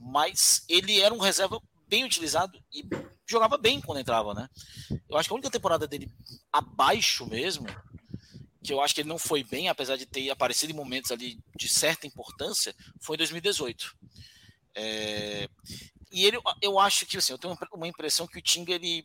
mas 0.00 0.64
ele 0.70 0.98
era 1.02 1.12
um 1.12 1.18
reserva 1.18 1.60
bem 1.86 2.02
utilizado 2.02 2.58
e 2.72 2.82
jogava 3.26 3.58
bem 3.58 3.82
quando 3.82 4.00
entrava, 4.00 4.32
né? 4.32 4.48
Eu 5.10 5.18
acho 5.18 5.28
que 5.28 5.34
a 5.34 5.36
única 5.36 5.50
temporada 5.50 5.86
dele 5.86 6.10
abaixo 6.50 7.26
mesmo, 7.26 7.66
que 8.64 8.72
eu 8.72 8.80
acho 8.80 8.94
que 8.94 9.02
ele 9.02 9.08
não 9.08 9.18
foi 9.18 9.44
bem, 9.44 9.68
apesar 9.68 9.96
de 9.96 10.06
ter 10.06 10.30
aparecido 10.30 10.72
em 10.72 10.76
momentos 10.76 11.10
ali 11.10 11.38
de 11.54 11.68
certa 11.68 12.06
importância, 12.06 12.74
foi 13.00 13.16
em 13.16 13.18
2018. 13.18 13.94
É, 14.74 15.48
e 16.16 16.24
ele, 16.24 16.38
eu 16.62 16.78
acho 16.78 17.04
que 17.04 17.18
assim, 17.18 17.34
eu 17.34 17.38
tenho 17.38 17.54
uma 17.74 17.86
impressão 17.86 18.26
que 18.26 18.38
o 18.38 18.42
Tinga 18.42 18.72
ele, 18.72 19.04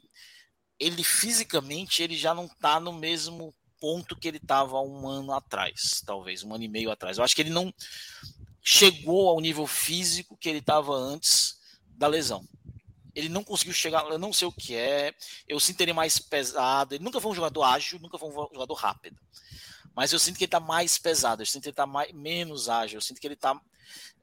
ele 0.79 1.03
fisicamente 1.03 2.01
ele 2.01 2.15
já 2.15 2.33
não 2.33 2.45
está 2.45 2.79
no 2.79 2.93
mesmo 2.93 3.53
ponto 3.81 4.15
que 4.15 4.29
ele 4.29 4.37
estava 4.37 4.79
um 4.79 5.09
ano 5.09 5.33
atrás, 5.33 6.01
talvez 6.05 6.41
um 6.41 6.55
ano 6.55 6.63
e 6.63 6.69
meio 6.69 6.89
atrás. 6.89 7.17
Eu 7.17 7.25
acho 7.25 7.35
que 7.35 7.41
ele 7.41 7.49
não 7.49 7.73
chegou 8.63 9.27
ao 9.27 9.41
nível 9.41 9.67
físico 9.67 10.37
que 10.37 10.47
ele 10.47 10.59
estava 10.59 10.93
antes 10.93 11.57
da 11.85 12.07
lesão. 12.07 12.47
Ele 13.13 13.27
não 13.27 13.43
conseguiu 13.43 13.73
chegar, 13.73 14.05
eu 14.05 14.17
não 14.17 14.31
sei 14.31 14.47
o 14.47 14.53
que 14.53 14.73
é. 14.73 15.13
Eu 15.45 15.59
sinto 15.59 15.81
ele 15.81 15.91
mais 15.91 16.17
pesado. 16.17 16.95
Ele 16.95 17.03
nunca 17.03 17.19
foi 17.19 17.29
um 17.29 17.35
jogador 17.35 17.63
ágil, 17.63 17.99
nunca 17.99 18.17
foi 18.17 18.29
um 18.29 18.33
jogador 18.53 18.73
rápido. 18.75 19.19
Mas 19.93 20.13
eu 20.13 20.19
sinto 20.19 20.37
que 20.37 20.45
ele 20.45 20.47
está 20.47 20.61
mais 20.61 20.97
pesado, 20.97 21.41
eu 21.41 21.45
sinto 21.45 21.63
que 21.63 21.67
ele 21.67 21.73
está 21.73 21.85
menos 22.13 22.69
ágil, 22.69 22.99
eu 22.99 23.01
sinto 23.01 23.19
que 23.19 23.27
ele 23.27 23.33
está 23.33 23.59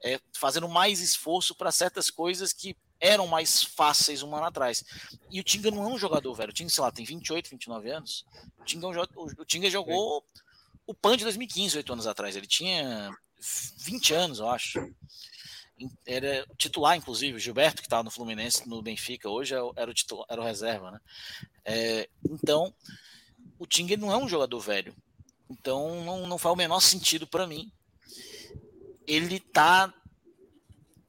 é, 0.03 0.19
fazendo 0.33 0.67
mais 0.67 0.99
esforço 0.99 1.55
para 1.55 1.71
certas 1.71 2.09
coisas 2.09 2.53
que 2.53 2.75
eram 2.99 3.27
mais 3.27 3.63
fáceis 3.63 4.21
um 4.21 4.35
ano 4.35 4.45
atrás. 4.45 4.83
E 5.31 5.39
o 5.39 5.43
Tinga 5.43 5.71
não 5.71 5.83
é 5.83 5.87
um 5.87 5.97
jogador 5.97 6.33
velho. 6.33 6.49
O 6.49 6.53
Tinga, 6.53 6.69
sei 6.69 6.83
lá, 6.83 6.91
tem 6.91 7.05
28, 7.05 7.49
29 7.49 7.89
anos. 7.91 8.25
O 8.59 8.65
Tinga, 8.65 8.87
é 8.87 9.41
o 9.41 9.45
Tinga 9.45 9.69
jogou 9.69 10.23
o 10.85 10.93
PAN 10.93 11.15
de 11.15 11.23
2015, 11.23 11.77
oito 11.77 11.93
anos 11.93 12.07
atrás. 12.07 12.35
Ele 12.35 12.47
tinha 12.47 13.09
20 13.77 14.13
anos, 14.13 14.39
eu 14.39 14.49
acho. 14.49 14.79
Era 16.05 16.45
titular, 16.57 16.97
inclusive. 16.97 17.37
O 17.37 17.39
Gilberto, 17.39 17.81
que 17.81 17.87
estava 17.87 18.03
no 18.03 18.11
Fluminense, 18.11 18.67
no 18.67 18.81
Benfica, 18.81 19.29
hoje 19.29 19.55
é 19.55 19.59
era 19.77 19.89
o, 19.89 19.93
titular, 19.93 20.25
era 20.29 20.41
o 20.41 20.43
reserva, 20.43 20.91
né? 20.91 20.99
É, 21.63 22.09
então, 22.29 22.73
o 23.57 23.65
Tinga 23.65 23.95
não 23.95 24.11
é 24.11 24.17
um 24.17 24.27
jogador 24.27 24.59
velho. 24.59 24.93
Então, 25.49 26.03
não, 26.03 26.27
não 26.27 26.37
faz 26.37 26.53
o 26.53 26.57
menor 26.57 26.81
sentido 26.81 27.25
para 27.25 27.47
mim 27.47 27.71
ele 29.09 29.39
tá 29.39 29.91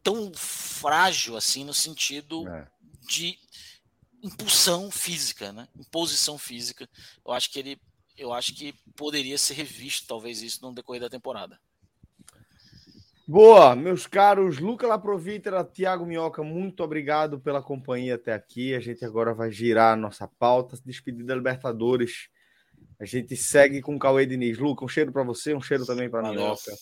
tão 0.02 0.32
frágil 0.34 1.36
assim 1.36 1.64
no 1.64 1.74
sentido 1.74 2.48
é. 2.48 2.66
de 3.06 3.38
impulsão 4.22 4.90
física, 4.90 5.52
né? 5.52 5.68
Imposição 5.78 6.38
física. 6.38 6.88
Eu 7.24 7.32
acho 7.32 7.50
que 7.52 7.58
ele, 7.58 7.80
eu 8.16 8.32
acho 8.32 8.54
que 8.54 8.74
poderia 8.96 9.36
ser 9.36 9.54
revisto 9.54 10.06
talvez 10.06 10.40
isso 10.42 10.62
no 10.62 10.74
decorrer 10.74 11.02
da 11.02 11.10
temporada. 11.10 11.60
Boa, 13.28 13.76
meus 13.76 14.06
caros, 14.06 14.58
Luca 14.58 14.88
Laprovitra, 14.88 15.62
Thiago 15.62 16.04
Minhoca, 16.04 16.42
muito 16.42 16.82
obrigado 16.82 17.38
pela 17.38 17.62
companhia 17.62 18.16
até 18.16 18.32
aqui. 18.32 18.74
A 18.74 18.80
gente 18.80 19.04
agora 19.04 19.32
vai 19.32 19.52
girar 19.52 19.92
a 19.92 19.96
nossa 19.96 20.26
pauta, 20.26 20.76
despedida 20.84 21.26
da 21.26 21.36
Libertadores. 21.36 22.28
A 22.98 23.04
gente 23.04 23.36
segue 23.36 23.80
com 23.80 23.94
o 23.94 23.98
Cauê 23.98 24.26
Diniz. 24.26 24.58
Luca, 24.58 24.84
um 24.84 24.88
cheiro 24.88 25.12
para 25.12 25.22
você, 25.22 25.54
um 25.54 25.60
cheiro 25.60 25.86
também 25.86 26.10
para 26.10 26.28
Minhoca. 26.28 26.72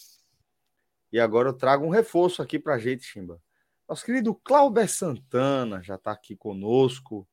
E 1.13 1.19
agora 1.19 1.49
eu 1.49 1.55
trago 1.55 1.87
um 1.87 1.91
reforço 1.91 2.43
aqui 2.43 2.59
para 2.59 2.75
a 2.75 2.79
gente, 2.79 3.05
Chimba. 3.05 3.41
Nosso 3.89 4.05
querido 4.05 4.35
Clauber 4.35 4.89
Santana 4.89 5.83
já 5.83 5.95
está 5.95 6.13
aqui 6.13 6.37
conosco 6.37 7.27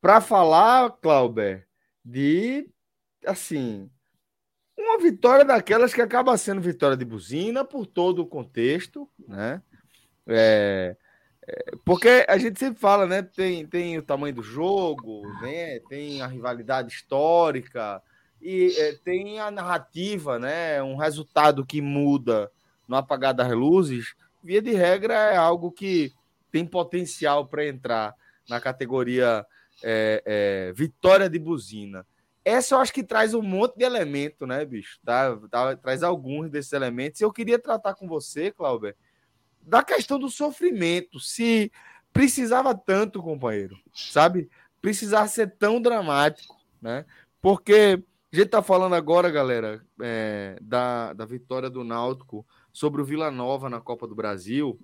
para 0.00 0.20
falar, 0.20 0.90
Clauber, 1.00 1.66
de 2.04 2.70
assim 3.26 3.90
uma 4.76 4.98
vitória 4.98 5.44
daquelas 5.44 5.94
que 5.94 6.02
acaba 6.02 6.36
sendo 6.36 6.60
vitória 6.60 6.96
de 6.96 7.04
buzina 7.04 7.64
por 7.64 7.86
todo 7.86 8.20
o 8.20 8.26
contexto, 8.26 9.08
né? 9.26 9.62
É, 10.26 10.96
é, 11.46 11.76
porque 11.84 12.24
a 12.28 12.36
gente 12.38 12.58
sempre 12.58 12.80
fala, 12.80 13.06
né? 13.06 13.22
Tem, 13.22 13.66
tem 13.66 13.98
o 13.98 14.02
tamanho 14.02 14.34
do 14.34 14.42
jogo, 14.42 15.22
né? 15.40 15.78
tem 15.88 16.22
a 16.22 16.26
rivalidade 16.26 16.92
histórica 16.92 18.02
e 18.40 18.74
é, 18.78 18.94
tem 19.04 19.38
a 19.38 19.50
narrativa, 19.50 20.38
né? 20.38 20.82
Um 20.82 20.96
resultado 20.96 21.64
que 21.64 21.80
muda 21.80 22.50
no 22.86 22.96
apagar 22.96 23.34
das 23.34 23.50
luzes, 23.50 24.14
via 24.42 24.60
de 24.60 24.72
regra 24.72 25.14
é 25.14 25.36
algo 25.36 25.72
que 25.72 26.12
tem 26.50 26.66
potencial 26.66 27.46
para 27.46 27.66
entrar 27.66 28.14
na 28.48 28.60
categoria 28.60 29.44
é, 29.82 30.22
é, 30.24 30.72
vitória 30.72 31.28
de 31.28 31.38
buzina. 31.38 32.06
Essa 32.44 32.74
eu 32.74 32.80
acho 32.80 32.92
que 32.92 33.02
traz 33.02 33.32
um 33.32 33.40
monte 33.40 33.76
de 33.76 33.84
elemento, 33.84 34.46
né, 34.46 34.64
bicho? 34.64 34.98
Tá, 35.02 35.36
tá, 35.50 35.76
traz 35.76 36.02
alguns 36.02 36.50
desses 36.50 36.72
elementos. 36.72 37.20
Eu 37.20 37.32
queria 37.32 37.58
tratar 37.58 37.94
com 37.94 38.06
você, 38.06 38.50
Clauber, 38.50 38.94
da 39.62 39.82
questão 39.82 40.18
do 40.18 40.28
sofrimento. 40.28 41.18
Se 41.18 41.72
precisava 42.12 42.74
tanto, 42.74 43.22
companheiro, 43.22 43.76
sabe? 43.94 44.50
Precisar 44.80 45.26
ser 45.26 45.56
tão 45.56 45.80
dramático, 45.80 46.54
né? 46.80 47.06
Porque 47.40 48.02
a 48.32 48.36
gente 48.36 48.48
tá 48.48 48.62
falando 48.62 48.94
agora, 48.94 49.30
galera, 49.30 49.82
é, 50.00 50.58
da, 50.60 51.14
da 51.14 51.24
vitória 51.24 51.70
do 51.70 51.82
Náutico 51.82 52.46
sobre 52.74 53.00
o 53.00 53.04
Vila 53.04 53.30
Nova 53.30 53.70
na 53.70 53.80
Copa 53.80 54.04
do 54.04 54.16
Brasil, 54.16 54.78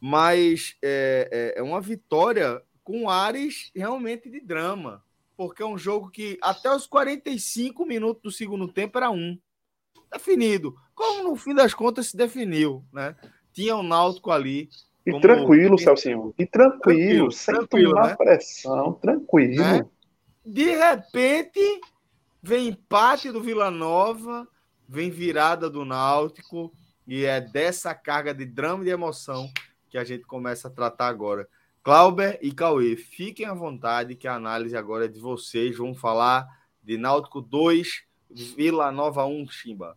mas 0.00 0.76
é, 0.80 1.52
é, 1.56 1.60
é 1.60 1.62
uma 1.62 1.80
vitória 1.80 2.62
com 2.84 3.10
ares 3.10 3.72
realmente 3.74 4.30
de 4.30 4.40
drama, 4.40 5.02
porque 5.36 5.64
é 5.64 5.66
um 5.66 5.76
jogo 5.76 6.10
que 6.10 6.38
até 6.40 6.72
os 6.72 6.86
45 6.86 7.84
minutos 7.84 8.22
do 8.22 8.30
segundo 8.30 8.68
tempo 8.68 8.96
era 8.96 9.10
um 9.10 9.36
definido, 10.12 10.76
como 10.94 11.24
no 11.24 11.34
fim 11.34 11.54
das 11.54 11.74
contas 11.74 12.08
se 12.08 12.16
definiu, 12.16 12.84
né? 12.92 13.16
Tinha 13.52 13.74
o 13.74 13.80
um 13.80 13.82
Náutico 13.82 14.30
ali. 14.30 14.68
E 15.04 15.10
como... 15.10 15.22
tranquilo, 15.22 15.76
Celcinho. 15.76 16.32
E 16.38 16.46
tranquilo, 16.46 16.78
tranquilo 16.78 17.32
sem 17.32 17.54
tranquilo, 17.54 17.90
tomar 17.90 18.08
né? 18.08 18.16
pressão, 18.16 18.92
tranquilo. 18.92 19.56
Né? 19.56 19.86
De 20.46 20.70
repente, 20.70 21.80
vem 22.40 22.68
empate 22.68 23.32
do 23.32 23.42
Vila 23.42 23.72
Nova, 23.72 24.46
vem 24.94 25.10
virada 25.10 25.68
do 25.68 25.84
Náutico 25.84 26.72
e 27.04 27.24
é 27.24 27.40
dessa 27.40 27.92
carga 27.94 28.32
de 28.32 28.46
drama 28.46 28.82
e 28.82 28.86
de 28.86 28.92
emoção 28.92 29.50
que 29.90 29.98
a 29.98 30.04
gente 30.04 30.24
começa 30.24 30.68
a 30.68 30.70
tratar 30.70 31.08
agora. 31.08 31.48
Clauber 31.82 32.38
e 32.40 32.52
Cauê, 32.52 32.96
fiquem 32.96 33.44
à 33.44 33.52
vontade 33.52 34.14
que 34.14 34.28
a 34.28 34.36
análise 34.36 34.76
agora 34.76 35.06
é 35.06 35.08
de 35.08 35.18
vocês. 35.18 35.76
Vamos 35.76 36.00
falar 36.00 36.46
de 36.82 36.96
Náutico 36.96 37.40
2, 37.40 38.04
Vila 38.56 38.92
Nova 38.92 39.26
1, 39.26 39.48
Chimba. 39.48 39.96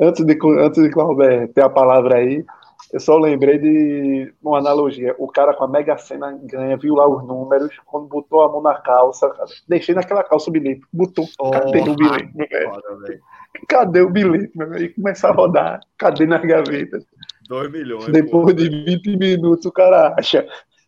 Antes 0.00 0.24
de, 0.24 0.38
antes 0.58 0.82
de 0.82 0.90
Clauber 0.90 1.52
ter 1.52 1.62
a 1.62 1.68
palavra 1.68 2.16
aí, 2.16 2.44
eu 2.92 3.00
só 3.00 3.18
lembrei 3.18 3.58
de 3.58 4.32
uma 4.42 4.58
analogia. 4.58 5.14
O 5.18 5.28
cara 5.28 5.54
com 5.54 5.64
a 5.64 5.68
Mega 5.68 5.98
Sena 5.98 6.38
ganha, 6.42 6.76
viu 6.76 6.94
lá 6.94 7.06
os 7.06 7.26
números, 7.26 7.70
quando 7.84 8.06
botou 8.06 8.42
a 8.42 8.48
mão 8.48 8.62
na 8.62 8.74
calça, 8.74 9.30
deixei 9.68 9.94
naquela 9.94 10.24
calça 10.24 10.48
o 10.48 10.52
bilhete, 10.52 10.80
botou, 10.92 11.26
oh, 11.38 11.50
cadê 11.50 11.80
o 11.80 11.94
bilhete, 11.94 12.30
meu 12.34 12.48
velho? 12.48 13.20
Cadê 13.68 14.00
o 14.00 14.10
bilhete, 14.10 14.56
meu 14.56 14.68
velho? 14.70 14.84
E 14.84 14.94
começar 14.94 15.28
a 15.28 15.32
rodar, 15.32 15.80
cadê 15.98 16.26
nas 16.26 16.42
gavetas? 16.42 17.04
2 17.48 17.70
milhões. 17.70 18.06
Depois 18.08 18.46
pô. 18.46 18.52
de 18.52 18.68
20 18.68 19.16
minutos 19.16 19.66
o 19.66 19.72
cara 19.72 20.14
acha. 20.18 20.46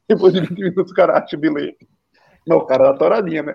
Depois 0.09 0.33
de 0.33 0.41
20 0.41 0.59
minutos 0.59 0.93
o 0.93 0.95
cara 0.95 1.19
acha 1.19 1.37
o 1.37 1.41
bilhete. 1.41 1.87
Não, 2.47 2.59
o 2.59 2.67
cara 2.67 2.89
é 2.89 2.93
toradinha, 2.95 3.43
né? 3.43 3.55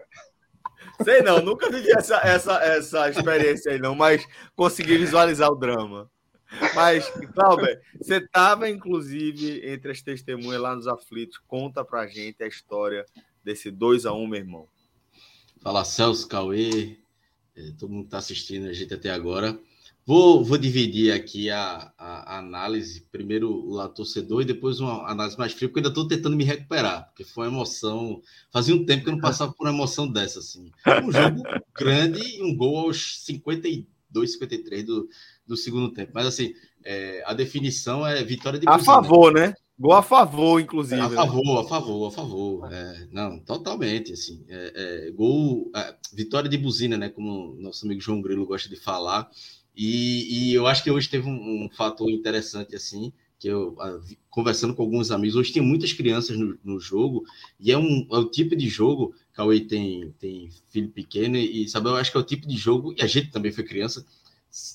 Sei 1.04 1.22
não, 1.22 1.42
nunca 1.42 1.70
vivi 1.70 1.92
essa, 1.92 2.18
essa, 2.18 2.54
essa 2.64 3.10
experiência 3.10 3.72
aí, 3.72 3.80
não, 3.80 3.96
mas 3.96 4.26
consegui 4.56 4.98
visualizar 4.98 5.50
o 5.50 5.56
drama. 5.56 6.10
Mas, 6.74 7.10
Cláudio, 7.34 7.80
você 7.98 8.18
estava, 8.18 8.70
inclusive, 8.70 9.68
entre 9.68 9.92
as 9.92 10.02
testemunhas 10.02 10.62
lá 10.62 10.76
nos 10.76 10.88
aflitos. 10.88 11.38
Conta 11.48 11.84
pra 11.84 12.08
gente 12.08 12.44
a 12.44 12.48
história 12.48 13.06
desse 13.44 13.70
2 13.72 14.06
a 14.06 14.14
1 14.14 14.28
meu 14.28 14.40
irmão. 14.40 14.68
Fala, 15.62 15.84
Celso, 15.84 16.28
Cauê, 16.28 16.98
é, 17.56 17.72
todo 17.78 17.92
mundo 17.92 18.04
que 18.04 18.08
está 18.08 18.18
assistindo 18.18 18.68
a 18.68 18.74
gente 18.74 18.94
até 18.94 19.10
agora. 19.10 19.60
Vou, 20.06 20.44
vou 20.44 20.58
dividir 20.60 21.12
aqui 21.12 21.50
a, 21.50 21.92
a, 21.98 22.36
a, 22.36 22.38
análise, 22.38 23.02
primeiro 23.12 23.52
o 23.52 23.74
lado 23.74 23.96
torcedor 23.96 24.44
e 24.44 24.46
depois 24.46 24.80
uma 24.80 25.10
análise 25.10 25.36
mais 25.36 25.54
fria, 25.54 25.68
porque 25.68 25.80
ainda 25.80 25.90
estou 25.90 26.08
tentando 26.08 26.36
me 26.36 26.44
recuperar, 26.44 27.08
porque 27.08 27.24
foi 27.24 27.48
uma 27.48 27.56
emoção. 27.56 28.22
Fazia 28.52 28.76
um 28.76 28.86
tempo 28.86 29.04
que 29.04 29.10
eu 29.10 29.14
não 29.14 29.20
passava 29.20 29.52
por 29.52 29.66
uma 29.66 29.74
emoção 29.74 30.08
dessa. 30.08 30.38
Assim. 30.38 30.72
Um 31.04 31.12
jogo 31.12 31.42
grande 31.76 32.22
e 32.22 32.44
um 32.44 32.56
gol 32.56 32.78
aos 32.78 33.24
52, 33.26 34.34
53 34.34 34.84
do, 34.84 35.10
do 35.48 35.58
segundo 35.58 35.92
tempo. 35.92 36.12
Mas 36.14 36.28
assim, 36.28 36.54
é, 36.84 37.24
a 37.26 37.34
definição 37.34 38.06
é 38.06 38.24
vitória 38.24 38.60
de 38.60 38.68
A 38.68 38.80
favor, 38.80 39.34
né? 39.34 39.54
Gol 39.78 39.92
a 39.92 40.02
favor, 40.02 40.62
inclusive. 40.62 41.02
A 41.02 41.10
favor, 41.10 41.60
a 41.60 41.68
favor, 41.68 42.08
a 42.08 42.12
favor. 42.12 42.74
É, 42.74 43.08
não, 43.12 43.40
totalmente, 43.40 44.14
assim. 44.14 44.46
É, 44.48 45.08
é, 45.08 45.12
gol, 45.12 45.70
é, 45.76 45.96
vitória 46.14 46.50
de 46.50 46.58
buzina, 46.58 46.98
né? 46.98 47.10
Como 47.10 47.56
nosso 47.60 47.86
amigo 47.86 48.00
João 48.00 48.22
Grilo 48.22 48.46
gosta 48.46 48.70
de 48.70 48.78
falar. 48.78 49.30
E, 49.76 50.52
e 50.52 50.54
eu 50.54 50.66
acho 50.66 50.82
que 50.82 50.90
hoje 50.90 51.10
teve 51.10 51.28
um, 51.28 51.66
um 51.66 51.70
fator 51.70 52.10
interessante, 52.10 52.74
assim, 52.74 53.12
que 53.38 53.50
eu, 53.50 53.76
a, 53.82 54.00
conversando 54.30 54.74
com 54.74 54.82
alguns 54.82 55.12
amigos, 55.12 55.36
hoje 55.36 55.52
tem 55.52 55.62
muitas 55.62 55.92
crianças 55.92 56.38
no, 56.38 56.58
no 56.64 56.80
jogo, 56.80 57.26
e 57.60 57.72
é, 57.72 57.78
um, 57.78 58.08
é 58.10 58.18
o 58.18 58.30
tipo 58.30 58.56
de 58.56 58.70
jogo, 58.70 59.14
Cauê 59.34 59.60
tem, 59.60 60.14
tem 60.18 60.50
filho 60.70 60.90
pequeno, 60.90 61.36
e 61.36 61.68
sabe, 61.68 61.90
eu 61.90 61.98
acho 61.98 62.12
que 62.12 62.18
é 62.18 62.20
o 62.22 62.24
tipo 62.24 62.48
de 62.48 62.56
jogo, 62.56 62.96
e 62.98 63.02
a 63.02 63.08
gente 63.08 63.32
também 63.32 63.52
foi 63.52 63.66
criança, 63.66 64.06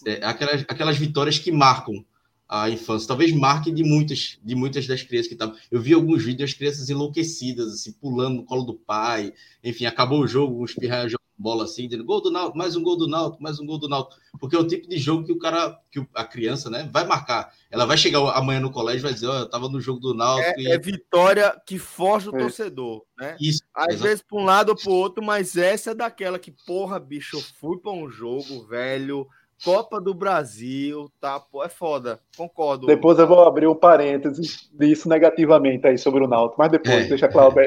é, 0.07 0.25
aquelas, 0.25 0.65
aquelas 0.69 0.97
vitórias 0.97 1.39
que 1.39 1.51
marcam 1.51 2.05
a 2.49 2.69
infância, 2.69 3.07
talvez 3.07 3.33
marque 3.33 3.71
de 3.71 3.85
muitas, 3.85 4.39
de 4.43 4.55
muitas 4.57 4.87
das 4.87 5.03
crianças 5.03 5.29
que 5.29 5.35
estavam. 5.35 5.55
Eu 5.71 5.81
vi 5.81 5.95
alguns 5.95 6.25
vídeos 6.25 6.51
das 6.51 6.59
crianças 6.59 6.91
enlouquecidas, 6.91 7.73
assim, 7.75 7.93
pulando 7.93 8.39
no 8.39 8.45
colo 8.45 8.65
do 8.65 8.75
pai, 8.75 9.33
enfim, 9.63 9.87
acabou 9.87 10.21
o 10.21 10.27
jogo, 10.27 10.63
uns 10.63 10.75
pirraias 10.75 11.13
bola 11.41 11.65
assim, 11.65 11.89
dizendo 11.89 12.05
gol 12.05 12.21
do 12.21 12.31
Náutico, 12.31 12.59
mais 12.59 12.77
um 12.77 12.83
gol 12.83 12.99
do 12.99 13.09
Náutico, 13.09 13.43
mais 13.43 13.59
um 13.59 13.65
gol 13.65 13.79
do 13.79 13.89
Náutico, 13.89 14.21
porque 14.39 14.55
é 14.55 14.59
o 14.59 14.67
tipo 14.67 14.87
de 14.87 14.99
jogo 14.99 15.25
que 15.25 15.33
o 15.33 15.39
cara, 15.39 15.81
que 15.91 16.07
a 16.15 16.25
criança, 16.25 16.69
né, 16.69 16.89
vai 16.93 17.07
marcar. 17.07 17.53
Ela 17.71 17.87
vai 17.87 17.97
chegar 17.97 18.21
amanhã 18.37 18.61
no 18.61 18.71
colégio 18.71 19.01
e 19.01 19.05
vai 19.05 19.15
dizer, 19.15 19.27
ó, 19.27 19.33
oh, 19.33 19.39
eu 19.41 19.49
tava 19.49 19.69
no 19.69 19.81
jogo 19.81 19.99
do 19.99 20.13
Náutico. 20.13 20.61
É, 20.61 20.63
e... 20.63 20.71
é 20.71 20.79
vitória 20.79 21.59
que 21.67 21.79
foge 21.79 22.29
o 22.29 22.37
é. 22.37 22.39
torcedor, 22.39 23.05
né? 23.19 23.37
Isso. 23.41 23.63
Às 23.75 23.95
exatamente. 23.95 24.03
vezes 24.03 24.25
para 24.29 24.39
um 24.39 24.45
lado 24.45 24.69
ou 24.71 24.77
para 24.77 24.91
o 24.91 24.95
outro, 24.95 25.25
mas 25.25 25.57
essa 25.57 25.93
é 25.93 25.95
daquela 25.95 26.39
que, 26.39 26.53
porra, 26.67 27.01
bicho, 27.01 27.39
eu 27.39 27.41
fui 27.59 27.79
para 27.79 27.91
um 27.91 28.11
jogo, 28.11 28.67
velho, 28.67 29.27
Copa 29.65 30.01
do 30.01 30.15
Brasil, 30.15 31.11
tá? 31.21 31.39
Pô, 31.39 31.63
é 31.63 31.69
foda, 31.69 32.21
concordo. 32.37 32.87
Depois 32.87 33.19
eu 33.19 33.27
vou 33.27 33.45
abrir 33.45 33.67
um 33.67 33.75
parênteses 33.75 34.71
disso 34.73 35.09
negativamente 35.09 35.87
aí 35.87 35.99
sobre 35.99 36.25
o 36.25 36.29
Náutico, 36.29 36.57
mas 36.59 36.71
depois, 36.71 37.05
é, 37.05 37.09
deixa 37.09 37.29
claro, 37.29 37.59
é. 37.61 37.67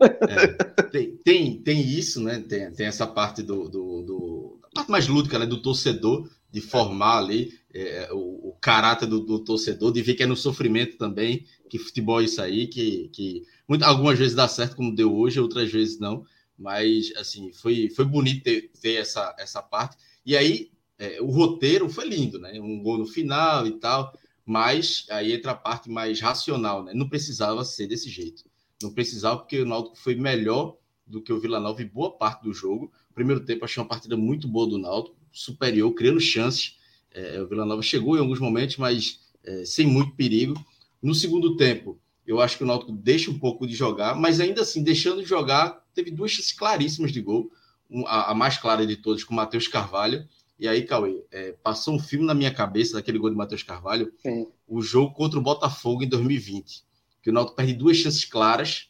É, 0.00 0.82
tem, 0.90 1.16
tem, 1.18 1.62
tem, 1.62 1.80
isso, 1.80 2.20
né? 2.20 2.42
Tem, 2.48 2.70
tem 2.72 2.86
essa 2.86 3.06
parte 3.06 3.42
do, 3.42 3.68
do, 3.68 4.02
do 4.02 4.60
parte 4.74 4.90
mais 4.90 5.06
lúdica, 5.06 5.38
né? 5.38 5.46
Do 5.46 5.62
torcedor, 5.62 6.28
de 6.50 6.60
formar 6.60 7.18
ali 7.18 7.52
é, 7.72 8.08
o, 8.12 8.48
o, 8.50 8.56
caráter 8.60 9.06
do, 9.06 9.20
do, 9.20 9.38
torcedor, 9.38 9.92
de 9.92 10.02
ver 10.02 10.14
que 10.14 10.22
é 10.22 10.26
no 10.26 10.36
sofrimento 10.36 10.96
também, 10.96 11.46
que 11.68 11.78
futebol 11.78 12.20
é 12.20 12.24
isso 12.24 12.42
aí, 12.42 12.66
que, 12.66 13.08
que 13.12 13.42
muito, 13.68 13.84
algumas 13.84 14.18
vezes 14.18 14.34
dá 14.34 14.48
certo, 14.48 14.76
como 14.76 14.94
deu 14.94 15.14
hoje, 15.14 15.40
outras 15.40 15.70
vezes 15.70 15.98
não. 15.98 16.24
Mas, 16.58 17.12
assim, 17.16 17.52
foi, 17.52 17.88
foi 17.88 18.04
bonito 18.04 18.42
ter, 18.42 18.70
ter 18.80 18.94
essa, 18.94 19.34
essa 19.38 19.62
parte. 19.62 19.96
E 20.24 20.36
aí, 20.36 20.70
é, 21.02 21.20
o 21.20 21.26
roteiro 21.26 21.88
foi 21.88 22.08
lindo, 22.08 22.38
né? 22.38 22.60
Um 22.60 22.80
gol 22.80 22.96
no 22.96 23.06
final 23.06 23.66
e 23.66 23.72
tal. 23.72 24.16
Mas 24.46 25.04
aí 25.10 25.32
entra 25.32 25.50
a 25.50 25.56
parte 25.56 25.90
mais 25.90 26.20
racional, 26.20 26.84
né? 26.84 26.94
Não 26.94 27.08
precisava 27.08 27.64
ser 27.64 27.88
desse 27.88 28.08
jeito. 28.08 28.44
Não 28.80 28.92
precisava, 28.92 29.38
porque 29.38 29.60
o 29.60 29.66
Náutico 29.66 29.96
foi 29.96 30.14
melhor 30.14 30.76
do 31.04 31.20
que 31.20 31.32
o 31.32 31.40
Vila 31.40 31.58
Nova 31.58 31.82
em 31.82 31.86
boa 31.86 32.12
parte 32.16 32.44
do 32.44 32.54
jogo. 32.54 32.92
primeiro 33.12 33.44
tempo, 33.44 33.64
achei 33.64 33.82
uma 33.82 33.88
partida 33.88 34.16
muito 34.16 34.46
boa 34.46 34.68
do 34.68 34.78
Náutico, 34.78 35.16
superior, 35.32 35.92
criando 35.92 36.20
chances. 36.20 36.78
É, 37.10 37.42
o 37.42 37.48
Vila 37.48 37.66
Nova 37.66 37.82
chegou 37.82 38.16
em 38.16 38.20
alguns 38.20 38.38
momentos, 38.38 38.76
mas 38.76 39.20
é, 39.42 39.64
sem 39.64 39.86
muito 39.86 40.14
perigo. 40.14 40.54
No 41.02 41.16
segundo 41.16 41.56
tempo, 41.56 41.98
eu 42.24 42.40
acho 42.40 42.56
que 42.56 42.62
o 42.62 42.66
Náutico 42.66 42.92
deixa 42.92 43.28
um 43.28 43.38
pouco 43.40 43.66
de 43.66 43.74
jogar, 43.74 44.14
mas 44.14 44.38
ainda 44.38 44.62
assim, 44.62 44.84
deixando 44.84 45.20
de 45.20 45.28
jogar, 45.28 45.84
teve 45.92 46.12
duas 46.12 46.30
chances 46.30 46.52
claríssimas 46.52 47.10
de 47.10 47.20
gol. 47.20 47.50
a, 48.06 48.30
a, 48.30 48.34
mais 48.34 48.56
clara 48.56 48.86
de 48.86 48.96
todas, 48.96 49.24
com 49.24 49.34
o 49.34 49.36
Matheus 49.36 49.66
Carvalho. 49.66 50.28
E 50.62 50.68
aí, 50.68 50.82
Cauê, 50.82 51.24
é, 51.32 51.52
passou 51.62 51.94
um 51.94 51.98
filme 51.98 52.24
na 52.24 52.34
minha 52.34 52.54
cabeça 52.54 52.94
daquele 52.94 53.18
gol 53.18 53.30
de 53.30 53.36
Matheus 53.36 53.62
Carvalho, 53.62 54.12
Sim. 54.22 54.46
o 54.66 54.80
jogo 54.80 55.12
contra 55.12 55.38
o 55.38 55.42
Botafogo 55.42 56.02
em 56.02 56.08
2020 56.08 56.84
que 57.22 57.30
o 57.30 57.32
Náutico 57.32 57.56
perde 57.56 57.72
duas 57.72 57.96
chances 57.96 58.24
claras. 58.24 58.88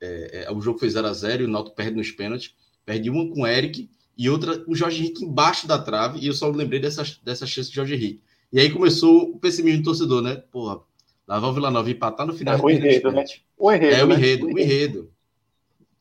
É, 0.00 0.44
é, 0.44 0.52
o 0.52 0.60
jogo 0.60 0.78
foi 0.78 0.90
0 0.90 1.06
a 1.06 1.12
0 1.12 1.42
e 1.42 1.46
o 1.46 1.48
Náutico 1.48 1.76
perde 1.76 1.96
nos 1.96 2.10
pênaltis. 2.10 2.54
Perde 2.84 3.08
uma 3.08 3.28
com 3.32 3.42
o 3.42 3.46
Eric 3.46 3.88
e 4.18 4.28
outra 4.28 4.58
com 4.58 4.72
o 4.72 4.74
Jorge 4.74 5.00
Henrique 5.00 5.24
embaixo 5.24 5.66
da 5.66 5.78
trave. 5.78 6.18
E 6.18 6.26
eu 6.26 6.32
só 6.32 6.48
lembrei 6.48 6.80
dessa, 6.80 7.04
dessa 7.22 7.46
chance 7.46 7.70
de 7.70 7.76
Jorge 7.76 7.94
Henrique. 7.94 8.22
E 8.52 8.58
aí 8.58 8.70
começou 8.70 9.30
o 9.30 9.38
pessimismo 9.38 9.82
do 9.82 9.84
torcedor, 9.84 10.20
né? 10.20 10.42
Porra, 10.50 10.80
lavar 11.26 11.50
o 11.50 11.54
Vila 11.54 11.70
Nova 11.70 11.88
e 11.88 11.92
empatar 11.92 12.26
no 12.26 12.34
final. 12.34 12.56
É, 12.56 12.62
o 12.62 12.68
enredo, 12.70 13.12
né? 13.12 13.24
O 13.56 13.72
enredo, 13.72 13.94
é, 13.94 14.04
o 14.04 14.12
enredo, 14.12 14.46
né? 14.46 14.52
o 14.52 14.58
enredo. 14.58 15.12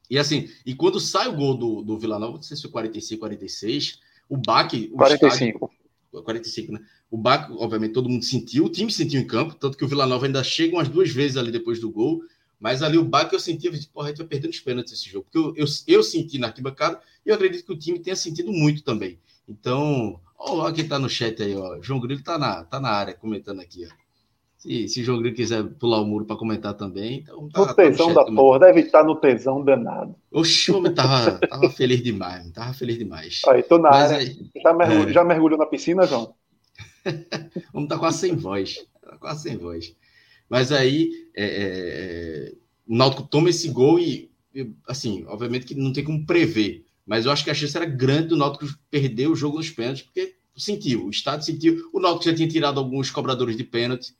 E 0.09 0.17
assim, 0.17 0.49
e 0.65 0.73
quando 0.73 0.99
sai 0.99 1.27
o 1.27 1.35
gol 1.35 1.55
do, 1.55 1.83
do 1.83 1.99
Vila 1.99 2.17
Nova, 2.17 2.33
não 2.33 2.41
sei 2.41 2.57
se 2.57 2.63
foi 2.63 2.71
45, 2.71 3.19
46, 3.19 3.99
o 4.29 4.37
baque. 4.37 4.89
O 4.93 4.97
45. 4.97 5.65
Estádio, 5.65 5.79
45, 6.23 6.73
né? 6.73 6.79
O 7.09 7.17
Baco, 7.17 7.55
obviamente, 7.55 7.93
todo 7.93 8.09
mundo 8.09 8.23
sentiu, 8.23 8.65
o 8.65 8.69
time 8.69 8.91
sentiu 8.91 9.19
em 9.19 9.25
campo, 9.25 9.55
tanto 9.55 9.77
que 9.77 9.83
o 9.83 9.87
Vila 9.87 10.05
Nova 10.05 10.25
ainda 10.25 10.43
chega 10.43 10.75
umas 10.75 10.87
duas 10.87 11.09
vezes 11.09 11.37
ali 11.37 11.51
depois 11.51 11.79
do 11.79 11.89
gol, 11.89 12.21
mas 12.59 12.83
ali 12.83 12.97
o 12.97 13.05
Baco 13.05 13.33
eu 13.33 13.39
senti, 13.39 13.69
porra, 13.87 14.07
a 14.07 14.09
gente 14.09 14.19
vai 14.19 14.27
perdendo 14.27 14.51
os 14.51 14.59
pênaltis 14.59 14.93
esse 14.93 15.09
jogo, 15.09 15.25
porque 15.25 15.37
eu, 15.37 15.65
eu, 15.65 15.71
eu, 15.87 16.03
senti 16.03 16.37
na 16.37 16.47
arquibancada 16.47 17.01
e 17.25 17.29
eu 17.29 17.35
acredito 17.35 17.65
que 17.65 17.73
o 17.73 17.77
time 17.77 17.99
tenha 17.99 18.15
sentido 18.15 18.51
muito 18.51 18.83
também. 18.83 19.19
Então, 19.47 20.19
ó, 20.37 20.71
quem 20.71 20.87
tá 20.87 20.99
no 20.99 21.09
chat 21.09 21.41
aí, 21.41 21.55
ó, 21.55 21.81
João 21.81 21.99
Grilo 21.99 22.21
tá 22.21 22.37
na, 22.37 22.63
tá 22.63 22.79
na 22.79 22.89
área 22.89 23.13
comentando 23.13 23.61
aqui, 23.61 23.87
ó. 23.87 24.08
Se, 24.59 24.89
se 24.89 25.03
João 25.05 25.19
Grilo 25.19 25.35
quiser 25.35 25.63
pular 25.63 26.01
o 26.01 26.05
muro 26.05 26.25
para 26.25 26.35
comentar 26.35 26.73
também, 26.73 27.19
então. 27.19 27.47
Tá, 27.47 27.65
no 27.65 27.73
tesão 27.73 28.07
tá 28.07 28.09
no 28.09 28.15
da 28.15 28.21
também. 28.25 28.35
porra, 28.35 28.59
deve 28.59 28.81
estar 28.81 29.03
no 29.05 29.15
tesão 29.15 29.63
danado. 29.63 30.13
Oxe, 30.29 30.69
o 30.69 30.77
homem 30.77 30.93
tava, 30.93 31.39
tava 31.47 31.69
feliz 31.69 32.03
demais, 32.03 32.51
tava 32.51 32.73
feliz 32.73 32.97
demais. 32.97 33.41
Aí, 33.47 33.63
tô 33.63 33.77
na 33.77 33.89
Mas 33.89 34.11
área. 34.11 34.27
Aí, 34.27 34.49
já, 34.61 34.73
mergulhou, 34.73 35.09
é... 35.09 35.13
já 35.13 35.23
mergulhou 35.23 35.57
na 35.57 35.65
piscina, 35.65 36.05
João? 36.05 36.33
Vamos 37.71 37.85
estar 37.85 37.95
tá 37.95 37.99
quase 37.99 38.17
sem 38.17 38.35
voz. 38.35 38.85
Tá 39.01 39.17
quase 39.17 39.43
sem 39.43 39.57
voz. 39.57 39.95
Mas 40.49 40.73
aí 40.73 41.09
é, 41.33 41.45
é, 41.45 41.51
é, 41.53 42.53
o 42.85 42.95
Náutico 42.97 43.23
toma 43.23 43.49
esse 43.49 43.69
gol 43.69 43.97
e, 43.97 44.29
assim, 44.85 45.23
obviamente 45.27 45.67
que 45.67 45.75
não 45.75 45.93
tem 45.93 46.03
como 46.03 46.25
prever. 46.25 46.83
Mas 47.05 47.25
eu 47.25 47.31
acho 47.31 47.45
que 47.45 47.49
a 47.49 47.53
chance 47.53 47.77
era 47.77 47.85
grande 47.85 48.27
do 48.29 48.37
Náutico 48.37 48.65
perder 48.91 49.27
o 49.27 49.35
jogo 49.35 49.57
nos 49.57 49.69
pênaltis, 49.69 50.03
porque 50.03 50.35
sentiu, 50.61 51.05
o 51.05 51.09
Estado 51.09 51.43
sentiu. 51.43 51.89
O 51.93 51.99
Náutico 51.99 52.25
já 52.25 52.35
tinha 52.35 52.47
tirado 52.47 52.79
alguns 52.79 53.09
cobradores 53.09 53.55
de 53.55 53.63
pênalti 53.63 54.13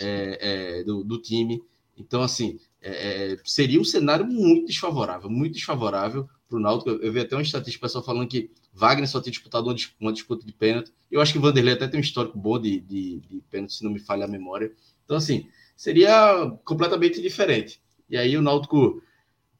é, 0.00 0.80
é, 0.80 0.84
do, 0.84 1.04
do, 1.04 1.18
time. 1.18 1.62
Então, 1.96 2.22
assim, 2.22 2.58
é, 2.80 3.38
seria 3.44 3.80
um 3.80 3.84
cenário 3.84 4.26
muito 4.26 4.66
desfavorável, 4.66 5.30
muito 5.30 5.54
desfavorável 5.54 6.28
para 6.48 6.58
o 6.58 6.60
Náutico. 6.60 6.90
Eu 6.90 7.12
vi 7.12 7.20
até 7.20 7.36
uma 7.36 7.42
estatística 7.42 7.86
pessoal 7.86 8.04
falando 8.04 8.28
que 8.28 8.50
Wagner 8.72 9.08
só 9.08 9.20
tem 9.20 9.30
disputado 9.30 9.68
uma, 9.68 9.76
uma 10.00 10.12
disputa 10.12 10.44
de 10.44 10.52
pênalti. 10.52 10.92
Eu 11.10 11.20
acho 11.20 11.32
que 11.32 11.38
o 11.38 11.42
Vanderlei 11.42 11.74
até 11.74 11.88
tem 11.88 11.98
um 11.98 12.02
histórico 12.02 12.38
bom 12.38 12.58
de, 12.58 12.80
de, 12.80 13.20
de 13.20 13.42
pênalti, 13.50 13.74
se 13.74 13.84
não 13.84 13.90
me 13.90 13.98
falha 13.98 14.24
a 14.24 14.28
memória. 14.28 14.72
Então, 15.04 15.16
assim, 15.16 15.48
seria 15.76 16.50
completamente 16.64 17.20
diferente. 17.20 17.80
E 18.08 18.16
aí 18.16 18.36
o 18.36 18.42
Náutico, 18.42 19.02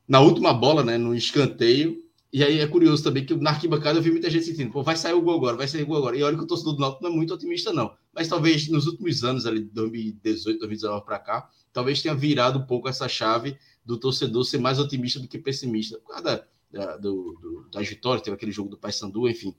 na 0.07 0.20
última 0.20 0.52
bola, 0.52 0.82
né, 0.82 0.98
no 0.98 1.15
escanteio, 1.15 2.02
e 2.32 2.44
aí 2.44 2.61
é 2.61 2.66
curioso 2.66 3.02
também 3.02 3.27
que 3.27 3.35
na 3.35 3.51
arquibancada 3.51 3.98
eu 3.98 4.02
vi 4.02 4.11
muita 4.11 4.31
gente 4.31 4.44
sentindo, 4.44 4.70
pô, 4.70 4.85
vai 4.85 4.97
sair 4.97 5.15
o 5.15 5.20
gol 5.20 5.36
agora, 5.36 5.57
vai 5.57 5.66
sair 5.66 5.82
o 5.82 5.86
gol 5.86 5.97
agora. 5.97 6.16
E 6.16 6.23
olha 6.23 6.36
que 6.36 6.44
o 6.44 6.47
torcedor 6.47 6.74
do 6.74 6.81
Náutico 6.81 7.02
não 7.02 7.11
é 7.11 7.15
muito 7.15 7.35
otimista, 7.35 7.73
não. 7.73 7.93
Mas 8.15 8.28
talvez 8.28 8.69
nos 8.69 8.86
últimos 8.86 9.24
anos, 9.24 9.47
ali, 9.47 9.65
de 9.65 9.70
2018, 9.70 10.61
2019 10.61 11.05
para 11.05 11.19
cá, 11.19 11.51
talvez 11.73 12.01
tenha 12.01 12.15
virado 12.15 12.61
um 12.61 12.66
pouco 12.66 12.89
essa 12.89 13.09
chave 13.09 13.57
do 13.85 13.98
torcedor 13.98 14.44
ser 14.44 14.59
mais 14.59 14.78
otimista 14.78 15.19
do 15.19 15.27
que 15.27 15.39
pessimista. 15.39 15.98
Por 15.98 16.09
causa 16.09 16.23
da, 16.23 16.86
da, 16.86 16.97
do, 16.98 17.36
do, 17.40 17.69
das 17.73 17.89
vitórias, 17.89 18.23
teve 18.23 18.36
aquele 18.36 18.52
jogo 18.52 18.70
do 18.70 18.78
Paysandu, 18.78 19.28
enfim. 19.28 19.52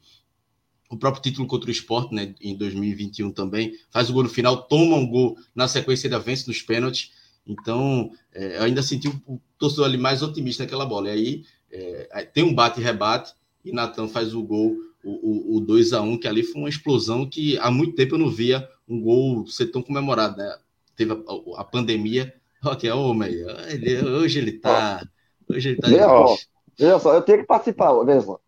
O 0.90 0.98
próprio 0.98 1.22
título 1.22 1.48
contra 1.48 1.70
o 1.70 1.72
Sport, 1.72 2.14
né, 2.14 2.36
em 2.40 2.58
2021 2.58 3.32
também, 3.32 3.78
faz 3.90 4.10
o 4.10 4.14
gol 4.14 4.24
no 4.24 4.30
final, 4.30 4.64
toma 4.64 4.96
um 4.96 5.08
gol 5.08 5.36
na 5.54 5.68
sequência 5.68 6.10
da 6.10 6.20
vence 6.20 6.48
nos 6.48 6.62
pênaltis. 6.62 7.12
Então, 7.46 8.12
é, 8.34 8.60
eu 8.60 8.64
ainda 8.64 8.82
senti 8.82 9.10
o, 9.10 9.22
o 9.26 9.42
torcedor 9.58 9.86
ali 9.86 9.98
mais 9.98 10.22
otimista 10.22 10.64
naquela 10.64 10.86
bola. 10.86 11.10
E 11.10 11.12
aí 11.12 11.44
é, 11.72 12.24
tem 12.26 12.44
um 12.44 12.54
bate-rebate 12.54 13.34
e 13.64 13.72
Natan 13.72 14.08
faz 14.08 14.34
o 14.34 14.44
gol, 14.44 14.76
o, 15.04 15.56
o, 15.56 15.58
o 15.58 15.60
2 15.60 15.94
a 15.94 16.02
1 16.02 16.18
que 16.18 16.28
ali 16.28 16.44
foi 16.44 16.62
uma 16.62 16.70
explosão 16.70 17.28
que 17.30 17.58
há 17.60 17.72
muito 17.72 17.96
tempo 17.96 18.16
eu 18.16 18.20
não 18.20 18.30
via 18.30 18.68
um 18.88 19.02
gol 19.02 19.48
ser 19.48 19.68
tão 19.68 19.82
comemorado. 19.82 20.38
Né? 20.38 20.58
Teve 20.96 21.14
a, 21.14 21.62
a 21.62 21.64
pandemia, 21.64 22.34
que 22.80 22.88
é 22.88 22.94
homem, 22.94 23.34
ele, 23.70 24.02
hoje 24.08 24.40
ele 24.40 24.54
tá. 24.54 25.08
Hoje 25.50 25.70
ele 25.70 25.78
tá. 25.78 25.90
É, 25.90 26.06
ó, 26.06 26.36
Veja 26.78 27.00
só, 27.00 27.14
eu 27.14 27.22
tenho 27.22 27.40
que 27.40 27.46
participar, 27.46 27.94
veja 28.04 28.22
só. 28.22 28.40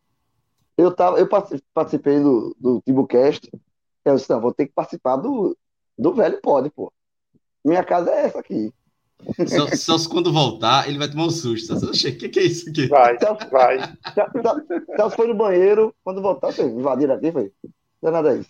Eu, 0.76 0.91
tava, 0.91 1.20
eu 1.20 1.28
participei 1.74 2.20
do, 2.20 2.56
do 2.60 2.82
Timbucast. 2.82 3.48
Eu 4.04 4.16
disse, 4.16 4.30
não, 4.30 4.41
vou 4.41 4.54
ter 4.54 4.66
que 4.66 4.74
participar 4.74 5.18
do, 5.18 5.56
do 5.98 6.14
velho 6.14 6.41
pode, 6.41 6.70
pô. 6.72 6.91
Minha 7.64 7.84
casa 7.84 8.10
é 8.10 8.26
essa 8.26 8.40
aqui. 8.40 8.74
Só, 9.48 9.68
Celso, 9.76 10.10
quando 10.10 10.32
voltar, 10.32 10.88
ele 10.88 10.98
vai 10.98 11.10
tomar 11.10 11.26
um 11.26 11.30
susto. 11.30 11.74
O 11.74 11.91
que, 11.91 12.30
que 12.30 12.40
é 12.40 12.44
isso 12.44 12.70
aqui? 12.70 12.88
Vai, 12.88 13.18
vai. 13.52 13.78
Celso 14.95 15.16
foi 15.16 15.28
no 15.28 15.36
banheiro, 15.36 15.94
quando 16.04 16.22
voltar, 16.22 16.52
você 16.52 16.64
invadiram 16.64 17.16
aqui, 17.16 17.32
foi. 17.32 17.52
Não 18.02 18.10
é 18.10 18.12
nada 18.12 18.36
isso. 18.36 18.50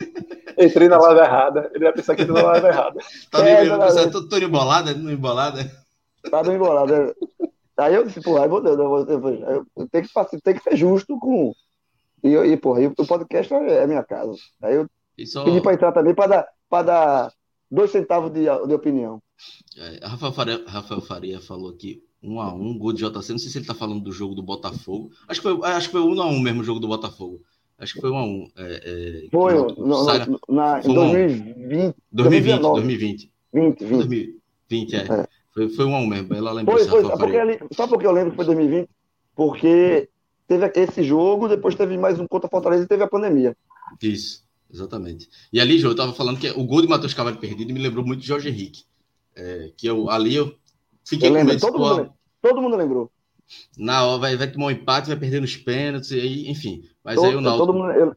Entrei 0.58 0.88
na 0.88 0.98
live 0.98 1.20
errada. 1.22 1.70
Ele 1.76 1.84
vai 1.84 1.94
pensar 1.94 2.16
que 2.16 2.24
entrei 2.24 2.42
na 2.42 2.50
live 2.50 2.68
errada. 2.68 3.00
Tá 3.30 3.48
é, 3.48 3.64
meio, 3.64 3.78
você 3.78 4.10
tô, 4.10 4.28
tô 4.28 4.38
embolada, 4.38 4.94
não 4.96 5.12
embolada? 5.12 5.72
Tá 6.30 6.42
no 6.42 6.54
embolada. 6.54 7.16
Aí 7.78 7.94
eu 7.94 8.06
disse, 8.06 8.20
porra, 8.20 8.44
aí 8.44 8.50
vou, 8.50 8.66
eu, 8.66 8.78
vou, 8.78 9.00
eu, 9.02 9.66
eu 9.78 9.88
tenho, 9.90 10.04
que, 10.04 10.42
tenho 10.42 10.58
que 10.58 10.64
ser 10.64 10.76
justo 10.76 11.20
com. 11.20 11.54
E, 12.24 12.30
e 12.30 12.58
porra, 12.58 12.82
e 12.82 12.88
o 12.88 13.06
podcast 13.06 13.54
é 13.54 13.86
minha 13.86 14.04
casa. 14.04 14.34
Aí 14.62 14.76
eu 14.76 14.88
só... 15.26 15.44
pedi 15.44 15.62
pra 15.62 15.74
entrar 15.74 15.92
também 15.92 16.16
pra 16.16 16.28
dar, 16.28 16.48
pra 16.70 16.82
dar 16.82 17.32
dois 17.70 17.92
centavos 17.92 18.32
de, 18.32 18.46
de 18.46 18.74
opinião. 18.74 19.22
É, 19.78 20.06
Rafael, 20.06 20.34
Faria, 20.34 20.64
Rafael 20.68 21.02
Faria 21.02 21.40
falou 21.40 21.70
aqui 21.70 22.04
um 22.22 22.40
a 22.40 22.54
um, 22.54 22.78
gol 22.78 22.94
de 22.94 23.00
JC. 23.04 23.32
Não 23.32 23.40
sei 23.40 23.50
se 23.50 23.58
ele 23.58 23.66
tá 23.66 23.74
falando 23.74 24.02
do 24.02 24.12
jogo 24.12 24.36
do 24.36 24.44
Botafogo. 24.44 25.12
Acho 25.28 25.42
que 25.42 25.50
foi, 25.50 25.70
acho 25.70 25.88
que 25.88 25.92
foi 25.92 26.02
um 26.02 26.22
a 26.22 26.28
um 26.28 26.40
mesmo 26.40 26.62
o 26.62 26.64
jogo 26.64 26.80
do 26.80 26.88
Botafogo. 26.88 27.42
Acho 27.78 27.96
que 27.96 28.02
foi 28.02 28.12
um 28.12 28.18
a 28.18 28.24
um. 28.24 28.50
É, 28.56 29.26
é, 29.26 29.30
foi, 29.30 29.54
no, 29.54 29.96
Saga, 30.06 30.40
na, 30.48 30.80
em 30.80 30.94
2020. 30.94 31.96
2020, 32.12 32.62
2020. 32.62 33.32
20, 33.54 33.80
20. 33.80 33.90
2020, 33.90 34.96
é. 34.96 34.98
é. 34.98 35.28
Foi, 35.54 35.70
foi 35.70 35.86
um 35.86 35.96
a 35.96 36.00
um 36.00 36.08
mesmo. 36.08 36.34
Ela 36.34 36.52
lembrou 36.52 36.78
foi, 36.78 36.88
foi, 36.88 37.18
porque 37.18 37.38
ali, 37.38 37.60
só 37.72 37.88
porque 37.88 38.08
eu 38.08 38.12
lembro 38.12 38.32
que 38.32 38.36
foi 38.38 38.46
2020, 38.46 38.90
porque 39.36 40.10
teve 40.48 40.72
esse 40.76 41.04
jogo, 41.04 41.48
depois 41.48 41.76
teve 41.76 41.98
mais 41.98 42.20
um 42.20 42.28
contra 42.28 42.50
Fortaleza 42.50 42.84
e 42.84 42.88
teve 42.88 43.04
a 43.04 43.08
pandemia. 43.08 43.56
Isso. 44.02 44.44
Exatamente. 44.74 45.30
E 45.52 45.62
ali, 45.62 45.78
João, 45.78 45.92
eu 45.92 45.94
estava 45.94 46.14
falando 46.14 46.40
que 46.40 46.50
o 46.50 46.64
gol 46.64 46.82
de 46.82 46.88
Matheus 46.88 47.14
Carvalho 47.14 47.38
perdido 47.38 47.72
me 47.72 47.80
lembrou 47.80 48.04
muito 48.04 48.22
de 48.22 48.28
Jorge 48.28 48.50
Henrique. 48.50 48.86
É, 49.36 49.72
que 49.76 49.88
eu, 49.88 50.10
ali 50.10 50.36
eu 50.36 50.56
fiquei 51.04 51.30
eu 51.30 51.34
lembro, 51.34 51.60
todo, 51.60 51.80
mundo, 51.80 52.14
todo 52.42 52.62
mundo 52.62 52.78
lembrou. 52.78 53.12
Na 53.78 54.06
hora 54.06 54.20
vai, 54.20 54.38
vai 54.38 54.52
tomar 54.52 54.68
um 54.68 54.72
empate, 54.72 55.08
vai 55.08 55.18
perder 55.18 55.42
nos 55.42 55.56
pênaltis, 55.56 56.12
e, 56.12 56.50
enfim. 56.50 56.84
Mas 57.04 57.16
todo, 57.16 57.26
aí 57.26 57.36
o 57.36 57.42
Náutico... 57.42 57.66
Todo 57.66 57.78
mundo, 57.78 57.92
eu, 57.92 58.16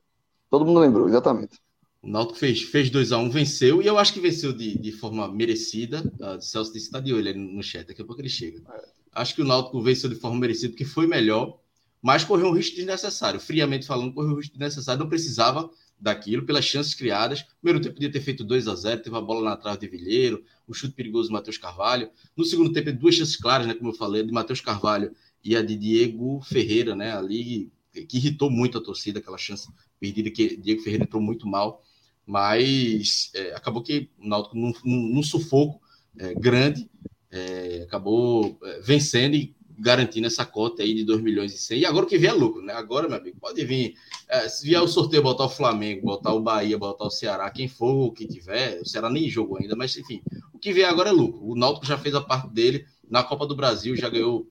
todo 0.51 0.65
mundo 0.65 0.81
lembrou, 0.81 1.09
exatamente. 1.09 1.59
O 2.03 2.09
Náutico 2.09 2.39
fez, 2.39 2.63
fez 2.63 2.91
2x1, 2.91 3.19
um, 3.19 3.31
venceu, 3.31 3.83
e 3.83 3.87
eu 3.87 3.99
acho 3.99 4.13
que 4.13 4.21
venceu 4.21 4.53
de, 4.53 4.79
de 4.79 4.93
forma 4.93 5.29
merecida. 5.29 6.01
Uh, 6.21 6.41
Celso 6.41 6.73
disse 6.73 6.87
está 6.87 7.01
de 7.01 7.13
olho 7.13 7.29
ali 7.29 7.39
no 7.39 7.63
chat, 7.63 7.87
daqui 7.87 8.03
a 8.03 8.05
pouco 8.05 8.21
ele 8.21 8.29
chega. 8.29 8.63
É. 8.73 8.85
Acho 9.13 9.35
que 9.35 9.43
o 9.43 9.45
Náutico 9.45 9.81
venceu 9.81 10.09
de 10.09 10.17
forma 10.17 10.39
merecida, 10.39 10.69
porque 10.69 10.85
foi 10.85 11.07
melhor, 11.07 11.59
mas 12.01 12.23
correu 12.23 12.49
um 12.49 12.53
risco 12.53 12.77
desnecessário. 12.77 13.41
Friamente 13.41 13.87
falando, 13.87 14.15
correu 14.15 14.33
um 14.33 14.37
risco 14.37 14.53
desnecessário, 14.53 15.01
não 15.01 15.09
precisava 15.09 15.69
daquilo, 15.98 16.44
pelas 16.44 16.64
chances 16.64 16.94
criadas. 16.94 17.40
No 17.40 17.47
primeiro 17.62 17.81
tempo 17.81 17.94
podia 17.94 18.10
ter 18.10 18.20
feito 18.20 18.44
2 18.44 18.68
a 18.68 18.74
0 18.74 19.02
teve 19.02 19.16
a 19.16 19.20
bola 19.20 19.51
na 19.51 19.56
trave 19.56 19.78
de 19.81 19.89
Vilheiro, 19.89 20.44
o 20.66 20.74
chute 20.74 20.94
perigoso 20.94 21.28
do 21.28 21.32
Matheus 21.32 21.59
Carvalho. 21.59 22.10
No 22.36 22.44
segundo 22.44 22.73
tempo, 22.73 22.93
duas 22.93 23.14
chances 23.14 23.36
claras, 23.36 23.66
né, 23.66 23.74
como 23.74 23.90
eu 23.90 23.94
falei, 23.94 24.23
de 24.23 24.32
Matheus 24.32 24.60
Carvalho 24.60 25.14
e 25.43 25.56
a 25.56 25.62
de 25.62 25.77
Diego 25.77 26.40
Ferreira, 26.43 26.94
né, 26.94 27.16
ali, 27.16 27.70
que 27.93 28.18
irritou 28.18 28.51
muito 28.51 28.78
a 28.78 28.82
torcida, 28.82 29.18
aquela 29.18 29.39
chance 29.39 29.68
perdida 29.98 30.31
que 30.31 30.56
Diego 30.56 30.82
Ferreira 30.82 31.05
entrou 31.05 31.23
muito 31.23 31.47
mal, 31.47 31.82
mas 32.27 33.31
é, 33.35 33.55
acabou 33.55 33.82
que 33.82 34.10
o 34.18 34.28
Náutico, 34.28 34.56
num, 34.56 34.73
num, 34.85 35.14
num 35.14 35.23
sufoco 35.23 35.81
é, 36.18 36.35
grande, 36.35 36.90
é, 37.31 37.82
acabou 37.85 38.59
é, 38.62 38.81
vencendo 38.81 39.36
e 39.36 39.55
garantindo 39.78 40.27
essa 40.27 40.44
cota 40.44 40.82
aí 40.82 40.94
de 40.94 41.05
2 41.05 41.23
milhões 41.23 41.55
e 41.55 41.59
100. 41.59 41.81
E 41.81 41.86
agora 41.86 42.07
o 42.07 42.09
que 42.09 42.19
vier 42.19 42.32
é 42.32 42.36
lucro, 42.36 42.62
né? 42.62 42.73
Agora, 42.73 43.09
meu 43.09 43.19
amigo, 43.19 43.36
pode 43.40 43.65
vir. 43.65 43.94
É, 44.28 44.48
se 44.48 44.66
vier 44.66 44.81
o 44.81 44.89
sorteio, 44.89 45.23
botar 45.23 45.44
o 45.44 45.48
Flamengo, 45.48 46.07
botar 46.07 46.32
o 46.32 46.40
Bahia, 46.40 46.78
botar 46.78 47.05
o 47.05 47.11
Ceará, 47.11 47.51
quem 47.51 47.69
for 47.69 48.07
o 48.07 48.12
que 48.12 48.27
tiver, 48.27 48.81
o 48.81 48.86
Ceará 48.86 49.11
nem 49.11 49.28
jogou 49.28 49.59
ainda, 49.59 49.77
mas 49.77 49.97
enfim, 49.97 50.23
o 50.53 50.59
que 50.59 50.73
vier 50.73 50.89
agora 50.89 51.11
é 51.11 51.12
lucro. 51.12 51.47
O 51.47 51.55
Náutico 51.55 51.86
já 51.86 51.98
fez 51.98 52.15
a 52.15 52.20
parte 52.20 52.48
dele 52.48 52.86
na 53.09 53.23
Copa 53.23 53.47
do 53.47 53.55
Brasil, 53.55 53.97
já 53.97 54.09
ganhou 54.09 54.48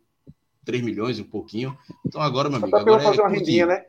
3 0.63 0.83
milhões, 0.83 1.19
um 1.19 1.23
pouquinho. 1.23 1.77
Então 2.05 2.21
agora, 2.21 2.49
meu 2.49 2.59
amigo, 2.59 2.75
agora 2.75 3.03
fazer 3.03 3.19
é 3.19 3.23
uma 3.23 3.29
rendinha, 3.29 3.65
né? 3.65 3.85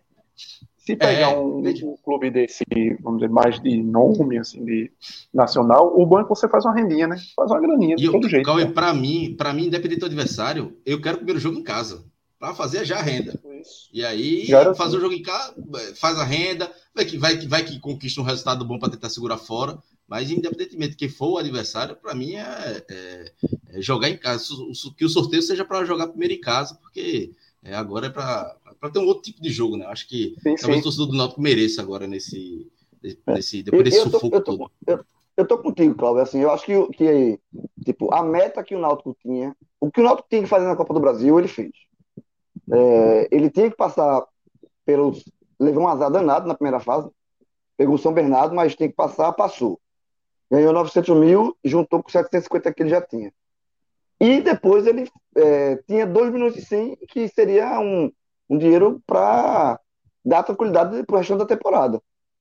Se 0.86 0.94
pegar 0.94 1.32
é, 1.32 1.36
um, 1.36 1.58
um, 1.58 1.96
clube 1.96 2.30
desse, 2.30 2.64
vamos 3.00 3.18
dizer, 3.18 3.32
mais 3.32 3.60
de 3.60 3.82
nome, 3.82 4.38
assim, 4.38 4.64
de 4.64 4.92
nacional, 5.34 5.92
o 5.98 6.06
banco 6.06 6.32
você 6.32 6.48
faz 6.48 6.64
uma 6.64 6.74
rendinha, 6.74 7.08
né? 7.08 7.16
Faz 7.34 7.50
uma 7.50 7.60
graninha, 7.60 7.96
de 7.96 8.08
todo 8.08 8.28
jeito. 8.28 8.46
Cauê, 8.46 8.66
né? 8.66 8.70
para 8.70 8.94
mim, 8.94 9.34
para 9.36 9.52
mim, 9.52 9.66
independente 9.66 10.00
do 10.00 10.06
adversário, 10.06 10.76
eu 10.86 11.00
quero 11.00 11.16
o 11.16 11.18
primeiro 11.18 11.40
jogo 11.40 11.58
em 11.58 11.62
casa. 11.64 12.04
Para 12.38 12.54
fazer 12.54 12.84
já 12.84 12.98
a 12.98 13.02
renda. 13.02 13.36
Isso. 13.60 13.88
E 13.92 14.04
aí, 14.04 14.46
fazer 14.76 14.98
o 14.98 15.00
jogo 15.00 15.14
em 15.14 15.22
casa, 15.22 15.54
faz 15.96 16.18
a 16.18 16.24
renda, 16.24 16.70
vai 16.94 17.04
que, 17.04 17.18
vai 17.18 17.36
que, 17.36 17.48
vai 17.48 17.64
que 17.64 17.80
conquista 17.80 18.20
um 18.20 18.24
resultado 18.24 18.64
bom 18.64 18.78
para 18.78 18.90
tentar 18.90 19.08
segurar 19.08 19.38
fora. 19.38 19.78
Mas, 20.06 20.30
independentemente 20.30 20.90
de 20.90 20.96
quem 20.96 21.08
for 21.08 21.32
o 21.32 21.38
adversário, 21.38 21.96
para 21.96 22.14
mim 22.14 22.34
é, 22.34 22.84
é, 22.88 23.32
é, 23.70 23.82
jogar 23.82 24.08
em 24.08 24.16
casa. 24.16 24.44
Que 24.96 25.04
o 25.04 25.08
sorteio 25.08 25.42
seja 25.42 25.64
para 25.64 25.84
jogar 25.84 26.06
primeiro 26.06 26.34
em 26.34 26.40
casa, 26.40 26.76
porque 26.76 27.32
é, 27.66 27.74
agora 27.74 28.06
é 28.06 28.10
para 28.10 28.56
ter 28.93 29.01
um 29.01 29.06
outro 29.06 29.24
tipo 29.24 29.43
de 29.43 29.51
jogo, 29.51 29.76
né? 29.76 29.86
Acho 29.86 30.06
que 30.09 30.36
sim, 30.40 30.55
talvez 30.55 30.76
sim. 30.76 30.80
o 30.80 30.82
torcedor 30.82 31.06
do 31.09 31.16
Náutico 31.16 31.40
mereça 31.40 31.82
agora 31.82 32.06
nesse, 32.06 32.70
nesse 33.26 33.62
depois 33.62 33.82
desse 33.82 33.98
eu, 33.98 34.05
sufoco 34.05 34.36
eu 34.36 34.44
tô, 34.44 34.56
todo. 34.56 34.70
Eu, 34.86 35.05
eu, 35.36 35.47
tô 35.48 35.59
contigo, 35.59 35.94
Cláudio. 35.97 36.22
Assim, 36.22 36.40
eu 36.40 36.51
acho 36.52 36.64
que, 36.64 36.86
que 36.93 37.40
tipo, 37.84 38.14
a 38.14 38.22
meta 38.22 38.62
que 38.62 38.76
o 38.76 38.78
Náutico 38.78 39.16
tinha, 39.20 39.55
o 39.80 39.90
que 39.90 40.01
o 40.01 40.05
Náutico 40.05 40.28
tinha 40.28 40.43
que 40.43 40.48
fazer 40.48 40.66
na 40.66 40.76
Copa 40.76 40.94
do 40.94 41.01
Brasil, 41.01 41.38
ele 41.38 41.48
fez. 41.48 41.72
É, 42.70 43.28
ele 43.32 43.51
tinha 43.51 43.68
que 43.68 43.76
passar 43.76 44.24
pelos. 44.84 45.24
Levou 45.59 45.82
um 45.82 45.88
azar 45.88 46.10
danado 46.10 46.47
na 46.47 46.55
primeira 46.55 46.78
fase, 46.78 47.10
pegou 47.76 47.97
o 47.97 47.98
São 47.98 48.12
Bernardo, 48.12 48.55
mas 48.55 48.76
tem 48.76 48.88
que 48.88 48.94
passar, 48.94 49.32
passou. 49.32 49.80
Ganhou 50.48 50.72
900 50.72 51.16
mil 51.16 51.56
e 51.64 51.68
juntou 51.68 52.01
com 52.01 52.10
750 52.10 52.72
que 52.72 52.82
ele 52.82 52.90
já 52.90 53.01
tinha. 53.01 53.32
E 54.20 54.40
depois 54.40 54.86
ele 54.86 55.09
é, 55.36 55.76
tinha 55.86 56.06
2 56.06 56.32
milhões 56.32 56.56
e 56.56 56.64
100, 56.64 56.97
que 57.09 57.28
seria 57.28 57.78
um, 57.78 58.10
um 58.48 58.59
dinheiro 58.59 59.02
para 59.06 59.78
dar 60.24 60.43
tranquilidade 60.43 61.02
para 61.05 61.14
o 61.14 61.18
resto 61.18 61.36
da 61.36 61.47
temporada. 61.47 62.01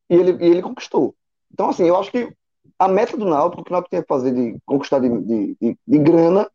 E 0.09 0.15
ele, 0.15 0.43
e 0.43 0.49
ele 0.49 0.61
conquistou. 0.61 1.15
Então, 1.51 1.69
assim, 1.69 1.83
eu 1.83 1.97
acho 1.97 2.11
que 2.11 2.33
a 2.79 2.87
meta 2.87 3.17
do 3.17 3.25
Náutico, 3.25 3.61
o 3.61 3.63
que 3.65 3.71
o 3.71 3.73
Náutico 3.73 3.91
tem 3.91 4.01
que 4.01 4.07
fazer 4.07 4.33
de 4.33 4.57
conquistar 4.65 4.99
de, 4.99 5.09
de, 5.09 5.57
de, 5.61 5.77
de 5.87 5.99
grana, 5.99 6.49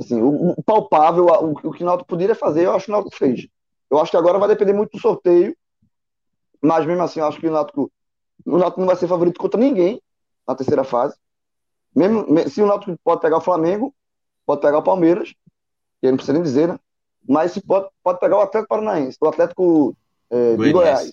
assim, 0.00 0.20
o, 0.20 0.50
o 0.50 0.62
palpável, 0.62 1.26
o, 1.26 1.52
o, 1.68 1.72
que 1.72 1.82
o 1.82 1.86
Náutico 1.86 2.08
poderia 2.08 2.34
fazer, 2.34 2.64
eu 2.64 2.72
acho 2.72 2.86
que 2.86 2.90
o 2.90 2.94
Náutico 2.94 3.16
fez. 3.16 3.46
Eu 3.90 3.98
acho 3.98 4.10
que 4.10 4.16
agora 4.16 4.38
vai 4.38 4.48
depender 4.48 4.72
muito 4.72 4.92
do 4.92 5.00
sorteio, 5.00 5.56
mas 6.62 6.86
mesmo 6.86 7.02
assim, 7.02 7.20
eu 7.20 7.26
acho 7.26 7.38
que 7.38 7.46
o 7.46 7.52
Náutico, 7.52 7.90
o 8.46 8.56
Náutico 8.56 8.80
não 8.80 8.86
vai 8.86 8.96
ser 8.96 9.08
favorito 9.08 9.38
contra 9.38 9.60
ninguém 9.60 10.00
na 10.46 10.54
terceira 10.54 10.84
fase. 10.84 11.16
Mesmo, 11.94 12.26
se 12.48 12.62
o 12.62 12.66
Náutico 12.66 12.98
pode 13.04 13.20
pegar 13.20 13.36
o 13.38 13.42
Flamengo, 13.42 13.94
pode 14.46 14.60
pegar 14.60 14.78
o 14.78 14.82
Palmeiras, 14.82 15.34
que 16.00 16.08
não 16.08 16.16
precisa 16.16 16.34
nem 16.34 16.42
dizer, 16.42 16.68
né? 16.68 16.78
Mas 17.26 17.52
se 17.52 17.60
pode, 17.62 17.88
pode 18.02 18.20
pegar 18.20 18.36
o 18.36 18.42
Atlético 18.42 18.68
Paranaense, 18.68 19.16
o 19.20 19.28
Atlético 19.28 19.96
é, 20.30 20.56
de 20.56 20.72
Goiás. 20.72 21.10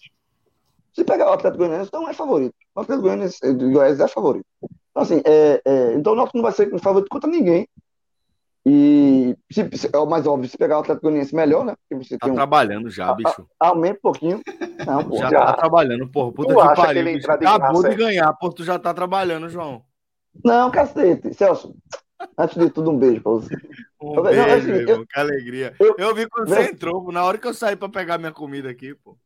Se 0.94 1.06
pegar 1.06 1.30
o 1.30 1.34
Atlético 1.34 1.64
Goianiense, 1.64 1.88
então 1.88 2.10
é 2.10 2.14
favorito. 2.14 2.54
O 2.76 2.82
Atlético 2.82 3.08
Goianiense 3.08 3.54
de 3.54 3.72
Goiás 3.72 4.00
é 4.00 4.08
favorito. 4.08 4.46
Então, 4.62 5.04
assim, 5.04 5.22
é, 5.26 5.62
é, 5.64 5.94
então 5.94 6.14
o 6.14 6.16
Náutico 6.16 6.38
não 6.38 6.44
vai 6.44 6.52
ser 6.52 6.70
favorito 6.80 7.10
contra 7.10 7.30
ninguém. 7.30 7.68
E, 8.66 9.36
se, 9.52 9.70
se, 9.76 9.90
é 9.92 9.98
o 9.98 10.06
mais 10.06 10.28
óbvio, 10.28 10.50
se 10.50 10.58
pegar 10.58 10.78
o 10.78 10.82
Atlético 10.82 11.08
Goianiense, 11.08 11.34
melhor, 11.34 11.64
né? 11.64 11.76
Porque 11.78 12.04
você 12.04 12.18
tá 12.18 12.26
tem 12.26 12.34
um, 12.34 12.36
trabalhando 12.36 12.90
já, 12.90 13.12
bicho. 13.14 13.48
aumenta 13.60 13.98
um 13.98 14.02
pouquinho. 14.02 14.42
Não, 14.86 15.04
pô, 15.04 15.18
já, 15.18 15.30
já 15.30 15.46
tá 15.46 15.54
trabalhando, 15.54 16.12
porra. 16.12 16.32
Puta 16.34 16.54
tu 16.54 16.60
que 16.60 16.76
pariu. 16.76 17.20
Que 17.20 17.46
acabou 17.46 17.84
de 17.84 17.96
ganhar, 17.96 18.34
pô, 18.34 18.52
tu 18.52 18.64
já 18.64 18.78
tá 18.78 18.94
trabalhando, 18.94 19.50
João. 19.50 19.82
Não, 20.44 20.70
cacete. 20.70 21.34
Celso, 21.34 21.74
Antes 22.38 22.58
de 22.58 22.70
tudo, 22.70 22.92
um 22.92 22.98
beijo 22.98 23.22
pra 23.22 23.32
você. 23.32 23.56
Um 24.02 24.16
eu, 24.16 24.24
beijo, 24.24 24.40
não, 24.40 24.54
assim, 24.54 24.72
irmão, 24.72 25.06
que 25.06 25.20
alegria. 25.20 25.76
Eu, 25.80 25.96
eu 25.98 26.16
vi 26.16 26.28
quando 26.28 26.50
você 26.50 26.70
entrou, 26.70 27.12
na 27.12 27.24
hora 27.24 27.38
que 27.38 27.48
eu 27.48 27.54
saí 27.54 27.76
pra 27.76 27.90
pegar 27.90 28.18
minha 28.18 28.32
comida 28.32 28.70
aqui, 28.70 28.94
pô. 28.96 29.18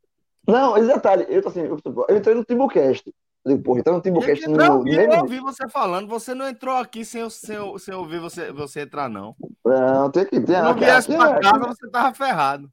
Não, 0.48 0.78
esse 0.78 0.88
detalhe, 0.88 1.26
eu, 1.30 1.48
assim, 1.48 1.62
eu, 1.62 1.80
eu 2.08 2.18
entrei 2.18 2.36
no 2.36 2.44
Timbucast. 2.44 3.14
Eu 3.44 3.52
digo, 3.52 3.64
porra, 3.64 3.80
entrei 3.80 3.96
no 3.96 4.02
Timbucast. 4.02 4.44
Eu, 4.44 4.52
no, 4.52 4.88
eu, 4.88 5.12
eu 5.12 5.20
ouvi 5.20 5.40
você 5.40 5.68
falando, 5.70 6.08
você 6.08 6.34
não 6.34 6.48
entrou 6.48 6.76
aqui 6.76 7.04
sem, 7.04 7.28
sem, 7.30 7.78
sem 7.80 7.94
ouvir 7.94 8.20
você, 8.20 8.52
você 8.52 8.82
entrar, 8.82 9.10
não. 9.10 9.36
Não, 9.64 10.12
tem 10.12 10.26
que 10.26 10.40
ter. 10.40 10.56
Se 10.56 10.62
não 10.62 10.74
viesse 10.76 11.08
pra 11.16 11.38
é, 11.38 11.40
casa, 11.40 11.68
você 11.68 11.90
tava 11.90 12.14
ferrado. 12.14 12.72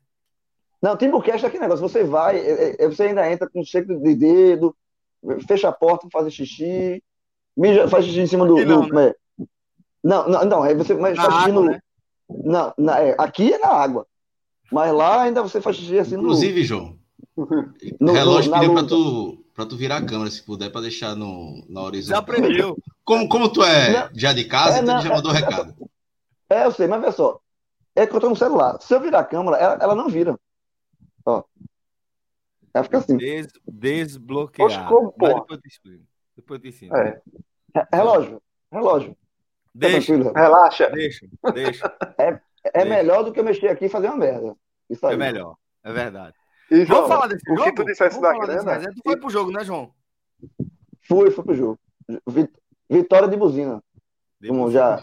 Não, 0.82 0.96
Timbucast 0.96 1.44
é 1.44 1.48
aquele 1.48 1.62
negócio, 1.62 1.88
você 1.88 2.02
vai, 2.02 2.36
é, 2.38 2.84
é, 2.84 2.88
você 2.88 3.04
ainda 3.04 3.30
entra 3.30 3.48
com 3.48 3.62
cheiro 3.62 4.00
de 4.00 4.14
dedo, 4.16 4.74
fecha 5.46 5.68
a 5.68 5.72
porta, 5.72 6.08
faz 6.12 6.32
xixi, 6.34 7.02
mija, 7.56 7.86
faz 7.86 8.04
xixi 8.04 8.20
em 8.20 8.26
cima 8.26 8.46
do. 8.46 8.56
Não, 8.66 8.88
do 8.88 8.94
né? 8.94 9.14
Não, 10.02 10.28
não, 10.28 10.44
não, 10.44 10.62
aí 10.62 10.74
você 10.74 10.94
mas 10.94 11.16
na 11.16 11.24
faz 11.24 11.34
xixi 11.36 11.52
no. 11.52 11.64
Né? 11.64 11.80
Não, 12.28 12.74
na, 12.76 13.00
é, 13.00 13.14
aqui 13.18 13.52
é 13.52 13.58
na 13.58 13.68
água. 13.68 14.06
Mas 14.70 14.92
lá 14.92 15.22
ainda 15.22 15.42
você 15.42 15.60
faz 15.60 15.76
xixi 15.76 15.98
assim 15.98 16.16
Inclusive, 16.16 16.60
no... 16.60 16.66
João. 16.66 16.98
No, 18.00 18.12
relógio 18.12 18.50
no, 18.50 18.58
pediu 18.58 18.74
para 18.74 18.86
tu, 18.86 19.44
pra 19.54 19.66
tu 19.66 19.76
virar 19.76 19.98
a 19.98 20.04
câmera, 20.04 20.30
se 20.30 20.42
puder, 20.42 20.70
para 20.70 20.82
deixar 20.82 21.14
no, 21.14 21.64
na 21.68 21.82
horizonte. 21.82 22.10
Já 22.10 22.18
aprendeu. 22.18 22.76
Como, 23.04 23.28
como 23.28 23.48
tu 23.50 23.62
é 23.62 23.92
não, 23.92 24.10
já 24.14 24.32
de 24.32 24.44
casa, 24.44 24.78
é, 24.78 24.82
então 24.82 24.96
não, 24.96 25.02
já 25.02 25.14
mandou 25.14 25.32
é, 25.32 25.34
recado. 25.36 25.74
É, 26.50 26.64
eu 26.64 26.72
sei, 26.72 26.86
mas 26.86 27.02
olha 27.02 27.12
só. 27.12 27.40
é 27.94 28.06
que 28.06 28.14
eu 28.14 28.20
tô 28.20 28.28
no 28.28 28.36
celular. 28.36 28.78
Se 28.80 28.94
eu 28.94 29.00
virar 29.00 29.20
a 29.20 29.24
câmera, 29.24 29.56
ela, 29.56 29.78
ela 29.80 29.94
não 29.94 30.08
vira. 30.08 30.38
Ó. 31.24 31.42
Ela 32.74 32.84
fica 32.84 32.98
assim. 32.98 33.16
Des, 33.16 33.48
desbloquear. 33.66 34.66
Oxe, 34.66 34.88
como, 34.88 35.12
depois 35.12 35.44
eu 35.50 35.60
te 35.60 35.68
explico. 35.68 36.04
Depois 36.36 36.58
eu 36.58 36.62
te 36.62 36.68
ensino. 36.68 36.96
É. 36.96 37.20
Re- 37.74 37.86
Relógio. 37.92 38.42
Relógio. 38.70 39.16
Tá 39.74 39.88
Deixa, 39.88 40.12
tranquilo? 40.12 40.32
Relaxa. 40.34 40.90
deixa, 40.90 41.26
deixa. 41.54 41.96
É 42.18 42.30
Deixa. 42.72 42.88
melhor 42.88 43.22
do 43.24 43.32
que 43.32 43.40
eu 43.40 43.44
mexer 43.44 43.68
aqui 43.68 43.86
e 43.86 43.88
fazer 43.88 44.08
uma 44.08 44.16
merda. 44.16 44.54
Isso 44.90 45.06
aí. 45.06 45.14
É 45.14 45.16
melhor. 45.16 45.56
É 45.82 45.92
verdade. 45.92 46.34
E, 46.70 46.84
João, 46.84 47.02
Vamos 47.02 47.14
falar 47.14 47.26
desse 47.26 47.50
o 47.50 47.56
jogo? 47.56 47.64
que 47.70 47.74
tu 47.76 47.84
dissesse 47.84 48.20
Vamos 48.20 48.22
da 48.22 48.34
falar 48.34 48.46
desse 48.46 48.64
grana, 48.64 48.72
resenha. 48.78 48.94
Tu 48.94 49.00
foi 49.04 49.16
pro 49.18 49.30
jogo, 49.30 49.50
né, 49.50 49.64
João? 49.64 49.90
Fui, 51.08 51.30
fui 51.30 51.44
pro 51.44 51.54
jogo. 51.54 51.78
Vi- 52.28 52.48
Vitória 52.90 53.26
de 53.28 53.36
buzina. 53.36 53.82
Como 54.46 54.70
já. 54.70 54.96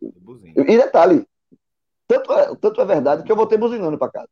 De 0.00 0.20
buzina. 0.20 0.52
E 0.56 0.64
detalhe, 0.64 1.26
tanto 2.06 2.32
é, 2.32 2.54
tanto 2.56 2.80
é 2.80 2.84
verdade 2.84 3.22
que 3.24 3.32
eu 3.32 3.36
voltei 3.36 3.58
buzinando 3.58 3.98
pra 3.98 4.10
casa. 4.10 4.28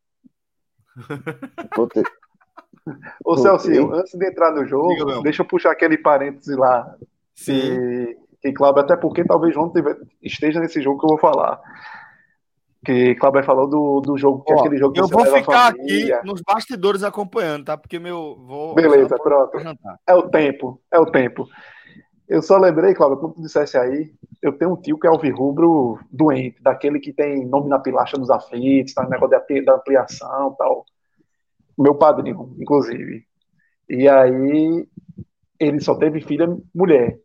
Voltei. 1.77 2.03
Ô. 3.25 3.37
Celcinho, 3.37 3.93
antes 3.95 4.13
de 4.15 4.27
entrar 4.27 4.51
no 4.51 4.59
Diga, 4.65 4.69
jogo, 4.71 5.07
meu. 5.07 5.23
deixa 5.23 5.43
eu 5.43 5.47
puxar 5.47 5.71
aquele 5.73 5.99
parêntese 5.99 6.55
lá. 6.55 6.97
Sim. 7.35 7.61
Que, 7.61 8.19
que 8.41 8.53
Cláudio, 8.53 8.83
até 8.83 8.97
porque 8.97 9.25
talvez 9.25 9.55
João 9.55 9.73
esteja 10.23 10.61
nesse 10.61 10.81
jogo 10.81 10.99
que 10.99 11.05
eu 11.05 11.11
vou 11.11 11.19
falar. 11.19 11.61
Que 12.85 13.15
Cláudio 13.17 13.45
falou 13.45 13.69
do, 13.69 14.01
do 14.01 14.17
jogo, 14.17 14.43
que 14.43 14.53
é 14.53 14.57
Ó, 14.57 14.61
aquele 14.61 14.79
jogo 14.79 14.95
que 14.95 15.01
eu 15.01 15.09
vou 15.09 15.27
ficar 15.27 15.69
aqui 15.69 16.11
nos 16.25 16.41
bastidores 16.41 17.03
acompanhando, 17.03 17.67
tá? 17.67 17.77
Porque 17.77 17.99
meu. 17.99 18.37
Vou, 18.47 18.75
Beleza, 18.75 19.17
pronto. 19.19 19.59
É 20.07 20.15
o 20.15 20.29
tempo, 20.31 20.81
é 20.91 20.99
o 20.99 21.07
tempo. 21.07 21.47
Eu 22.27 22.41
só 22.41 22.57
lembrei, 22.57 22.95
Cláudio, 22.95 23.19
como 23.19 23.35
tu 23.35 23.43
dissesse 23.43 23.77
aí, 23.77 24.13
eu 24.41 24.53
tenho 24.53 24.73
um 24.73 24.77
tio 24.77 24.99
que 24.99 25.07
é 25.07 25.11
alvirrubro 25.11 25.99
doente, 26.11 26.63
daquele 26.63 27.01
que 27.01 27.13
tem 27.13 27.45
nome 27.45 27.69
na 27.69 27.79
pilastra 27.81 28.19
dos 28.19 28.31
aflitos, 28.31 28.95
tá 28.95 29.03
no 29.03 29.11
negócio 29.11 29.31
da 29.31 29.39
ampli- 29.39 29.65
da 29.65 29.75
ampliação 29.75 30.53
e 30.55 30.57
tal. 30.57 30.87
Meu 31.77 31.97
padrinho, 31.97 32.55
inclusive. 32.59 33.25
E 33.89 34.09
aí, 34.09 34.87
ele 35.59 35.81
só 35.81 35.97
teve 35.97 36.21
filha 36.21 36.47
mulher. 36.75 37.19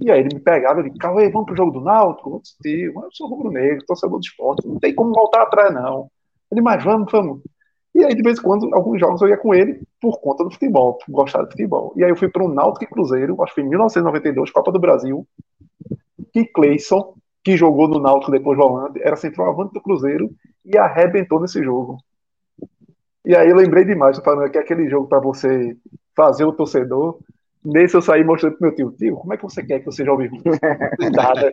E 0.00 0.10
aí 0.10 0.20
ele 0.20 0.34
me 0.34 0.40
pegava 0.40 0.86
e 0.86 0.98
Cauê, 0.98 1.28
vamos 1.28 1.46
pro 1.46 1.56
jogo 1.56 1.72
do 1.72 1.80
Náutico? 1.80 2.36
Eu 2.36 2.40
disse, 2.40 2.82
eu 2.84 3.08
sou 3.10 3.28
rubro-negro, 3.28 3.84
torcedor 3.84 4.20
de 4.20 4.28
esporte, 4.28 4.66
não 4.66 4.78
tem 4.78 4.94
como 4.94 5.12
voltar 5.12 5.42
atrás, 5.42 5.74
não. 5.74 6.08
Ele, 6.50 6.60
mas 6.60 6.82
vamos, 6.84 7.10
vamos. 7.10 7.40
E 7.94 8.04
aí, 8.04 8.14
de 8.14 8.22
vez 8.22 8.38
em 8.38 8.42
quando, 8.42 8.72
alguns 8.74 9.00
jogos 9.00 9.20
eu 9.20 9.28
ia 9.28 9.36
com 9.36 9.52
ele 9.52 9.80
por 10.00 10.20
conta 10.20 10.44
do 10.44 10.52
futebol, 10.52 10.98
por 10.98 11.10
gostar 11.10 11.42
de 11.42 11.50
futebol. 11.50 11.92
E 11.96 12.04
aí 12.04 12.10
eu 12.10 12.16
fui 12.16 12.28
para 12.28 12.44
um 12.44 12.48
Náutico 12.48 12.84
e 12.84 12.86
Cruzeiro, 12.86 13.42
acho 13.42 13.54
que 13.54 13.60
em 13.60 13.68
1992, 13.68 14.52
Copa 14.52 14.70
do 14.70 14.78
Brasil, 14.78 15.26
que 16.32 16.44
Cleison, 16.44 17.14
que 17.42 17.56
jogou 17.56 17.88
no 17.88 17.98
Náutico 17.98 18.30
depois 18.30 18.56
do 18.56 18.64
Holanda, 18.64 19.00
era 19.02 19.16
centroavante 19.16 19.72
do 19.74 19.80
Cruzeiro 19.80 20.30
e 20.64 20.78
arrebentou 20.78 21.40
nesse 21.40 21.62
jogo. 21.62 21.98
E 23.24 23.34
aí 23.34 23.48
eu 23.48 23.56
lembrei 23.56 23.84
demais, 23.84 24.18
falando 24.18 24.50
que 24.50 24.58
aquele 24.58 24.88
jogo 24.88 25.08
para 25.08 25.18
você 25.18 25.76
fazer 26.14 26.44
o 26.44 26.52
torcedor, 26.52 27.18
nesse 27.64 27.96
eu 27.96 28.02
saí 28.02 28.24
mostrando 28.24 28.56
pro 28.56 28.66
meu 28.66 28.74
tio, 28.74 28.90
tio, 28.92 29.16
como 29.16 29.34
é 29.34 29.36
que 29.36 29.42
você 29.42 29.64
quer 29.64 29.80
que 29.80 29.88
eu 29.88 29.92
seja 29.92 30.10
ao 30.10 30.18
vivo? 30.18 30.36
Nada. 31.14 31.52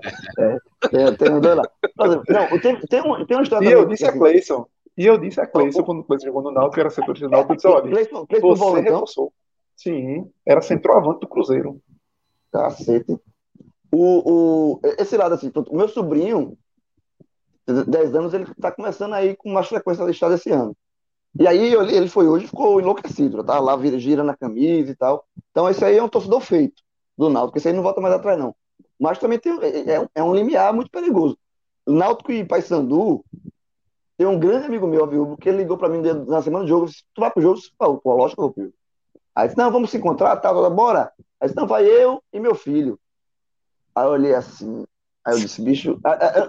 Tem, 0.90 1.16
tem 1.16 1.30
Não, 1.30 2.60
tem, 2.60 2.80
tem, 2.82 3.02
um, 3.02 3.26
tem 3.26 3.38
uma 3.38 3.44
história 3.44 3.68
E 3.68 3.72
eu 3.72 3.86
disse 3.86 4.06
a 4.06 4.12
Cleison, 4.12 4.66
e 4.98 5.06
eu 5.06 5.18
disse 5.18 5.42
a 5.42 5.48
Cleison, 5.48 5.84
quando 5.84 6.00
o 6.00 6.04
Cleison 6.04 6.26
jogou 6.26 6.42
no 6.42 6.52
Náutico, 6.52 6.80
era 6.80 6.90
setorista 6.90 7.28
do 7.28 7.32
Náutico, 7.32 7.54
eu 7.54 7.56
disse, 7.56 7.68
olha, 7.68 7.90
Cleiton, 7.90 8.26
Cleiton 8.28 8.56
você 8.56 8.82
reforçou. 8.82 9.34
Sim, 9.76 10.32
era 10.46 10.62
centroavante 10.62 11.22
do 11.22 11.28
Cruzeiro. 11.28 11.82
Cacete. 12.52 13.20
O, 13.92 14.80
o, 14.80 14.80
esse 14.98 15.18
lado 15.18 15.36
assim, 15.36 15.52
o 15.70 15.76
meu 15.76 15.88
sobrinho, 15.88 16.58
de 17.68 17.84
10 17.86 18.16
anos, 18.16 18.34
ele 18.34 18.46
tá 18.56 18.72
começando 18.72 19.14
aí 19.14 19.36
com 19.36 19.52
mais 19.52 19.68
frequência 19.68 20.04
listado 20.04 20.36
esse 20.36 20.50
ano. 20.52 20.76
E 21.40 21.48
aí 21.48 21.74
ele, 21.74 22.08
foi 22.08 22.28
hoje 22.28 22.46
e 22.46 22.48
ficou 22.48 22.80
enlouquecido, 22.80 23.44
tá 23.44 23.60
lá 23.60 23.76
vira- 23.76 24.00
girando 24.00 24.32
a 24.32 24.38
camisa 24.38 24.92
e 24.92 24.96
tal. 24.96 25.26
Então 25.52 25.70
esse 25.70 25.84
aí 25.84 25.98
é 25.98 26.04
um 26.04 26.08
torcedor 26.08 26.40
feito 26.42 26.82
do 27.18 27.30
Náutico, 27.30 27.58
esse 27.58 27.68
aí 27.68 27.74
não 27.74 27.84
volta 27.84 28.00
mais 28.00 28.14
atrás 28.14 28.38
não. 28.40 28.56
Mas 29.00 29.18
também 29.20 29.38
tem, 29.38 29.58
é, 29.62 29.96
é- 29.96 30.08
é 30.16 30.24
um 30.24 30.34
limiar 30.34 30.74
muito 30.74 30.90
perigoso. 30.90 31.38
O 31.86 31.92
Náutico 31.92 32.32
e 32.32 32.46
Paysandu, 32.46 33.24
tem 34.18 34.26
um 34.26 34.40
grande 34.40 34.66
amigo 34.68 34.88
meu, 34.88 35.06
viu, 35.06 35.38
que 35.38 35.50
ele 35.50 35.60
ligou 35.60 35.78
pra 35.78 35.90
mim 35.90 36.02
na 36.28 36.42
semana 36.42 36.64
do 36.64 36.70
jogo, 36.70 36.86
disse, 36.86 37.04
tu 37.14 37.20
vai 37.20 37.30
pro 37.30 37.42
jogo? 37.42 37.56
Eu 37.56 37.60
disse, 37.60 37.72
Pô, 37.78 38.16
lógico 38.16 38.36
que 38.36 38.40
eu 38.40 38.46
vou 38.46 38.54
pro 38.54 38.64
jogo. 38.64 38.76
Aí 39.36 39.48
disse, 39.48 39.58
não, 39.58 39.70
vamos 39.70 39.90
se 39.90 39.98
encontrar, 39.98 40.38
tal, 40.38 40.56
tal, 40.62 40.72
bora. 40.72 41.12
Aí 41.42 41.48
disse, 41.48 41.56
não, 41.58 41.68
vai 41.68 41.86
eu 41.86 42.24
e 42.32 42.40
meu 42.40 42.56
filho. 42.56 42.98
Aí 43.94 44.06
eu 44.06 44.12
olhei 44.12 44.34
assim, 44.34 44.86
aí 45.26 45.34
eu 45.34 45.40
disse, 45.40 45.62
bicho, 45.62 46.00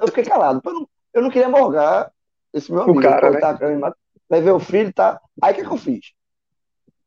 eu 0.01 0.09
fiquei 0.09 0.25
calado, 0.25 0.61
eu 0.65 0.73
não, 0.73 0.89
eu 1.15 1.23
não 1.23 1.31
queria 1.31 1.49
morgar 1.49 2.13
esse 2.53 2.71
meu 2.71 2.83
amigo. 2.83 3.01
cara, 3.03 3.27
Ele 3.27 3.35
né? 3.35 3.93
Levei 4.29 4.53
o 4.53 4.59
filho, 4.59 4.93
tá? 4.93 5.21
Aí 5.41 5.53
o 5.53 5.57
que, 5.57 5.63
que 5.65 5.73
eu 5.73 5.77
fiz? 5.77 6.13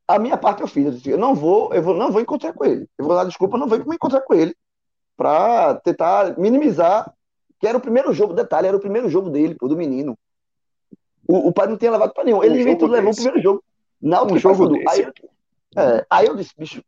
A 0.08 0.18
minha 0.18 0.38
parte 0.38 0.62
eu 0.62 0.68
fiz, 0.68 0.86
eu 0.86 0.92
disse, 0.92 1.10
eu 1.10 1.18
não 1.18 1.36
vou, 1.36 1.74
eu 1.74 1.82
vou, 1.84 1.94
não 1.94 2.12
vou 2.12 2.22
encontrar 2.22 2.54
com 2.54 2.66
ele. 2.66 2.88
Eu 2.98 3.06
vou 3.06 3.16
dar 3.16 3.26
desculpa, 3.26 3.58
não 3.58 3.68
vou 3.68 3.78
me 3.86 3.96
encontrar 3.96 4.22
com 4.22 4.34
ele 4.34 4.56
pra 5.16 5.76
tentar 5.76 6.38
minimizar, 6.38 7.14
que 7.60 7.68
era 7.68 7.78
o 7.78 7.82
primeiro 7.82 8.12
jogo, 8.14 8.34
detalhe, 8.34 8.68
era 8.68 8.78
o 8.78 8.80
primeiro 8.80 9.10
jogo 9.10 9.30
dele, 9.30 9.54
pô, 9.56 9.68
do 9.68 9.78
menino. 9.78 10.18
O, 11.28 11.50
o 11.50 11.54
pai 11.54 11.68
não 11.68 11.78
tinha 11.78 11.92
levado 11.92 12.14
pra 12.14 12.24
nenhum. 12.24 12.44
Ele 12.44 12.58
Um 12.58 12.62
inventou, 12.62 12.88
levou 12.88 13.12
o 13.12 13.16
primeiro 13.16 13.40
jogo. 13.42 13.64
Náutico 14.02 14.36
Um 14.36 14.40
jogo 14.40 14.84
Paysandu. 14.84 15.12
Aí, 15.76 15.84
é, 15.84 16.06
aí 16.10 16.26
eu 16.26 16.36
disse, 16.36 16.54
bicho. 16.58 16.82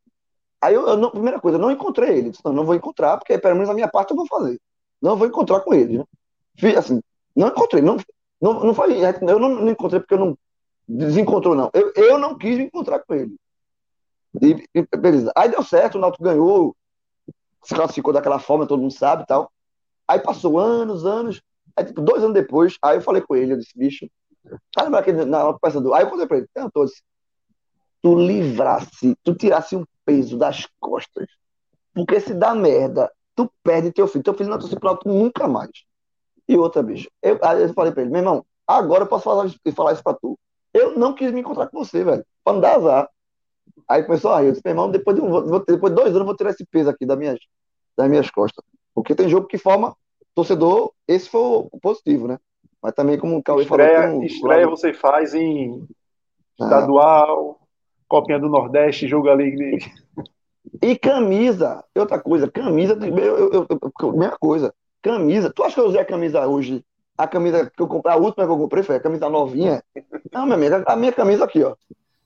Aí 0.59 0.73
eu, 0.73 0.87
eu 0.87 0.97
não- 0.97 1.11
primeira 1.11 1.39
coisa, 1.39 1.57
eu 1.57 1.61
não 1.61 1.69
encontrei 1.69 2.17
ele. 2.17 2.29
Disse, 2.31 2.43
não, 2.45 2.53
não 2.53 2.65
vou 2.65 2.73
encontrar, 2.73 3.17
porque 3.17 3.37
pelo 3.37 3.55
menos 3.55 3.69
a 3.69 3.73
minha 3.73 3.87
parte 3.87 4.11
eu 4.11 4.17
vou 4.17 4.25
fazer. 4.25 4.59
Não 5.01 5.15
vou 5.15 5.27
encontrar 5.27 5.59
com 5.59 5.73
ele. 5.73 5.99
Né? 5.99 6.05
Fiz 6.55 6.75
assim, 6.77 7.01
não 7.35 7.49
encontrei. 7.49 7.83
Não, 7.83 7.97
não, 8.41 8.59
não 8.65 8.73
foi, 8.73 8.99
eu 8.99 9.39
não, 9.39 9.49
não 9.49 9.69
encontrei 9.69 9.99
porque 9.99 10.15
eu 10.15 10.19
não 10.19 10.38
desencontrou, 10.88 11.55
não. 11.55 11.69
Eu, 11.73 11.93
eu 11.95 12.18
não 12.18 12.38
quis 12.38 12.57
me 12.57 12.65
encontrar 12.65 12.99
com 12.99 13.13
ele. 13.13 13.35
E, 14.41 14.68
e 14.73 14.97
beleza. 14.97 15.31
Aí 15.35 15.49
deu 15.49 15.63
certo, 15.63 15.95
o 15.95 16.01
Náutico 16.01 16.23
ganhou, 16.23 16.76
se 17.63 17.76
classificou 17.76 18.13
daquela 18.13 18.39
forma, 18.39 18.68
todo 18.68 18.81
mundo 18.81 18.93
sabe 18.93 19.23
e 19.23 19.26
tal. 19.26 19.51
Aí 20.07 20.19
passou 20.19 20.59
anos, 20.59 21.05
anos. 21.05 21.41
Aí, 21.76 21.85
tipo, 21.85 22.01
dois 22.01 22.23
anos 22.23 22.34
depois, 22.34 22.77
aí 22.81 22.97
eu 22.97 23.01
falei 23.01 23.22
com 23.22 23.35
ele, 23.35 23.53
eu 23.53 23.57
disse, 23.57 23.77
bicho, 23.77 24.09
tá 24.73 24.84
lembrando 24.84 25.01
aquele 25.01 25.26
na 25.26 25.53
peça 25.53 25.80
do. 25.80 25.93
Aí 25.93 26.03
eu 26.03 26.09
contei 26.09 26.27
pra 26.27 26.38
ele, 26.38 26.47
eu 26.55 26.85
disse, 26.85 27.01
tu 28.01 28.15
livrasse, 28.15 29.15
tu 29.23 29.35
tirasse 29.35 29.76
um 29.76 29.85
peso 30.03 30.38
das 30.38 30.68
costas. 30.80 31.27
Porque 31.93 32.19
se 32.19 32.34
dá 32.34 32.55
merda, 32.55 33.11
tu 33.35 33.51
perde 33.63 33.91
teu 33.91 34.07
filho. 34.07 34.23
Teu 34.23 34.34
filho 34.34 34.49
não 34.49 34.57
torce 34.57 34.76
pro 34.77 34.97
nunca 35.05 35.47
mais. 35.47 35.72
E 36.47 36.57
outra, 36.57 36.81
bicho. 36.84 37.09
Eu, 37.22 37.39
aí 37.43 37.61
eu 37.61 37.73
falei 37.73 37.91
pra 37.91 38.01
ele, 38.01 38.11
meu 38.11 38.19
irmão, 38.19 38.45
agora 38.68 39.03
eu 39.03 39.07
posso 39.07 39.23
falar, 39.23 39.49
falar 39.76 39.93
isso 39.93 40.03
pra 40.03 40.13
tu. 40.13 40.38
Eu 40.73 40.97
não 40.97 41.13
quis 41.13 41.31
me 41.31 41.41
encontrar 41.41 41.68
com 41.68 41.84
você, 41.84 42.03
velho. 42.03 42.26
Pra 42.43 42.53
não 42.53 42.59
dar 42.61 42.76
azar. 42.76 43.09
Aí 43.88 44.03
começou 44.03 44.31
a 44.31 44.39
rir. 44.41 44.47
Eu 44.47 44.51
disse, 44.51 44.61
meu 44.65 44.72
irmão, 44.72 44.89
depois 44.91 45.15
de, 45.15 45.22
um, 45.22 45.59
depois 45.65 45.93
de 45.93 45.95
dois 45.95 46.07
anos 46.09 46.19
eu 46.19 46.26
vou 46.26 46.35
tirar 46.35 46.51
esse 46.51 46.65
peso 46.65 46.89
aqui 46.89 47.05
das 47.05 47.18
minhas, 47.18 47.39
das 47.97 48.09
minhas 48.09 48.30
costas. 48.30 48.63
Porque 48.93 49.15
tem 49.15 49.30
jogo 49.30 49.47
que 49.47 49.57
forma 49.57 49.95
torcedor, 50.34 50.91
esse 51.07 51.30
foi 51.30 51.41
o 51.41 51.80
positivo, 51.81 52.27
né? 52.27 52.38
Mas 52.81 52.93
também, 52.93 53.18
como 53.19 53.38
o 53.38 53.43
Cauê 53.43 53.65
falou, 53.65 53.85
Estreia, 53.85 54.09
um 54.09 54.23
estreia 54.23 54.65
lado- 54.65 54.77
você 54.77 54.93
faz 54.93 55.34
em 55.34 55.85
Ah. 56.59 56.63
estadual, 56.63 57.59
Copinha 58.07 58.39
do 58.39 58.49
Nordeste, 58.49 59.07
jogo 59.07 59.30
ali 59.30 59.55
de... 59.55 59.91
E 60.81 60.97
camisa, 60.97 61.84
e 61.95 61.99
outra 61.99 62.19
coisa, 62.19 62.49
camisa, 62.49 62.97
eu, 63.01 63.51
eu, 63.53 63.68
eu- 63.69 64.13
mesma 64.13 64.38
coisa, 64.39 64.73
camisa. 65.01 65.51
Tu 65.51 65.63
acha 65.63 65.75
que 65.75 65.81
eu 65.81 65.87
usei 65.87 66.01
a 66.01 66.05
camisa 66.05 66.45
hoje? 66.47 66.83
A 67.17 67.27
camisa 67.27 67.69
que 67.75 67.81
eu 67.81 67.87
comprei, 67.87 68.13
a 68.13 68.17
última 68.17 68.45
que 68.45 68.51
eu 68.51 68.57
comprei 68.57 68.83
foi 68.83 68.95
a 68.95 68.99
camisa 68.99 69.29
novinha. 69.29 69.83
Não, 70.31 70.43
minha 70.45 70.55
amiga, 70.55 70.83
a 70.87 70.95
minha 70.95 71.11
camisa 71.11 71.45
aqui, 71.45 71.63
ó. 71.63 71.75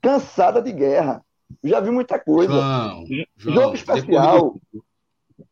Cansada 0.02 0.62
de 0.62 0.72
guerra. 0.72 1.24
Já 1.64 1.80
vi 1.80 1.92
muita 1.92 2.18
coisa. 2.20 2.52
João, 2.54 3.06
João, 3.38 3.56
Jogo 3.56 3.76
especial. 3.76 4.56
Do, 4.74 4.84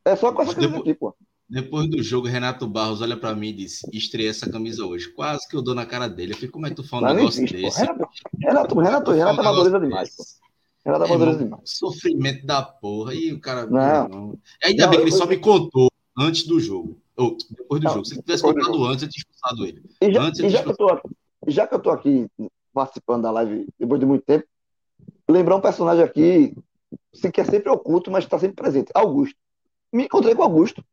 É 0.06 0.16
só 0.16 0.32
com 0.32 0.42
essa 0.42 0.54
camisa 0.54 0.72
Depois- 0.72 0.82
aqui, 0.90 0.94
pô. 1.00 1.16
depois 1.50 1.90
do 1.90 2.02
jogo, 2.02 2.28
Renato 2.28 2.68
Barros 2.68 3.02
olha 3.02 3.18
pra 3.18 3.36
mim 3.36 3.50
e 3.50 3.54
disse: 3.54 3.88
estreia 3.94 4.30
essa 4.30 4.50
camisa 4.50 4.86
hoje. 4.86 5.10
Quase 5.14 5.48
que 5.48 5.56
eu 5.56 5.62
dou 5.62 5.76
na 5.76 5.86
cara 5.86 6.08
dele. 6.08 6.32
Eu 6.32 6.36
falei, 6.36 6.52
como 6.52 6.66
é 6.68 6.70
que 6.70 6.76
tu 6.78 6.88
fala 6.88 7.12
um 7.12 7.16
negócio 7.16 7.40
existe, 7.44 7.58
desse? 7.62 7.80
Renato, 7.82 8.80
Renato, 8.80 9.12
Renato, 9.12 9.12
amadoriza 9.42 9.80
negócio 9.80 9.82
demais, 9.82 10.16
pô. 10.16 10.24
Renato 10.86 11.04
É, 11.04 11.08
amadoriza 11.08 11.38
demais. 11.44 11.62
Sofrimento 11.66 12.46
da 12.46 12.62
porra. 12.62 13.14
E 13.14 13.34
o 13.34 13.40
cara. 13.42 13.66
Não. 13.66 14.38
Ainda 14.64 14.84
Não, 14.86 14.90
bem 14.92 15.00
que 15.00 15.06
ele 15.06 15.12
só 15.12 15.26
me 15.26 15.38
contou 15.38 15.90
antes 16.18 16.46
do 16.46 16.60
jogo. 16.60 16.98
Ou 17.16 17.38
depois 17.52 17.80
do 17.82 17.86
Não, 17.86 17.94
jogo. 17.94 18.06
Se 18.06 18.22
tivesse 18.22 18.44
contado 18.44 18.86
antes, 18.86 19.04
eu 19.04 19.10
tinha 19.10 19.22
expulsado 19.22 19.66
ele. 19.66 19.84
E 20.02 20.12
já, 20.14 20.22
Antes 20.24 20.40
e 20.40 20.50
já 20.50 20.64
que 20.64 20.70
eu 20.70 20.78
tô, 20.78 20.90
aqui- 20.90 21.10
já 21.48 21.68
que 21.68 21.76
eu 21.76 21.80
tô 21.80 21.92
aqui 21.92 22.28
participando 22.74 23.22
da 23.24 23.32
live 23.32 23.68
depois 23.80 24.00
de 24.00 24.06
muito 24.06 24.26
tempo, 24.26 24.46
lembrar 25.30 25.56
um 25.56 25.62
personagem 25.62 26.04
aqui 26.04 26.56
se 27.14 27.32
que 27.32 27.42
é 27.42 27.44
sempre 27.44 27.70
oculto, 27.70 28.10
mas 28.10 28.24
está 28.24 28.40
sempre 28.40 28.56
presente. 28.56 28.92
Augusto. 28.96 29.36
Me 29.92 30.06
encontrei 30.06 30.34
com 30.34 30.42
Augusto. 30.44 30.84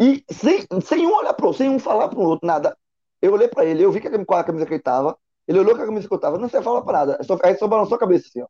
E 0.00 0.24
sem, 0.30 0.66
sem 0.84 1.06
um 1.06 1.14
olhar 1.14 1.32
pro 1.34 1.46
outro, 1.46 1.58
sem 1.58 1.70
um 1.70 1.78
falar 1.78 2.08
pro 2.08 2.20
outro, 2.20 2.46
nada. 2.46 2.76
Eu 3.20 3.32
olhei 3.32 3.46
pra 3.46 3.64
ele, 3.64 3.84
eu 3.84 3.92
vi 3.92 4.00
que, 4.00 4.08
a- 4.08 4.24
qual 4.24 4.40
a 4.40 4.44
camisa 4.44 4.66
que 4.66 4.74
ele 4.74 4.82
tava. 4.82 5.16
Ele 5.46 5.58
olhou 5.60 5.76
com 5.76 5.82
a 5.82 5.86
camisa 5.86 6.08
que 6.08 6.14
eu 6.14 6.18
tava. 6.18 6.38
Não 6.38 6.48
sei 6.48 6.60
falar 6.62 6.82
pra 6.82 6.92
nada. 6.92 7.18
Só, 7.22 7.38
aí 7.44 7.56
só 7.56 7.68
balançou 7.68 7.94
a 7.96 8.00
cabeça 8.00 8.26
assim, 8.28 8.42
ó. 8.42 8.46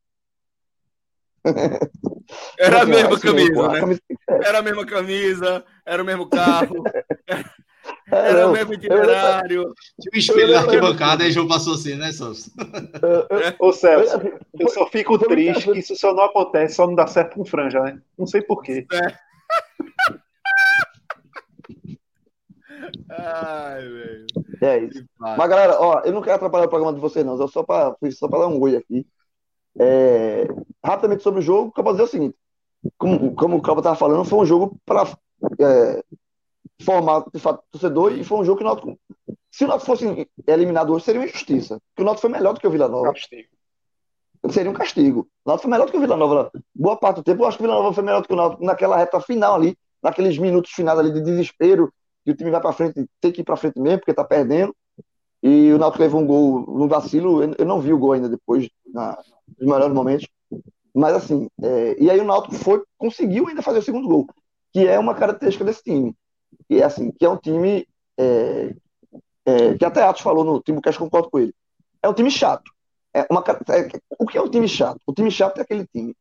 Era 2.58 2.78
a 2.78 2.82
ó, 2.82 2.86
mesma 2.86 3.18
camisa, 3.20 3.68
né? 3.68 3.80
camisa- 3.80 4.00
é, 4.28 4.48
Era 4.48 4.58
a 4.58 4.62
mesma 4.62 4.86
camisa, 4.86 5.64
era 5.84 6.02
o 6.02 6.06
mesmo 6.06 6.26
carro. 6.28 6.82
Era 8.12 8.46
o 8.46 8.52
mesmo 8.52 8.74
itinerário. 8.74 9.64
Tinha 10.00 10.12
um 10.14 10.18
espelho 10.18 10.52
na 10.52 10.60
arquibancada 10.60 11.26
e 11.26 11.32
João 11.32 11.48
passou 11.48 11.74
assim, 11.74 11.96
né, 11.96 12.12
Celso? 12.12 12.50
Ô, 13.58 13.72
Celso, 13.72 14.20
eu 14.58 14.68
só 14.68 14.86
fico 14.86 15.18
triste 15.18 15.72
que 15.72 15.78
isso 15.80 15.96
só 15.96 16.14
não 16.14 16.24
acontece, 16.24 16.76
só 16.76 16.86
não 16.86 16.94
dá 16.94 17.08
certo 17.08 17.34
com 17.34 17.44
franja, 17.44 17.80
né? 17.80 18.00
Não 18.16 18.26
sei 18.26 18.40
porquê. 18.42 18.86
É. 18.92 19.18
Ai, 23.10 23.80
velho. 23.82 24.26
É 24.62 24.78
isso. 24.78 25.04
Mas, 25.18 25.48
galera, 25.48 25.76
ó, 25.80 26.02
eu 26.04 26.12
não 26.12 26.22
quero 26.22 26.36
atrapalhar 26.36 26.66
o 26.66 26.70
programa 26.70 26.94
de 26.94 27.00
vocês, 27.00 27.24
não. 27.24 27.40
Eu 27.40 27.48
só 27.48 27.62
para 27.62 27.96
só 28.12 28.28
pra 28.28 28.40
dar 28.40 28.48
um 28.48 28.60
oi 28.60 28.76
aqui. 28.76 29.06
É, 29.78 30.46
rapidamente 30.84 31.22
sobre 31.22 31.40
o 31.40 31.42
jogo, 31.42 31.72
eu 31.76 31.84
posso 31.84 31.96
dizer 31.96 32.08
o 32.08 32.10
seguinte: 32.10 32.36
como, 32.98 33.34
como 33.34 33.56
o 33.56 33.62
Cláudio 33.62 33.80
estava 33.80 33.96
falando, 33.96 34.24
foi 34.24 34.38
um 34.38 34.46
jogo 34.46 34.76
para 34.84 35.04
é, 35.60 36.04
formar 36.82 37.24
de 37.32 37.40
fato 37.40 37.62
torcedor 37.70 38.12
e 38.12 38.24
foi 38.24 38.38
um 38.38 38.44
jogo 38.44 38.58
que 38.58 38.64
o 38.64 38.66
Náutico, 38.66 38.98
se 39.50 39.64
o 39.64 39.68
Náutico 39.68 39.86
fosse 39.86 40.28
eliminado 40.46 40.92
hoje, 40.92 41.04
seria 41.04 41.20
uma 41.20 41.26
injustiça. 41.26 41.80
Porque 41.90 42.02
o 42.02 42.04
Náutico 42.04 42.22
foi 42.22 42.30
melhor 42.30 42.54
do 42.54 42.60
que 42.60 42.66
o 42.66 42.70
Vila 42.70 42.88
Nova. 42.88 43.12
Castigo. 43.12 43.48
Seria 44.50 44.70
um 44.70 44.74
castigo. 44.74 45.28
O 45.44 45.48
Náutico 45.48 45.62
foi 45.62 45.70
melhor 45.70 45.86
do 45.86 45.92
que 45.92 45.98
o 45.98 46.00
Vila 46.00 46.16
Nova. 46.16 46.50
Boa 46.74 46.96
parte 46.96 47.16
do 47.16 47.22
tempo, 47.22 47.42
eu 47.42 47.46
acho 47.46 47.56
que 47.56 47.62
o 47.62 47.66
Vila 47.66 47.78
Nova 47.78 47.94
foi 47.94 48.02
melhor 48.02 48.22
do 48.22 48.28
que 48.28 48.34
o 48.34 48.36
Náutico 48.36 48.64
naquela 48.64 48.96
reta 48.96 49.20
final 49.20 49.54
ali, 49.54 49.76
naqueles 50.02 50.36
minutos 50.38 50.72
finais 50.72 50.98
ali 50.98 51.12
de 51.12 51.20
desespero, 51.20 51.92
que 52.24 52.32
o 52.32 52.36
time 52.36 52.50
vai 52.50 52.60
para 52.60 52.72
frente, 52.72 53.06
tem 53.20 53.32
que 53.32 53.40
ir 53.40 53.44
para 53.44 53.56
frente 53.56 53.78
mesmo, 53.78 53.98
porque 53.98 54.14
tá 54.14 54.24
perdendo. 54.24 54.74
E 55.42 55.72
o 55.72 55.78
Náutico 55.78 56.02
levou 56.02 56.20
um 56.20 56.26
gol 56.26 56.60
no 56.66 56.88
vacilo. 56.88 57.42
Eu 57.42 57.66
não 57.66 57.80
vi 57.80 57.92
o 57.92 57.98
gol 57.98 58.12
ainda 58.12 58.28
depois, 58.28 58.68
na, 58.92 59.18
nos 59.58 59.68
melhores 59.68 59.94
momentos. 59.94 60.28
Mas 60.94 61.14
assim, 61.14 61.48
é, 61.62 61.96
e 61.98 62.10
aí 62.10 62.20
o 62.20 62.24
Náutico 62.24 62.54
foi, 62.56 62.82
conseguiu 62.98 63.48
ainda 63.48 63.62
fazer 63.62 63.78
o 63.78 63.82
segundo 63.82 64.08
gol, 64.08 64.26
que 64.72 64.86
é 64.86 64.98
uma 64.98 65.14
característica 65.14 65.64
desse 65.64 65.82
time. 65.82 66.14
E 66.68 66.80
é 66.80 66.84
assim, 66.84 67.10
que 67.10 67.24
é 67.24 67.28
um 67.28 67.36
time 67.36 67.86
é, 68.18 68.74
é, 69.46 69.74
que 69.74 69.84
até 69.84 70.02
Atos 70.02 70.22
falou 70.22 70.44
no 70.44 70.62
eu 70.66 70.98
concordo 70.98 71.30
com 71.30 71.38
ele. 71.38 71.54
É 72.02 72.08
um 72.08 72.14
time 72.14 72.30
chato. 72.30 72.70
É 73.14 73.26
uma, 73.30 73.44
é, 73.68 73.88
o 74.18 74.26
que 74.26 74.38
é 74.38 74.42
um 74.42 74.48
time 74.48 74.68
chato? 74.68 75.00
O 75.06 75.12
time 75.12 75.30
chato 75.30 75.58
é 75.58 75.62
aquele 75.62 75.86
time 75.86 76.14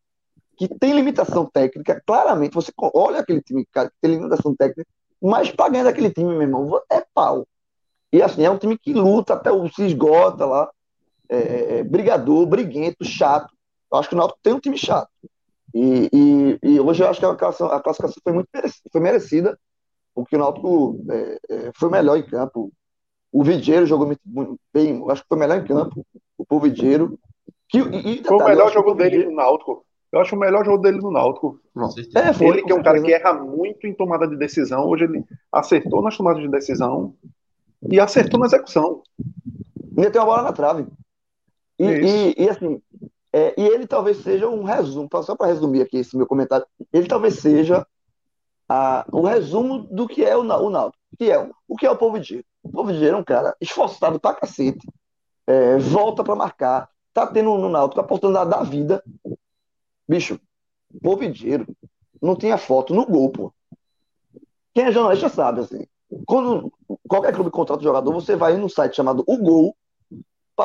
que 0.57 0.67
tem 0.67 0.93
limitação 0.93 1.45
técnica, 1.45 2.01
claramente, 2.05 2.53
você 2.53 2.71
olha 2.93 3.19
aquele 3.19 3.41
time 3.41 3.65
cara, 3.71 3.89
que 3.89 3.95
tem 3.99 4.11
limitação 4.11 4.55
técnica, 4.55 4.87
mas 5.19 5.49
para 5.49 5.71
ganhar 5.71 5.85
daquele 5.85 6.11
time, 6.11 6.29
meu 6.29 6.41
irmão, 6.43 6.79
é 6.91 7.03
pau. 7.13 7.47
E 8.13 8.21
assim, 8.21 8.43
é 8.43 8.49
um 8.51 8.57
time 8.57 8.77
que 8.77 8.93
luta 8.93 9.33
até 9.33 9.51
o 9.51 9.67
se 9.69 9.83
esgota 9.83 10.45
lá, 10.45 10.69
é, 11.31 11.79
é, 11.79 11.83
brigador, 11.83 12.45
briguento, 12.45 13.05
chato. 13.05 13.51
Eu 13.91 13.97
acho 13.97 14.09
que 14.09 14.15
o 14.15 14.17
Náutico 14.17 14.39
tem 14.43 14.53
um 14.53 14.59
time 14.59 14.77
chato. 14.77 15.09
E, 15.73 16.09
e, 16.11 16.59
e 16.61 16.79
hoje 16.79 17.01
eu 17.01 17.07
acho 17.07 17.19
que 17.19 17.25
a 17.25 17.33
classificação, 17.33 17.67
a 17.67 17.81
classificação 17.81 18.21
foi 18.21 18.33
muito 18.33 18.49
merecida, 18.53 18.89
foi 18.91 19.01
merecida 19.01 19.59
porque 20.13 20.35
o 20.35 20.39
Náutico 20.39 21.03
é, 21.09 21.39
é, 21.49 21.71
foi 21.73 21.89
melhor 21.89 22.17
em 22.17 22.23
campo. 22.23 22.71
O 23.31 23.43
Vidieiro 23.43 23.85
jogou 23.85 24.05
muito 24.05 24.59
bem, 24.73 24.97
eu 24.97 25.09
acho 25.09 25.21
que 25.21 25.29
foi 25.29 25.37
melhor 25.37 25.57
em 25.57 25.65
campo, 25.65 26.05
o 26.37 26.59
Vidieiro. 26.59 27.17
Que, 27.69 27.79
e, 27.79 28.19
e, 28.19 28.23
foi 28.23 28.37
o 28.37 28.45
melhor 28.45 28.71
jogo 28.71 28.93
dele 28.93 29.25
no 29.25 29.35
Náutico. 29.35 29.85
Eu 30.11 30.19
acho 30.19 30.35
o 30.35 30.39
melhor 30.39 30.65
jogo 30.65 30.79
dele 30.79 30.97
no 30.97 31.09
Náutico. 31.09 31.57
É, 32.15 32.33
foi, 32.33 32.47
ele 32.47 32.63
que 32.63 32.71
é 32.71 32.75
um 32.75 32.83
cara 32.83 33.01
que 33.01 33.13
erra 33.13 33.33
muito 33.33 33.87
em 33.87 33.93
tomada 33.93 34.27
de 34.27 34.35
decisão. 34.35 34.85
Hoje 34.85 35.05
ele 35.05 35.23
acertou 35.49 36.01
nas 36.01 36.17
tomadas 36.17 36.41
de 36.41 36.49
decisão 36.49 37.15
e 37.89 37.97
acertou 37.97 38.37
na 38.37 38.47
execução. 38.47 39.01
Ainda 39.97 40.11
tem 40.11 40.19
uma 40.19 40.27
bola 40.27 40.43
na 40.43 40.51
trave. 40.51 40.85
E, 41.81 42.35
e, 42.37 42.43
e 42.43 42.49
assim, 42.49 42.81
é, 43.33 43.53
e 43.59 43.65
ele 43.65 43.87
talvez 43.87 44.17
seja 44.17 44.47
um 44.47 44.63
resumo, 44.63 45.09
só 45.23 45.35
para 45.35 45.47
resumir 45.47 45.81
aqui 45.81 45.97
esse 45.97 46.17
meu 46.17 46.27
comentário, 46.27 46.65
ele 46.91 47.07
talvez 47.07 47.39
seja 47.39 47.85
a, 48.67 49.05
o 49.11 49.21
resumo 49.21 49.79
do 49.79 50.07
que 50.07 50.23
é 50.23 50.35
o, 50.35 50.41
o 50.41 50.69
Náutico, 50.69 51.03
que 51.17 51.31
é 51.31 51.39
o 51.67 51.75
que 51.75 51.85
é 51.85 51.91
o 51.91 51.97
Povo 51.97 52.19
Dinheiro. 52.19 52.45
O 52.61 52.69
Povo 52.69 52.91
Dinheiro 52.91 53.17
é 53.17 53.19
um 53.19 53.23
cara 53.23 53.55
esforçado 53.59 54.19
pra 54.19 54.35
cacete, 54.35 54.87
é, 55.47 55.77
volta 55.77 56.23
para 56.23 56.35
marcar, 56.35 56.89
tá 57.13 57.25
tendo 57.25 57.57
no 57.57 57.69
Náutico 57.69 58.01
a 58.01 58.03
oportunidade 58.03 58.49
da 58.49 58.63
vida. 58.63 59.03
Bicho, 60.07 60.39
Povo 61.01 61.27
Dinheiro 61.29 61.65
não 62.21 62.35
tinha 62.35 62.57
foto 62.57 62.93
no 62.93 63.05
gol, 63.05 63.29
pô. 63.29 63.53
Quem 64.73 64.85
é 64.85 64.91
jornalista 64.91 65.29
sabe, 65.29 65.61
assim. 65.61 65.85
Quando 66.25 66.71
qualquer 67.07 67.33
clube 67.33 67.49
contrata 67.49 67.81
jogador, 67.81 68.13
você 68.13 68.35
vai 68.35 68.55
num 68.57 68.69
site 68.69 68.95
chamado 68.95 69.23
O 69.25 69.37
Gol, 69.37 69.75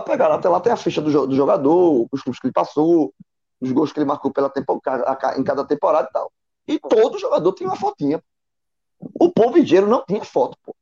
para 0.03 0.13
pegar. 0.13 0.33
Até 0.33 0.49
lá 0.49 0.61
tem 0.61 0.73
a 0.73 0.77
ficha 0.77 1.01
do, 1.01 1.27
do 1.27 1.35
jogador, 1.35 2.07
os 2.11 2.23
clubes 2.23 2.41
que 2.41 2.47
ele 2.47 2.53
passou, 2.53 3.13
os 3.61 3.73
gols 3.73 3.93
que 3.93 3.99
ele 3.99 4.07
marcou 4.07 4.31
pela 4.31 4.49
temporada, 4.49 5.19
em 5.39 5.45
cada 5.45 5.65
temporada 5.65 6.09
e 6.09 6.13
tal. 6.13 6.33
E 6.69 6.79
todo 6.79 7.19
jogador 7.19 7.53
tem 7.53 7.67
uma 7.67 7.77
fotinha. 7.77 8.23
O 9.21 9.31
povo 9.31 9.63
dinheiro 9.63 9.87
não 9.87 10.05
tinha 10.05 10.25
foto, 10.25 10.59
pô. 10.65 10.75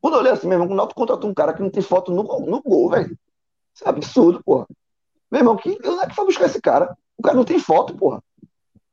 Quando 0.00 0.14
eu 0.14 0.20
olhei 0.20 0.32
assim, 0.32 0.48
meu 0.48 0.58
irmão, 0.58 0.72
o 0.72 0.76
Náutico 0.76 1.00
contratou 1.00 1.30
um 1.30 1.34
cara 1.34 1.52
que 1.52 1.62
não 1.62 1.70
tem 1.70 1.82
foto 1.82 2.12
no, 2.12 2.22
no 2.22 2.62
gol, 2.62 2.90
velho. 2.90 3.16
Isso 3.74 3.84
é 3.84 3.88
absurdo, 3.88 4.42
porra. 4.44 4.66
Meu 5.30 5.40
irmão, 5.40 5.56
que, 5.56 5.70
onde 5.70 6.04
é 6.04 6.06
que 6.08 6.14
foi 6.14 6.26
buscar 6.26 6.46
esse 6.46 6.60
cara? 6.60 6.96
O 7.16 7.22
cara 7.22 7.36
não 7.36 7.44
tem 7.44 7.58
foto, 7.58 7.96
porra. 7.96 8.22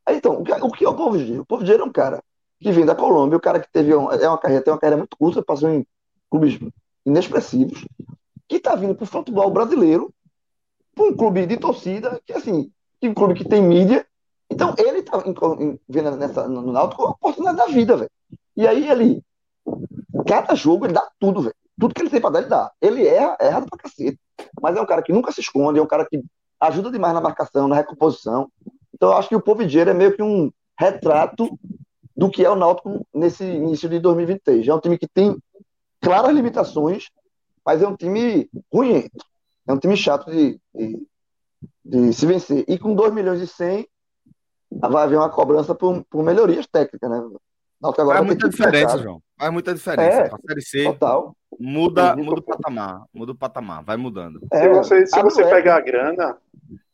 Aí, 0.06 0.16
então, 0.16 0.40
o 0.40 0.44
que, 0.44 0.52
o 0.52 0.70
que 0.70 0.84
é 0.84 0.88
o 0.88 0.94
povo 0.94 1.18
dinheiro? 1.18 1.42
O 1.42 1.46
povo 1.46 1.62
dinheiro 1.62 1.82
é 1.82 1.86
um 1.86 1.92
cara 1.92 2.22
que 2.60 2.70
vem 2.72 2.86
da 2.86 2.94
Colômbia, 2.94 3.36
o 3.36 3.40
cara 3.40 3.58
que 3.58 3.70
teve 3.72 3.94
uma, 3.94 4.14
é 4.14 4.28
uma 4.28 4.38
carreira, 4.38 4.62
tem 4.62 4.72
uma 4.72 4.78
carreira 4.78 4.98
muito 4.98 5.16
curta, 5.16 5.42
passou 5.42 5.68
em 5.68 5.86
clubes 6.30 6.58
inexpressivos, 7.04 7.84
que 8.50 8.56
está 8.56 8.74
vindo 8.74 8.96
para 8.96 9.04
o 9.04 9.06
futebol 9.06 9.48
brasileiro, 9.48 10.12
para 10.92 11.04
um 11.04 11.16
clube 11.16 11.46
de 11.46 11.56
torcida, 11.56 12.20
que 12.26 12.32
assim, 12.32 12.68
que 13.00 13.08
um 13.08 13.14
clube 13.14 13.34
que 13.34 13.48
tem 13.48 13.62
mídia. 13.62 14.04
Então, 14.50 14.74
ele 14.76 14.98
está 14.98 15.22
vendo 15.88 16.16
nessa, 16.16 16.48
no 16.48 16.72
Náutico 16.72 17.04
a 17.04 17.10
oportunidade 17.10 17.58
da 17.58 17.66
vida, 17.66 17.96
velho. 17.96 18.10
E 18.56 18.66
aí 18.66 18.90
ele, 18.90 19.22
cada 20.26 20.56
jogo, 20.56 20.84
ele 20.84 20.94
dá 20.94 21.08
tudo, 21.20 21.42
velho. 21.42 21.54
Tudo 21.78 21.94
que 21.94 22.02
ele 22.02 22.10
tem 22.10 22.20
para 22.20 22.30
dar, 22.30 22.40
ele 22.40 22.48
dá. 22.48 22.72
Ele 22.82 23.06
erra, 23.06 23.36
erra 23.40 23.60
pra 23.62 23.78
cacete. 23.78 24.18
Mas 24.60 24.76
é 24.76 24.80
um 24.80 24.86
cara 24.86 25.02
que 25.02 25.12
nunca 25.12 25.30
se 25.30 25.40
esconde, 25.40 25.78
é 25.78 25.82
um 25.82 25.86
cara 25.86 26.04
que 26.04 26.20
ajuda 26.58 26.90
demais 26.90 27.14
na 27.14 27.20
marcação, 27.20 27.68
na 27.68 27.76
recomposição. 27.76 28.50
Então, 28.92 29.10
eu 29.10 29.16
acho 29.16 29.28
que 29.28 29.36
o 29.36 29.40
Povo 29.40 29.64
Dinheiro 29.64 29.90
é 29.90 29.94
meio 29.94 30.16
que 30.16 30.24
um 30.24 30.50
retrato 30.76 31.56
do 32.16 32.28
que 32.28 32.44
é 32.44 32.50
o 32.50 32.56
Náutico 32.56 33.06
nesse 33.14 33.44
início 33.44 33.88
de 33.88 34.00
2023. 34.00 34.66
É 34.66 34.74
um 34.74 34.80
time 34.80 34.98
que 34.98 35.06
tem 35.06 35.38
claras 36.00 36.34
limitações, 36.34 37.10
mas 37.70 37.82
é 37.82 37.86
um 37.86 37.94
time 37.94 38.50
ruim. 38.72 39.08
É 39.68 39.72
um 39.72 39.78
time 39.78 39.96
chato 39.96 40.28
de, 40.28 40.60
de, 40.74 41.06
de 41.84 42.12
se 42.12 42.26
vencer. 42.26 42.64
E 42.66 42.76
com 42.76 42.96
2 42.96 43.14
milhões 43.14 43.40
e 43.40 43.46
100, 43.46 43.86
vai 44.72 45.04
haver 45.04 45.16
uma 45.16 45.30
cobrança 45.30 45.72
por, 45.72 46.04
por 46.10 46.24
melhorias 46.24 46.66
técnicas, 46.66 47.08
né? 47.08 47.16
Agora 47.80 48.18
Faz 48.18 48.26
muita 48.26 48.48
diferença, 48.48 48.98
João. 48.98 49.22
Faz 49.38 49.52
muita 49.52 49.72
diferença. 49.72 50.18
É, 50.18 50.34
a 50.34 50.38
Série 50.48 50.62
C 50.62 50.84
total. 50.84 51.36
muda, 51.60 52.16
muda 52.16 52.40
o 52.40 52.42
patamar. 52.42 53.04
Muda 53.14 53.32
o 53.32 53.36
patamar, 53.36 53.84
vai 53.84 53.96
mudando. 53.96 54.40
É, 54.52 54.62
se 54.62 54.68
você, 54.68 55.06
se 55.06 55.22
você 55.22 55.44
pegar 55.44 55.76
a 55.76 55.80
grana, 55.80 56.36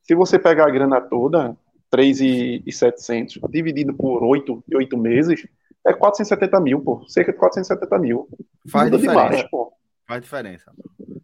se 0.02 0.14
você 0.14 0.38
pegar 0.38 0.66
a 0.66 0.70
grana 0.70 1.00
toda, 1.00 1.56
3,700 1.90 3.40
dividido 3.48 3.94
por 3.94 4.22
8, 4.22 4.62
8 4.74 4.98
meses, 4.98 5.48
é 5.86 5.94
470 5.94 6.60
mil, 6.60 6.80
pô. 6.82 7.02
Cerca 7.08 7.32
de 7.32 7.38
470 7.38 7.98
mil. 7.98 8.28
Faz 8.68 8.90
Muda 8.90 8.98
diferença. 8.98 9.28
Demais, 9.28 9.50
pô. 9.50 9.75
Faz 10.06 10.22
diferença. 10.22 10.72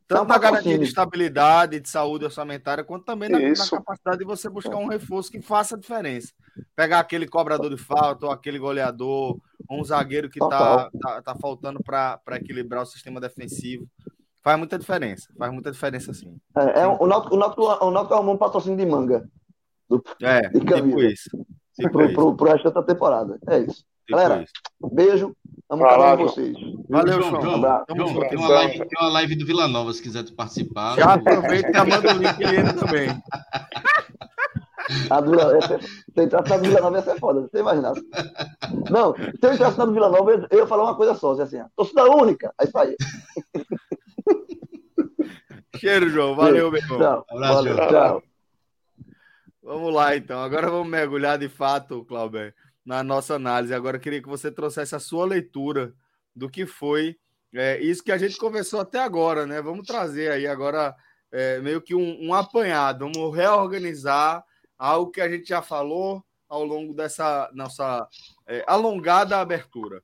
Tanto 0.07 0.29
na 0.29 0.39
garantia 0.39 0.79
de 0.79 0.85
estabilidade, 0.85 1.81
de 1.81 1.89
saúde 1.89 2.25
orçamentária, 2.25 2.85
quanto 2.85 3.05
também 3.05 3.29
na, 3.29 3.39
na, 3.39 3.71
capacidade 3.71 4.19
de 4.19 4.25
você 4.25 4.49
buscar 4.49 4.77
um 4.77 4.89
reforço 4.89 5.31
que 5.31 5.41
faça 5.41 5.79
diferença. 5.79 6.33
Pegar 6.77 6.99
aquele 6.99 7.27
cobrador 7.27 7.71
de 7.71 7.83
falta, 7.83 8.27
ou 8.27 8.33
aquele 8.33 8.59
goleador, 8.59 9.39
ou 9.69 9.81
um 9.81 9.85
zagueiro 9.85 10.29
que 10.29 10.43
está 10.43 10.91
tá, 11.01 11.23
tá 11.23 11.35
faltando 11.37 11.83
para 11.83 12.21
equilibrar 12.33 12.83
o 12.83 12.87
sistema 12.87 13.21
defensivo. 13.21 13.87
Faz 14.43 14.59
muita 14.59 14.79
diferença. 14.79 15.29
Faz 15.39 15.53
muita 15.53 15.71
diferença, 15.71 16.13
sim. 16.13 16.37
É, 16.57 16.81
é 16.81 16.87
o 16.87 17.07
Náutico, 17.07 17.37
o 17.37 17.39
Náutico, 17.39 17.63
o 17.63 17.91
Náutico 17.91 18.15
arrumou 18.15 18.35
um 18.35 18.39
patrocínio 18.39 18.77
de 18.77 18.85
manga. 18.85 19.27
Do, 19.89 20.03
é, 20.21 20.49
de 20.49 20.61
tipo 20.61 21.01
isso. 21.01 21.31
Tipo 21.75 21.91
pro, 21.91 22.05
isso. 22.05 22.15
Pro, 22.15 22.37
pro 22.37 22.51
resto 22.51 22.71
da 22.71 22.83
temporada. 22.83 23.39
É 23.49 23.61
isso. 23.61 23.85
Tipo 24.07 24.19
Galera, 24.19 24.45
beijo. 24.93 25.37
Vamos 25.69 25.89
falar 25.89 26.17
com 26.17 26.25
vocês. 26.25 26.57
Valeu, 26.89 27.23
João. 27.23 27.43
João, 27.43 27.61
João, 27.61 28.09
João 28.09 28.29
tem, 28.29 28.39
uma 28.39 28.49
live, 28.49 28.79
tem 28.79 28.99
uma 29.01 29.09
live 29.11 29.37
do 29.37 29.47
Vila 29.47 29.69
Nova, 29.69 29.93
se 29.93 30.03
quiser 30.03 30.25
participar. 30.33 30.97
Já 30.97 31.15
aproveita 31.15 31.69
e 31.71 31.85
manda 31.89 32.15
o 32.15 32.19
link 32.19 32.45
aí 32.45 32.75
também. 32.75 33.23
A 35.09 35.21
do 35.21 35.31
Vila, 35.31 35.61
se 35.63 35.79
eu 36.17 36.25
entrasse 36.25 36.51
na 36.51 36.57
Vila 36.59 36.81
Nova 36.81 36.97
ia 36.97 37.03
ser 37.03 37.19
foda, 37.19 37.41
você 37.43 37.61
imagina. 37.61 37.93
Não, 38.91 39.15
se 39.15 39.39
eu 39.43 39.55
entrasse 39.55 39.79
na 39.79 39.87
Vila 39.87 40.09
Nova, 40.11 40.47
eu 40.51 40.59
ia 40.59 40.67
falar 40.67 40.83
uma 40.85 40.97
coisa 40.97 41.15
só, 41.15 41.33
assim, 41.41 41.63
torcida 41.77 42.05
única, 42.11 42.53
aí 42.59 42.67
saía. 42.67 42.97
Cheiro, 45.77 46.11
João. 46.11 46.35
Valeu, 46.35 46.71
meu 46.71 46.81
irmão. 46.81 46.99
Tchau. 46.99 47.27
Abraço, 47.31 47.55
Valeu, 47.55 47.77
tchau. 47.77 48.23
Vamos 49.63 49.95
lá, 49.95 50.17
então. 50.17 50.41
Agora 50.41 50.69
vamos 50.71 50.89
mergulhar 50.89 51.39
de 51.39 51.49
fato, 51.49 52.05
Cláudio, 52.05 52.53
na 52.85 53.03
nossa 53.03 53.35
análise. 53.35 53.75
Agora 53.75 53.97
eu 53.97 54.01
queria 54.01 54.23
que 54.23 54.29
você 54.29 54.51
trouxesse 54.51 54.95
a 54.95 55.01
sua 55.01 55.25
leitura 55.25 55.95
do 56.35 56.49
que 56.49 56.67
foi 56.67 57.17
é, 57.55 57.81
isso 57.81 58.03
que 58.03 58.13
a 58.13 58.19
gente 58.19 58.37
conversou 58.37 58.81
até 58.81 58.99
agora, 58.99 59.47
né? 59.47 59.61
Vamos 59.61 59.87
trazer 59.87 60.31
aí 60.31 60.47
agora 60.47 60.95
é, 61.31 61.61
meio 61.61 61.81
que 61.81 61.95
um, 61.95 62.29
um 62.29 62.35
apanhado, 62.35 63.11
vamos 63.11 63.37
reorganizar 63.37 64.45
algo 64.79 65.11
que 65.11 65.21
a 65.21 65.31
gente 65.31 65.49
já 65.49 65.63
falou 65.63 66.25
ao 66.49 66.65
longo 66.65 66.93
dessa 66.93 67.51
nossa 67.55 68.07
é, 68.47 68.65
alongada 68.67 69.39
abertura. 69.39 70.03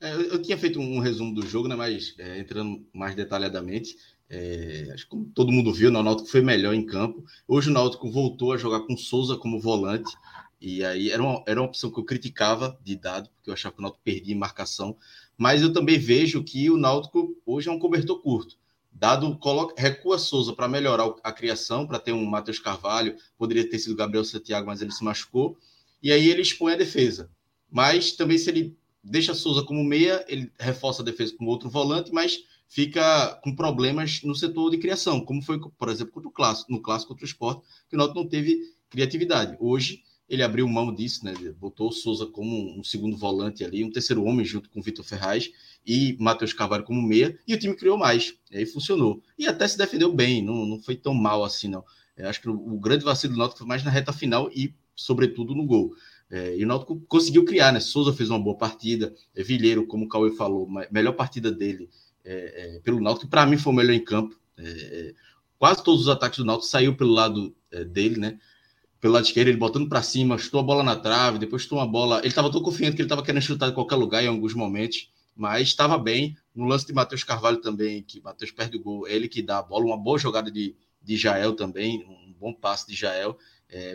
É, 0.00 0.12
eu, 0.12 0.42
tinha 0.42 0.58
feito 0.58 0.78
um, 0.78 0.98
resumo 0.98 1.34
do 1.34 1.46
jogo, 1.46 1.68
né? 1.68 1.74
Mas 1.74 2.14
é, 2.18 2.38
entrando 2.38 2.86
mais 2.92 3.14
detalhadamente, 3.14 3.96
é, 4.28 4.90
acho 4.92 5.04
que 5.04 5.10
como 5.10 5.24
todo 5.34 5.52
mundo 5.52 5.72
viu, 5.72 5.90
né, 5.90 5.98
o 5.98 6.02
Náutico 6.02 6.28
foi 6.28 6.42
melhor 6.42 6.74
em 6.74 6.84
campo. 6.84 7.24
Hoje 7.48 7.70
o 7.70 7.72
Náutico 7.72 8.10
voltou 8.10 8.52
a 8.52 8.56
jogar 8.56 8.80
com 8.80 8.96
Souza 8.96 9.36
como 9.36 9.60
volante. 9.60 10.12
E 10.68 10.84
aí 10.84 11.12
era 11.12 11.22
uma, 11.22 11.44
era 11.46 11.60
uma 11.60 11.68
opção 11.68 11.92
que 11.92 12.00
eu 12.00 12.04
criticava 12.04 12.76
de 12.82 12.96
dado, 12.96 13.30
porque 13.36 13.48
eu 13.48 13.54
achava 13.54 13.72
que 13.72 13.78
o 13.78 13.82
Náutico 13.82 14.02
perdia 14.02 14.34
em 14.34 14.38
marcação. 14.38 14.96
Mas 15.38 15.62
eu 15.62 15.72
também 15.72 15.96
vejo 15.96 16.42
que 16.42 16.68
o 16.68 16.76
Náutico 16.76 17.40
hoje 17.46 17.68
é 17.68 17.72
um 17.72 17.78
cobertor 17.78 18.20
curto. 18.20 18.56
Dado, 18.90 19.38
coloca, 19.38 19.80
recua 19.80 20.18
Souza 20.18 20.52
para 20.52 20.66
melhorar 20.66 21.14
a 21.22 21.30
criação, 21.30 21.86
para 21.86 22.00
ter 22.00 22.10
um 22.10 22.26
Matheus 22.26 22.58
Carvalho, 22.58 23.16
poderia 23.38 23.70
ter 23.70 23.78
sido 23.78 23.94
Gabriel 23.94 24.24
Santiago, 24.24 24.66
mas 24.66 24.82
ele 24.82 24.90
se 24.90 25.04
machucou. 25.04 25.56
E 26.02 26.10
aí 26.10 26.28
ele 26.28 26.42
expõe 26.42 26.72
a 26.72 26.76
defesa. 26.76 27.30
Mas 27.70 28.10
também 28.10 28.36
se 28.36 28.50
ele 28.50 28.76
deixa 29.04 29.34
Souza 29.34 29.62
como 29.62 29.84
meia, 29.84 30.24
ele 30.26 30.50
reforça 30.58 31.00
a 31.00 31.04
defesa 31.04 31.32
com 31.38 31.46
outro 31.46 31.70
volante, 31.70 32.10
mas 32.12 32.40
fica 32.66 33.38
com 33.44 33.54
problemas 33.54 34.20
no 34.24 34.34
setor 34.34 34.72
de 34.72 34.78
criação, 34.78 35.20
como 35.20 35.40
foi, 35.40 35.60
por 35.60 35.88
exemplo, 35.88 36.12
contra 36.12 36.28
o 36.28 36.32
clássico, 36.32 36.72
no 36.72 36.82
clássico 36.82 37.12
contra 37.12 37.24
o 37.24 37.28
esporte, 37.28 37.62
que 37.88 37.94
o 37.94 37.98
Náutico 37.98 38.18
não 38.18 38.28
teve 38.28 38.74
criatividade. 38.90 39.56
Hoje 39.60 40.02
ele 40.28 40.42
abriu 40.42 40.68
mão 40.68 40.92
disso, 40.94 41.24
né? 41.24 41.34
Botou 41.58 41.88
o 41.88 41.92
Souza 41.92 42.26
como 42.26 42.78
um 42.78 42.82
segundo 42.82 43.16
volante 43.16 43.64
ali, 43.64 43.84
um 43.84 43.90
terceiro 43.90 44.24
homem 44.24 44.44
junto 44.44 44.68
com 44.70 44.80
o 44.80 44.82
Vitor 44.82 45.04
Ferraz 45.04 45.50
e 45.86 46.16
Matheus 46.18 46.52
Carvalho 46.52 46.84
como 46.84 47.00
meia, 47.00 47.38
e 47.46 47.54
o 47.54 47.58
time 47.58 47.76
criou 47.76 47.96
mais. 47.96 48.34
E 48.50 48.58
aí 48.58 48.66
funcionou. 48.66 49.22
E 49.38 49.46
até 49.46 49.66
se 49.68 49.78
defendeu 49.78 50.12
bem, 50.12 50.42
não, 50.42 50.66
não 50.66 50.80
foi 50.80 50.96
tão 50.96 51.14
mal 51.14 51.44
assim, 51.44 51.68
não. 51.68 51.84
Eu 52.16 52.28
acho 52.28 52.40
que 52.40 52.48
o, 52.48 52.54
o 52.54 52.80
grande 52.80 53.04
vacilo 53.04 53.34
do 53.34 53.38
Náutico 53.38 53.58
foi 53.58 53.66
mais 53.66 53.84
na 53.84 53.90
reta 53.90 54.12
final 54.12 54.50
e, 54.52 54.74
sobretudo, 54.96 55.54
no 55.54 55.64
gol. 55.64 55.94
É, 56.28 56.56
e 56.56 56.64
o 56.64 56.66
Náutico 56.66 57.00
conseguiu 57.06 57.44
criar, 57.44 57.72
né? 57.72 57.78
Souza 57.78 58.12
fez 58.12 58.30
uma 58.30 58.38
boa 58.38 58.56
partida, 58.56 59.14
é, 59.34 59.42
Vilheiro, 59.42 59.86
como 59.86 60.06
o 60.06 60.08
Cauê 60.08 60.32
falou, 60.32 60.68
melhor 60.90 61.12
partida 61.12 61.52
dele 61.52 61.88
é, 62.26 62.76
é, 62.76 62.80
pelo 62.80 63.00
Náutico, 63.00 63.30
para 63.30 63.46
mim 63.46 63.56
foi 63.56 63.72
o 63.72 63.76
melhor 63.76 63.92
em 63.92 64.04
campo. 64.04 64.36
É, 64.58 64.64
é, 64.64 65.14
quase 65.58 65.84
todos 65.84 66.02
os 66.02 66.08
ataques 66.08 66.38
do 66.38 66.44
Náutico 66.44 66.68
saiu 66.68 66.96
pelo 66.96 67.12
lado 67.12 67.54
dele, 67.88 68.18
né? 68.18 68.38
Pelo 69.06 69.14
lado 69.14 69.24
esquerdo, 69.24 69.46
ele 69.46 69.56
botando 69.56 69.88
para 69.88 70.02
cima, 70.02 70.36
chutou 70.36 70.58
a 70.58 70.64
bola 70.64 70.82
na 70.82 70.96
trave, 70.96 71.38
depois 71.38 71.62
chutou 71.62 71.78
uma 71.78 71.86
bola. 71.86 72.18
Ele 72.18 72.26
estava 72.26 72.50
tão 72.50 72.60
confiante 72.60 72.96
que 72.96 73.02
ele 73.02 73.06
estava 73.06 73.22
querendo 73.22 73.40
chutar 73.40 73.68
em 73.68 73.72
qualquer 73.72 73.94
lugar 73.94 74.24
em 74.24 74.26
alguns 74.26 74.52
momentos, 74.52 75.12
mas 75.32 75.68
estava 75.68 75.96
bem. 75.96 76.36
No 76.52 76.64
lance 76.64 76.84
de 76.84 76.92
Matheus 76.92 77.22
Carvalho 77.22 77.58
também, 77.58 78.02
que 78.02 78.20
Matheus 78.20 78.50
perde 78.50 78.76
o 78.76 78.82
gol, 78.82 79.06
é 79.06 79.12
ele 79.14 79.28
que 79.28 79.42
dá 79.42 79.58
a 79.58 79.62
bola, 79.62 79.84
uma 79.84 79.96
boa 79.96 80.18
jogada 80.18 80.50
de, 80.50 80.74
de 81.00 81.16
Jael 81.16 81.52
também, 81.52 82.04
um 82.04 82.34
bom 82.36 82.52
passe 82.52 82.84
de 82.88 82.96
Jael. 82.96 83.38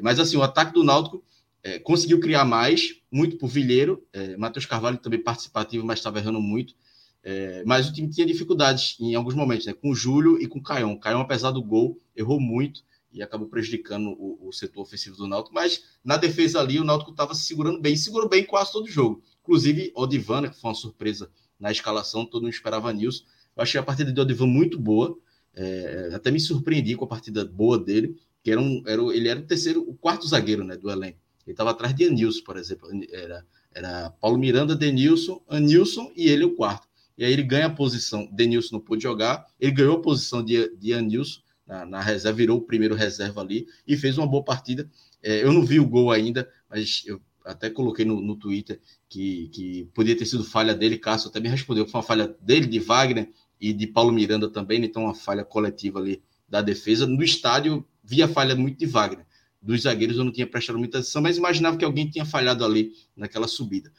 mas 0.01 0.17
assim, 0.17 0.37
o 0.37 0.43
ataque 0.43 0.71
do 0.71 0.81
Náutico 0.81 1.21
é, 1.61 1.77
conseguiu 1.77 2.21
criar 2.21 2.45
mais, 2.45 2.95
muito 3.11 3.35
por 3.35 3.49
Vilheiro. 3.49 4.01
É, 4.13 4.37
Matheus 4.37 4.65
Carvalho 4.65 4.97
também 4.97 5.21
participativo, 5.21 5.85
mas 5.85 5.99
estava 5.99 6.19
errando 6.19 6.39
muito. 6.39 6.73
É, 7.21 7.63
mas 7.65 7.89
o 7.89 7.91
time 7.91 8.09
tinha 8.09 8.25
dificuldades 8.25 8.95
em 8.97 9.13
alguns 9.13 9.35
momentos, 9.35 9.65
né, 9.65 9.73
com 9.73 9.89
o 9.89 9.93
Júlio 9.93 10.41
e 10.41 10.47
com 10.47 10.59
o 10.59 10.63
Caião. 10.63 10.93
O 10.93 10.99
Caião, 11.01 11.19
apesar 11.19 11.51
do 11.51 11.61
gol, 11.61 11.99
errou 12.15 12.39
muito 12.39 12.81
e 13.13 13.21
acabou 13.21 13.47
prejudicando 13.47 14.09
o, 14.11 14.47
o 14.47 14.53
setor 14.53 14.81
ofensivo 14.81 15.15
do 15.15 15.27
Náutico. 15.27 15.53
Mas 15.53 15.83
na 16.03 16.17
defesa 16.17 16.59
ali, 16.59 16.79
o 16.79 16.83
Náutico 16.83 17.11
estava 17.11 17.33
se 17.35 17.45
segurando 17.45 17.79
bem, 17.79 17.95
segurou 17.95 18.29
bem 18.29 18.43
quase 18.43 18.71
todo 18.71 18.85
o 18.85 18.89
jogo. 18.89 19.21
Inclusive, 19.41 19.91
Odivan, 19.95 20.41
né, 20.41 20.49
que 20.49 20.59
foi 20.59 20.69
uma 20.69 20.75
surpresa 20.75 21.29
na 21.59 21.71
escalação, 21.71 22.25
todo 22.25 22.43
mundo 22.43 22.53
esperava 22.53 22.91
Nilson. 22.93 23.23
Eu 23.55 23.63
achei 23.63 23.79
a 23.79 23.83
partida 23.83 24.11
de 24.11 24.19
Odivan 24.19 24.47
muito 24.47 24.79
boa. 24.79 25.17
É, 25.53 26.11
até 26.13 26.31
me 26.31 26.39
surpreendi 26.39 26.95
com 26.95 27.03
a 27.05 27.07
partida 27.07 27.43
boa 27.43 27.77
dele, 27.77 28.17
que 28.41 28.49
era 28.49 28.61
um, 28.61 28.81
era, 28.87 29.01
ele 29.13 29.27
era 29.27 29.39
o 29.39 29.43
terceiro, 29.43 29.81
o 29.81 29.93
quarto 29.93 30.27
zagueiro 30.27 30.63
né, 30.63 30.77
do 30.77 30.89
elenco. 30.89 31.19
Ele 31.45 31.53
estava 31.53 31.71
atrás 31.71 31.93
de 31.93 32.05
Anilson, 32.05 32.43
por 32.43 32.55
exemplo. 32.55 32.89
Era, 33.11 33.45
era 33.73 34.09
Paulo 34.11 34.37
Miranda, 34.37 34.75
Denilson, 34.75 35.41
Anilson 35.49 36.11
e 36.15 36.27
ele 36.27 36.45
o 36.45 36.55
quarto. 36.55 36.87
E 37.17 37.25
aí 37.25 37.33
ele 37.33 37.43
ganha 37.43 37.65
a 37.65 37.69
posição. 37.69 38.27
Denilson 38.31 38.77
não 38.77 38.81
pôde 38.81 39.03
jogar, 39.03 39.45
ele 39.59 39.71
ganhou 39.71 39.97
a 39.97 40.01
posição 40.01 40.43
de, 40.43 40.75
de 40.77 40.93
Anilson 40.93 41.41
na, 41.71 41.85
na 41.85 42.01
reserva, 42.01 42.35
virou 42.35 42.57
o 42.57 42.61
primeiro 42.61 42.93
reserva 42.93 43.39
ali 43.39 43.65
e 43.87 43.95
fez 43.95 44.17
uma 44.17 44.27
boa 44.27 44.43
partida. 44.43 44.89
É, 45.23 45.41
eu 45.41 45.53
não 45.53 45.65
vi 45.65 45.79
o 45.79 45.87
gol 45.87 46.11
ainda, 46.11 46.49
mas 46.69 47.03
eu 47.05 47.21
até 47.45 47.69
coloquei 47.69 48.03
no, 48.03 48.19
no 48.19 48.35
Twitter 48.35 48.81
que, 49.07 49.47
que 49.53 49.89
podia 49.93 50.17
ter 50.17 50.25
sido 50.25 50.43
falha 50.43 50.75
dele. 50.75 50.97
Cássio 50.97 51.29
até 51.29 51.39
me 51.39 51.47
respondeu 51.47 51.85
que 51.85 51.91
foi 51.91 51.99
uma 51.99 52.05
falha 52.05 52.35
dele, 52.41 52.67
de 52.67 52.79
Wagner 52.79 53.29
e 53.59 53.71
de 53.71 53.87
Paulo 53.87 54.11
Miranda 54.11 54.49
também, 54.49 54.83
então 54.83 55.03
uma 55.05 55.15
falha 55.15 55.45
coletiva 55.45 55.99
ali 55.99 56.21
da 56.49 56.61
defesa. 56.61 57.07
No 57.07 57.23
estádio, 57.23 57.87
vi 58.03 58.21
a 58.21 58.27
falha 58.27 58.53
muito 58.53 58.77
de 58.77 58.85
Wagner 58.85 59.25
dos 59.61 59.83
zagueiros 59.83 60.17
eu 60.17 60.23
não 60.23 60.31
tinha 60.31 60.47
prestado 60.47 60.79
muita 60.79 60.97
atenção, 60.97 61.21
mas 61.21 61.37
imaginava 61.37 61.77
que 61.77 61.85
alguém 61.85 62.09
tinha 62.09 62.25
falhado 62.25 62.65
ali 62.65 62.93
naquela 63.15 63.47
subida. 63.47 63.91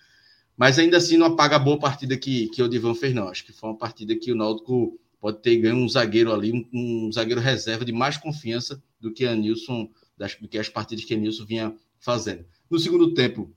Mas 0.57 0.77
ainda 0.77 0.97
assim 0.97 1.17
não 1.17 1.27
apaga 1.27 1.55
a 1.55 1.59
boa 1.59 1.79
partida 1.79 2.17
que, 2.17 2.49
que 2.49 2.61
o 2.61 2.69
Divan 2.69 2.95
fez, 2.95 3.15
não. 3.15 3.29
Acho 3.29 3.45
que 3.45 3.53
foi 3.53 3.71
uma 3.71 3.79
partida 3.79 4.15
que 4.17 4.33
o 4.33 4.35
Náutico 4.35 4.99
pode 5.23 5.41
ter 5.41 5.57
ganho 5.59 5.77
um 5.77 5.89
zagueiro 5.89 6.33
ali, 6.33 6.51
um, 6.53 7.07
um 7.07 7.13
zagueiro 7.13 7.41
reserva 7.41 7.85
de 7.85 7.93
mais 7.93 8.17
confiança 8.17 8.83
do 9.01 9.13
que 9.13 9.25
a 9.25 9.37
Nilson, 9.37 9.89
das, 10.19 10.35
do 10.35 10.49
que 10.49 10.59
as 10.59 10.69
partidas 10.69 11.05
que 11.05 11.15
a 11.15 11.17
Nilson 11.17 11.47
vinha 11.47 11.73
fazendo. 12.01 12.45
No 12.69 12.77
segundo 12.77 13.15
tempo, 13.15 13.55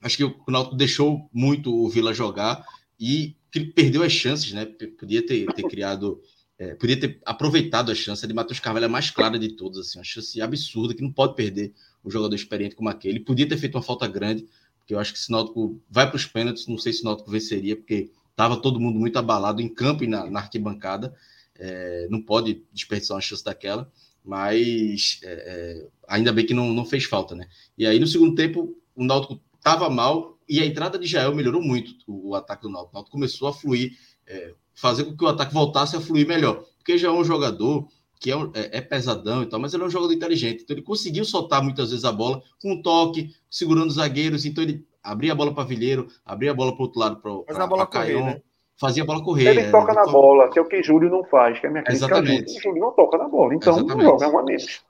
acho 0.00 0.16
que 0.16 0.24
o 0.24 0.34
Náutico 0.48 0.74
deixou 0.74 1.28
muito 1.30 1.74
o 1.74 1.90
Vila 1.90 2.14
jogar 2.14 2.64
e 2.98 3.36
perdeu 3.74 4.02
as 4.02 4.12
chances, 4.12 4.50
né? 4.52 4.64
Podia 4.64 5.24
ter, 5.24 5.44
ter 5.52 5.64
criado 5.64 6.22
é, 6.58 6.74
podia 6.74 6.98
ter 6.98 7.20
aproveitado 7.24 7.92
a 7.92 7.94
chance 7.94 8.26
de 8.26 8.32
Matheus 8.32 8.58
Carvalho, 8.58 8.86
a 8.86 8.88
mais 8.88 9.10
clara 9.10 9.38
de 9.38 9.50
todas, 9.50 9.78
assim, 9.78 9.98
uma 9.98 10.04
chance 10.04 10.40
absurda 10.40 10.94
que 10.94 11.02
não 11.02 11.12
pode 11.12 11.36
perder 11.36 11.74
um 12.02 12.10
jogador 12.10 12.34
experiente 12.34 12.74
como 12.74 12.88
aquele. 12.88 13.20
Podia 13.20 13.46
ter 13.46 13.58
feito 13.58 13.74
uma 13.76 13.82
falta 13.82 14.08
grande, 14.08 14.46
porque 14.78 14.94
eu 14.94 14.98
acho 14.98 15.12
que 15.12 15.18
se 15.18 15.28
o 15.28 15.32
Náutico 15.32 15.80
vai 15.88 16.08
para 16.08 16.16
os 16.16 16.24
pênaltis, 16.24 16.66
não 16.66 16.78
sei 16.78 16.94
se 16.94 17.02
o 17.02 17.04
Náutico 17.04 17.30
venceria, 17.30 17.76
porque 17.76 18.10
estava 18.38 18.56
todo 18.56 18.78
mundo 18.78 19.00
muito 19.00 19.18
abalado 19.18 19.60
em 19.60 19.68
campo 19.68 20.04
e 20.04 20.06
na, 20.06 20.30
na 20.30 20.38
arquibancada. 20.38 21.12
É, 21.58 22.06
não 22.08 22.22
pode 22.22 22.62
desperdiçar 22.72 23.16
uma 23.16 23.20
chance 23.20 23.42
daquela, 23.42 23.90
mas 24.24 25.18
é, 25.24 25.32
é, 25.32 25.88
ainda 26.06 26.32
bem 26.32 26.46
que 26.46 26.54
não, 26.54 26.72
não 26.72 26.84
fez 26.84 27.02
falta, 27.02 27.34
né? 27.34 27.48
E 27.76 27.84
aí 27.84 27.98
no 27.98 28.06
segundo 28.06 28.36
tempo 28.36 28.76
o 28.94 29.04
Náutico 29.04 29.40
estava 29.56 29.90
mal 29.90 30.38
e 30.48 30.60
a 30.60 30.64
entrada 30.64 30.96
de 30.96 31.06
Jael 31.06 31.34
melhorou 31.34 31.60
muito 31.60 31.96
o, 32.06 32.30
o 32.30 32.34
ataque 32.36 32.62
do 32.62 32.70
Náutico. 32.70 32.92
O 32.92 32.94
Náutico 32.94 33.16
começou 33.16 33.48
a 33.48 33.52
fluir. 33.52 33.98
É, 34.24 34.54
fazer 34.72 35.02
com 35.04 35.16
que 35.16 35.24
o 35.24 35.28
ataque 35.28 35.52
voltasse 35.52 35.96
a 35.96 36.00
fluir 36.00 36.28
melhor. 36.28 36.64
Porque 36.76 36.96
já 36.96 37.08
é 37.08 37.10
um 37.10 37.24
jogador 37.24 37.88
que 38.20 38.30
é, 38.30 38.36
é, 38.54 38.78
é, 38.78 38.80
pesadão 38.80 39.42
e 39.42 39.46
tal, 39.46 39.58
mas 39.58 39.74
ele 39.74 39.82
é 39.82 39.86
um 39.86 39.90
jogador 39.90 40.12
inteligente. 40.12 40.62
Então 40.62 40.76
ele 40.76 40.84
conseguiu 40.84 41.24
soltar 41.24 41.60
muitas 41.60 41.90
vezes 41.90 42.04
a 42.04 42.12
bola 42.12 42.40
com 42.62 42.72
um 42.72 42.82
toque, 42.82 43.34
segurando 43.50 43.88
os 43.88 43.96
zagueiros. 43.96 44.44
Então 44.44 44.62
ele 44.62 44.86
abria 45.10 45.32
a 45.32 45.34
bola 45.34 45.54
para 45.54 45.64
Vilheiro, 45.64 46.08
abria 46.24 46.50
a 46.50 46.54
bola 46.54 46.72
para 46.72 46.80
o 46.80 46.84
outro 46.84 47.00
lado 47.00 47.16
para 47.16 47.64
a 47.64 47.66
bola 47.66 47.86
correr, 47.86 48.22
né? 48.22 48.42
Fazia 48.80 49.02
a 49.02 49.06
bola 49.06 49.24
correr. 49.24 49.48
Ele 49.48 49.60
é, 49.60 49.70
toca 49.70 49.92
na 49.92 50.02
toca... 50.02 50.12
bola, 50.12 50.50
que 50.50 50.58
é 50.58 50.62
o 50.62 50.68
que 50.68 50.82
Júlio 50.82 51.10
não 51.10 51.24
faz, 51.24 51.58
que 51.58 51.66
é 51.66 51.68
a 51.68 51.72
minha 51.72 51.82
crítica. 51.82 52.06
Exatamente. 52.06 52.62
Júlio 52.62 52.80
não 52.80 52.92
toca 52.92 53.18
na 53.18 53.28
bola, 53.28 53.54
então 53.54 53.72
Exatamente. 53.72 54.04
não 54.04 54.10
joga, 54.12 54.24
é 54.24 54.28
um 54.28 54.38
a 54.38 54.44
menos. 54.44 54.80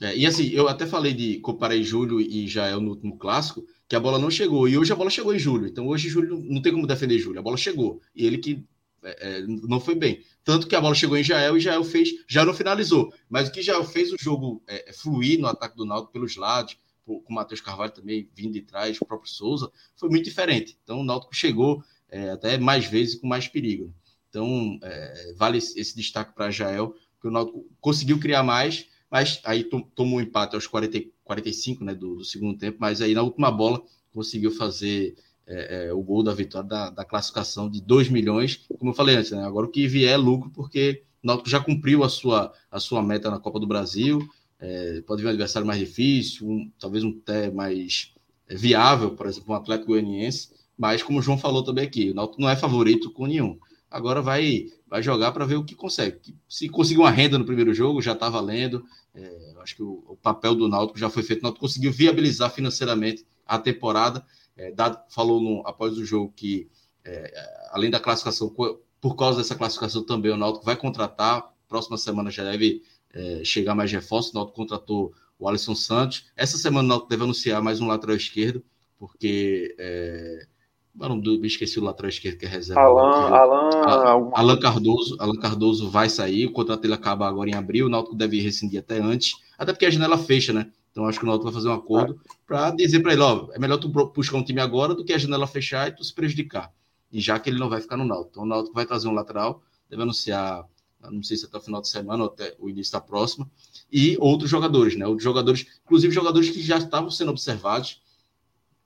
É, 0.00 0.16
e 0.16 0.26
assim, 0.26 0.48
eu 0.50 0.68
até 0.68 0.86
falei 0.86 1.12
de 1.12 1.38
comparei 1.40 1.82
Júlio 1.82 2.20
e 2.20 2.46
Jael 2.46 2.80
no 2.80 2.90
último 2.90 3.18
clássico, 3.18 3.64
que 3.88 3.96
a 3.96 4.00
bola 4.00 4.18
não 4.18 4.30
chegou. 4.30 4.68
E 4.68 4.78
hoje 4.78 4.92
a 4.92 4.96
bola 4.96 5.10
chegou 5.10 5.34
em 5.34 5.38
Júlio. 5.38 5.66
Então 5.66 5.88
hoje 5.88 6.08
Júlio 6.08 6.42
não 6.48 6.62
tem 6.62 6.72
como 6.72 6.86
defender 6.86 7.18
Júlio. 7.18 7.40
A 7.40 7.42
bola 7.42 7.56
chegou. 7.56 8.00
E 8.14 8.26
ele 8.26 8.38
que 8.38 8.64
é, 9.04 9.38
é, 9.38 9.42
não 9.46 9.80
foi 9.80 9.94
bem. 9.94 10.20
Tanto 10.44 10.66
que 10.66 10.76
a 10.76 10.80
bola 10.80 10.94
chegou 10.94 11.16
em 11.16 11.24
Jael 11.24 11.56
e 11.56 11.60
Jael 11.60 11.84
fez, 11.84 12.10
já 12.28 12.44
não 12.44 12.54
finalizou. 12.54 13.12
Mas 13.28 13.48
o 13.48 13.52
que 13.52 13.62
Jael 13.62 13.84
fez 13.84 14.12
o 14.12 14.16
jogo 14.18 14.62
é, 14.68 14.90
é 14.90 14.92
fluir 14.92 15.40
no 15.40 15.46
ataque 15.46 15.76
do 15.76 15.84
Náutico 15.84 16.12
pelos 16.12 16.36
lados, 16.36 16.76
com 17.04 17.22
o 17.28 17.34
Matheus 17.34 17.60
Carvalho 17.60 17.92
também 17.92 18.28
vindo 18.34 18.52
de 18.52 18.62
trás, 18.62 18.98
o 19.00 19.06
próprio 19.06 19.30
Souza, 19.30 19.70
foi 19.96 20.08
muito 20.08 20.24
diferente. 20.24 20.78
Então 20.82 21.00
o 21.00 21.04
Náutico 21.04 21.34
chegou 21.34 21.82
é, 22.08 22.30
até 22.30 22.58
mais 22.58 22.86
vezes 22.86 23.16
com 23.16 23.26
mais 23.26 23.48
perigo. 23.48 23.92
Então 24.28 24.78
é, 24.82 25.34
vale 25.36 25.58
esse 25.58 25.94
destaque 25.96 26.34
para 26.34 26.50
Jael, 26.50 26.94
que 27.20 27.28
o 27.28 27.30
Náutico 27.30 27.66
conseguiu 27.80 28.18
criar 28.18 28.42
mais, 28.42 28.86
mas 29.10 29.40
aí 29.44 29.64
tomou 29.64 30.18
um 30.18 30.20
empate 30.20 30.54
aos 30.54 30.66
40, 30.66 31.00
45 31.24 31.84
né, 31.84 31.94
do, 31.94 32.16
do 32.16 32.24
segundo 32.24 32.58
tempo, 32.58 32.78
mas 32.80 33.00
aí 33.00 33.14
na 33.14 33.22
última 33.22 33.50
bola 33.50 33.82
conseguiu 34.12 34.50
fazer 34.50 35.14
é, 35.46 35.86
é, 35.86 35.92
o 35.92 36.02
gol 36.02 36.22
da 36.22 36.32
vitória 36.32 36.68
da, 36.68 36.90
da, 36.90 37.04
classificação 37.04 37.68
de 37.68 37.80
2 37.80 38.08
milhões, 38.08 38.64
como 38.78 38.90
eu 38.90 38.94
falei 38.94 39.16
antes, 39.16 39.32
né? 39.32 39.44
Agora 39.44 39.66
o 39.66 39.70
que 39.70 39.86
vier 39.86 40.12
é 40.12 40.16
lucro, 40.16 40.50
porque 40.50 41.02
o 41.22 41.26
Náutico 41.26 41.50
já 41.50 41.60
cumpriu 41.60 42.04
a 42.04 42.08
sua, 42.08 42.52
a 42.70 42.78
sua 42.78 43.02
meta 43.02 43.30
na 43.30 43.38
Copa 43.38 43.58
do 43.58 43.66
Brasil, 43.66 44.26
é, 44.62 45.02
pode 45.02 45.22
vir 45.22 45.28
um 45.28 45.30
adversário 45.30 45.66
mais 45.66 45.78
difícil, 45.78 46.48
um, 46.48 46.70
talvez 46.78 47.04
um 47.04 47.10
até 47.22 47.50
mais 47.50 48.12
viável, 48.48 49.10
por 49.10 49.26
exemplo, 49.26 49.52
um 49.52 49.56
Atlético 49.56 49.88
Goianiense, 49.88 50.50
mas 50.78 51.02
como 51.02 51.18
o 51.18 51.22
João 51.22 51.36
falou 51.36 51.62
também 51.62 51.84
aqui, 51.84 52.10
o 52.10 52.14
Náutico 52.14 52.40
não 52.40 52.48
é 52.48 52.56
favorito 52.56 53.10
com 53.10 53.26
nenhum. 53.26 53.58
Agora 53.90 54.22
vai, 54.22 54.68
vai 54.88 55.02
jogar 55.02 55.32
para 55.32 55.44
ver 55.44 55.56
o 55.56 55.64
que 55.64 55.74
consegue. 55.74 56.34
Se 56.48 56.68
conseguir 56.68 57.00
uma 57.00 57.10
renda 57.10 57.38
no 57.38 57.44
primeiro 57.44 57.74
jogo, 57.74 58.00
já 58.00 58.12
está 58.12 58.30
valendo. 58.30 58.82
É, 59.14 59.54
acho 59.60 59.76
que 59.76 59.82
o, 59.82 60.02
o, 60.08 60.16
papel 60.16 60.54
do 60.54 60.66
Náutico 60.66 60.98
já 60.98 61.10
foi 61.10 61.22
feito. 61.22 61.40
O 61.40 61.42
Náutico 61.42 61.66
conseguiu 61.66 61.92
viabilizar 61.92 62.50
financeiramente 62.50 63.26
a 63.46 63.58
temporada 63.58 64.24
é, 64.56 64.70
Dado 64.70 64.98
falou 65.08 65.40
no, 65.40 65.62
após 65.66 65.96
o 65.96 66.04
jogo 66.04 66.32
que, 66.34 66.68
é, 67.04 67.32
além 67.70 67.90
da 67.90 68.00
classificação, 68.00 68.54
por 69.00 69.16
causa 69.16 69.38
dessa 69.38 69.54
classificação 69.54 70.04
também, 70.04 70.32
o 70.32 70.36
Náutico 70.36 70.64
vai 70.64 70.76
contratar. 70.76 71.50
Próxima 71.68 71.96
semana 71.96 72.30
já 72.30 72.44
deve 72.44 72.82
é, 73.12 73.42
chegar 73.44 73.74
mais 73.74 73.90
reforços. 73.92 74.32
O 74.32 74.36
Náutico 74.36 74.56
contratou 74.56 75.12
o 75.38 75.48
Alisson 75.48 75.74
Santos. 75.74 76.26
Essa 76.36 76.56
semana 76.56 76.84
o 76.84 76.88
Náutico 76.88 77.10
deve 77.10 77.24
anunciar 77.24 77.62
mais 77.62 77.80
um 77.80 77.86
lateral 77.86 78.16
esquerdo, 78.16 78.62
porque 78.98 79.74
é, 79.78 80.46
Não, 80.94 81.18
do, 81.18 81.44
esqueci 81.44 81.78
o 81.78 81.84
lateral 81.84 82.08
esquerdo 82.08 82.38
que 82.38 82.46
é 82.46 82.48
reserva. 82.48 82.80
Alan, 82.80 83.28
Alan, 83.28 84.30
Alan 84.34 84.60
Cardoso. 84.60 85.16
Alan 85.18 85.36
Cardoso 85.36 85.90
vai 85.90 86.08
sair, 86.08 86.46
o 86.46 86.52
contrato 86.52 86.80
dele 86.82 86.94
acaba 86.94 87.26
agora 87.26 87.50
em 87.50 87.54
abril, 87.54 87.86
o 87.86 87.88
Náutico 87.88 88.14
deve 88.14 88.40
rescindir 88.40 88.78
até 88.80 89.00
antes, 89.00 89.36
até 89.58 89.72
porque 89.72 89.86
a 89.86 89.90
janela 89.90 90.16
fecha, 90.16 90.52
né? 90.52 90.70
Então 90.92 91.06
acho 91.06 91.18
que 91.18 91.24
o 91.24 91.28
Náutico 91.28 91.44
vai 91.44 91.54
fazer 91.54 91.68
um 91.68 91.74
acordo 91.74 92.20
é. 92.24 92.34
para 92.46 92.70
dizer 92.70 93.00
para 93.00 93.14
ele, 93.14 93.22
ó, 93.22 93.48
é 93.52 93.58
melhor 93.58 93.78
tu 93.78 93.88
buscar 93.88 94.36
um 94.36 94.44
time 94.44 94.60
agora 94.60 94.94
do 94.94 95.04
que 95.04 95.12
a 95.12 95.18
janela 95.18 95.46
fechar 95.46 95.88
e 95.88 95.96
tu 95.96 96.04
se 96.04 96.14
prejudicar. 96.14 96.70
E 97.10 97.20
já 97.20 97.38
que 97.38 97.50
ele 97.50 97.58
não 97.58 97.68
vai 97.68 97.80
ficar 97.80 97.96
no 97.96 98.04
Náutico. 98.04 98.30
Então 98.30 98.42
o 98.44 98.46
Náutico 98.46 98.74
vai 98.74 98.86
trazer 98.86 99.08
um 99.08 99.14
lateral, 99.14 99.62
deve 99.88 100.02
anunciar, 100.02 100.64
não 101.10 101.22
sei 101.22 101.36
se 101.36 101.46
até 101.46 101.58
o 101.58 101.60
final 101.60 101.80
de 101.80 101.88
semana 101.88 102.24
ou 102.24 102.30
até 102.30 102.54
o 102.58 102.68
início 102.68 102.92
da 102.92 103.00
próxima, 103.00 103.50
e 103.90 104.16
outros 104.20 104.50
jogadores, 104.50 104.96
né? 104.96 105.06
Outros 105.06 105.24
jogadores, 105.24 105.66
inclusive 105.84 106.12
jogadores 106.12 106.50
que 106.50 106.62
já 106.62 106.78
estavam 106.78 107.10
sendo 107.10 107.30
observados, 107.30 108.00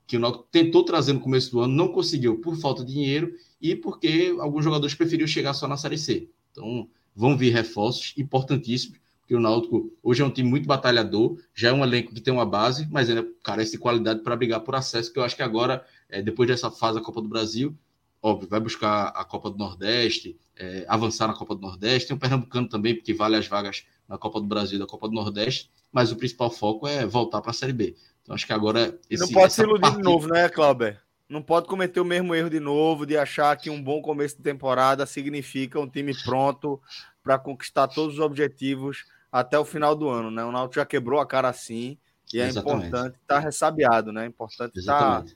que 0.07 0.15
o 0.15 0.19
Náutico 0.19 0.47
tentou 0.49 0.83
trazer 0.83 1.13
no 1.13 1.19
começo 1.19 1.51
do 1.51 1.59
ano, 1.59 1.73
não 1.73 1.89
conseguiu 1.89 2.39
por 2.39 2.55
falta 2.55 2.83
de 2.83 2.93
dinheiro 2.93 3.33
e 3.61 3.75
porque 3.75 4.35
alguns 4.39 4.63
jogadores 4.63 4.95
preferiram 4.95 5.27
chegar 5.27 5.53
só 5.53 5.67
na 5.67 5.75
Série 5.75 5.97
C. 5.97 6.29
Então, 6.51 6.89
vão 7.13 7.37
vir 7.37 7.51
reforços 7.51 8.13
importantíssimos, 8.17 8.99
porque 9.19 9.35
o 9.35 9.39
Náutico 9.39 9.91
hoje 10.01 10.21
é 10.21 10.25
um 10.25 10.29
time 10.29 10.49
muito 10.49 10.65
batalhador, 10.65 11.37
já 11.53 11.69
é 11.69 11.73
um 11.73 11.83
elenco 11.83 12.13
que 12.13 12.21
tem 12.21 12.33
uma 12.33 12.45
base, 12.45 12.87
mas 12.89 13.09
ainda 13.09 13.27
carece 13.43 13.73
de 13.73 13.77
qualidade 13.77 14.21
para 14.21 14.35
brigar 14.37 14.61
por 14.61 14.75
acesso, 14.75 15.11
que 15.11 15.19
eu 15.19 15.23
acho 15.23 15.35
que 15.35 15.43
agora, 15.43 15.85
é, 16.07 16.21
depois 16.21 16.47
dessa 16.47 16.71
fase 16.71 16.97
da 16.97 17.03
Copa 17.03 17.21
do 17.21 17.27
Brasil, 17.27 17.77
óbvio, 18.21 18.47
vai 18.47 18.61
buscar 18.61 19.07
a 19.07 19.25
Copa 19.25 19.49
do 19.49 19.57
Nordeste, 19.57 20.37
é, 20.59 20.85
avançar 20.87 21.27
na 21.27 21.33
Copa 21.33 21.55
do 21.55 21.61
Nordeste, 21.61 22.07
tem 22.07 22.17
o 22.17 22.19
Pernambucano 22.19 22.67
também, 22.67 22.95
porque 22.95 23.13
vale 23.13 23.35
as 23.35 23.47
vagas 23.47 23.85
na 24.07 24.17
Copa 24.17 24.39
do 24.39 24.47
Brasil 24.47 24.77
e 24.77 24.79
da 24.79 24.87
Copa 24.87 25.07
do 25.07 25.13
Nordeste, 25.13 25.69
mas 25.91 26.11
o 26.11 26.15
principal 26.15 26.49
foco 26.49 26.87
é 26.87 27.05
voltar 27.05 27.41
para 27.41 27.51
a 27.51 27.53
Série 27.53 27.73
B. 27.73 27.95
Então 28.23 28.35
acho 28.35 28.45
que 28.45 28.53
agora. 28.53 28.97
Esse, 29.09 29.21
não 29.21 29.31
pode 29.31 29.53
se 29.53 29.61
iludir 29.61 29.81
partida... 29.81 30.03
de 30.03 30.09
novo, 30.09 30.27
né, 30.27 30.49
Clauber? 30.49 30.99
Não 31.29 31.41
pode 31.41 31.67
cometer 31.67 31.99
o 31.99 32.05
mesmo 32.05 32.33
erro 32.33 32.49
de 32.49 32.59
novo, 32.59 33.05
de 33.05 33.17
achar 33.17 33.55
que 33.57 33.69
um 33.69 33.81
bom 33.81 34.01
começo 34.01 34.37
de 34.37 34.43
temporada 34.43 35.05
significa 35.05 35.79
um 35.79 35.87
time 35.87 36.13
pronto 36.23 36.81
para 37.21 37.37
conquistar 37.37 37.87
todos 37.87 38.15
os 38.15 38.19
objetivos 38.21 39.05
até 39.31 39.59
o 39.59 39.65
final 39.65 39.93
do 39.95 40.07
ano, 40.07 40.31
né? 40.31 40.43
O 40.43 40.51
Náutico 40.51 40.75
já 40.75 40.85
quebrou 40.85 41.19
a 41.19 41.25
cara 41.25 41.49
assim 41.49 41.97
e 42.33 42.39
é 42.39 42.47
Exatamente. 42.47 42.87
importante 42.87 43.15
estar 43.15 43.35
tá 43.35 43.39
ressabiado, 43.39 44.11
né? 44.11 44.23
É 44.23 44.27
importante 44.27 44.79
estar 44.79 45.23
tá, 45.23 45.31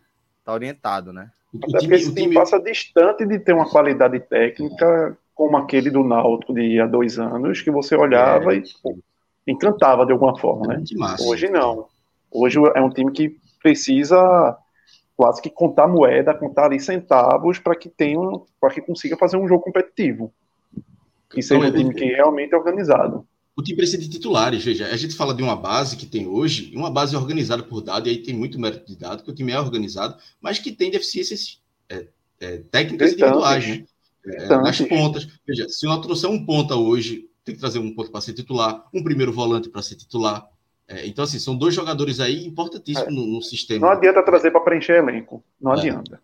tá 0.46 0.54
orientado, 0.54 1.12
né? 1.12 1.32
Até 1.56 1.80
porque 1.80 1.96
esse 1.96 2.06
time, 2.14 2.22
time 2.22 2.34
passa 2.34 2.60
distante 2.60 3.26
de 3.26 3.40
ter 3.40 3.54
uma 3.54 3.70
qualidade 3.70 4.20
técnica 4.22 5.18
como 5.34 5.58
aquele 5.58 5.90
do 5.90 6.04
Náutico 6.04 6.54
de 6.54 6.80
há 6.80 6.86
dois 6.86 7.18
anos, 7.18 7.62
que 7.62 7.72
você 7.72 7.96
olhava 7.96 8.54
é. 8.54 8.58
e 8.58 8.64
pô, 8.82 8.98
encantava 9.48 10.06
de 10.06 10.12
alguma 10.12 10.38
forma, 10.38 10.74
é 10.74 10.78
né? 10.78 10.84
Hoje 11.22 11.50
não. 11.50 11.88
Hoje 12.32 12.60
é 12.76 12.82
um 12.82 12.90
time 12.90 13.12
que 13.12 13.36
precisa 13.62 14.58
quase 15.16 15.42
que 15.42 15.50
contar 15.50 15.88
moeda, 15.88 16.34
contar 16.34 16.66
ali 16.66 16.80
centavos 16.80 17.60
para 17.60 17.76
que 17.76 17.90
tenha, 17.90 18.20
para 18.60 18.74
que 18.74 18.82
consiga 18.82 19.18
fazer 19.18 19.38
um 19.38 19.48
jogo 19.48 19.64
competitivo. 19.64 20.34
Que 21.30 21.42
seja 21.42 21.68
um 21.68 21.72
time 21.72 21.94
que 21.94 22.06
realmente 22.06 22.54
é 22.54 22.58
organizado. 22.58 23.26
O 23.62 23.64
time 23.64 23.78
precisa 23.78 24.02
de 24.02 24.10
titulares, 24.10 24.66
veja, 24.66 24.88
a 24.88 24.98
gente 24.98 25.16
fala 25.16 25.36
de 25.36 25.44
uma 25.44 25.56
base 25.56 25.96
que 25.96 26.08
tem 26.08 26.28
hoje, 26.28 26.72
uma 26.76 26.90
base 26.90 27.16
organizada 27.16 27.62
por 27.62 27.80
dado, 27.80 28.08
e 28.08 28.10
aí 28.10 28.18
tem 28.18 28.34
muito 28.34 28.60
mérito 28.60 28.88
de 28.88 28.98
dado, 28.98 29.24
que 29.24 29.30
o 29.30 29.36
time 29.36 29.52
é 29.52 29.60
organizado, 29.60 30.18
mas 30.42 30.58
que 30.58 30.72
tem 30.72 30.90
deficiências 30.90 31.62
é, 31.88 32.08
é, 32.40 32.58
técnicas 32.72 33.14
individuais, 33.14 33.68
né? 33.68 33.86
é, 34.26 34.48
nas 34.48 34.82
pontas. 34.82 35.28
Veja, 35.48 35.70
se 35.70 35.88
o 35.88 36.02
trouxer 36.02 36.28
um 36.28 36.44
ponta 36.44 36.76
hoje, 36.76 37.30
tem 37.46 37.54
que 37.54 37.62
trazer 37.62 37.78
um 37.78 37.94
ponto 37.94 38.12
para 38.12 38.22
ser 38.22 38.34
titular, 38.34 38.84
um 38.92 39.04
primeiro 39.04 39.32
volante 39.32 39.70
para 39.70 39.84
ser 39.84 39.96
titular, 39.96 40.50
é, 40.88 41.06
então, 41.06 41.24
assim, 41.24 41.38
são 41.38 41.56
dois 41.56 41.76
jogadores 41.76 42.20
aí 42.20 42.44
importantíssimos 42.46 43.14
é. 43.14 43.16
no, 43.16 43.28
no, 43.28 43.42
sistema. 43.44 43.86
Não 43.86 43.94
adianta 43.94 44.24
trazer 44.24 44.50
para 44.50 44.62
preencher 44.62 44.98
elenco. 44.98 45.44
Não 45.62 45.74
é. 45.74 45.78
adianta. 45.78 46.20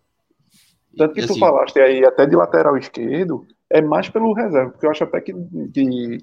Tanto 0.96 1.14
que 1.14 1.20
e, 1.20 1.26
tu 1.26 1.32
assim, 1.32 1.40
falaste 1.40 1.78
aí 1.78 2.04
até 2.04 2.26
de 2.26 2.34
lateral 2.34 2.76
esquerdo, 2.76 3.46
é 3.70 3.80
mais 3.80 4.08
pelo 4.08 4.32
reserva, 4.32 4.70
porque 4.70 4.84
eu 4.84 4.90
acho 4.90 5.04
até 5.04 5.20
que, 5.20 5.32
que 5.72 6.18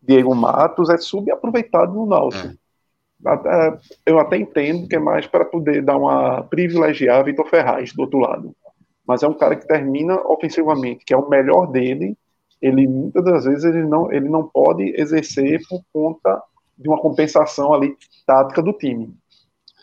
Diego 0.00 0.34
Matos 0.34 0.90
é 0.90 0.96
subaproveitado 0.96 1.92
no 1.92 2.06
Náutico. 2.06 2.48
É. 2.48 3.78
Eu 4.06 4.20
até 4.20 4.36
entendo 4.36 4.86
que 4.86 4.94
é 4.94 4.98
mais 4.98 5.26
para 5.26 5.44
poder 5.44 5.82
dar 5.82 5.96
uma 5.96 6.42
privilegiar 6.42 7.24
Vitor 7.24 7.46
Ferraz 7.46 7.92
do 7.92 8.02
outro 8.02 8.18
lado. 8.20 8.54
Mas 9.06 9.22
é 9.22 9.28
um 9.28 9.34
cara 9.34 9.56
que 9.56 9.66
termina 9.66 10.14
ofensivamente, 10.26 11.04
que 11.04 11.12
é 11.12 11.16
o 11.16 11.28
melhor 11.28 11.66
dele. 11.66 12.16
Ele 12.60 12.86
muitas 12.86 13.24
das 13.24 13.44
vezes 13.44 13.64
ele 13.64 13.84
não, 13.84 14.12
ele 14.12 14.28
não 14.28 14.46
pode 14.46 14.94
exercer 14.96 15.60
por 15.68 15.82
conta 15.92 16.42
de 16.76 16.88
uma 16.88 17.00
compensação 17.00 17.72
ali 17.74 17.96
tática 18.26 18.62
do 18.62 18.72
time. 18.72 19.12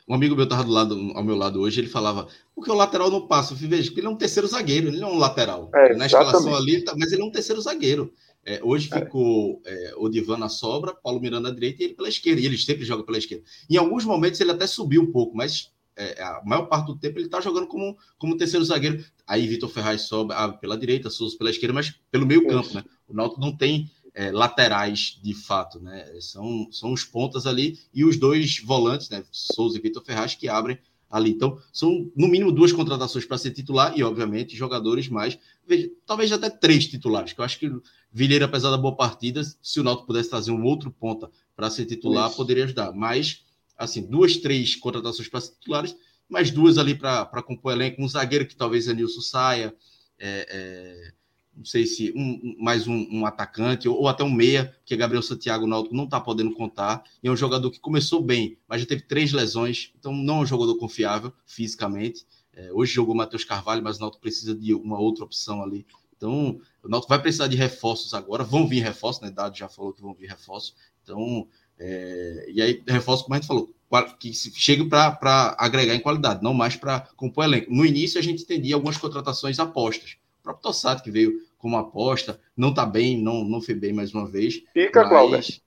Um 0.07 0.13
amigo 0.13 0.35
meu 0.35 0.43
estava 0.43 0.63
do 0.63 0.71
lado, 0.71 1.11
ao 1.15 1.23
meu 1.23 1.35
lado 1.35 1.59
hoje, 1.59 1.81
ele 1.81 1.87
falava, 1.87 2.27
porque 2.53 2.69
o 2.69 2.75
lateral 2.75 3.09
não 3.09 3.27
passa, 3.27 3.53
eu 3.53 3.57
vejo 3.57 3.91
que 3.91 3.99
ele 3.99 4.05
é 4.07 4.09
um 4.09 4.15
terceiro 4.15 4.47
zagueiro, 4.47 4.87
ele 4.87 4.99
não 4.99 5.09
é 5.09 5.11
um 5.13 5.17
lateral. 5.17 5.71
É, 5.73 5.95
Na 5.95 6.05
escalação 6.05 6.55
ali, 6.55 6.83
tá, 6.83 6.93
mas 6.95 7.11
ele 7.11 7.23
é 7.23 7.25
um 7.25 7.31
terceiro 7.31 7.59
zagueiro. 7.59 8.13
É, 8.45 8.59
hoje 8.63 8.89
ficou 8.89 9.59
é, 9.65 9.93
o 9.97 10.07
Divan 10.07 10.37
na 10.37 10.49
sobra, 10.49 10.93
Paulo 10.93 11.19
Miranda 11.19 11.49
na 11.49 11.55
direita 11.55 11.81
e 11.81 11.85
ele 11.87 11.95
pela 11.95 12.07
esquerda. 12.07 12.39
E 12.39 12.45
ele 12.45 12.57
sempre 12.57 12.85
joga 12.85 13.03
pela 13.03 13.17
esquerda. 13.17 13.43
Em 13.67 13.75
alguns 13.75 14.05
momentos 14.05 14.39
ele 14.39 14.51
até 14.51 14.67
subiu 14.67 15.01
um 15.01 15.11
pouco, 15.11 15.35
mas 15.35 15.71
é, 15.95 16.21
a 16.21 16.41
maior 16.45 16.67
parte 16.67 16.87
do 16.87 16.97
tempo 16.97 17.17
ele 17.17 17.25
está 17.25 17.41
jogando 17.41 17.67
como, 17.67 17.97
como 18.19 18.37
terceiro 18.37 18.63
zagueiro. 18.63 19.03
Aí 19.25 19.47
Vitor 19.47 19.69
Ferraz 19.69 20.03
sobe 20.03 20.33
ah, 20.35 20.49
pela 20.49 20.77
direita, 20.77 21.09
Souza 21.09 21.35
pela 21.37 21.49
esquerda, 21.49 21.73
mas 21.73 21.95
pelo 22.11 22.27
meio 22.27 22.47
campo, 22.47 22.73
né? 22.75 22.83
O 23.07 23.13
Náutico 23.13 23.41
não 23.41 23.55
tem 23.55 23.89
é, 24.13 24.31
laterais 24.31 25.19
de 25.23 25.33
fato, 25.33 25.79
né? 25.79 26.05
São, 26.21 26.67
são 26.71 26.93
os 26.93 27.03
pontas 27.03 27.47
ali 27.47 27.79
e 27.93 28.05
os 28.05 28.17
dois 28.17 28.59
volantes, 28.59 29.09
né? 29.09 29.23
Souza 29.31 29.77
e 29.77 29.81
Vitor 29.81 30.03
Ferraz, 30.03 30.35
que 30.35 30.47
abrem 30.47 30.77
ali. 31.09 31.31
Então, 31.31 31.59
são 31.71 32.11
no 32.15 32.27
mínimo 32.27 32.51
duas 32.51 32.71
contratações 32.71 33.25
para 33.25 33.37
ser 33.37 33.51
titular 33.51 33.97
e, 33.97 34.03
obviamente, 34.03 34.55
jogadores 34.55 35.07
mais. 35.07 35.37
Veja, 35.67 35.89
talvez 36.05 36.31
até 36.31 36.49
três 36.49 36.87
titulares, 36.87 37.33
que 37.33 37.39
eu 37.39 37.45
acho 37.45 37.59
que 37.59 37.71
Vilheira, 38.11 38.45
apesar 38.45 38.71
da 38.71 38.77
boa 38.77 38.95
partida, 38.95 39.41
se 39.61 39.79
o 39.79 39.83
Náutico 39.83 40.07
pudesse 40.07 40.29
trazer 40.29 40.51
um 40.51 40.63
outro 40.63 40.91
ponta 40.91 41.29
para 41.55 41.69
ser 41.69 41.85
titular, 41.85 42.27
Isso. 42.27 42.37
poderia 42.37 42.63
ajudar. 42.63 42.91
Mas, 42.93 43.43
assim, 43.77 44.01
duas, 44.01 44.37
três 44.37 44.75
contratações 44.75 45.27
para 45.27 45.41
ser 45.41 45.51
titulares, 45.51 45.95
mais 46.29 46.49
duas 46.51 46.77
ali 46.77 46.95
para 46.95 47.43
compor 47.43 47.73
elenco. 47.73 48.01
Um 48.01 48.07
zagueiro 48.07 48.47
que 48.47 48.55
talvez 48.55 48.87
Anilson 48.87 49.21
saia. 49.21 49.75
É, 50.17 50.47
é 50.49 51.24
não 51.55 51.63
sei 51.63 51.85
se 51.85 52.11
um, 52.15 52.55
mais 52.59 52.87
um, 52.87 53.07
um, 53.11 53.25
atacante 53.25 53.87
ou, 53.87 53.97
ou, 54.01 54.07
até 54.07 54.23
um 54.23 54.31
meia, 54.31 54.75
que 54.85 54.95
Gabriel 54.95 55.21
Santiago 55.21 55.65
Náutico 55.65 55.95
não 55.95 56.03
está 56.03 56.19
podendo 56.19 56.53
contar. 56.53 57.03
E 57.23 57.27
é 57.27 57.31
um 57.31 57.35
jogador 57.35 57.71
que 57.71 57.79
começou 57.79 58.21
bem, 58.21 58.57
mas 58.67 58.81
já 58.81 58.87
teve 58.87 59.03
três 59.03 59.31
lesões, 59.31 59.91
então 59.97 60.13
não 60.13 60.37
é 60.37 60.39
um 60.41 60.45
jogador 60.45 60.75
confiável 60.77 61.31
fisicamente. 61.45 62.25
É, 62.53 62.71
hoje 62.73 62.93
jogou 62.93 63.15
Matheus 63.15 63.43
Carvalho, 63.43 63.83
mas 63.83 63.97
o 63.97 64.01
Náutico 64.01 64.21
precisa 64.21 64.53
de 64.53 64.73
uma 64.73 64.99
outra 64.99 65.23
opção 65.23 65.63
ali. 65.63 65.85
Então, 66.17 66.59
o 66.83 66.87
Náutico 66.87 67.09
vai 67.09 67.21
precisar 67.21 67.47
de 67.47 67.57
reforços 67.57 68.13
agora. 68.13 68.43
Vão 68.43 68.67
vir 68.67 68.81
reforços, 68.81 69.21
né? 69.21 69.29
Dado 69.29 69.57
já 69.57 69.67
falou 69.67 69.93
que 69.93 70.01
vão 70.01 70.13
vir 70.13 70.27
reforços. 70.27 70.75
Então, 71.03 71.47
é, 71.77 72.49
e 72.53 72.61
aí, 72.61 72.83
reforços, 72.87 73.23
como 73.23 73.35
a 73.35 73.37
gente 73.37 73.47
falou, 73.47 73.73
que 74.19 74.33
chegue 74.33 74.85
para 74.85 75.55
agregar 75.57 75.93
em 75.93 75.99
qualidade, 75.99 76.43
não 76.43 76.53
mais 76.53 76.75
para 76.75 77.01
compor 77.17 77.43
elenco. 77.43 77.73
No 77.73 77.85
início, 77.85 78.19
a 78.19 78.23
gente 78.23 78.43
entendia 78.43 78.75
algumas 78.75 78.97
contratações 78.97 79.59
apostas 79.59 80.17
próprio 80.45 80.63
Tossato, 80.63 81.03
que 81.03 81.11
veio 81.11 81.41
como 81.57 81.77
aposta, 81.77 82.39
não 82.55 82.73
tá 82.73 82.85
bem, 82.85 83.21
não, 83.21 83.43
não 83.43 83.59
foi 83.59 83.73
bem 83.73 83.91
mais 83.91 84.13
uma 84.13 84.29
vez. 84.29 84.63
Fica, 84.71 85.01
mas... 85.01 85.09
Cláudio. 85.09 85.65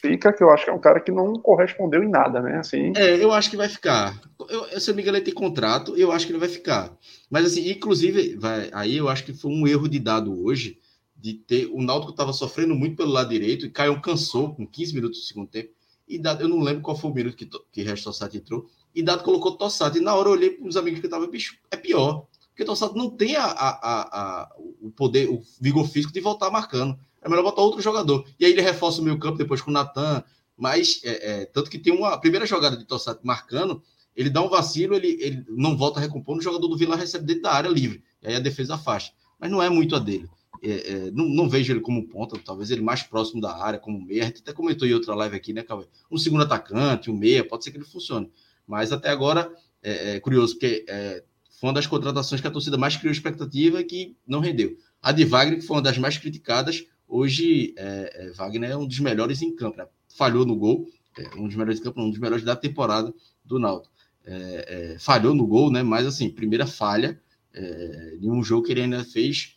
Fica, 0.00 0.32
que 0.32 0.44
eu 0.44 0.50
acho 0.50 0.64
que 0.64 0.70
é 0.70 0.72
um 0.72 0.78
cara 0.78 1.00
que 1.00 1.10
não 1.10 1.34
correspondeu 1.34 2.04
em 2.04 2.08
nada, 2.08 2.40
né? 2.40 2.58
Assim... 2.58 2.92
É, 2.94 3.22
eu 3.22 3.32
acho 3.32 3.50
que 3.50 3.56
vai 3.56 3.68
ficar. 3.68 4.16
Eu, 4.48 4.80
se 4.80 4.88
eu 4.88 4.94
me 4.94 5.02
engano, 5.02 5.16
ele 5.16 5.24
tem 5.24 5.34
contrato, 5.34 5.96
eu 5.96 6.12
acho 6.12 6.24
que 6.24 6.30
ele 6.30 6.38
vai 6.38 6.48
ficar. 6.48 6.96
Mas, 7.28 7.46
assim, 7.46 7.68
inclusive, 7.68 8.36
vai, 8.36 8.70
aí 8.72 8.96
eu 8.96 9.08
acho 9.08 9.24
que 9.24 9.32
foi 9.32 9.50
um 9.50 9.66
erro 9.66 9.88
de 9.88 9.98
dado 9.98 10.44
hoje, 10.44 10.78
de 11.16 11.34
ter. 11.34 11.66
O 11.72 11.82
Náutico 11.82 12.12
estava 12.12 12.32
sofrendo 12.32 12.76
muito 12.76 12.96
pelo 12.96 13.10
lado 13.10 13.30
direito 13.30 13.66
e 13.66 13.70
Caio 13.70 14.00
cansou 14.00 14.54
com 14.54 14.64
15 14.64 14.94
minutos 14.94 15.18
do 15.18 15.24
segundo 15.24 15.48
tempo. 15.48 15.70
E 16.06 16.16
dado, 16.16 16.42
eu 16.42 16.48
não 16.48 16.60
lembro 16.60 16.82
qual 16.82 16.96
foi 16.96 17.10
o 17.10 17.14
minuto 17.14 17.36
que, 17.36 17.50
que 17.72 17.82
Resto 17.82 18.04
Tossati 18.04 18.36
entrou. 18.36 18.68
E 18.94 19.02
dado 19.02 19.24
colocou 19.24 19.56
Tossati. 19.56 19.98
E 19.98 20.00
na 20.00 20.14
hora 20.14 20.28
eu 20.28 20.32
olhei 20.32 20.50
para 20.50 20.68
os 20.68 20.76
amigos 20.76 21.00
que 21.00 21.06
estavam, 21.06 21.28
bicho, 21.28 21.58
é 21.72 21.76
pior. 21.76 22.24
Porque 22.58 22.84
o 22.84 22.94
não 22.94 23.08
tem 23.08 23.36
a, 23.36 23.44
a, 23.44 24.40
a, 24.42 24.56
o 24.80 24.90
poder, 24.90 25.30
o 25.30 25.40
vigor 25.60 25.86
físico 25.88 26.12
de 26.12 26.18
voltar 26.20 26.50
marcando. 26.50 26.98
É 27.22 27.28
melhor 27.28 27.44
botar 27.44 27.62
outro 27.62 27.80
jogador. 27.80 28.26
E 28.38 28.44
aí 28.44 28.50
ele 28.50 28.60
reforça 28.60 29.00
o 29.00 29.04
meio 29.04 29.16
campo 29.16 29.38
depois 29.38 29.60
com 29.60 29.70
o 29.70 29.74
Natan. 29.74 30.24
Mas, 30.56 31.00
é, 31.04 31.42
é, 31.42 31.44
tanto 31.44 31.70
que 31.70 31.78
tem 31.78 31.92
uma 31.96 32.18
primeira 32.18 32.44
jogada 32.44 32.76
de 32.76 32.84
Tossado 32.84 33.20
marcando, 33.22 33.80
ele 34.16 34.28
dá 34.28 34.42
um 34.42 34.48
vacilo, 34.48 34.96
ele, 34.96 35.16
ele 35.20 35.44
não 35.48 35.76
volta 35.76 36.00
a 36.00 36.02
recompor, 36.02 36.36
o 36.36 36.40
jogador 36.40 36.66
do 36.66 36.76
Vila 36.76 36.96
recebe 36.96 37.26
dentro 37.26 37.42
da 37.42 37.52
área 37.52 37.68
livre. 37.68 38.02
E 38.20 38.26
aí 38.26 38.34
a 38.34 38.40
defesa 38.40 38.74
afasta. 38.74 39.14
Mas 39.38 39.52
não 39.52 39.62
é 39.62 39.70
muito 39.70 39.94
a 39.94 40.00
dele. 40.00 40.28
É, 40.60 40.70
é, 40.70 41.10
não, 41.12 41.28
não, 41.28 41.48
vejo 41.48 41.72
ele 41.72 41.80
como 41.80 42.08
ponta, 42.08 42.36
talvez 42.44 42.72
ele 42.72 42.82
mais 42.82 43.04
próximo 43.04 43.40
da 43.40 43.56
área, 43.56 43.78
como 43.78 44.04
meia. 44.04 44.24
A 44.24 44.26
gente 44.26 44.40
até 44.40 44.52
comentou 44.52 44.88
em 44.88 44.94
outra 44.94 45.14
live 45.14 45.36
aqui, 45.36 45.52
né, 45.52 45.62
Cauê? 45.62 45.86
Um 46.10 46.18
segundo 46.18 46.42
atacante, 46.42 47.08
um 47.08 47.16
meia, 47.16 47.46
pode 47.46 47.62
ser 47.62 47.70
que 47.70 47.76
ele 47.76 47.84
funcione. 47.84 48.28
Mas 48.66 48.90
até 48.90 49.10
agora 49.10 49.48
é, 49.80 50.16
é 50.16 50.20
curioso, 50.20 50.54
porque 50.54 50.84
é, 50.88 51.22
foi 51.58 51.68
uma 51.68 51.74
das 51.74 51.86
contratações 51.86 52.40
que 52.40 52.46
a 52.46 52.50
torcida 52.50 52.78
mais 52.78 52.96
criou 52.96 53.10
expectativa 53.10 53.80
e 53.80 53.84
que 53.84 54.16
não 54.26 54.38
rendeu. 54.38 54.76
A 55.02 55.10
de 55.10 55.24
Wagner, 55.24 55.58
que 55.58 55.66
foi 55.66 55.76
uma 55.76 55.82
das 55.82 55.98
mais 55.98 56.16
criticadas, 56.16 56.86
hoje 57.06 57.74
é, 57.76 58.26
é, 58.26 58.30
Wagner 58.30 58.70
é 58.70 58.76
um 58.76 58.86
dos 58.86 59.00
melhores 59.00 59.42
em 59.42 59.54
campo. 59.54 59.76
Né? 59.76 59.86
Falhou 60.08 60.46
no 60.46 60.54
gol, 60.54 60.88
é, 61.18 61.34
um 61.36 61.48
dos 61.48 61.56
melhores 61.56 61.80
em 61.80 61.82
campo, 61.82 62.00
um 62.00 62.10
dos 62.10 62.20
melhores 62.20 62.44
da 62.44 62.54
temporada 62.54 63.12
do 63.44 63.58
Náutico. 63.58 63.92
É, 64.24 64.92
é, 64.94 64.98
falhou 64.98 65.34
no 65.34 65.46
gol, 65.46 65.72
né? 65.72 65.82
Mas 65.82 66.06
assim, 66.06 66.30
primeira 66.30 66.66
falha 66.66 67.20
é, 67.52 68.18
em 68.20 68.30
um 68.30 68.42
jogo 68.42 68.66
que 68.66 68.72
ele 68.72 68.82
ainda 68.82 69.02
fez 69.02 69.56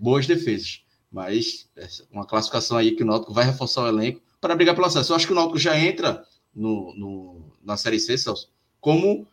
boas 0.00 0.26
defesas. 0.26 0.82
Mas 1.12 1.70
uma 2.10 2.26
classificação 2.26 2.76
aí 2.76 2.90
que 2.90 3.04
o 3.04 3.06
Náutico 3.06 3.32
vai 3.32 3.44
reforçar 3.44 3.84
o 3.84 3.88
elenco 3.88 4.20
para 4.40 4.56
brigar 4.56 4.74
pelo 4.74 4.88
acesso. 4.88 5.12
Eu 5.12 5.16
acho 5.16 5.26
que 5.26 5.32
o 5.32 5.36
Náutico 5.36 5.58
já 5.58 5.78
entra 5.78 6.24
no, 6.52 6.92
no, 6.96 7.52
na 7.62 7.76
Série 7.76 8.00
C, 8.00 8.18
Celso, 8.18 8.50
como 8.80 9.28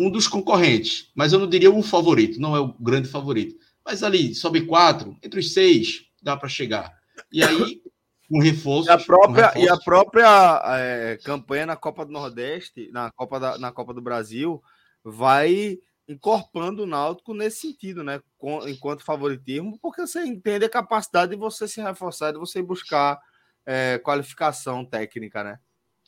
um 0.00 0.10
dos 0.10 0.26
concorrentes, 0.26 1.10
mas 1.14 1.32
eu 1.32 1.38
não 1.38 1.48
diria 1.48 1.70
um 1.70 1.82
favorito, 1.82 2.40
não 2.40 2.56
é 2.56 2.60
o 2.60 2.72
grande 2.74 3.08
favorito. 3.08 3.56
Mas 3.84 4.02
ali, 4.02 4.34
sobe 4.34 4.66
quatro, 4.66 5.16
entre 5.22 5.40
os 5.40 5.52
seis, 5.52 6.06
dá 6.22 6.36
para 6.36 6.48
chegar. 6.48 6.98
E 7.32 7.42
aí, 7.42 7.82
um 8.30 8.40
reforço. 8.40 8.88
E 8.88 8.92
a 8.92 8.98
própria, 8.98 9.52
e 9.58 9.68
a 9.68 9.76
própria 9.76 10.62
é, 10.64 11.18
campanha 11.22 11.66
na 11.66 11.76
Copa 11.76 12.06
do 12.06 12.12
Nordeste, 12.12 12.90
na 12.92 13.10
Copa, 13.10 13.38
da, 13.38 13.58
na 13.58 13.72
Copa 13.72 13.92
do 13.92 14.00
Brasil, 14.00 14.62
vai 15.04 15.78
incorporando 16.08 16.82
o 16.82 16.86
Náutico 16.86 17.34
nesse 17.34 17.60
sentido, 17.60 18.02
né? 18.02 18.20
Com, 18.38 18.66
enquanto 18.68 19.04
favoritismo, 19.04 19.78
porque 19.80 20.00
você 20.00 20.24
entende 20.24 20.64
a 20.64 20.70
capacidade 20.70 21.32
de 21.32 21.36
você 21.36 21.68
se 21.68 21.80
reforçar, 21.80 22.32
de 22.32 22.38
você 22.38 22.62
buscar 22.62 23.20
é, 23.66 23.98
qualificação 23.98 24.84
técnica, 24.84 25.44
né? 25.44 25.58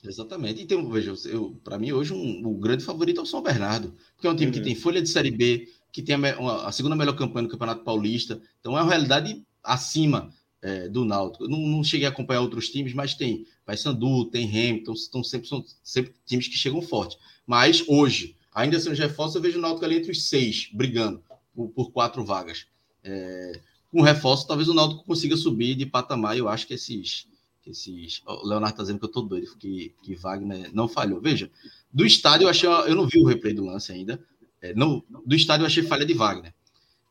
Exatamente. 0.05 0.63
E 0.63 0.67
tem, 0.67 0.91
veja, 0.91 1.15
para 1.63 1.79
mim 1.79 1.93
hoje 1.93 2.13
um, 2.13 2.47
o 2.47 2.59
grande 2.59 2.85
favorito 2.85 3.21
é 3.21 3.23
o 3.23 3.27
São 3.27 3.43
Bernardo, 3.43 3.95
porque 4.15 4.27
é 4.27 4.31
um 4.31 4.35
time 4.35 4.51
uhum. 4.51 4.53
que 4.53 4.61
tem 4.61 4.75
folha 4.75 5.01
de 5.01 5.09
Série 5.09 5.31
B, 5.31 5.69
que 5.93 6.03
tem 6.03 6.17
a, 6.17 6.39
uma, 6.39 6.67
a, 6.67 6.73
segunda 6.73 6.97
melhor 6.97 7.15
campanha 7.15 7.45
no 7.45 7.49
Campeonato 7.49 7.85
Paulista, 7.85 8.41
então 8.59 8.77
é 8.77 8.83
uma 8.83 8.89
realidade 8.89 9.45
acima 9.63 10.33
é, 10.61 10.89
do 10.89 11.05
Náutico. 11.05 11.45
Eu 11.45 11.49
não, 11.49 11.59
não, 11.59 11.85
cheguei 11.85 12.07
a 12.07 12.11
acompanhar 12.11 12.41
outros 12.41 12.69
times, 12.69 12.93
mas 12.95 13.15
tem 13.15 13.47
Paysandu, 13.65 14.27
tem 14.27 14.49
Hamilton, 14.49 14.93
estão 14.93 15.23
sempre, 15.23 15.49
são 15.49 15.65
sempre 15.85 16.15
times 16.27 16.49
que 16.49 16.57
chegam 16.57 16.83
forte. 16.83 17.17
Mas 17.47 17.85
hoje, 17.87 18.37
ainda 18.53 18.81
sendo 18.81 18.97
reforço, 18.97 19.39
eu 19.39 19.43
vejo 19.43 19.59
o 19.59 19.63
Náutico 19.63 19.85
ali 19.85 19.97
entre 19.97 20.11
os 20.11 20.29
seis, 20.29 20.69
brigando 20.73 21.23
por, 21.55 21.69
por 21.69 21.93
quatro 21.93 22.25
vagas. 22.25 22.67
É, 23.05 23.61
com 23.91 24.01
reforço, 24.01 24.47
talvez 24.47 24.69
o 24.69 24.75
Náutico 24.75 25.05
consiga 25.05 25.37
subir 25.37 25.75
de 25.75 25.87
patamar, 25.87 26.37
eu 26.37 26.49
acho 26.49 26.67
que 26.67 26.75
esses 26.75 27.27
esses. 27.67 28.23
O 28.27 28.47
Leonardo 28.47 28.77
tá 28.77 28.83
dizendo 28.83 28.99
que 28.99 29.05
eu 29.05 29.11
tô 29.11 29.23
doido, 29.23 29.57
que, 29.57 29.95
que 30.03 30.15
Wagner 30.15 30.71
não 30.75 30.89
falhou. 30.89 31.21
Veja, 31.21 31.51
do 31.93 32.05
estádio 32.05 32.47
eu 32.47 32.49
achei. 32.49 32.69
Eu 32.69 32.95
não 32.95 33.07
vi 33.07 33.19
o 33.21 33.27
replay 33.27 33.55
do 33.55 33.65
lance 33.65 33.93
ainda. 33.93 34.21
É, 34.61 34.75
não, 34.75 35.03
do 35.27 35.35
estádio 35.35 35.65
eu 35.65 35.67
achei 35.67 35.83
falha 35.83 36.07
de 36.07 36.15
Wagner. 36.15 36.55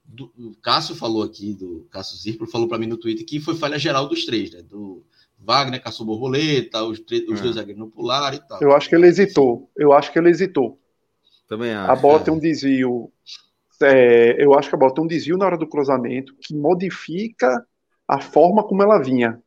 Do, 0.04 0.32
o 0.38 0.56
Cássio 0.62 0.96
falou 0.96 1.24
aqui, 1.24 1.54
do 1.54 1.88
Cássio 1.90 2.18
Zirplo, 2.18 2.48
falou 2.48 2.68
para 2.68 2.78
mim 2.78 2.88
no 2.88 2.98
Twitter 2.98 3.26
que 3.26 3.40
foi 3.40 3.56
falha 3.56 3.80
geral 3.80 4.08
dos 4.08 4.26
três, 4.26 4.52
né? 4.52 4.62
Do 4.62 5.04
Wagner 5.40 5.82
caçou 5.82 6.06
borboleta, 6.06 6.84
os, 6.84 7.00
os 7.00 7.40
é. 7.40 7.42
dois 7.42 7.56
zagueiros 7.56 7.80
não 7.80 7.90
pularam 7.90 8.38
e 8.38 8.40
tal. 8.48 8.62
Eu 8.62 8.74
acho 8.74 8.88
que 8.88 8.96
ele 8.96 9.08
hesitou. 9.08 9.70
Eu 9.76 9.94
acho 9.94 10.12
que 10.12 10.20
ele 10.20 10.30
hesitou. 10.30 10.80
Também 11.48 11.74
acho. 11.74 11.92
A 11.92 11.96
bola 11.96 12.20
é. 12.20 12.24
tem 12.24 12.34
um 12.34 12.40
desvio. 12.40 13.12
É, 13.82 14.44
eu 14.44 14.54
acho 14.54 14.70
que 14.70 14.76
a 14.76 14.78
bola 14.78 14.94
tem 14.94 15.04
um 15.04 15.08
desvio 15.08 15.38
na 15.38 15.46
hora 15.46 15.58
do 15.58 15.68
cruzamento 15.68 16.36
que 16.40 16.56
modifica 16.56 17.66
a 18.08 18.22
forma 18.22 18.64
como 18.64 18.84
ela 18.84 19.00
vinha. 19.00 19.42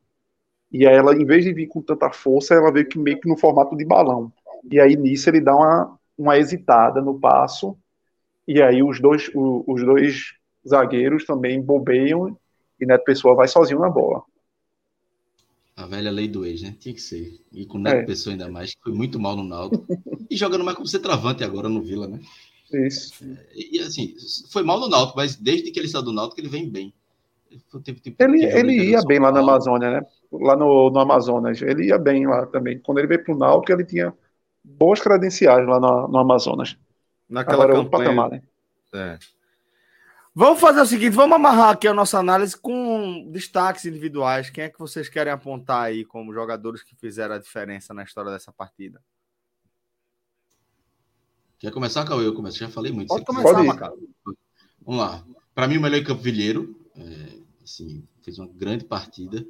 E 0.74 0.88
aí 0.88 0.96
ela, 0.96 1.14
em 1.14 1.24
vez 1.24 1.44
de 1.44 1.52
vir 1.52 1.68
com 1.68 1.80
tanta 1.80 2.10
força, 2.10 2.52
ela 2.52 2.72
veio 2.72 2.88
que 2.88 2.98
meio 2.98 3.20
que 3.20 3.28
no 3.28 3.36
formato 3.36 3.76
de 3.76 3.84
balão. 3.84 4.32
E 4.68 4.80
aí 4.80 4.96
nisso 4.96 5.30
ele 5.30 5.40
dá 5.40 5.54
uma, 5.54 5.96
uma 6.18 6.36
hesitada 6.36 7.00
no 7.00 7.16
passo. 7.16 7.78
E 8.46 8.60
aí 8.60 8.82
os 8.82 9.00
dois, 9.00 9.30
o, 9.36 9.64
os 9.68 9.84
dois 9.84 10.34
zagueiros 10.68 11.24
também 11.24 11.62
bobeiam 11.62 12.36
e 12.80 12.84
Neto 12.84 13.04
Pessoa 13.04 13.36
vai 13.36 13.46
sozinho 13.46 13.78
na 13.78 13.88
bola. 13.88 14.24
A 15.76 15.86
velha 15.86 16.10
lei 16.10 16.26
do 16.26 16.44
ex, 16.44 16.62
né? 16.62 16.74
Tinha 16.80 16.92
que 16.92 17.00
ser. 17.00 17.38
E 17.52 17.64
com 17.66 17.78
o 17.78 17.80
Neto 17.80 17.98
é. 17.98 18.06
Pessoa 18.06 18.34
ainda 18.34 18.50
mais, 18.50 18.74
que 18.74 18.82
foi 18.82 18.92
muito 18.92 19.20
mal 19.20 19.36
no 19.36 19.44
Naldo. 19.44 19.86
e 20.28 20.36
jogando 20.36 20.64
mais 20.64 20.76
como 20.76 20.88
centroavante 20.88 21.44
agora 21.44 21.68
no 21.68 21.82
Vila, 21.82 22.08
né? 22.08 22.18
Isso. 22.72 23.14
É, 23.24 23.46
e 23.54 23.78
assim, 23.78 24.16
foi 24.50 24.64
mal 24.64 24.80
no 24.80 24.88
Náutico, 24.88 25.18
mas 25.18 25.36
desde 25.36 25.70
que 25.70 25.78
ele 25.78 25.86
saiu 25.86 26.02
do 26.02 26.12
Náutico 26.12 26.40
ele 26.40 26.48
vem 26.48 26.68
bem. 26.68 26.92
Ele, 28.18 28.44
ele 28.44 28.90
ia 28.90 29.02
bem 29.02 29.20
lá 29.20 29.30
na 29.30 29.38
Amazônia, 29.38 29.88
né? 29.88 30.06
Lá 30.40 30.56
no, 30.56 30.90
no 30.90 31.00
Amazonas. 31.00 31.60
Ele 31.62 31.86
ia 31.86 31.98
bem 31.98 32.26
lá 32.26 32.46
também. 32.46 32.78
Quando 32.78 32.98
ele 32.98 33.06
veio 33.06 33.24
para 33.24 33.34
o 33.34 33.38
Náutico, 33.38 33.72
ele 33.72 33.84
tinha 33.84 34.12
boas 34.62 35.00
credenciais 35.00 35.66
lá 35.66 35.78
no, 35.78 36.08
no 36.08 36.18
Amazonas. 36.18 36.76
Naquela 37.28 37.64
Agora, 37.64 37.82
campanha... 37.82 38.04
patamar, 38.04 38.30
né? 38.30 38.42
É. 38.92 39.18
Vamos 40.36 40.58
fazer 40.58 40.80
o 40.80 40.86
seguinte, 40.86 41.12
vamos 41.12 41.36
amarrar 41.36 41.70
aqui 41.70 41.86
a 41.86 41.94
nossa 41.94 42.18
análise 42.18 42.56
com 42.56 43.30
destaques 43.30 43.84
individuais. 43.84 44.50
Quem 44.50 44.64
é 44.64 44.68
que 44.68 44.80
vocês 44.80 45.08
querem 45.08 45.32
apontar 45.32 45.84
aí 45.84 46.04
como 46.04 46.34
jogadores 46.34 46.82
que 46.82 46.96
fizeram 46.96 47.36
a 47.36 47.38
diferença 47.38 47.94
na 47.94 48.02
história 48.02 48.32
dessa 48.32 48.52
partida? 48.52 49.00
Quer 51.56 51.70
começar, 51.70 52.04
Cauê? 52.04 52.26
Eu 52.26 52.34
começo. 52.34 52.58
Já 52.58 52.68
falei 52.68 52.90
muito. 52.90 53.08
Pode 53.08 53.24
começar, 53.24 53.62
Macau. 53.62 53.96
Vamos 54.84 55.00
lá. 55.00 55.24
Para 55.54 55.68
mim, 55.68 55.76
o 55.76 55.80
melhor 55.80 55.98
em 55.98 56.04
campo 56.04 56.20
Vilheiro. 56.20 56.74
É, 56.96 57.38
assim, 57.62 58.04
fez 58.20 58.36
uma 58.36 58.48
grande 58.48 58.84
partida. 58.84 59.46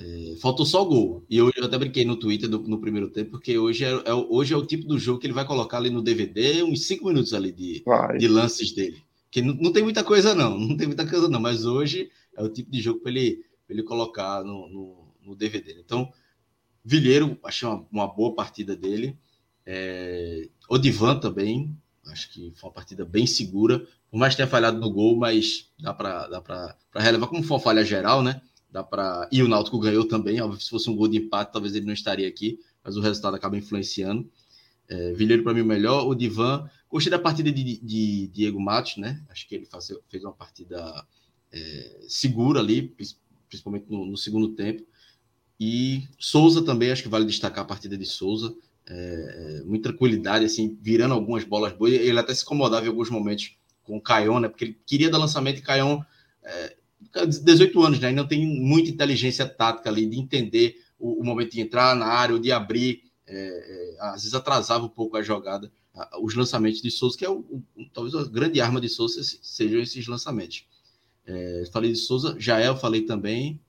É, 0.00 0.36
faltou 0.36 0.64
só 0.64 0.82
o 0.82 0.86
gol. 0.86 1.24
E 1.28 1.36
eu, 1.36 1.50
eu 1.56 1.64
até 1.64 1.76
brinquei 1.76 2.04
no 2.04 2.16
Twitter 2.16 2.48
do, 2.48 2.60
no 2.60 2.80
primeiro 2.80 3.10
tempo, 3.10 3.32
porque 3.32 3.58
hoje 3.58 3.84
é, 3.84 3.88
é, 3.88 4.14
hoje 4.14 4.54
é 4.54 4.56
o 4.56 4.64
tipo 4.64 4.86
do 4.86 4.96
jogo 4.96 5.18
que 5.18 5.26
ele 5.26 5.34
vai 5.34 5.44
colocar 5.44 5.78
ali 5.78 5.90
no 5.90 6.00
DVD, 6.00 6.62
uns 6.62 6.86
cinco 6.86 7.06
minutos 7.06 7.34
ali 7.34 7.50
de, 7.50 7.82
de 8.16 8.28
lances 8.28 8.72
dele. 8.72 9.02
Que 9.28 9.42
não, 9.42 9.54
não, 9.54 9.72
tem 9.72 9.82
muita 9.82 10.04
coisa, 10.04 10.36
não. 10.36 10.56
Não 10.56 10.76
tem 10.76 10.86
muita 10.86 11.04
coisa, 11.04 11.28
não. 11.28 11.40
Mas 11.40 11.66
hoje 11.66 12.10
é 12.36 12.42
o 12.42 12.48
tipo 12.48 12.70
de 12.70 12.80
jogo 12.80 13.00
para 13.00 13.10
ele, 13.10 13.44
ele 13.68 13.82
colocar 13.82 14.44
no, 14.44 14.68
no, 14.68 15.14
no, 15.20 15.36
DVD. 15.36 15.80
Então, 15.80 16.12
Vilheiro, 16.84 17.36
achei 17.42 17.68
uma, 17.68 17.84
uma 17.90 18.06
boa 18.06 18.36
partida 18.36 18.76
dele. 18.76 19.18
É, 19.66 20.48
Odivan 20.70 21.18
também, 21.18 21.76
acho 22.06 22.32
que 22.32 22.52
foi 22.54 22.68
uma 22.68 22.74
partida 22.74 23.04
bem 23.04 23.26
segura. 23.26 23.84
Por 24.08 24.16
mais 24.16 24.32
que 24.32 24.36
tenha 24.38 24.48
falhado 24.48 24.78
no 24.78 24.90
gol, 24.90 25.16
mas 25.16 25.72
dá 25.78 25.92
para 25.92 26.28
dá 26.28 27.00
relevar 27.00 27.26
como 27.26 27.42
foi 27.42 27.56
uma 27.56 27.62
falha 27.62 27.84
geral, 27.84 28.22
né? 28.22 28.40
Dá 28.70 28.82
para 28.82 29.28
E 29.32 29.42
o 29.42 29.48
Náutico 29.48 29.78
ganhou 29.78 30.06
também. 30.06 30.40
Óbvio, 30.40 30.60
se 30.60 30.68
fosse 30.68 30.90
um 30.90 30.96
gol 30.96 31.08
de 31.08 31.18
empate, 31.18 31.52
talvez 31.52 31.74
ele 31.74 31.86
não 31.86 31.94
estaria 31.94 32.28
aqui, 32.28 32.58
mas 32.84 32.96
o 32.96 33.00
resultado 33.00 33.34
acaba 33.34 33.56
influenciando. 33.56 34.30
É, 34.88 35.12
Vilheiro, 35.12 35.42
para 35.42 35.54
mim, 35.54 35.60
o 35.60 35.66
melhor. 35.66 36.06
O 36.06 36.14
Divan, 36.14 36.68
gostei 36.88 37.10
da 37.10 37.18
partida 37.18 37.52
de, 37.52 37.78
de 37.78 38.28
Diego 38.28 38.60
Matos, 38.60 38.96
né? 38.96 39.22
Acho 39.28 39.46
que 39.46 39.54
ele 39.54 39.66
faz, 39.66 39.88
fez 40.08 40.24
uma 40.24 40.32
partida 40.32 41.06
é, 41.52 42.00
segura 42.08 42.60
ali, 42.60 42.94
principalmente 43.48 43.86
no, 43.88 44.06
no, 44.06 44.16
segundo 44.16 44.54
tempo. 44.54 44.82
E 45.60 46.08
Souza 46.18 46.64
também, 46.64 46.90
acho 46.90 47.02
que 47.02 47.08
vale 47.08 47.24
destacar 47.26 47.64
a 47.64 47.66
partida 47.66 47.96
de 47.96 48.06
Souza. 48.06 48.54
É, 48.86 49.60
é 49.60 49.64
muita 49.64 49.90
tranquilidade, 49.90 50.44
assim, 50.44 50.78
virando 50.80 51.14
algumas 51.14 51.44
bolas 51.44 51.72
boas. 51.72 51.92
Ele 51.92 52.18
até 52.18 52.32
se 52.34 52.42
incomodava 52.42 52.86
em 52.86 52.88
alguns 52.88 53.10
momentos 53.10 53.56
com 53.82 53.96
o 53.96 54.00
Caion, 54.00 54.40
né? 54.40 54.48
Porque 54.48 54.64
ele 54.64 54.80
queria 54.86 55.10
dar 55.10 55.18
lançamento 55.18 55.58
e 55.58 55.62
Caion, 55.62 56.00
é, 56.42 56.76
18 57.42 57.82
anos, 57.82 58.00
né? 58.00 58.08
Ainda 58.08 58.26
tem 58.26 58.46
muita 58.46 58.90
inteligência 58.90 59.48
tática 59.48 59.88
ali 59.88 60.06
de 60.06 60.18
entender 60.18 60.82
o, 60.98 61.20
o 61.20 61.24
momento 61.24 61.52
de 61.52 61.60
entrar 61.60 61.94
na 61.94 62.06
área 62.06 62.34
ou 62.34 62.40
de 62.40 62.50
abrir. 62.52 63.02
É, 63.26 63.34
é, 63.34 63.96
às 64.00 64.22
vezes 64.22 64.34
atrasava 64.34 64.86
um 64.86 64.88
pouco 64.88 65.16
a 65.16 65.22
jogada, 65.22 65.70
a, 65.94 66.18
os 66.20 66.34
lançamentos 66.34 66.80
de 66.80 66.90
Souza, 66.90 67.16
que 67.16 67.24
é 67.24 67.30
o, 67.30 67.40
o, 67.76 67.84
talvez 67.92 68.14
a 68.14 68.24
grande 68.24 68.60
arma 68.60 68.80
de 68.80 68.88
Souza 68.88 69.22
sejam 69.42 69.80
esses 69.80 70.06
lançamentos. 70.06 70.64
É, 71.26 71.64
falei 71.70 71.92
de 71.92 71.98
Souza, 71.98 72.36
Jael 72.38 72.76
falei 72.76 73.02
também. 73.02 73.60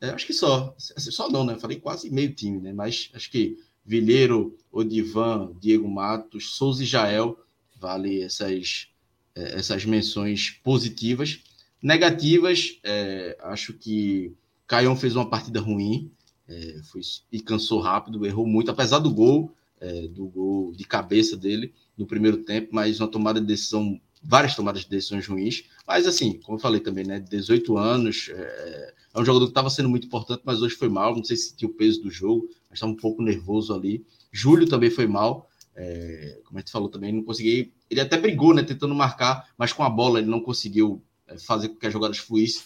É, 0.00 0.10
acho 0.10 0.26
que 0.26 0.34
só, 0.34 0.74
assim, 0.76 1.10
só 1.10 1.30
não, 1.30 1.44
né? 1.44 1.58
Falei 1.58 1.80
quase 1.80 2.10
meio 2.10 2.34
time, 2.34 2.60
né? 2.60 2.72
Mas 2.72 3.10
acho 3.14 3.30
que 3.30 3.58
Vilheiro, 3.84 4.56
Odivan, 4.70 5.52
Diego 5.58 5.88
Matos, 5.88 6.54
Souza 6.54 6.82
e 6.82 6.86
Jael 6.86 7.38
vale 7.78 8.20
essas 8.20 8.88
é, 9.36 9.58
essas 9.58 9.84
menções 9.84 10.50
positivas. 10.64 11.40
Negativas, 11.82 12.78
é, 12.82 13.36
acho 13.42 13.72
que 13.74 14.34
Caion 14.66 14.96
fez 14.96 15.14
uma 15.14 15.28
partida 15.28 15.60
ruim 15.60 16.10
é, 16.48 16.80
foi, 16.84 17.00
e 17.30 17.40
cansou 17.40 17.80
rápido, 17.80 18.24
errou 18.24 18.46
muito, 18.46 18.70
apesar 18.70 18.98
do 18.98 19.12
gol, 19.12 19.52
é, 19.80 20.08
do 20.08 20.26
gol 20.26 20.72
de 20.72 20.84
cabeça 20.84 21.36
dele 21.36 21.72
no 21.96 22.06
primeiro 22.06 22.38
tempo, 22.38 22.68
mas 22.72 23.00
uma 23.00 23.08
tomada 23.08 23.40
de 23.40 23.46
decisão, 23.46 24.00
várias 24.22 24.54
tomadas 24.54 24.82
de 24.82 24.88
decisões 24.88 25.26
ruins. 25.26 25.64
Mas 25.86 26.06
assim, 26.06 26.38
como 26.40 26.56
eu 26.56 26.62
falei 26.62 26.80
também, 26.80 27.04
né, 27.04 27.20
18 27.20 27.76
anos, 27.76 28.30
é, 28.32 28.94
é 29.14 29.20
um 29.20 29.24
jogador 29.24 29.46
que 29.46 29.50
estava 29.50 29.70
sendo 29.70 29.88
muito 29.88 30.06
importante, 30.06 30.42
mas 30.44 30.62
hoje 30.62 30.74
foi 30.74 30.88
mal. 30.88 31.14
Não 31.14 31.24
sei 31.24 31.36
se 31.36 31.56
tinha 31.56 31.68
o 31.68 31.74
peso 31.74 32.02
do 32.02 32.10
jogo, 32.10 32.48
mas 32.68 32.78
estava 32.78 32.92
um 32.92 32.96
pouco 32.96 33.22
nervoso 33.22 33.74
ali. 33.74 34.04
Júlio 34.30 34.68
também 34.68 34.90
foi 34.90 35.06
mal. 35.06 35.48
É, 35.74 36.40
como 36.44 36.58
a 36.58 36.60
gente 36.60 36.72
falou 36.72 36.88
também, 36.88 37.12
não 37.12 37.22
consegui. 37.22 37.72
Ele 37.90 38.00
até 38.00 38.16
brigou, 38.16 38.54
né, 38.54 38.62
tentando 38.62 38.94
marcar, 38.94 39.48
mas 39.58 39.72
com 39.72 39.82
a 39.82 39.90
bola 39.90 40.18
ele 40.18 40.28
não 40.28 40.40
conseguiu 40.40 41.02
fazer 41.46 41.68
com 41.68 41.76
que 41.76 41.86
as 41.86 41.92
jogadas 41.92 42.18
fluíssem, 42.18 42.64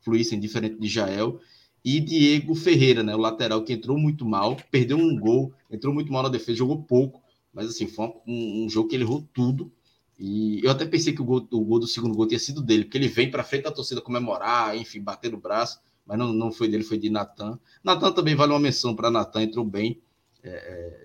fluíssem 0.00 0.40
diferente 0.40 0.78
de 0.78 0.88
Jael. 0.88 1.40
E 1.84 1.98
Diego 1.98 2.54
Ferreira, 2.54 3.02
né, 3.02 3.14
o 3.14 3.18
lateral 3.18 3.64
que 3.64 3.72
entrou 3.72 3.98
muito 3.98 4.24
mal, 4.24 4.56
perdeu 4.70 4.96
um 4.96 5.18
gol, 5.18 5.52
entrou 5.70 5.92
muito 5.92 6.12
mal 6.12 6.22
na 6.22 6.28
defesa, 6.28 6.58
jogou 6.58 6.82
pouco, 6.82 7.20
mas 7.52 7.66
assim, 7.66 7.86
foi 7.86 8.06
um, 8.26 8.64
um 8.64 8.68
jogo 8.68 8.88
que 8.88 8.94
ele 8.94 9.04
errou 9.04 9.28
tudo. 9.34 9.72
E 10.18 10.60
eu 10.64 10.70
até 10.70 10.84
pensei 10.84 11.12
que 11.12 11.20
o 11.20 11.24
gol, 11.24 11.46
o 11.50 11.64
gol 11.64 11.80
do 11.80 11.86
segundo 11.88 12.14
gol 12.14 12.28
tinha 12.28 12.38
sido 12.38 12.62
dele, 12.62 12.84
porque 12.84 12.98
ele 12.98 13.08
vem 13.08 13.30
para 13.30 13.42
frente 13.42 13.64
da 13.64 13.72
torcida 13.72 14.00
comemorar, 14.00 14.76
enfim, 14.76 15.00
bater 15.00 15.32
no 15.32 15.38
braço, 15.38 15.80
mas 16.06 16.16
não, 16.16 16.32
não 16.32 16.52
foi 16.52 16.68
dele, 16.68 16.84
foi 16.84 16.98
de 16.98 17.10
Natan. 17.10 17.58
Natan 17.82 18.12
também 18.12 18.36
vale 18.36 18.52
uma 18.52 18.60
menção 18.60 18.94
para 18.94 19.10
Natan, 19.10 19.42
entrou 19.42 19.64
bem, 19.64 20.00
é, 20.42 20.50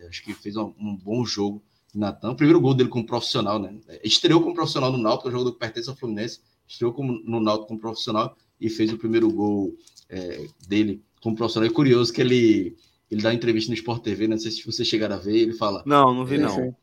é, 0.03 0.07
acho 0.07 0.23
que 0.23 0.34
fez 0.34 0.55
um, 0.55 0.73
um, 0.79 0.95
bom 0.95 1.25
jogo 1.25 1.63
Natan. 1.93 2.31
O 2.31 2.35
primeiro 2.35 2.59
gol 2.59 2.73
dele 2.73 2.89
como 2.89 3.05
profissional, 3.05 3.59
né? 3.59 3.79
Estreou 4.03 4.41
como 4.41 4.53
profissional 4.53 4.91
no 4.91 4.97
Náutico, 4.97 5.31
jogador 5.31 5.53
que 5.53 5.59
pertence 5.59 5.89
ao 5.89 5.95
Fluminense, 5.95 6.41
estreou 6.68 6.94
como, 6.94 7.22
no 7.23 7.39
Náutico 7.39 7.68
como 7.68 7.80
profissional 7.80 8.35
e 8.60 8.69
fez 8.69 8.91
o 8.91 8.98
primeiro 8.98 9.31
gol 9.31 9.76
é, 10.10 10.45
dele 10.68 11.02
como 11.22 11.35
profissional. 11.35 11.69
É 11.69 11.73
curioso 11.73 12.11
que 12.11 12.22
ele, 12.22 12.76
ele 13.10 13.22
dá 13.22 13.34
entrevista 13.34 13.69
no 13.69 13.76
Sport 13.76 14.03
TV, 14.03 14.27
né? 14.27 14.35
não 14.35 14.41
sei 14.41 14.52
se 14.52 14.65
vocês 14.65 14.88
chegaram 14.88 15.15
a 15.15 15.19
ver, 15.19 15.38
ele 15.38 15.53
fala... 15.53 15.84
Não, 15.85 16.14
não 16.14 16.26
vi 16.26 16.35
é, 16.35 16.39
não. 16.39 16.76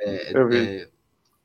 É, 0.00 0.38
Eu 0.38 0.48
vi. 0.48 0.56
É, 0.56 0.88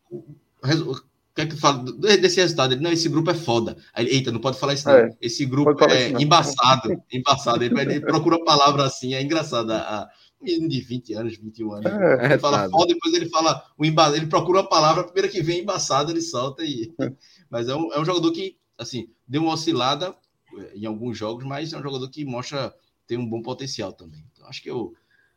o, 0.09 0.91
o, 0.91 1.01
que 1.35 1.41
é 1.41 1.45
que 1.45 1.57
fala 1.57 1.84
desse 1.99 2.39
resultado? 2.39 2.73
Ele, 2.73 2.81
não, 2.81 2.91
esse 2.91 3.09
grupo 3.09 3.30
é 3.30 3.34
foda. 3.34 3.76
Aí, 3.93 4.07
eita, 4.07 4.31
não 4.31 4.39
pode 4.39 4.57
falar 4.57 4.73
isso, 4.73 4.88
não. 4.88 4.95
É, 4.95 5.09
esse 5.22 5.45
grupo 5.45 5.84
é 5.84 6.11
embaçado, 6.11 7.01
embaçado. 7.11 7.61
Ele, 7.61 7.77
ele 7.77 7.99
procura 7.99 8.38
a 8.38 8.43
palavra 8.43 8.85
assim, 8.85 9.13
é 9.13 9.22
engraçado. 9.22 9.72
A, 9.72 10.09
de 10.41 10.81
20 10.81 11.13
anos, 11.13 11.38
21 11.38 11.73
anos. 11.73 11.85
É, 11.85 12.26
ele 12.26 12.39
fala 12.39 12.69
foda, 12.69 12.93
depois 12.93 13.13
ele 13.13 13.30
fala 13.30 13.63
o 13.77 13.85
emba... 13.85 14.15
ele 14.15 14.27
procura 14.27 14.61
a 14.61 14.67
palavra, 14.67 15.01
a 15.01 15.05
primeira 15.05 15.27
que 15.27 15.41
vem 15.41 15.61
embaçado, 15.61 16.11
ele 16.11 16.22
solta 16.22 16.63
e. 16.63 16.93
Mas 17.49 17.67
é 17.69 17.76
um, 17.76 17.91
é 17.93 17.99
um 17.99 18.05
jogador 18.05 18.31
que, 18.31 18.57
assim, 18.77 19.09
deu 19.27 19.43
uma 19.43 19.53
oscilada 19.53 20.15
eh, 20.57 20.73
em 20.76 20.85
alguns 20.85 21.17
jogos, 21.17 21.43
mas 21.43 21.73
é 21.73 21.77
um 21.77 21.84
jogador 21.84 22.09
que 22.09 22.26
mostra 22.26 22.73
tem 23.07 23.17
um 23.17 23.27
bom 23.27 23.41
potencial 23.41 23.93
também. 23.93 24.26
Então, 24.31 24.47
acho 24.47 24.61
que 24.61 24.69
eu 24.69 24.93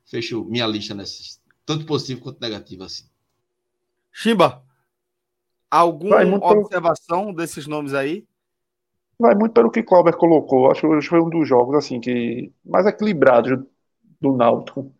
fecho 0.07 0.45
minha 0.45 0.67
lista 0.67 0.95
nesses, 0.95 1.41
tanto 1.67 1.85
positivo 1.85 2.23
quanto 2.23 2.41
negativo, 2.41 2.85
assim. 2.85 3.05
Chimba, 4.11 4.63
alguma 5.71 6.23
observação 6.25 7.27
pelo... 7.27 7.37
desses 7.37 7.67
nomes 7.67 7.95
aí? 7.95 8.27
Vai 9.19 9.35
muito 9.35 9.53
pelo 9.53 9.71
que 9.71 9.83
Cláudio 9.83 10.17
colocou. 10.17 10.71
Acho 10.71 10.83
que 10.83 10.87
hoje 10.87 11.09
foi 11.09 11.21
um 11.21 11.29
dos 11.29 11.47
jogos 11.47 11.77
assim 11.77 12.01
que 12.01 12.53
mais 12.65 12.87
equilibrados 12.87 13.65
do 14.21 14.37
Náutico 14.37 14.95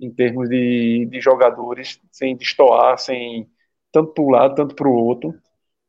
em 0.00 0.10
termos 0.10 0.48
de, 0.48 1.06
de 1.10 1.20
jogadores, 1.20 2.00
sem 2.10 2.36
destoar, 2.36 2.98
sem 2.98 3.48
tanto 3.92 4.12
para 4.12 4.24
um 4.24 4.30
lado, 4.30 4.54
tanto 4.54 4.74
para 4.74 4.88
o 4.88 4.92
outro. 4.92 5.34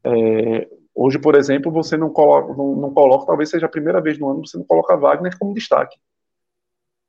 É, 0.04 0.70
hoje, 0.94 1.20
por 1.20 1.36
exemplo, 1.36 1.72
você 1.72 1.98
não 1.98 2.10
coloca, 2.10 2.54
não, 2.54 2.76
não, 2.76 2.94
coloca, 2.94 3.26
talvez 3.26 3.50
seja 3.50 3.66
a 3.66 3.70
primeira 3.70 4.02
vez 4.02 4.18
no 4.18 4.30
ano, 4.30 4.46
você 4.46 4.58
não 4.58 4.66
coloca 4.66 4.96
Wagner 4.96 5.38
como 5.38 5.54
destaque. 5.54 5.98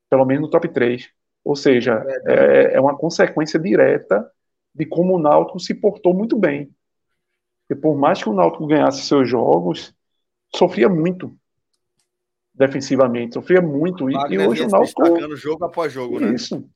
Pelo 0.08 0.24
menos 0.24 0.42
no 0.42 0.50
top 0.50 0.68
3. 0.68 1.08
Ou 1.44 1.56
seja, 1.56 2.04
é, 2.26 2.74
é 2.74 2.80
uma 2.80 2.96
consequência 2.96 3.58
direta 3.58 4.30
de 4.74 4.84
como 4.86 5.16
o 5.16 5.18
Náutico 5.18 5.58
se 5.58 5.74
portou 5.74 6.14
muito 6.14 6.36
bem. 6.36 6.70
E 7.68 7.74
por 7.74 7.96
mais 7.96 8.22
que 8.22 8.28
o 8.28 8.32
Náutico 8.32 8.66
ganhasse 8.66 9.02
seus 9.02 9.28
jogos, 9.28 9.94
sofria 10.54 10.88
muito 10.88 11.34
defensivamente, 12.52 13.34
sofria 13.34 13.62
muito. 13.62 14.10
E, 14.10 14.14
e 14.30 14.38
hoje 14.38 14.62
o 14.62 14.68
Náutico. 14.68 15.36
jogo 15.36 15.64
após 15.64 15.92
jogo, 15.92 16.20
né? 16.20 16.34
Isso. 16.34 16.68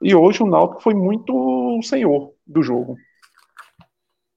E 0.00 0.14
hoje 0.14 0.42
o 0.42 0.46
Náutico 0.46 0.82
foi 0.82 0.94
muito 0.94 1.80
senhor 1.82 2.32
do 2.46 2.62
jogo. 2.62 2.96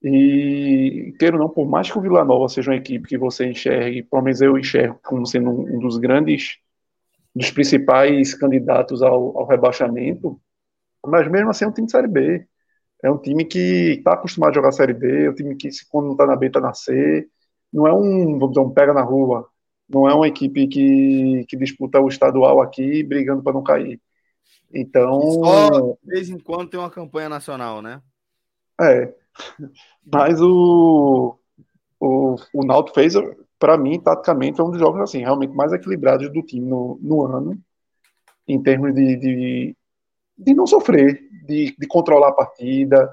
E 0.04 1.14
queiro 1.18 1.38
não, 1.38 1.48
por 1.48 1.66
mais 1.66 1.90
que 1.90 1.96
o 1.96 2.00
Vila 2.00 2.24
Nova 2.24 2.48
seja 2.48 2.70
uma 2.70 2.76
equipe 2.76 3.08
que 3.08 3.16
você 3.16 3.46
enxergue, 3.46 4.02
pelo 4.02 4.22
menos 4.22 4.40
eu 4.40 4.58
enxergo 4.58 4.98
como 5.02 5.26
sendo 5.26 5.50
um 5.50 5.78
dos 5.78 5.96
grandes, 5.96 6.58
dos 7.34 7.50
principais 7.50 8.34
candidatos 8.34 9.02
ao, 9.02 9.38
ao 9.38 9.46
rebaixamento, 9.46 10.40
mas 11.06 11.28
mesmo 11.30 11.50
assim 11.50 11.64
é 11.64 11.68
um 11.68 11.72
time 11.72 11.86
de 11.86 11.92
Série 11.92 12.08
B. 12.08 12.46
É 13.02 13.10
um 13.10 13.18
time 13.18 13.44
que 13.44 13.96
está 13.98 14.12
acostumado 14.12 14.50
a 14.50 14.54
jogar 14.54 14.72
Série 14.72 14.94
B, 14.94 15.24
é 15.24 15.30
um 15.30 15.34
time 15.34 15.56
que, 15.56 15.68
quando 15.90 16.06
não 16.06 16.12
está 16.12 16.24
na 16.24 16.36
B, 16.36 16.46
está 16.46 16.60
na 16.60 16.72
C. 16.72 17.26
Não 17.72 17.86
é 17.86 17.92
um, 17.92 18.38
vamos 18.38 18.50
dizer, 18.50 18.60
um 18.60 18.70
pega 18.70 18.92
na 18.92 19.02
rua. 19.02 19.48
Não 19.88 20.08
é 20.08 20.14
uma 20.14 20.28
equipe 20.28 20.68
que, 20.68 21.44
que 21.48 21.56
disputa 21.56 22.00
o 22.00 22.08
estadual 22.08 22.60
aqui 22.60 23.02
brigando 23.02 23.42
para 23.42 23.52
não 23.52 23.62
cair. 23.62 24.00
Então. 24.72 25.20
Só 25.20 25.80
de 25.80 25.96
vez 26.04 26.30
em 26.30 26.38
quando 26.38 26.70
tem 26.70 26.78
uma 26.78 26.90
campanha 26.90 27.28
nacional, 27.28 27.82
né? 27.82 28.00
É. 28.82 29.14
Mas 30.04 30.40
o, 30.40 31.38
o, 32.00 32.36
o 32.54 32.64
Náutico 32.64 32.94
fez, 32.94 33.14
para 33.58 33.76
mim, 33.76 34.00
taticamente, 34.00 34.60
é 34.60 34.64
um 34.64 34.70
dos 34.70 34.80
jogos 34.80 35.00
assim, 35.00 35.20
realmente 35.20 35.54
mais 35.54 35.72
equilibrados 35.72 36.32
do 36.32 36.42
time 36.42 36.68
no, 36.68 36.98
no 37.00 37.24
ano, 37.24 37.58
em 38.46 38.62
termos 38.62 38.94
de, 38.94 39.16
de, 39.16 39.76
de 40.36 40.54
não 40.54 40.66
sofrer, 40.66 41.20
de, 41.46 41.74
de 41.78 41.86
controlar 41.86 42.28
a 42.28 42.32
partida, 42.32 43.10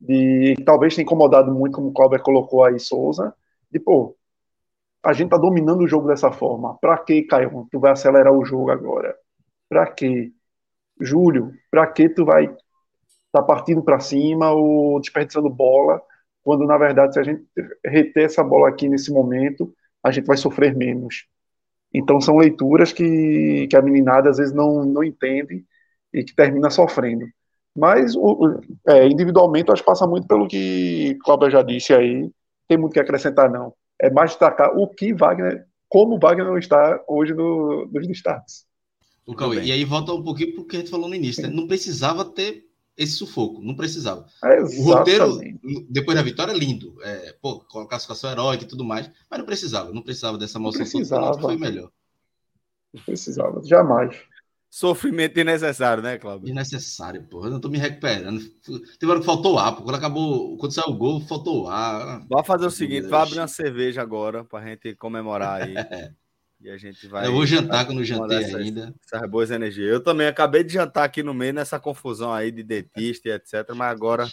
de 0.00 0.56
talvez 0.64 0.94
ter 0.96 1.02
incomodado 1.02 1.52
muito, 1.52 1.76
como 1.76 1.88
o 1.88 1.92
Cláudio 1.92 2.22
colocou 2.22 2.64
aí, 2.64 2.78
Souza, 2.78 3.34
de 3.70 3.78
pô, 3.78 4.16
a 5.04 5.12
gente 5.12 5.30
tá 5.30 5.36
dominando 5.36 5.82
o 5.82 5.88
jogo 5.88 6.08
dessa 6.08 6.30
forma. 6.30 6.76
Pra 6.78 6.98
que, 6.98 7.22
Caio? 7.22 7.66
Tu 7.70 7.80
vai 7.80 7.92
acelerar 7.92 8.32
o 8.32 8.44
jogo 8.44 8.70
agora? 8.70 9.16
Pra 9.68 9.86
que? 9.86 10.32
Júlio, 11.00 11.52
pra 11.70 11.86
que 11.86 12.08
tu 12.08 12.24
vai 12.24 12.54
tá 13.32 13.42
partindo 13.42 13.82
para 13.82 13.98
cima 13.98 14.52
ou 14.52 15.00
desperdiçando 15.00 15.48
bola, 15.48 16.00
quando 16.42 16.66
na 16.66 16.76
verdade 16.76 17.14
se 17.14 17.20
a 17.20 17.22
gente 17.22 17.44
reter 17.84 18.24
essa 18.24 18.44
bola 18.44 18.68
aqui 18.68 18.88
nesse 18.88 19.10
momento, 19.10 19.74
a 20.02 20.10
gente 20.10 20.26
vai 20.26 20.36
sofrer 20.36 20.76
menos. 20.76 21.26
Então 21.94 22.20
são 22.20 22.36
leituras 22.36 22.92
que, 22.92 23.66
que 23.68 23.76
a 23.76 23.82
meninada 23.82 24.30
às 24.30 24.36
vezes 24.38 24.52
não, 24.52 24.84
não 24.84 25.02
entende 25.02 25.64
e 26.12 26.22
que 26.22 26.34
termina 26.34 26.70
sofrendo. 26.70 27.26
Mas 27.74 28.14
o, 28.14 28.60
é, 28.86 29.06
individualmente 29.06 29.68
eu 29.68 29.72
acho 29.72 29.82
que 29.82 29.86
passa 29.86 30.06
muito 30.06 30.26
pelo 30.26 30.46
que 30.46 31.16
Cláudio 31.24 31.50
já 31.50 31.62
disse 31.62 31.94
aí, 31.94 32.30
tem 32.68 32.76
muito 32.76 32.92
que 32.92 33.00
acrescentar 33.00 33.50
não. 33.50 33.72
É 34.00 34.10
mais 34.10 34.30
destacar 34.30 34.76
o 34.76 34.86
que 34.86 35.14
Wagner, 35.14 35.64
como 35.88 36.18
Wagner 36.18 36.46
não 36.46 36.58
está 36.58 37.02
hoje 37.08 37.32
no, 37.32 37.86
nos 37.86 38.06
destaques. 38.06 38.66
O 39.26 39.34
Cauê, 39.34 39.62
e 39.62 39.72
aí 39.72 39.84
volta 39.84 40.12
um 40.12 40.22
pouquinho 40.22 40.54
porque 40.54 40.76
a 40.76 40.78
gente 40.80 40.90
falou 40.90 41.08
no 41.08 41.14
início, 41.14 41.42
né? 41.42 41.48
Não 41.48 41.66
precisava 41.66 42.24
ter 42.24 42.64
esse 42.96 43.12
sufoco, 43.12 43.62
não 43.62 43.74
precisava. 43.74 44.26
É 44.44 44.60
o 44.60 44.82
roteiro, 44.82 45.38
depois 45.88 46.16
da 46.16 46.22
vitória, 46.22 46.52
é 46.52 46.56
lindo. 46.56 46.96
É, 47.02 47.34
pô, 47.40 47.60
com 47.60 47.80
a 47.80 47.88
classificação 47.88 48.30
heróica 48.30 48.64
e 48.64 48.68
tudo 48.68 48.84
mais, 48.84 49.10
mas 49.30 49.38
não 49.38 49.46
precisava, 49.46 49.92
não 49.92 50.02
precisava 50.02 50.36
dessa 50.36 50.58
moção. 50.58 50.80
Não 50.80 50.90
precisava. 50.90 51.40
foi 51.40 51.56
melhor. 51.56 51.90
Não 52.92 53.02
precisava, 53.02 53.62
jamais. 53.64 54.16
Sofrimento 54.70 55.34
desnecessário, 55.34 56.02
né, 56.02 56.16
Cláudio? 56.16 56.46
Desnecessário, 56.46 57.22
porra. 57.24 57.48
Eu 57.48 57.52
não 57.52 57.60
tô 57.60 57.68
me 57.68 57.76
recuperando. 57.76 58.40
Teve 58.98 59.10
hora 59.12 59.20
que 59.20 59.26
faltou 59.26 59.58
ar, 59.58 59.76
pô. 59.76 59.82
Quando 59.82 59.96
acabou, 59.96 60.56
quando 60.56 60.72
saiu 60.72 60.94
o 60.94 60.96
gol, 60.96 61.20
faltou 61.20 61.68
ar. 61.68 62.26
Vai 62.26 62.42
fazer 62.42 62.66
o 62.66 62.70
seguinte: 62.70 63.06
vai 63.06 63.22
abrir 63.22 63.38
uma 63.38 63.48
cerveja 63.48 64.00
agora 64.00 64.44
pra 64.44 64.64
gente 64.64 64.94
comemorar 64.94 65.62
aí. 65.62 65.74
E 66.62 66.70
a 66.70 66.76
gente 66.76 67.08
vai. 67.08 67.26
Eu 67.26 67.32
vou 67.32 67.44
jantar 67.44 67.84
quando 67.84 68.04
jantei 68.04 68.38
essas, 68.38 68.54
ainda. 68.54 68.94
Essas 69.04 69.28
boas 69.28 69.50
energias. 69.50 69.90
Eu 69.90 70.00
também 70.00 70.28
acabei 70.28 70.62
de 70.62 70.72
jantar 70.72 71.02
aqui 71.02 71.20
no 71.20 71.34
meio 71.34 71.52
nessa 71.52 71.80
confusão 71.80 72.32
aí 72.32 72.52
de 72.52 72.62
dentista 72.62 73.28
e 73.28 73.32
etc. 73.32 73.68
Mas 73.74 73.90
agora 73.90 74.28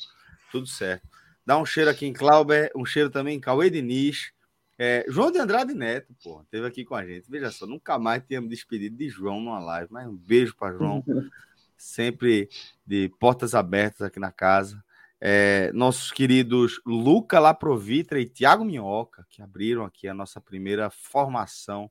tudo 0.52 0.68
certo. 0.68 1.08
Dá 1.44 1.58
um 1.58 1.66
cheiro 1.66 1.90
aqui 1.90 2.06
em 2.06 2.14
Clauber, 2.14 2.72
um 2.76 2.86
cheiro 2.86 3.10
também 3.10 3.38
em 3.38 3.40
Cauê 3.40 3.72
Diniz. 3.72 4.32
É, 4.78 5.04
João 5.10 5.32
de 5.32 5.40
Andrade 5.40 5.74
Neto, 5.74 6.16
pô, 6.24 6.42
esteve 6.42 6.68
aqui 6.68 6.86
com 6.86 6.94
a 6.94 7.04
gente. 7.04 7.30
Veja 7.30 7.52
só, 7.52 7.66
nunca 7.66 7.98
mais 7.98 8.24
tínhamos 8.26 8.50
despedido 8.50 8.96
de 8.96 9.10
João 9.10 9.42
numa 9.42 9.60
live, 9.60 9.92
mas 9.92 10.08
um 10.08 10.16
beijo 10.16 10.56
para 10.56 10.78
João. 10.78 11.04
Sempre 11.76 12.48
de 12.86 13.10
portas 13.20 13.56
abertas 13.56 14.04
aqui 14.04 14.20
na 14.20 14.32
casa. 14.32 14.84
É, 15.20 15.72
nossos 15.74 16.12
queridos 16.12 16.80
Luca 16.86 17.40
Laprovitra 17.40 18.22
e 18.22 18.26
Tiago 18.26 18.64
Minhoca, 18.64 19.26
que 19.30 19.42
abriram 19.42 19.84
aqui 19.84 20.08
a 20.08 20.14
nossa 20.14 20.40
primeira 20.40 20.90
formação 20.90 21.90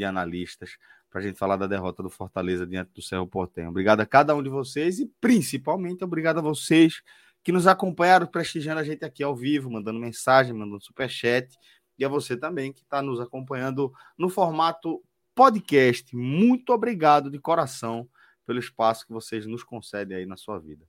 de 0.00 0.04
analistas 0.04 0.78
para 1.10 1.20
a 1.20 1.22
gente 1.22 1.38
falar 1.38 1.56
da 1.56 1.66
derrota 1.66 2.02
do 2.02 2.08
Fortaleza 2.08 2.66
diante 2.66 2.90
do 2.92 3.02
Cerro 3.02 3.26
Portenho. 3.26 3.68
Obrigado 3.68 4.00
a 4.00 4.06
cada 4.06 4.34
um 4.34 4.42
de 4.42 4.48
vocês 4.48 4.98
e 4.98 5.06
principalmente 5.20 6.02
obrigado 6.02 6.38
a 6.38 6.42
vocês 6.42 7.02
que 7.42 7.52
nos 7.52 7.66
acompanharam 7.66 8.26
prestigiando 8.26 8.80
a 8.80 8.84
gente 8.84 9.04
aqui 9.04 9.22
ao 9.22 9.36
vivo, 9.36 9.70
mandando 9.70 9.98
mensagem, 9.98 10.54
mandando 10.54 10.82
superchat 10.82 11.54
e 11.98 12.04
a 12.04 12.08
você 12.08 12.36
também 12.36 12.72
que 12.72 12.80
está 12.80 13.02
nos 13.02 13.20
acompanhando 13.20 13.92
no 14.16 14.30
formato 14.30 15.02
podcast. 15.34 16.16
Muito 16.16 16.72
obrigado 16.72 17.30
de 17.30 17.38
coração 17.38 18.08
pelo 18.46 18.58
espaço 18.58 19.06
que 19.06 19.12
vocês 19.12 19.46
nos 19.46 19.62
concedem 19.62 20.16
aí 20.16 20.26
na 20.26 20.36
sua 20.36 20.58
vida. 20.58 20.86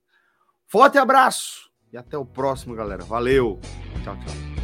Forte 0.66 0.96
abraço 0.96 1.70
e 1.92 1.98
até 1.98 2.16
o 2.16 2.24
próximo, 2.24 2.74
galera. 2.74 3.04
Valeu. 3.04 3.60
Tchau, 4.02 4.16
tchau. 4.16 4.61